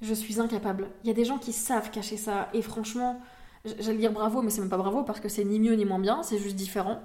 Je 0.00 0.12
suis 0.12 0.40
incapable. 0.40 0.90
Il 1.04 1.06
y 1.06 1.10
a 1.10 1.14
des 1.14 1.24
gens 1.24 1.38
qui 1.38 1.52
savent 1.52 1.92
cacher 1.92 2.16
ça. 2.16 2.48
Et 2.52 2.62
franchement, 2.62 3.20
j'allais 3.64 3.98
dire 3.98 4.12
bravo, 4.12 4.42
mais 4.42 4.50
c'est 4.50 4.60
même 4.60 4.68
pas 4.68 4.76
bravo 4.76 5.04
parce 5.04 5.20
que 5.20 5.28
c'est 5.28 5.44
ni 5.44 5.60
mieux 5.60 5.74
ni 5.74 5.84
moins 5.84 6.00
bien, 6.00 6.24
c'est 6.24 6.38
juste 6.38 6.56
différent. 6.56 7.00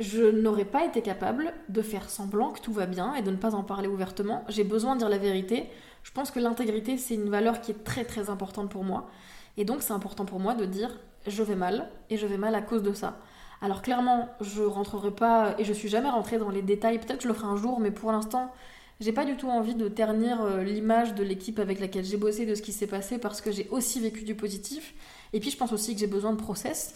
Je 0.00 0.22
n'aurais 0.22 0.64
pas 0.64 0.84
été 0.84 1.02
capable 1.02 1.52
de 1.68 1.80
faire 1.80 2.10
semblant 2.10 2.50
que 2.50 2.60
tout 2.60 2.72
va 2.72 2.86
bien 2.86 3.14
et 3.14 3.22
de 3.22 3.30
ne 3.30 3.36
pas 3.36 3.54
en 3.54 3.62
parler 3.62 3.86
ouvertement. 3.86 4.44
J'ai 4.48 4.64
besoin 4.64 4.94
de 4.94 5.00
dire 5.00 5.08
la 5.08 5.18
vérité. 5.18 5.68
Je 6.02 6.10
pense 6.10 6.32
que 6.32 6.40
l'intégrité, 6.40 6.98
c'est 6.98 7.14
une 7.14 7.30
valeur 7.30 7.60
qui 7.60 7.70
est 7.70 7.84
très 7.84 8.04
très 8.04 8.28
importante 8.28 8.70
pour 8.70 8.82
moi. 8.82 9.08
Et 9.56 9.64
donc 9.64 9.82
c'est 9.82 9.92
important 9.92 10.24
pour 10.24 10.40
moi 10.40 10.54
de 10.54 10.64
dire 10.64 10.98
je 11.26 11.42
vais 11.42 11.54
mal 11.54 11.88
et 12.10 12.16
je 12.16 12.26
vais 12.26 12.38
mal 12.38 12.54
à 12.56 12.60
cause 12.60 12.82
de 12.82 12.92
ça. 12.92 13.18
Alors 13.62 13.82
clairement, 13.82 14.28
je 14.40 14.62
rentrerai 14.62 15.12
pas 15.12 15.54
et 15.58 15.64
je 15.64 15.72
suis 15.72 15.88
jamais 15.88 16.10
rentrée 16.10 16.38
dans 16.38 16.50
les 16.50 16.62
détails. 16.62 16.98
Peut-être 16.98 17.18
que 17.18 17.22
je 17.22 17.28
le 17.28 17.34
ferai 17.34 17.46
un 17.46 17.56
jour, 17.56 17.78
mais 17.78 17.92
pour 17.92 18.10
l'instant, 18.10 18.52
j'ai 19.00 19.12
pas 19.12 19.24
du 19.24 19.36
tout 19.36 19.48
envie 19.48 19.74
de 19.74 19.88
ternir 19.88 20.42
euh, 20.42 20.62
l'image 20.62 21.14
de 21.14 21.22
l'équipe 21.22 21.58
avec 21.58 21.80
laquelle 21.80 22.04
j'ai 22.04 22.16
bossé, 22.16 22.46
de 22.46 22.54
ce 22.54 22.62
qui 22.62 22.72
s'est 22.72 22.86
passé, 22.86 23.18
parce 23.18 23.40
que 23.40 23.50
j'ai 23.52 23.68
aussi 23.70 24.00
vécu 24.00 24.24
du 24.24 24.34
positif. 24.34 24.94
Et 25.32 25.40
puis 25.40 25.50
je 25.50 25.56
pense 25.56 25.72
aussi 25.72 25.94
que 25.94 26.00
j'ai 26.00 26.06
besoin 26.06 26.32
de 26.32 26.36
process 26.36 26.94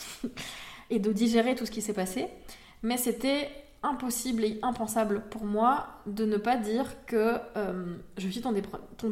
et 0.91 0.99
de 0.99 1.13
digérer 1.13 1.55
tout 1.55 1.65
ce 1.65 1.71
qui 1.71 1.81
s'est 1.81 1.93
passé. 1.93 2.29
Mais 2.83 2.97
c'était 2.97 3.51
impossible 3.83 4.45
et 4.45 4.59
impensable 4.63 5.23
pour 5.31 5.45
moi 5.45 5.87
de 6.07 6.25
ne 6.25 6.37
pas 6.37 6.57
dire 6.57 7.05
que 7.07 7.35
euh, 7.57 7.97
je 8.17 8.29
suis 8.29 8.41
tombée 8.41 8.63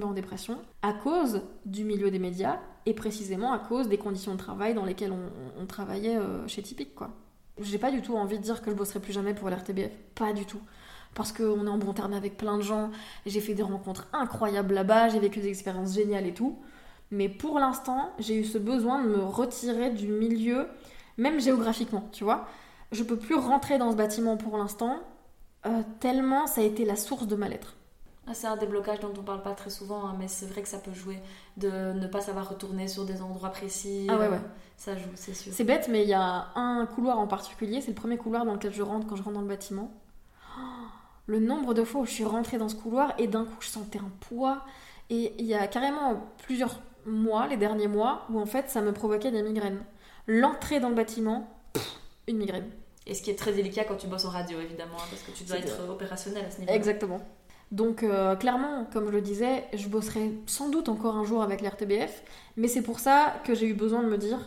en 0.04 0.12
dépression 0.12 0.58
à 0.82 0.92
cause 0.92 1.42
du 1.64 1.84
milieu 1.84 2.10
des 2.10 2.18
médias 2.18 2.58
et 2.84 2.94
précisément 2.94 3.52
à 3.52 3.58
cause 3.58 3.88
des 3.88 3.98
conditions 3.98 4.32
de 4.32 4.38
travail 4.38 4.74
dans 4.74 4.84
lesquelles 4.84 5.12
on, 5.12 5.66
travaillait 5.66 6.16
euh, 6.16 6.46
chez 6.48 6.62
Typique 6.62 6.94
quoi. 6.94 7.10
J'ai 7.60 7.78
pas 7.78 7.90
du 7.90 8.02
tout 8.02 8.16
envie 8.16 8.38
de 8.38 8.42
dire 8.42 8.60
que 8.60 8.70
je 8.70 8.76
bosserai 8.76 9.00
plus 9.00 9.12
jamais 9.12 9.34
pour 9.34 9.48
l'RTBF, 9.48 9.90
pas 10.14 10.32
du 10.32 10.44
tout. 10.44 10.60
Parce 11.14 11.32
qu'on 11.32 11.66
est 11.66 11.70
en 11.70 11.78
bon 11.78 11.94
terme 11.94 12.12
avec 12.12 12.36
plein 12.36 12.58
de 12.58 12.62
gens, 12.62 12.90
j'ai 13.24 13.40
fait 13.40 13.54
des 13.54 13.62
rencontres 13.62 14.06
incroyables 14.12 14.74
là-bas, 14.74 15.08
j'ai 15.08 15.20
vécu 15.20 15.40
des 15.40 15.48
expériences 15.48 15.94
géniales 15.94 16.26
et 16.26 16.34
tout. 16.34 16.58
Mais 17.10 17.30
pour 17.30 17.58
l'instant, 17.58 18.10
j'ai 18.18 18.36
eu 18.36 18.44
ce 18.44 18.58
besoin 18.58 19.02
de 19.02 19.08
me 19.08 19.22
retirer 19.24 19.90
du 19.90 20.08
milieu, 20.08 20.66
même 21.16 21.40
géographiquement, 21.40 22.06
tu 22.12 22.24
vois 22.24 22.46
je 22.92 23.02
peux 23.02 23.16
plus 23.16 23.34
rentrer 23.34 23.78
dans 23.78 23.90
ce 23.90 23.96
bâtiment 23.96 24.36
pour 24.36 24.56
l'instant, 24.56 24.98
euh, 25.66 25.82
tellement 26.00 26.46
ça 26.46 26.60
a 26.60 26.64
été 26.64 26.84
la 26.84 26.96
source 26.96 27.26
de 27.26 27.36
mal-être. 27.36 27.76
Ah, 28.28 28.34
c'est 28.34 28.48
un 28.48 28.56
déblocage 28.56 28.98
dont 28.98 29.12
on 29.16 29.22
parle 29.22 29.42
pas 29.42 29.52
très 29.52 29.70
souvent, 29.70 30.04
hein, 30.04 30.16
mais 30.18 30.26
c'est 30.26 30.46
vrai 30.46 30.60
que 30.60 30.68
ça 30.68 30.78
peut 30.78 30.92
jouer 30.92 31.20
de 31.56 31.92
ne 31.92 32.06
pas 32.08 32.20
savoir 32.20 32.48
retourner 32.48 32.88
sur 32.88 33.04
des 33.04 33.22
endroits 33.22 33.50
précis. 33.50 34.08
Ah 34.10 34.16
ouais, 34.16 34.28
ouais. 34.28 34.40
ça 34.76 34.96
joue, 34.96 35.10
c'est 35.14 35.34
sûr. 35.34 35.52
C'est 35.52 35.62
bête, 35.62 35.88
mais 35.88 36.02
il 36.02 36.08
y 36.08 36.14
a 36.14 36.48
un 36.56 36.86
couloir 36.86 37.20
en 37.20 37.28
particulier, 37.28 37.80
c'est 37.80 37.88
le 37.88 37.94
premier 37.94 38.16
couloir 38.16 38.44
dans 38.44 38.54
lequel 38.54 38.72
je 38.72 38.82
rentre 38.82 39.06
quand 39.06 39.14
je 39.14 39.22
rentre 39.22 39.36
dans 39.36 39.42
le 39.42 39.48
bâtiment. 39.48 39.92
Oh, 40.58 40.60
le 41.26 41.38
nombre 41.38 41.72
de 41.72 41.84
fois 41.84 42.00
où 42.00 42.04
je 42.04 42.10
suis 42.10 42.24
rentrée 42.24 42.58
dans 42.58 42.68
ce 42.68 42.74
couloir 42.74 43.14
et 43.18 43.28
d'un 43.28 43.44
coup 43.44 43.56
je 43.60 43.68
sentais 43.68 44.00
un 44.00 44.10
poids. 44.28 44.64
Et 45.08 45.34
il 45.38 45.46
y 45.46 45.54
a 45.54 45.66
carrément 45.68 46.24
plusieurs 46.42 46.80
mois, 47.04 47.46
les 47.46 47.56
derniers 47.56 47.86
mois, 47.86 48.26
où 48.30 48.40
en 48.40 48.46
fait 48.46 48.68
ça 48.68 48.82
me 48.82 48.92
provoquait 48.92 49.30
des 49.30 49.42
migraines. 49.42 49.84
L'entrée 50.26 50.80
dans 50.80 50.88
le 50.88 50.96
bâtiment, 50.96 51.48
une 52.28 52.38
migraine. 52.38 52.70
Et 53.06 53.14
ce 53.14 53.22
qui 53.22 53.30
est 53.30 53.36
très 53.36 53.52
délicat 53.52 53.84
quand 53.84 53.96
tu 53.96 54.08
bosses 54.08 54.24
en 54.24 54.30
radio, 54.30 54.60
évidemment, 54.60 54.96
hein, 54.98 55.06
parce 55.10 55.22
que 55.22 55.30
tu 55.30 55.44
dois 55.44 55.58
être 55.58 55.88
opérationnel 55.88 56.44
à 56.44 56.50
ce 56.50 56.60
niveau. 56.60 56.72
Exactement. 56.72 57.20
Donc 57.72 58.02
euh, 58.02 58.36
clairement, 58.36 58.86
comme 58.92 59.06
je 59.06 59.12
le 59.12 59.20
disais, 59.20 59.64
je 59.74 59.88
bosserai 59.88 60.32
sans 60.46 60.68
doute 60.68 60.88
encore 60.88 61.16
un 61.16 61.24
jour 61.24 61.42
avec 61.42 61.60
l'RTBF, 61.60 62.22
mais 62.56 62.68
c'est 62.68 62.82
pour 62.82 63.00
ça 63.00 63.34
que 63.44 63.54
j'ai 63.54 63.66
eu 63.66 63.74
besoin 63.74 64.02
de 64.02 64.08
me 64.08 64.18
dire, 64.18 64.38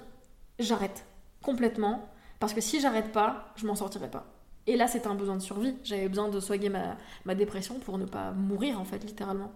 j'arrête 0.58 1.06
complètement, 1.42 2.10
parce 2.40 2.54
que 2.54 2.62
si 2.62 2.80
j'arrête 2.80 3.12
pas, 3.12 3.54
je 3.56 3.66
m'en 3.66 3.76
sortirai 3.76 4.10
pas. 4.10 4.26
Et 4.68 4.78
là, 4.78 4.88
c'était 4.88 5.08
un 5.08 5.16
besoin 5.16 5.36
de 5.36 5.42
survie. 5.42 5.76
J'avais 5.84 6.08
besoin 6.08 6.30
de 6.30 6.40
soigner 6.40 6.70
ma, 6.70 6.96
ma 7.26 7.34
dépression 7.34 7.80
pour 7.80 7.98
ne 7.98 8.06
pas 8.06 8.32
mourir, 8.32 8.80
en 8.80 8.86
fait, 8.86 9.04
littéralement. 9.04 9.52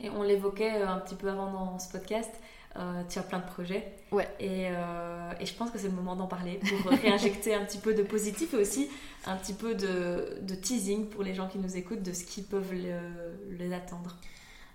Et 0.00 0.08
on 0.10 0.22
l'évoquait 0.22 0.80
euh, 0.80 0.88
un 0.88 0.98
petit 0.98 1.14
peu 1.14 1.28
avant 1.28 1.52
dans 1.52 1.78
ce 1.78 1.90
podcast, 1.90 2.30
euh, 2.78 3.02
tu 3.08 3.18
as 3.18 3.22
plein 3.22 3.38
de 3.38 3.46
projets. 3.46 3.92
Ouais. 4.12 4.28
Et, 4.38 4.68
euh, 4.70 5.32
et 5.40 5.46
je 5.46 5.54
pense 5.54 5.70
que 5.70 5.78
c'est 5.78 5.88
le 5.88 5.94
moment 5.94 6.16
d'en 6.16 6.26
parler 6.26 6.60
pour 6.82 6.90
réinjecter 7.02 7.54
un 7.54 7.64
petit 7.64 7.78
peu 7.78 7.94
de 7.94 8.02
positif 8.02 8.54
et 8.54 8.56
aussi 8.56 8.88
un 9.26 9.36
petit 9.36 9.54
peu 9.54 9.74
de, 9.74 10.38
de, 10.42 10.54
teasing 10.54 11.08
pour 11.08 11.22
les 11.22 11.34
gens 11.34 11.48
qui 11.48 11.58
nous 11.58 11.76
écoutent 11.76 12.02
de 12.02 12.12
ce 12.12 12.24
qui 12.24 12.42
peuvent 12.42 12.72
les 12.72 13.72
attendre. 13.72 14.16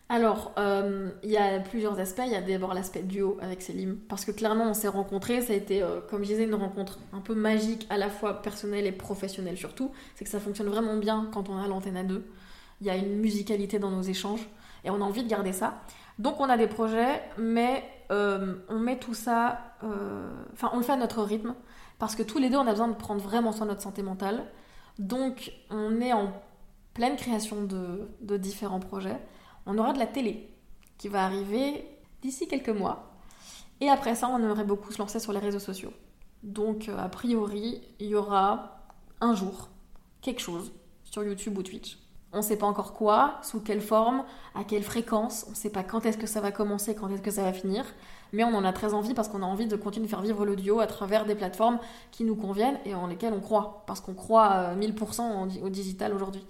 alors, 0.10 0.52
euh, 0.58 1.10
il 1.24 1.30
y 1.30 1.38
a 1.38 1.60
plusieurs 1.62 1.98
aspects. 2.00 2.24
Il 2.26 2.32
y 2.34 2.36
a 2.36 2.42
d'abord 2.42 2.74
l'aspect 2.74 3.02
duo 3.02 3.38
avec 3.42 3.62
Selim. 3.62 3.98
Parce 4.10 4.26
que 4.26 4.32
clairement, 4.32 4.70
on 4.70 4.74
s'est 4.74 4.90
rencontrés. 4.90 5.42
Ça 5.42 5.54
a 5.54 5.56
été, 5.56 5.82
euh, 5.82 6.02
comme 6.10 6.24
je 6.24 6.30
disais, 6.30 6.44
une 6.44 6.56
rencontre 6.56 7.00
un 7.14 7.22
peu 7.22 7.34
magique, 7.34 7.88
à 7.90 7.98
la 7.98 8.10
fois 8.10 8.42
personnelle 8.42 8.86
et 8.86 8.92
professionnelle 8.92 9.58
surtout. 9.58 9.92
C'est 10.16 10.26
que 10.26 10.32
ça 10.32 10.42
fonctionne 10.42 10.68
vraiment 10.68 10.98
bien 10.98 11.30
quand 11.34 11.48
on 11.48 11.58
a 11.58 11.66
l'antenne 11.68 11.96
à 11.96 12.04
deux. 12.04 12.26
Il 12.82 12.88
y 12.88 12.90
a 12.90 12.98
une 12.98 13.20
musicalité 13.20 13.80
dans 13.80 13.92
nos 13.92 14.02
échanges. 14.02 14.50
Et 14.84 14.90
on 14.90 14.96
a 14.96 15.06
envie 15.06 15.24
de 15.24 15.30
garder 15.30 15.54
ça. 15.54 15.82
Donc, 16.22 16.40
on 16.40 16.50
a 16.50 16.58
des 16.58 16.68
projets, 16.68 17.22
mais 17.38 17.84
euh, 18.12 18.56
on 18.70 18.80
met 18.80 19.00
tout 19.00 19.14
ça. 19.14 19.60
Enfin, 20.54 20.70
on 20.74 20.78
le 20.78 20.84
fait 20.84 20.92
à 20.92 20.98
notre 20.98 21.24
rythme. 21.24 21.56
Parce 22.00 22.16
que 22.16 22.24
tous 22.24 22.38
les 22.38 22.50
deux, 22.50 22.58
on 22.58 22.68
a 22.68 22.72
besoin 22.72 22.88
de 22.88 22.96
prendre 22.96 23.22
vraiment 23.22 23.52
soin 23.52 23.66
de 23.66 23.72
notre 23.72 23.82
santé 23.82 24.02
mentale. 24.04 24.46
Donc, 25.00 25.52
on 25.70 26.00
est 26.00 26.14
en 26.14 26.32
pleine 26.94 27.16
création 27.16 27.64
de, 27.64 28.10
de 28.22 28.38
différents 28.38 28.80
projets 28.80 29.20
on 29.66 29.78
aura 29.78 29.94
de 29.94 30.00
la 30.00 30.08
télé 30.08 30.50
qui 30.98 31.08
va 31.08 31.26
arriver 31.26 31.86
d'ici 32.22 32.48
quelques 32.48 32.70
mois. 32.70 33.12
Et 33.80 33.90
après 33.90 34.16
ça, 34.16 34.28
on 34.30 34.38
aimerait 34.38 34.64
beaucoup 34.64 34.92
se 34.92 35.00
lancer 35.00 35.20
sur 35.20 35.34
les 35.34 35.40
réseaux 35.40 35.60
sociaux. 35.60 35.94
Donc, 36.44 36.90
euh, 36.90 36.98
a 36.98 37.10
priori, 37.10 37.82
il 38.00 38.08
y 38.08 38.16
aura 38.16 38.84
un 39.22 39.36
jour 39.36 39.70
quelque 40.22 40.42
chose 40.42 40.72
sur 41.04 41.24
YouTube 41.24 41.58
ou 41.58 41.64
Twitch. 41.64 41.98
On 42.34 42.38
ne 42.38 42.42
sait 42.42 42.56
pas 42.56 42.66
encore 42.66 42.94
quoi, 42.94 43.40
sous 43.44 43.60
quelle 43.60 43.82
forme, 43.82 44.24
à 44.56 44.64
quelle 44.64 44.84
fréquence, 44.84 45.46
on 45.48 45.52
ne 45.52 45.56
sait 45.56 45.70
pas 45.70 45.84
quand 45.84 46.06
est-ce 46.06 46.18
que 46.18 46.28
ça 46.28 46.40
va 46.40 46.52
commencer, 46.52 46.96
quand 46.96 47.10
est-ce 47.10 47.22
que 47.22 47.32
ça 47.32 47.44
va 47.44 47.52
finir, 47.52 47.84
mais 48.32 48.44
on 48.44 48.56
en 48.56 48.64
a 48.64 48.72
très 48.72 48.94
envie 48.94 49.14
parce 49.14 49.28
qu'on 49.28 49.44
a 49.44 49.46
envie 49.46 49.68
de 49.68 49.76
continuer 49.76 50.06
de 50.06 50.10
faire 50.10 50.22
vivre 50.22 50.46
l'audio 50.46 50.80
à 50.80 50.88
travers 50.88 51.26
des 51.26 51.36
plateformes 51.36 51.80
qui 52.12 52.24
nous 52.24 52.36
conviennent 52.36 52.80
et 52.86 52.96
en 52.96 53.08
lesquelles 53.08 53.34
on 53.34 53.42
croit, 53.42 53.84
parce 53.86 54.00
qu'on 54.00 54.14
croit 54.14 54.74
1000% 54.76 55.62
au 55.62 55.70
digital 55.70 56.14
aujourd'hui. 56.14 56.46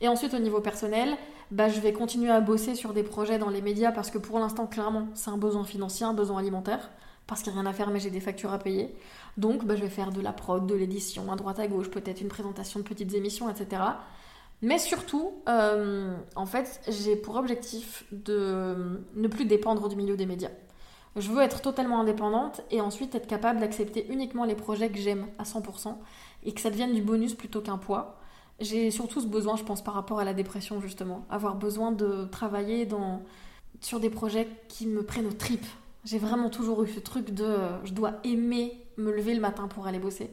Et 0.00 0.08
ensuite, 0.08 0.34
au 0.34 0.38
niveau 0.38 0.60
personnel, 0.60 1.16
bah, 1.50 1.68
je 1.68 1.78
vais 1.80 1.92
continuer 1.92 2.30
à 2.30 2.40
bosser 2.40 2.74
sur 2.74 2.92
des 2.92 3.02
projets 3.02 3.38
dans 3.38 3.50
les 3.50 3.60
médias 3.60 3.92
parce 3.92 4.10
que 4.10 4.18
pour 4.18 4.38
l'instant, 4.38 4.66
clairement, 4.66 5.08
c'est 5.14 5.30
un 5.30 5.36
besoin 5.36 5.64
financier, 5.64 6.06
un 6.06 6.14
besoin 6.14 6.38
alimentaire, 6.38 6.90
parce 7.26 7.42
qu'il 7.42 7.52
n'y 7.52 7.58
a 7.58 7.62
rien 7.62 7.70
à 7.70 7.74
faire, 7.74 7.90
mais 7.90 8.00
j'ai 8.00 8.10
des 8.10 8.20
factures 8.20 8.52
à 8.52 8.58
payer. 8.58 8.94
Donc, 9.36 9.64
bah, 9.64 9.76
je 9.76 9.82
vais 9.82 9.88
faire 9.90 10.10
de 10.10 10.20
la 10.20 10.32
prod, 10.32 10.66
de 10.66 10.74
l'édition, 10.74 11.30
à 11.30 11.36
droite 11.36 11.60
à 11.60 11.66
gauche, 11.66 11.90
peut-être 11.90 12.20
une 12.20 12.28
présentation 12.28 12.80
de 12.80 12.84
petites 12.84 13.14
émissions, 13.14 13.48
etc. 13.50 13.82
Mais 14.62 14.78
surtout, 14.78 15.32
euh, 15.48 16.14
en 16.36 16.46
fait, 16.46 16.80
j'ai 16.88 17.16
pour 17.16 17.36
objectif 17.36 18.04
de 18.12 19.00
ne 19.14 19.28
plus 19.28 19.46
dépendre 19.46 19.88
du 19.88 19.96
milieu 19.96 20.16
des 20.16 20.26
médias. 20.26 20.50
Je 21.16 21.30
veux 21.30 21.42
être 21.42 21.60
totalement 21.60 22.00
indépendante 22.00 22.60
et 22.70 22.80
ensuite 22.80 23.14
être 23.14 23.26
capable 23.26 23.60
d'accepter 23.60 24.06
uniquement 24.12 24.44
les 24.44 24.54
projets 24.54 24.90
que 24.90 24.98
j'aime 24.98 25.26
à 25.38 25.44
100% 25.44 25.96
et 26.44 26.52
que 26.52 26.60
ça 26.60 26.70
devienne 26.70 26.94
du 26.94 27.02
bonus 27.02 27.34
plutôt 27.34 27.60
qu'un 27.60 27.78
poids. 27.78 28.18
J'ai 28.60 28.90
surtout 28.90 29.20
ce 29.20 29.26
besoin, 29.26 29.56
je 29.56 29.64
pense, 29.64 29.82
par 29.82 29.94
rapport 29.94 30.20
à 30.20 30.24
la 30.24 30.34
dépression, 30.34 30.80
justement. 30.80 31.24
Avoir 31.30 31.56
besoin 31.56 31.90
de 31.90 32.26
travailler 32.26 32.86
sur 33.80 33.98
des 33.98 34.10
projets 34.10 34.46
qui 34.68 34.86
me 34.86 35.02
prennent 35.02 35.26
aux 35.26 35.32
tripes. 35.32 35.66
J'ai 36.04 36.18
vraiment 36.18 36.50
toujours 36.50 36.82
eu 36.84 36.88
ce 36.88 37.00
truc 37.00 37.30
de 37.30 37.44
euh, 37.44 37.84
je 37.84 37.92
dois 37.92 38.12
aimer 38.24 38.78
me 38.96 39.12
lever 39.12 39.34
le 39.34 39.40
matin 39.40 39.68
pour 39.68 39.86
aller 39.86 39.98
bosser. 39.98 40.30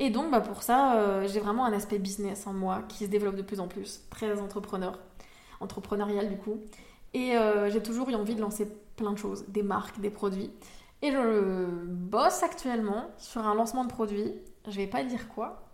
Et 0.00 0.08
donc, 0.08 0.30
bah, 0.30 0.40
pour 0.40 0.62
ça, 0.62 0.96
euh, 0.96 1.28
j'ai 1.28 1.40
vraiment 1.40 1.66
un 1.66 1.72
aspect 1.74 1.98
business 1.98 2.46
en 2.46 2.54
moi 2.54 2.82
qui 2.88 3.04
se 3.04 3.10
développe 3.10 3.36
de 3.36 3.42
plus 3.42 3.60
en 3.60 3.68
plus. 3.68 4.00
Très 4.08 4.40
entrepreneur. 4.40 4.98
Entrepreneurial, 5.60 6.30
du 6.30 6.38
coup. 6.38 6.58
Et 7.12 7.36
euh, 7.36 7.70
j'ai 7.70 7.82
toujours 7.82 8.08
eu 8.08 8.14
envie 8.14 8.34
de 8.34 8.40
lancer 8.40 8.66
plein 8.96 9.12
de 9.12 9.18
choses, 9.18 9.44
des 9.48 9.62
marques, 9.62 10.00
des 10.00 10.08
produits. 10.08 10.50
Et 11.02 11.12
je 11.12 11.66
bosse 11.84 12.42
actuellement 12.42 13.10
sur 13.18 13.46
un 13.46 13.54
lancement 13.54 13.84
de 13.84 13.90
produit. 13.90 14.32
Je 14.66 14.76
vais 14.76 14.86
pas 14.86 15.04
dire 15.04 15.28
quoi, 15.28 15.68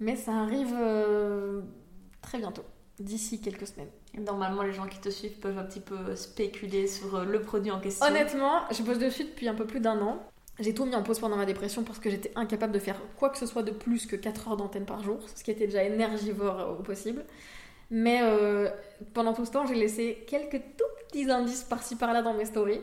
mais 0.00 0.16
ça 0.16 0.32
arrive 0.32 0.74
euh, 0.78 1.60
très 2.22 2.38
bientôt, 2.38 2.64
d'ici 2.98 3.40
quelques 3.40 3.66
semaines. 3.66 3.90
Normalement, 4.14 4.62
les 4.62 4.72
gens 4.72 4.86
qui 4.86 5.00
te 5.00 5.10
suivent 5.10 5.38
peuvent 5.38 5.58
un 5.58 5.64
petit 5.64 5.80
peu 5.80 6.14
spéculer 6.14 6.86
sur 6.86 7.24
le 7.24 7.42
produit 7.42 7.70
en 7.70 7.80
question. 7.80 8.06
Honnêtement, 8.06 8.60
je 8.70 8.82
bosse 8.82 8.98
dessus 8.98 9.24
depuis 9.24 9.48
un 9.48 9.54
peu 9.54 9.66
plus 9.66 9.80
d'un 9.80 10.00
an. 10.00 10.18
J'ai 10.58 10.72
tout 10.72 10.86
mis 10.86 10.94
en 10.94 11.02
pause 11.02 11.18
pendant 11.18 11.36
ma 11.36 11.44
dépression 11.44 11.82
parce 11.82 11.98
que 11.98 12.08
j'étais 12.08 12.32
incapable 12.34 12.72
de 12.72 12.78
faire 12.78 12.96
quoi 13.16 13.28
que 13.28 13.36
ce 13.36 13.46
soit 13.46 13.62
de 13.62 13.72
plus 13.72 14.06
que 14.06 14.16
4 14.16 14.48
heures 14.48 14.56
d'antenne 14.56 14.86
par 14.86 15.02
jour, 15.02 15.18
ce 15.34 15.44
qui 15.44 15.50
était 15.50 15.66
déjà 15.66 15.82
énergivore 15.84 16.76
au 16.78 16.82
possible. 16.82 17.24
Mais 17.90 18.20
euh, 18.22 18.68
pendant 19.14 19.34
tout 19.34 19.44
ce 19.44 19.52
temps, 19.52 19.66
j'ai 19.66 19.74
laissé 19.74 20.24
quelques 20.26 20.60
tout 20.76 20.84
petits 21.06 21.30
indices 21.30 21.64
par-ci 21.64 21.96
par-là 21.96 22.22
dans 22.22 22.34
mes 22.34 22.46
stories. 22.46 22.80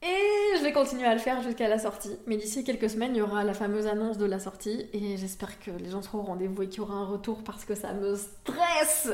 Et 0.00 0.56
je 0.56 0.62
vais 0.62 0.72
continuer 0.72 1.06
à 1.06 1.12
le 1.12 1.18
faire 1.18 1.42
jusqu'à 1.42 1.66
la 1.66 1.80
sortie. 1.80 2.16
Mais 2.26 2.36
d'ici 2.36 2.62
quelques 2.62 2.88
semaines, 2.88 3.16
il 3.16 3.18
y 3.18 3.20
aura 3.20 3.42
la 3.42 3.52
fameuse 3.52 3.88
annonce 3.88 4.16
de 4.16 4.26
la 4.26 4.38
sortie. 4.38 4.86
Et 4.92 5.16
j'espère 5.16 5.58
que 5.58 5.72
les 5.72 5.90
gens 5.90 6.02
seront 6.02 6.18
au 6.18 6.22
rendez-vous 6.22 6.62
et 6.62 6.68
qu'il 6.68 6.78
y 6.78 6.80
aura 6.82 6.94
un 6.94 7.04
retour 7.04 7.42
parce 7.42 7.64
que 7.64 7.74
ça 7.74 7.92
me 7.94 8.14
stresse. 8.14 9.10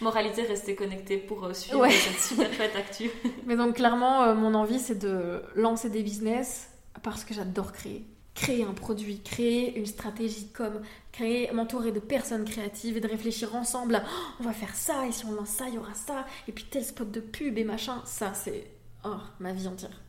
Moralité, 0.00 0.42
restez 0.42 0.74
connectés 0.74 1.18
pour 1.18 1.44
euh, 1.44 1.52
suivre 1.52 1.86
cette 1.88 2.20
super 2.20 2.50
fête 2.50 2.74
actu. 2.74 3.10
Mais 3.46 3.54
donc, 3.54 3.76
clairement, 3.76 4.24
euh, 4.24 4.34
mon 4.34 4.54
envie, 4.54 4.80
c'est 4.80 4.98
de 4.98 5.40
lancer 5.54 5.88
des 5.88 6.02
business 6.02 6.73
parce 7.02 7.24
que 7.24 7.34
j'adore 7.34 7.72
créer. 7.72 8.04
Créer 8.34 8.64
un 8.64 8.72
produit, 8.72 9.20
créer 9.20 9.78
une 9.78 9.86
stratégie 9.86 10.48
comme, 10.48 10.80
créer, 11.12 11.52
m'entourer 11.52 11.92
de 11.92 12.00
personnes 12.00 12.44
créatives 12.44 12.96
et 12.96 13.00
de 13.00 13.06
réfléchir 13.06 13.54
ensemble 13.54 14.02
oh, 14.04 14.34
on 14.40 14.42
va 14.42 14.52
faire 14.52 14.74
ça 14.74 15.06
et 15.06 15.12
si 15.12 15.24
on 15.24 15.32
lance 15.32 15.50
ça, 15.50 15.66
il 15.68 15.74
y 15.74 15.78
aura 15.78 15.94
ça. 15.94 16.26
Et 16.48 16.52
puis 16.52 16.64
tel 16.64 16.84
spot 16.84 17.10
de 17.10 17.20
pub 17.20 17.56
et 17.58 17.64
machin. 17.64 18.02
Ça, 18.04 18.34
c'est 18.34 18.66
oh, 19.04 19.18
ma 19.38 19.52
vie 19.52 19.68
entière. 19.68 20.00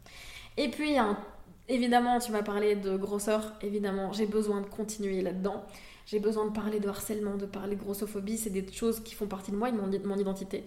Et 0.58 0.70
puis, 0.70 0.96
évidemment, 1.68 2.20
tu 2.20 2.32
m'as 2.32 2.44
parlé 2.44 2.76
de 2.76 2.98
grosseur. 2.98 3.54
Évidemment, 3.62 4.14
j'ai 4.14 4.26
besoin 4.26 4.62
de 4.62 4.68
continuer 4.68 5.22
là-dedans. 5.22 5.64
J'ai 6.06 6.20
besoin 6.20 6.46
de 6.46 6.52
parler 6.52 6.80
de 6.80 6.88
harcèlement, 6.88 7.36
de 7.36 7.46
parler 7.46 7.76
de 7.76 7.82
grossophobie. 7.82 8.38
C'est 8.38 8.52
des 8.52 8.66
choses 8.72 9.02
qui 9.02 9.16
font 9.16 9.26
partie 9.26 9.52
de 9.52 9.58
moi 9.58 9.70
et 9.70 9.72
de 9.72 10.08
mon, 10.08 10.18
identité. 10.18 10.64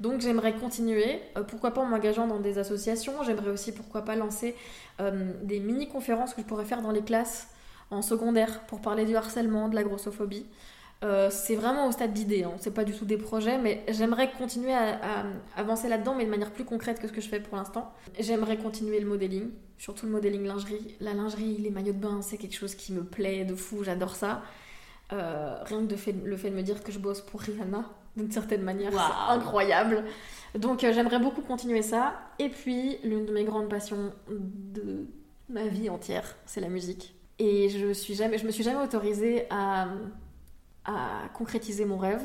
Donc, 0.00 0.20
j'aimerais 0.20 0.54
continuer. 0.54 1.20
Euh, 1.36 1.42
pourquoi 1.42 1.72
pas 1.72 1.80
en 1.80 1.86
m'engageant 1.86 2.26
dans 2.26 2.38
des 2.38 2.58
associations. 2.58 3.22
J'aimerais 3.24 3.50
aussi, 3.50 3.72
pourquoi 3.72 4.02
pas, 4.02 4.14
lancer 4.14 4.54
euh, 5.00 5.32
des 5.42 5.58
mini-conférences 5.58 6.34
que 6.34 6.42
je 6.42 6.46
pourrais 6.46 6.64
faire 6.64 6.82
dans 6.82 6.92
les 6.92 7.02
classes 7.02 7.48
en 7.90 8.02
secondaire 8.02 8.60
pour 8.66 8.80
parler 8.80 9.04
du 9.04 9.16
harcèlement, 9.16 9.68
de 9.68 9.74
la 9.74 9.82
grossophobie. 9.82 10.46
Euh, 11.04 11.30
c'est 11.30 11.54
vraiment 11.54 11.86
au 11.86 11.92
stade 11.92 12.12
d'idée, 12.12 12.42
hein. 12.42 12.54
c'est 12.58 12.74
pas 12.74 12.82
du 12.82 12.92
tout 12.92 13.04
des 13.04 13.18
projets, 13.18 13.56
mais 13.56 13.84
j'aimerais 13.88 14.32
continuer 14.32 14.74
à, 14.74 15.26
avancer 15.56 15.88
là-dedans, 15.88 16.16
mais 16.16 16.24
de 16.24 16.30
manière 16.30 16.50
plus 16.50 16.64
concrète 16.64 16.98
que 17.00 17.06
ce 17.06 17.12
que 17.12 17.20
je 17.20 17.28
fais 17.28 17.38
pour 17.38 17.56
l'instant. 17.56 17.92
J'aimerais 18.18 18.56
continuer 18.56 18.98
le 18.98 19.06
modeling, 19.06 19.50
surtout 19.78 20.06
le 20.06 20.12
modeling 20.12 20.44
lingerie. 20.44 20.96
La 21.00 21.14
lingerie, 21.14 21.56
les 21.58 21.70
maillots 21.70 21.92
de 21.92 21.98
bain, 21.98 22.20
c'est 22.20 22.36
quelque 22.36 22.56
chose 22.56 22.74
qui 22.74 22.92
me 22.92 23.04
plaît 23.04 23.44
de 23.44 23.54
fou, 23.54 23.84
j'adore 23.84 24.16
ça. 24.16 24.42
Rien 25.10 25.86
que 25.86 26.10
le 26.24 26.36
fait 26.36 26.50
de 26.50 26.54
me 26.54 26.62
dire 26.62 26.82
que 26.82 26.92
je 26.92 26.98
bosse 26.98 27.22
pour 27.22 27.40
Rihanna, 27.40 27.84
d'une 28.18 28.30
certaine 28.30 28.62
manière, 28.62 28.92
c'est 28.92 29.32
incroyable. 29.32 30.04
Donc 30.54 30.84
euh, 30.84 30.92
j'aimerais 30.92 31.18
beaucoup 31.18 31.42
continuer 31.42 31.82
ça. 31.82 32.14
Et 32.38 32.50
puis, 32.50 32.98
l'une 33.04 33.24
de 33.24 33.32
mes 33.32 33.44
grandes 33.44 33.68
passions 33.68 34.12
de 34.28 35.06
ma 35.48 35.66
vie 35.66 35.88
entière, 35.88 36.36
c'est 36.44 36.60
la 36.60 36.68
musique. 36.68 37.14
Et 37.38 37.68
je, 37.70 37.92
suis 37.92 38.14
jamais, 38.14 38.36
je 38.36 38.46
me 38.46 38.50
suis 38.50 38.64
jamais 38.64 38.82
autorisée 38.82 39.46
à 39.50 39.88
à 40.88 41.28
concrétiser 41.34 41.84
mon 41.84 41.98
rêve. 41.98 42.22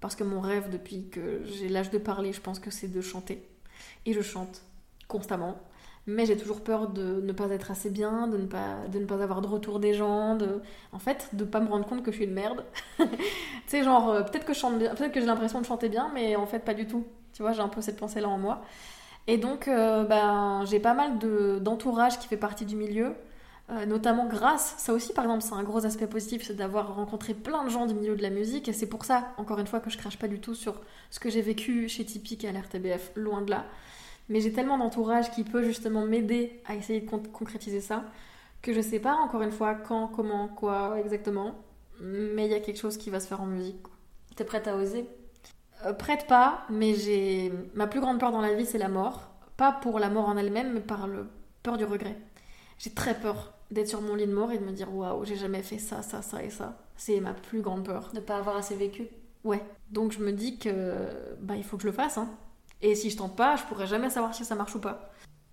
Parce 0.00 0.16
que 0.16 0.24
mon 0.24 0.40
rêve, 0.40 0.68
depuis 0.70 1.08
que 1.10 1.44
j'ai 1.44 1.68
l'âge 1.68 1.90
de 1.90 1.98
parler, 1.98 2.32
je 2.32 2.40
pense 2.40 2.58
que 2.58 2.70
c'est 2.70 2.88
de 2.88 3.00
chanter. 3.00 3.46
Et 4.04 4.12
je 4.12 4.20
chante 4.20 4.62
constamment. 5.06 5.60
Mais 6.06 6.26
j'ai 6.26 6.36
toujours 6.36 6.62
peur 6.62 6.88
de 6.88 7.20
ne 7.20 7.32
pas 7.32 7.48
être 7.50 7.70
assez 7.70 7.88
bien, 7.90 8.26
de 8.26 8.36
ne 8.36 8.46
pas, 8.46 8.78
de 8.92 8.98
ne 8.98 9.04
pas 9.04 9.22
avoir 9.22 9.40
de 9.40 9.46
retour 9.46 9.78
des 9.78 9.94
gens, 9.94 10.34
de, 10.34 10.60
en 10.92 10.98
fait, 10.98 11.28
de 11.32 11.44
pas 11.44 11.60
me 11.60 11.68
rendre 11.68 11.86
compte 11.86 12.02
que 12.02 12.10
je 12.10 12.16
suis 12.16 12.24
une 12.24 12.34
merde. 12.34 12.64
tu 12.98 13.06
sais, 13.68 13.84
genre, 13.84 14.10
euh, 14.10 14.22
peut-être 14.22 14.44
que 14.44 14.52
je 14.52 14.58
chante 14.58 14.78
bien, 14.78 14.94
peut-être 14.94 15.12
que 15.12 15.20
j'ai 15.20 15.26
l'impression 15.26 15.60
de 15.60 15.66
chanter 15.66 15.88
bien, 15.88 16.10
mais 16.12 16.34
en 16.34 16.46
fait, 16.46 16.58
pas 16.60 16.74
du 16.74 16.86
tout. 16.86 17.04
Tu 17.32 17.42
vois, 17.42 17.52
j'ai 17.52 17.60
un 17.60 17.68
peu 17.68 17.80
cette 17.80 17.98
pensée-là 17.98 18.28
en 18.28 18.38
moi. 18.38 18.62
Et 19.28 19.38
donc, 19.38 19.68
euh, 19.68 20.04
ben, 20.04 20.64
j'ai 20.66 20.80
pas 20.80 20.94
mal 20.94 21.18
d'entourage 21.60 22.18
qui 22.18 22.26
fait 22.26 22.36
partie 22.36 22.64
du 22.64 22.76
milieu. 22.76 23.14
Euh, 23.70 23.86
notamment 23.86 24.26
grâce, 24.26 24.74
ça 24.78 24.92
aussi 24.92 25.12
par 25.12 25.24
exemple 25.24 25.42
c'est 25.42 25.54
un 25.54 25.62
gros 25.62 25.86
aspect 25.86 26.08
positif, 26.08 26.42
c'est 26.44 26.56
d'avoir 26.56 26.96
rencontré 26.96 27.32
plein 27.32 27.64
de 27.64 27.70
gens 27.70 27.86
du 27.86 27.94
milieu 27.94 28.16
de 28.16 28.22
la 28.22 28.28
musique 28.28 28.68
et 28.68 28.72
c'est 28.72 28.88
pour 28.88 29.04
ça, 29.04 29.32
encore 29.38 29.60
une 29.60 29.68
fois, 29.68 29.78
que 29.80 29.88
je 29.88 29.96
crache 29.96 30.18
pas 30.18 30.28
du 30.28 30.40
tout 30.40 30.54
sur 30.54 30.80
ce 31.10 31.20
que 31.20 31.30
j'ai 31.30 31.42
vécu 31.42 31.88
chez 31.88 32.04
Typique 32.04 32.44
et 32.44 32.48
à 32.48 32.52
l'RTBF, 32.52 33.12
loin 33.14 33.40
de 33.40 33.50
là. 33.50 33.64
Mais 34.28 34.40
j'ai 34.40 34.52
tellement 34.52 34.78
d'entourage 34.78 35.30
qui 35.30 35.44
peut 35.44 35.62
justement 35.62 36.06
m'aider 36.06 36.60
à 36.66 36.74
essayer 36.74 37.00
de 37.00 37.08
concrétiser 37.08 37.80
ça 37.80 38.04
que 38.62 38.72
je 38.72 38.80
sais 38.80 39.00
pas 39.00 39.14
encore 39.14 39.42
une 39.42 39.50
fois 39.50 39.74
quand, 39.74 40.06
comment, 40.06 40.48
quoi 40.48 40.98
exactement, 41.00 41.56
mais 42.00 42.46
il 42.46 42.52
y 42.52 42.54
a 42.54 42.60
quelque 42.60 42.78
chose 42.78 42.96
qui 42.96 43.10
va 43.10 43.20
se 43.20 43.26
faire 43.26 43.40
en 43.40 43.46
musique. 43.46 43.80
T'es 44.36 44.44
prête 44.44 44.68
à 44.68 44.76
oser? 44.76 45.08
Euh, 45.84 45.92
Prête 45.92 46.26
pas, 46.26 46.62
mais 46.70 46.94
j'ai 46.94 47.52
ma 47.74 47.86
plus 47.86 48.00
grande 48.00 48.20
peur 48.20 48.30
dans 48.30 48.40
la 48.40 48.54
vie 48.54 48.64
c'est 48.66 48.78
la 48.78 48.88
mort, 48.88 49.30
pas 49.56 49.72
pour 49.72 49.98
la 49.98 50.08
mort 50.08 50.28
en 50.28 50.36
elle-même, 50.36 50.72
mais 50.74 50.80
par 50.80 51.08
le 51.08 51.26
peur 51.62 51.76
du 51.76 51.84
regret. 51.84 52.16
J'ai 52.78 52.90
très 52.90 53.14
peur 53.14 53.52
d'être 53.70 53.88
sur 53.88 54.00
mon 54.00 54.14
lit 54.14 54.26
de 54.26 54.32
mort 54.32 54.52
et 54.52 54.58
de 54.58 54.64
me 54.64 54.72
dire 54.72 54.94
waouh, 54.94 55.24
j'ai 55.24 55.36
jamais 55.36 55.62
fait 55.62 55.78
ça, 55.78 56.02
ça, 56.02 56.22
ça 56.22 56.42
et 56.42 56.50
ça. 56.50 56.78
C'est 56.96 57.20
ma 57.20 57.34
plus 57.34 57.62
grande 57.62 57.84
peur. 57.84 58.10
De 58.14 58.20
pas 58.20 58.36
avoir 58.36 58.56
assez 58.56 58.76
vécu? 58.76 59.08
Ouais. 59.44 59.62
Donc 59.90 60.12
je 60.12 60.20
me 60.20 60.32
dis 60.32 60.58
que 60.58 60.94
bah 61.40 61.56
il 61.56 61.64
faut 61.64 61.76
que 61.76 61.82
je 61.82 61.88
le 61.88 61.92
fasse. 61.92 62.16
Hein. 62.18 62.28
Et 62.82 62.94
si 62.94 63.10
je 63.10 63.16
tente 63.16 63.36
pas, 63.36 63.56
je 63.56 63.62
pourrais 63.64 63.86
jamais 63.86 64.10
savoir 64.10 64.34
si 64.34 64.44
ça 64.44 64.54
marche 64.54 64.74
ou 64.74 64.80
pas. 64.80 65.12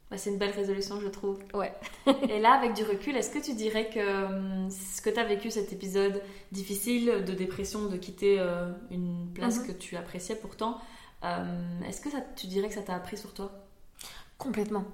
Bah, 0.09 0.17
c'est 0.17 0.31
une 0.31 0.37
belle 0.39 0.51
résolution, 0.51 0.99
je 0.99 1.07
trouve. 1.07 1.39
Ouais. 1.53 1.71
et 2.29 2.39
là, 2.39 2.53
avec 2.53 2.73
du 2.73 2.83
recul, 2.83 3.15
est-ce 3.15 3.29
que 3.29 3.37
tu 3.37 3.53
dirais 3.53 3.89
que 3.93 4.25
hum, 4.25 4.69
ce 4.71 5.01
que 5.01 5.09
tu 5.11 5.19
as 5.19 5.23
vécu, 5.23 5.51
cet 5.51 5.71
épisode 5.71 6.21
difficile 6.51 7.23
de 7.25 7.33
dépression, 7.33 7.85
de 7.85 7.97
quitter 7.97 8.39
euh, 8.39 8.71
une 8.89 9.31
place 9.33 9.59
mhm. 9.59 9.67
que 9.67 9.71
tu 9.73 9.95
appréciais 9.95 10.35
pourtant, 10.35 10.79
Euh, 11.23 11.81
est-ce 11.85 11.99
que 11.99 12.09
ça, 12.09 12.21
tu 12.37 12.47
dirais 12.47 12.69
que 12.69 12.73
ça 12.73 12.81
t'a 12.81 12.95
appris 12.95 13.17
sur 13.17 13.33
toi? 13.33 13.51
Complètement. 14.37 14.85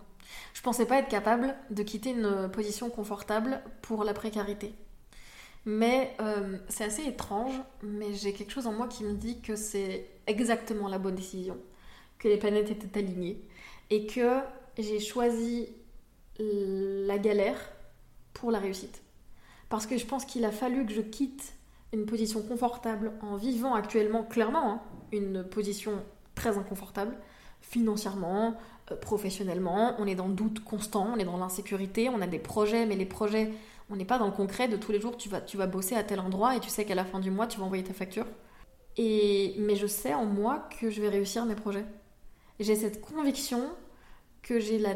Je 0.55 0.61
pensais 0.63 0.87
pas 0.87 0.97
être 0.97 1.07
capable 1.07 1.55
de 1.69 1.83
quitter 1.83 2.09
une 2.09 2.49
position 2.51 2.89
confortable 2.89 3.61
pour 3.83 4.03
la 4.03 4.13
précarité. 4.15 4.73
Mais 5.65 6.15
euh, 6.21 6.57
c'est 6.69 6.83
assez 6.83 7.03
étrange, 7.03 7.53
mais 7.81 8.13
j'ai 8.13 8.33
quelque 8.33 8.51
chose 8.51 8.67
en 8.67 8.73
moi 8.73 8.87
qui 8.87 9.03
me 9.03 9.13
dit 9.13 9.41
que 9.41 9.55
c'est 9.55 10.07
exactement 10.27 10.87
la 10.87 10.99
bonne 10.99 11.15
décision, 11.15 11.57
que 12.25 12.29
les 12.29 12.37
planètes 12.37 12.71
étaient 12.71 12.97
alignées 12.97 13.39
et 13.91 14.07
que 14.07 14.39
j'ai 14.79 14.99
choisi 14.99 15.69
la 16.39 17.19
galère 17.19 17.59
pour 18.33 18.49
la 18.49 18.57
réussite. 18.57 19.03
Parce 19.69 19.85
que 19.85 19.95
je 19.95 20.07
pense 20.07 20.25
qu'il 20.25 20.43
a 20.43 20.51
fallu 20.51 20.87
que 20.87 20.91
je 20.91 21.01
quitte 21.01 21.53
une 21.93 22.07
position 22.07 22.41
confortable 22.41 23.11
en 23.21 23.35
vivant 23.35 23.75
actuellement 23.75 24.23
clairement 24.23 24.71
hein, 24.71 24.81
une 25.11 25.43
position 25.43 26.03
très 26.33 26.57
inconfortable 26.57 27.15
financièrement, 27.61 28.55
euh, 28.91 28.95
professionnellement, 28.95 29.93
on 29.99 30.07
est 30.07 30.15
dans 30.15 30.27
le 30.27 30.33
doute 30.33 30.63
constant, 30.63 31.13
on 31.13 31.17
est 31.17 31.25
dans 31.25 31.37
l'insécurité, 31.37 32.09
on 32.09 32.21
a 32.21 32.27
des 32.27 32.39
projets, 32.39 32.87
mais 32.87 32.95
les 32.95 33.05
projets, 33.05 33.51
on 33.91 33.97
n'est 33.97 34.05
pas 34.05 34.17
dans 34.17 34.25
le 34.25 34.31
concret 34.31 34.67
de 34.67 34.77
tous 34.77 34.91
les 34.91 34.99
jours, 34.99 35.15
tu 35.15 35.29
vas, 35.29 35.41
tu 35.41 35.57
vas 35.57 35.67
bosser 35.67 35.95
à 35.95 36.03
tel 36.03 36.19
endroit 36.19 36.55
et 36.55 36.59
tu 36.59 36.69
sais 36.69 36.85
qu'à 36.85 36.95
la 36.95 37.05
fin 37.05 37.19
du 37.19 37.29
mois, 37.29 37.45
tu 37.45 37.59
vas 37.59 37.65
envoyer 37.65 37.83
ta 37.83 37.93
facture. 37.93 38.25
Et, 38.97 39.55
mais 39.59 39.75
je 39.75 39.85
sais 39.85 40.15
en 40.15 40.25
moi 40.25 40.67
que 40.79 40.89
je 40.89 41.01
vais 41.01 41.09
réussir 41.09 41.45
mes 41.45 41.55
projets. 41.55 41.85
J'ai 42.59 42.75
cette 42.75 43.01
conviction 43.01 43.69
que 44.41 44.59
j'ai 44.59 44.77
la, 44.77 44.95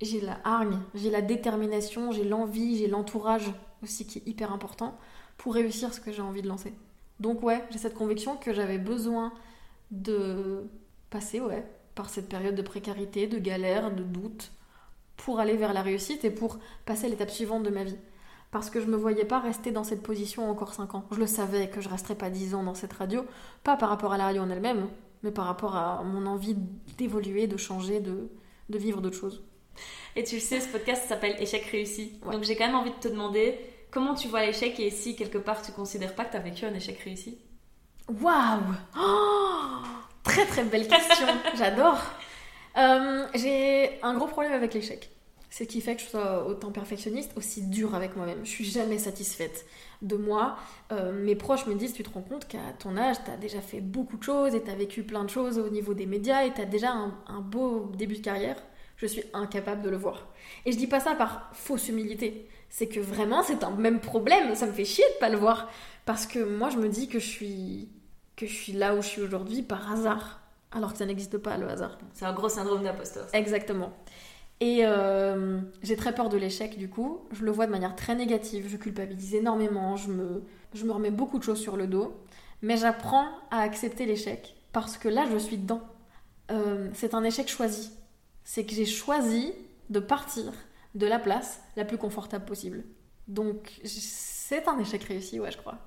j'ai 0.00 0.20
la 0.20 0.38
hargne, 0.44 0.80
j'ai 0.94 1.10
la 1.10 1.22
détermination, 1.22 2.12
j'ai 2.12 2.24
l'envie, 2.24 2.76
j'ai 2.78 2.88
l'entourage 2.88 3.52
aussi 3.82 4.06
qui 4.06 4.18
est 4.18 4.26
hyper 4.26 4.52
important 4.52 4.98
pour 5.38 5.54
réussir 5.54 5.94
ce 5.94 6.00
que 6.00 6.12
j'ai 6.12 6.22
envie 6.22 6.42
de 6.42 6.48
lancer. 6.48 6.74
Donc 7.20 7.42
ouais, 7.42 7.64
j'ai 7.70 7.78
cette 7.78 7.94
conviction 7.94 8.36
que 8.36 8.52
j'avais 8.52 8.78
besoin 8.78 9.32
de 9.90 10.68
passer 11.10 11.40
ouais, 11.40 11.64
par 11.94 12.10
cette 12.10 12.28
période 12.28 12.54
de 12.54 12.62
précarité, 12.62 13.26
de 13.26 13.38
galère, 13.38 13.94
de 13.94 14.02
doute, 14.02 14.52
pour 15.16 15.40
aller 15.40 15.56
vers 15.56 15.72
la 15.72 15.82
réussite 15.82 16.24
et 16.24 16.30
pour 16.30 16.58
passer 16.84 17.06
à 17.06 17.08
l'étape 17.08 17.30
suivante 17.30 17.62
de 17.62 17.70
ma 17.70 17.84
vie. 17.84 17.98
Parce 18.50 18.68
que 18.70 18.80
je 18.80 18.86
me 18.86 18.96
voyais 18.96 19.24
pas 19.24 19.40
rester 19.40 19.70
dans 19.70 19.84
cette 19.84 20.02
position 20.02 20.50
encore 20.50 20.74
5 20.74 20.94
ans. 20.94 21.04
Je 21.10 21.18
le 21.18 21.26
savais 21.26 21.70
que 21.70 21.80
je 21.80 21.88
resterais 21.88 22.16
pas 22.16 22.28
10 22.28 22.54
ans 22.54 22.62
dans 22.62 22.74
cette 22.74 22.92
radio, 22.92 23.24
pas 23.64 23.76
par 23.76 23.88
rapport 23.88 24.12
à 24.12 24.18
la 24.18 24.24
radio 24.24 24.42
en 24.42 24.50
elle-même, 24.50 24.88
mais 25.22 25.30
par 25.30 25.46
rapport 25.46 25.76
à 25.76 26.02
mon 26.02 26.26
envie 26.26 26.56
d'évoluer, 26.98 27.46
de 27.46 27.56
changer, 27.56 28.00
de, 28.00 28.28
de 28.68 28.78
vivre 28.78 29.00
d'autres 29.00 29.18
choses. 29.18 29.42
Et 30.16 30.24
tu 30.24 30.36
le 30.36 30.40
sais, 30.40 30.60
ce 30.60 30.68
podcast 30.68 31.04
s'appelle 31.08 31.36
Échec 31.40 31.64
réussi. 31.66 32.18
Donc 32.30 32.42
j'ai 32.42 32.56
quand 32.56 32.66
même 32.66 32.76
envie 32.76 32.90
de 32.90 32.96
te 32.96 33.08
demander 33.08 33.58
comment 33.90 34.14
tu 34.14 34.28
vois 34.28 34.44
l'échec 34.44 34.78
et 34.80 34.90
si 34.90 35.16
quelque 35.16 35.38
part 35.38 35.62
tu 35.62 35.72
considères 35.72 36.14
pas 36.14 36.24
que 36.24 36.32
tu 36.32 36.36
as 36.36 36.40
vécu 36.40 36.64
un 36.64 36.74
échec 36.74 36.98
réussi? 36.98 37.38
Waouh 38.08 38.74
oh 38.98 39.82
Très 40.24 40.46
très 40.46 40.64
belle 40.64 40.86
question, 40.88 41.26
j'adore. 41.56 42.00
Euh, 42.76 43.26
j'ai 43.34 44.00
un 44.02 44.14
gros 44.14 44.26
problème 44.26 44.52
avec 44.52 44.74
l'échec. 44.74 45.10
C'est 45.50 45.64
ce 45.64 45.68
qui 45.68 45.80
fait 45.82 45.96
que 45.96 46.02
je 46.02 46.06
sois 46.06 46.46
autant 46.46 46.72
perfectionniste, 46.72 47.32
aussi 47.36 47.62
dure 47.62 47.94
avec 47.94 48.16
moi-même. 48.16 48.40
Je 48.44 48.50
suis 48.50 48.64
jamais 48.64 48.98
satisfaite 48.98 49.66
de 50.02 50.16
moi. 50.16 50.56
Euh, 50.92 51.12
mes 51.12 51.34
proches 51.34 51.66
me 51.66 51.74
disent, 51.74 51.94
tu 51.94 52.02
te 52.02 52.10
rends 52.10 52.22
compte 52.22 52.46
qu'à 52.46 52.58
ton 52.78 52.96
âge, 52.96 53.16
tu 53.24 53.30
as 53.30 53.36
déjà 53.36 53.60
fait 53.60 53.80
beaucoup 53.80 54.16
de 54.16 54.22
choses 54.22 54.54
et 54.54 54.62
tu 54.62 54.70
as 54.70 54.74
vécu 54.74 55.04
plein 55.04 55.24
de 55.24 55.30
choses 55.30 55.58
au 55.58 55.70
niveau 55.70 55.94
des 55.94 56.06
médias 56.06 56.44
et 56.44 56.52
tu 56.52 56.60
as 56.60 56.66
déjà 56.66 56.92
un, 56.92 57.14
un, 57.28 57.40
beau 57.40 57.90
début 57.96 58.16
de 58.16 58.20
carrière. 58.20 58.56
Je 58.96 59.06
suis 59.06 59.24
incapable 59.32 59.82
de 59.82 59.90
le 59.90 59.96
voir. 59.96 60.28
Et 60.66 60.72
je 60.72 60.76
dis 60.76 60.86
pas 60.86 61.00
ça 61.00 61.14
par 61.14 61.50
fausse 61.54 61.88
humilité. 61.88 62.48
C'est 62.68 62.86
que 62.86 63.00
vraiment, 63.00 63.42
c'est 63.42 63.64
un 63.64 63.70
même 63.70 64.00
problème. 64.00 64.54
Ça 64.54 64.66
me 64.66 64.72
fait 64.72 64.84
chier 64.84 65.04
de 65.14 65.18
pas 65.18 65.28
le 65.28 65.38
voir. 65.38 65.68
Parce 66.04 66.26
que 66.26 66.38
moi, 66.38 66.70
je 66.70 66.78
me 66.78 66.88
dis 66.88 67.08
que 67.08 67.18
je 67.18 67.26
suis 67.26 67.88
que 68.36 68.46
je 68.46 68.54
suis 68.54 68.72
là 68.72 68.94
où 68.94 69.02
je 69.02 69.08
suis 69.08 69.22
aujourd'hui 69.22 69.62
par 69.62 69.92
hasard, 69.92 70.40
alors 70.72 70.92
que 70.92 70.98
ça 70.98 71.06
n'existe 71.06 71.38
pas 71.38 71.56
le 71.58 71.68
hasard. 71.68 71.98
C'est 72.14 72.24
un 72.24 72.32
gros 72.32 72.48
syndrome 72.48 72.82
d'imposteur. 72.82 73.26
Exactement. 73.32 73.92
Et 74.62 74.82
euh, 74.84 75.60
j'ai 75.82 75.96
très 75.96 76.14
peur 76.14 76.28
de 76.28 76.36
l'échec 76.36 76.78
du 76.78 76.88
coup. 76.88 77.26
Je 77.32 77.44
le 77.44 77.50
vois 77.50 77.66
de 77.66 77.72
manière 77.72 77.96
très 77.96 78.14
négative. 78.14 78.66
Je 78.68 78.76
culpabilise 78.76 79.34
énormément. 79.34 79.96
Je 79.96 80.08
me, 80.08 80.44
je 80.72 80.84
me 80.84 80.92
remets 80.92 81.10
beaucoup 81.10 81.40
de 81.40 81.42
choses 81.42 81.58
sur 81.58 81.76
le 81.76 81.88
dos. 81.88 82.14
Mais 82.62 82.76
j'apprends 82.76 83.26
à 83.50 83.58
accepter 83.58 84.06
l'échec 84.06 84.54
parce 84.72 84.96
que 84.96 85.08
là, 85.08 85.26
je 85.32 85.36
suis 85.36 85.58
dedans. 85.58 85.80
Euh, 86.52 86.88
c'est 86.94 87.14
un 87.14 87.24
échec 87.24 87.48
choisi. 87.48 87.90
C'est 88.44 88.64
que 88.64 88.72
j'ai 88.72 88.86
choisi 88.86 89.52
de 89.90 89.98
partir 89.98 90.52
de 90.94 91.06
la 91.08 91.18
place 91.18 91.60
la 91.74 91.84
plus 91.84 91.98
confortable 91.98 92.44
possible. 92.44 92.84
Donc, 93.26 93.80
c'est 93.82 94.68
un 94.68 94.78
échec 94.78 95.02
réussi, 95.02 95.40
ouais, 95.40 95.50
je 95.50 95.58
crois. 95.58 95.80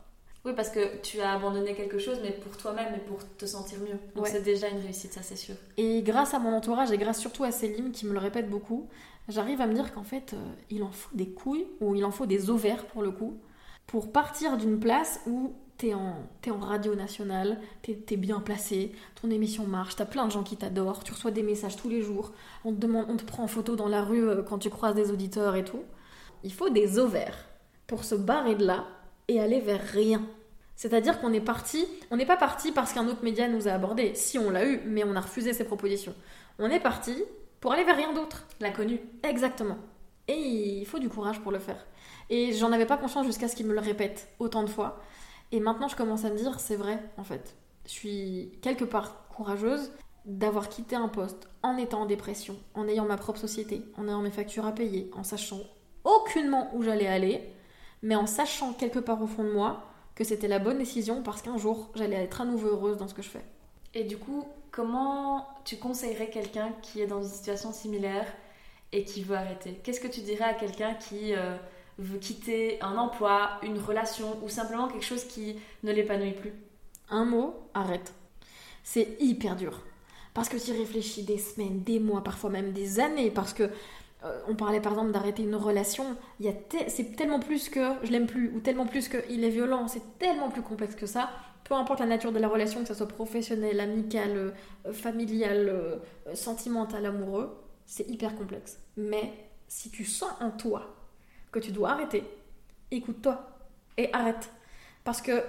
Oui, 0.45 0.53
parce 0.55 0.69
que 0.69 1.01
tu 1.01 1.19
as 1.21 1.33
abandonné 1.33 1.73
quelque 1.73 1.97
chose, 1.97 2.19
mais 2.21 2.31
pour 2.31 2.55
toi-même 2.55 2.93
et 2.93 2.99
pour 2.99 3.17
te 3.37 3.47
sentir 3.47 3.79
mieux. 3.79 3.97
Donc 4.15 4.27
c'est 4.27 4.43
déjà 4.43 4.67
une 4.67 4.79
réussite, 4.79 5.11
ça 5.11 5.23
c'est 5.23 5.35
sûr. 5.35 5.55
Et 5.77 6.03
grâce 6.03 6.35
à 6.35 6.39
mon 6.39 6.53
entourage 6.53 6.91
et 6.91 6.97
grâce 6.99 7.19
surtout 7.19 7.43
à 7.43 7.51
Céline 7.51 7.91
qui 7.91 8.05
me 8.05 8.13
le 8.13 8.19
répète 8.19 8.47
beaucoup, 8.47 8.87
j'arrive 9.27 9.59
à 9.59 9.65
me 9.65 9.73
dire 9.73 9.91
qu'en 9.91 10.03
fait, 10.03 10.33
euh, 10.33 10.37
il 10.69 10.83
en 10.83 10.91
faut 10.91 11.15
des 11.15 11.29
couilles, 11.29 11.65
ou 11.81 11.95
il 11.95 12.05
en 12.05 12.11
faut 12.11 12.27
des 12.27 12.51
ovaires 12.51 12.85
pour 12.85 13.01
le 13.01 13.09
coup, 13.09 13.39
pour 13.87 14.11
partir 14.11 14.57
d'une 14.57 14.79
place 14.79 15.19
où 15.25 15.53
t'es 15.77 15.95
en, 15.95 16.27
es 16.45 16.51
en 16.51 16.59
radio 16.59 16.93
nationale, 16.93 17.59
t'es 17.81 17.97
es 18.11 18.15
bien 18.15 18.39
placé, 18.39 18.91
ton 19.19 19.31
émission 19.31 19.65
marche, 19.65 19.95
t'as 19.95 20.05
plein 20.05 20.27
de 20.27 20.31
gens 20.31 20.43
qui 20.43 20.57
t'adorent, 20.57 21.03
tu 21.03 21.11
reçois 21.11 21.31
des 21.31 21.43
messages 21.43 21.75
tous 21.75 21.89
les 21.89 22.03
jours, 22.03 22.33
on 22.63 22.71
te, 22.71 22.79
demande, 22.79 23.07
on 23.09 23.17
te 23.17 23.25
prend 23.25 23.43
en 23.43 23.47
photo 23.47 23.75
dans 23.75 23.89
la 23.89 24.03
rue 24.03 24.29
euh, 24.29 24.43
quand 24.43 24.59
tu 24.59 24.69
croises 24.69 24.95
des 24.95 25.09
auditeurs 25.09 25.55
et 25.55 25.63
tout. 25.63 25.83
Il 26.43 26.53
faut 26.53 26.69
des 26.69 26.99
ovaires 26.99 27.45
pour 27.87 28.03
se 28.03 28.13
barrer 28.13 28.53
de 28.53 28.65
là 28.65 28.85
et 29.27 29.39
aller 29.39 29.59
vers 29.59 29.81
rien. 29.81 30.21
C'est-à-dire 30.75 31.19
qu'on 31.21 31.33
est 31.33 31.41
parti, 31.41 31.85
on 32.11 32.17
n'est 32.17 32.25
pas 32.25 32.37
parti 32.37 32.71
parce 32.71 32.93
qu'un 32.93 33.07
autre 33.07 33.23
média 33.23 33.47
nous 33.47 33.67
a 33.67 33.71
abordé. 33.71 34.13
Si 34.15 34.37
on 34.37 34.49
l'a 34.49 34.65
eu, 34.65 34.81
mais 34.85 35.03
on 35.03 35.15
a 35.15 35.21
refusé 35.21 35.53
ses 35.53 35.63
propositions. 35.63 36.13
On 36.59 36.69
est 36.69 36.79
parti 36.79 37.23
pour 37.61 37.71
aller 37.71 37.83
vers 37.83 37.95
rien 37.95 38.13
d'autre. 38.13 38.45
L'inconnu. 38.59 38.99
Exactement. 39.23 39.77
Et 40.27 40.79
il 40.79 40.85
faut 40.85 40.99
du 40.99 41.09
courage 41.09 41.39
pour 41.41 41.51
le 41.51 41.59
faire. 41.59 41.85
Et 42.29 42.53
j'en 42.53 42.71
avais 42.71 42.85
pas 42.85 42.97
conscience 42.97 43.25
jusqu'à 43.25 43.47
ce 43.47 43.55
qu'il 43.55 43.67
me 43.67 43.73
le 43.73 43.79
répète 43.79 44.29
autant 44.39 44.63
de 44.63 44.69
fois. 44.69 44.99
Et 45.51 45.59
maintenant, 45.59 45.87
je 45.87 45.95
commence 45.95 46.25
à 46.25 46.29
me 46.29 46.37
dire, 46.37 46.59
c'est 46.59 46.75
vrai, 46.75 46.99
en 47.17 47.23
fait. 47.23 47.55
Je 47.85 47.91
suis 47.91 48.51
quelque 48.61 48.83
part 48.83 49.27
courageuse 49.29 49.91
d'avoir 50.25 50.69
quitté 50.69 50.95
un 50.95 51.07
poste 51.07 51.47
en 51.61 51.77
étant 51.77 52.01
en 52.01 52.05
dépression, 52.05 52.57
en 52.73 52.87
ayant 52.87 53.05
ma 53.05 53.17
propre 53.17 53.39
société, 53.39 53.83
en 53.95 54.07
ayant 54.07 54.21
mes 54.21 54.31
factures 54.31 54.65
à 54.65 54.71
payer, 54.71 55.11
en 55.13 55.23
sachant 55.23 55.59
aucunement 56.03 56.71
où 56.73 56.81
j'allais 56.81 57.07
aller, 57.07 57.41
mais 58.01 58.15
en 58.15 58.25
sachant 58.25 58.73
quelque 58.73 58.99
part 58.99 59.21
au 59.21 59.27
fond 59.27 59.43
de 59.43 59.51
moi 59.51 59.83
que 60.15 60.23
c'était 60.23 60.47
la 60.47 60.59
bonne 60.59 60.77
décision 60.77 61.21
parce 61.21 61.41
qu'un 61.41 61.57
jour, 61.57 61.89
j'allais 61.95 62.15
être 62.15 62.41
à 62.41 62.45
nouveau 62.45 62.69
heureuse 62.69 62.97
dans 62.97 63.07
ce 63.07 63.13
que 63.13 63.21
je 63.21 63.29
fais. 63.29 63.43
Et 63.93 64.03
du 64.03 64.17
coup, 64.17 64.45
comment 64.71 65.47
tu 65.63 65.77
conseillerais 65.77 66.29
quelqu'un 66.29 66.73
qui 66.81 67.01
est 67.01 67.07
dans 67.07 67.21
une 67.21 67.29
situation 67.29 67.71
similaire 67.71 68.25
et 68.91 69.03
qui 69.03 69.23
veut 69.23 69.35
arrêter? 69.35 69.79
Qu'est-ce 69.83 69.99
que 69.99 70.07
tu 70.07 70.21
dirais 70.21 70.45
à 70.45 70.53
quelqu'un 70.53 70.93
qui 70.95 71.33
euh, 71.35 71.55
veut 71.97 72.17
quitter 72.17 72.81
un 72.81 72.97
emploi, 72.97 73.51
une 73.63 73.77
relation 73.77 74.37
ou 74.43 74.49
simplement 74.49 74.87
quelque 74.87 75.05
chose 75.05 75.25
qui 75.25 75.57
ne 75.83 75.91
l'épanouit 75.91 76.33
plus? 76.33 76.53
Un 77.09 77.25
mot, 77.25 77.53
arrête. 77.73 78.13
C'est 78.83 79.17
hyper 79.19 79.55
dur. 79.55 79.81
Parce 80.33 80.49
que 80.49 80.57
tu 80.57 80.71
réfléchis 80.71 81.23
des 81.23 81.37
semaines, 81.37 81.81
des 81.83 81.99
mois, 81.99 82.21
parfois 82.21 82.49
même 82.49 82.73
des 82.73 82.99
années, 82.99 83.31
parce 83.31 83.53
que 83.53 83.69
euh, 84.25 84.41
on 84.47 84.55
parlait 84.55 84.81
par 84.81 84.93
exemple 84.93 85.11
d'arrêter 85.11 85.43
une 85.43 85.55
relation, 85.55 86.17
il 86.39 86.51
c'est 86.87 87.15
tellement 87.15 87.39
plus 87.39 87.69
que 87.69 87.93
je 88.03 88.11
l'aime 88.11 88.25
plus, 88.25 88.51
ou 88.55 88.59
tellement 88.59 88.87
plus 88.87 89.07
qu'il 89.07 89.43
est 89.43 89.49
violent, 89.49 89.87
c'est 89.87 90.17
tellement 90.17 90.49
plus 90.49 90.63
complexe 90.63 90.95
que 90.95 91.05
ça. 91.05 91.29
Peu 91.63 91.75
importe 91.75 91.99
la 91.99 92.05
nature 92.07 92.31
de 92.31 92.39
la 92.39 92.47
relation, 92.47 92.81
que 92.81 92.87
ce 92.87 92.93
soit 92.93 93.07
professionnelle, 93.07 93.79
amicale, 93.79 94.53
euh, 94.85 94.93
familiale, 94.93 95.69
euh, 95.69 96.35
sentimentale, 96.35 97.05
amoureux, 97.05 97.55
c'est 97.85 98.07
hyper 98.09 98.35
complexe. 98.35 98.79
Mais 98.97 99.31
si 99.67 99.91
tu 99.91 100.05
sens 100.05 100.31
en 100.41 100.51
toi 100.51 100.95
que 101.51 101.59
tu 101.59 101.71
dois 101.71 101.91
arrêter, 101.91 102.23
écoute-toi 102.91 103.47
et 103.97 104.11
arrête. 104.13 104.49
Parce 105.03 105.21
que, 105.21 105.43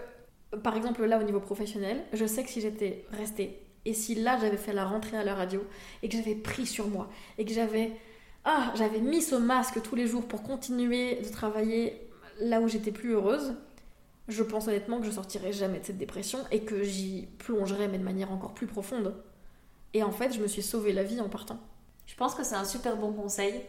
par 0.62 0.76
exemple, 0.76 1.04
là 1.04 1.18
au 1.18 1.22
niveau 1.22 1.40
professionnel, 1.40 2.04
je 2.12 2.26
sais 2.26 2.42
que 2.44 2.50
si 2.50 2.60
j'étais 2.60 3.06
restée 3.10 3.62
et 3.86 3.94
si 3.94 4.16
là 4.16 4.36
j'avais 4.38 4.56
fait 4.56 4.72
la 4.72 4.84
rentrée 4.84 5.16
à 5.16 5.24
la 5.24 5.34
radio 5.34 5.64
et 6.02 6.08
que 6.08 6.16
j'avais 6.16 6.34
pris 6.34 6.66
sur 6.66 6.88
moi 6.88 7.08
et 7.38 7.44
que 7.44 7.52
j'avais 7.52 7.92
ah, 8.48 8.72
j'avais 8.76 9.00
mis 9.00 9.22
ce 9.22 9.34
masque 9.34 9.82
tous 9.82 9.96
les 9.96 10.06
jours 10.06 10.24
pour 10.24 10.44
continuer 10.44 11.16
de 11.16 11.28
travailler 11.28 12.08
là 12.40 12.60
où 12.60 12.68
j'étais 12.68 12.92
plus 12.92 13.12
heureuse, 13.12 13.56
je 14.28 14.42
pense 14.44 14.68
honnêtement 14.68 15.00
que 15.00 15.06
je 15.06 15.10
sortirais 15.10 15.52
jamais 15.52 15.80
de 15.80 15.84
cette 15.84 15.98
dépression 15.98 16.38
et 16.52 16.60
que 16.60 16.84
j'y 16.84 17.28
plongerais, 17.38 17.88
mais 17.88 17.98
de 17.98 18.04
manière 18.04 18.30
encore 18.30 18.54
plus 18.54 18.68
profonde. 18.68 19.16
Et 19.94 20.04
en 20.04 20.12
fait, 20.12 20.32
je 20.32 20.40
me 20.40 20.46
suis 20.46 20.62
sauvé 20.62 20.92
la 20.92 21.02
vie 21.02 21.20
en 21.20 21.28
partant. 21.28 21.58
Je 22.06 22.14
pense 22.14 22.36
que 22.36 22.44
c'est 22.44 22.54
un 22.54 22.64
super 22.64 22.96
bon 22.96 23.12
conseil. 23.12 23.60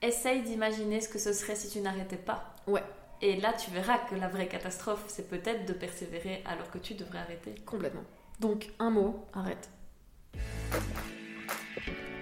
Essaye 0.00 0.42
d'imaginer 0.42 1.00
ce 1.00 1.08
que 1.08 1.18
ce 1.18 1.32
serait 1.32 1.56
si 1.56 1.68
tu 1.68 1.80
n'arrêtais 1.80 2.16
pas. 2.16 2.54
Ouais. 2.68 2.84
Et 3.22 3.36
là, 3.40 3.52
tu 3.52 3.72
verras 3.72 3.98
que 3.98 4.14
la 4.14 4.28
vraie 4.28 4.46
catastrophe, 4.46 5.02
c'est 5.08 5.28
peut-être 5.28 5.66
de 5.66 5.72
persévérer 5.72 6.44
alors 6.46 6.70
que 6.70 6.78
tu 6.78 6.94
devrais 6.94 7.18
arrêter. 7.18 7.56
Complètement. 7.66 8.04
Donc, 8.38 8.70
un 8.78 8.90
mot, 8.90 9.26
arrête. 9.32 9.68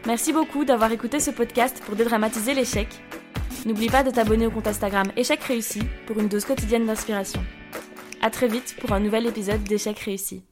Merci 0.06 0.32
beaucoup 0.32 0.64
d'avoir 0.64 0.90
écouté 0.92 1.20
ce 1.20 1.30
podcast 1.30 1.82
pour 1.84 1.96
dédramatiser 1.96 2.54
l'échec. 2.54 2.88
N'oublie 3.66 3.88
pas 3.88 4.02
de 4.02 4.10
t'abonner 4.10 4.46
au 4.46 4.50
compte 4.50 4.66
Instagram 4.66 5.10
Échec 5.16 5.42
réussi 5.42 5.82
pour 6.06 6.18
une 6.18 6.28
dose 6.28 6.44
quotidienne 6.44 6.86
d'inspiration. 6.86 7.44
A 8.22 8.30
très 8.30 8.48
vite 8.48 8.76
pour 8.80 8.92
un 8.92 9.00
nouvel 9.00 9.26
épisode 9.26 9.62
d'Échec 9.64 9.98
réussi. 9.98 10.44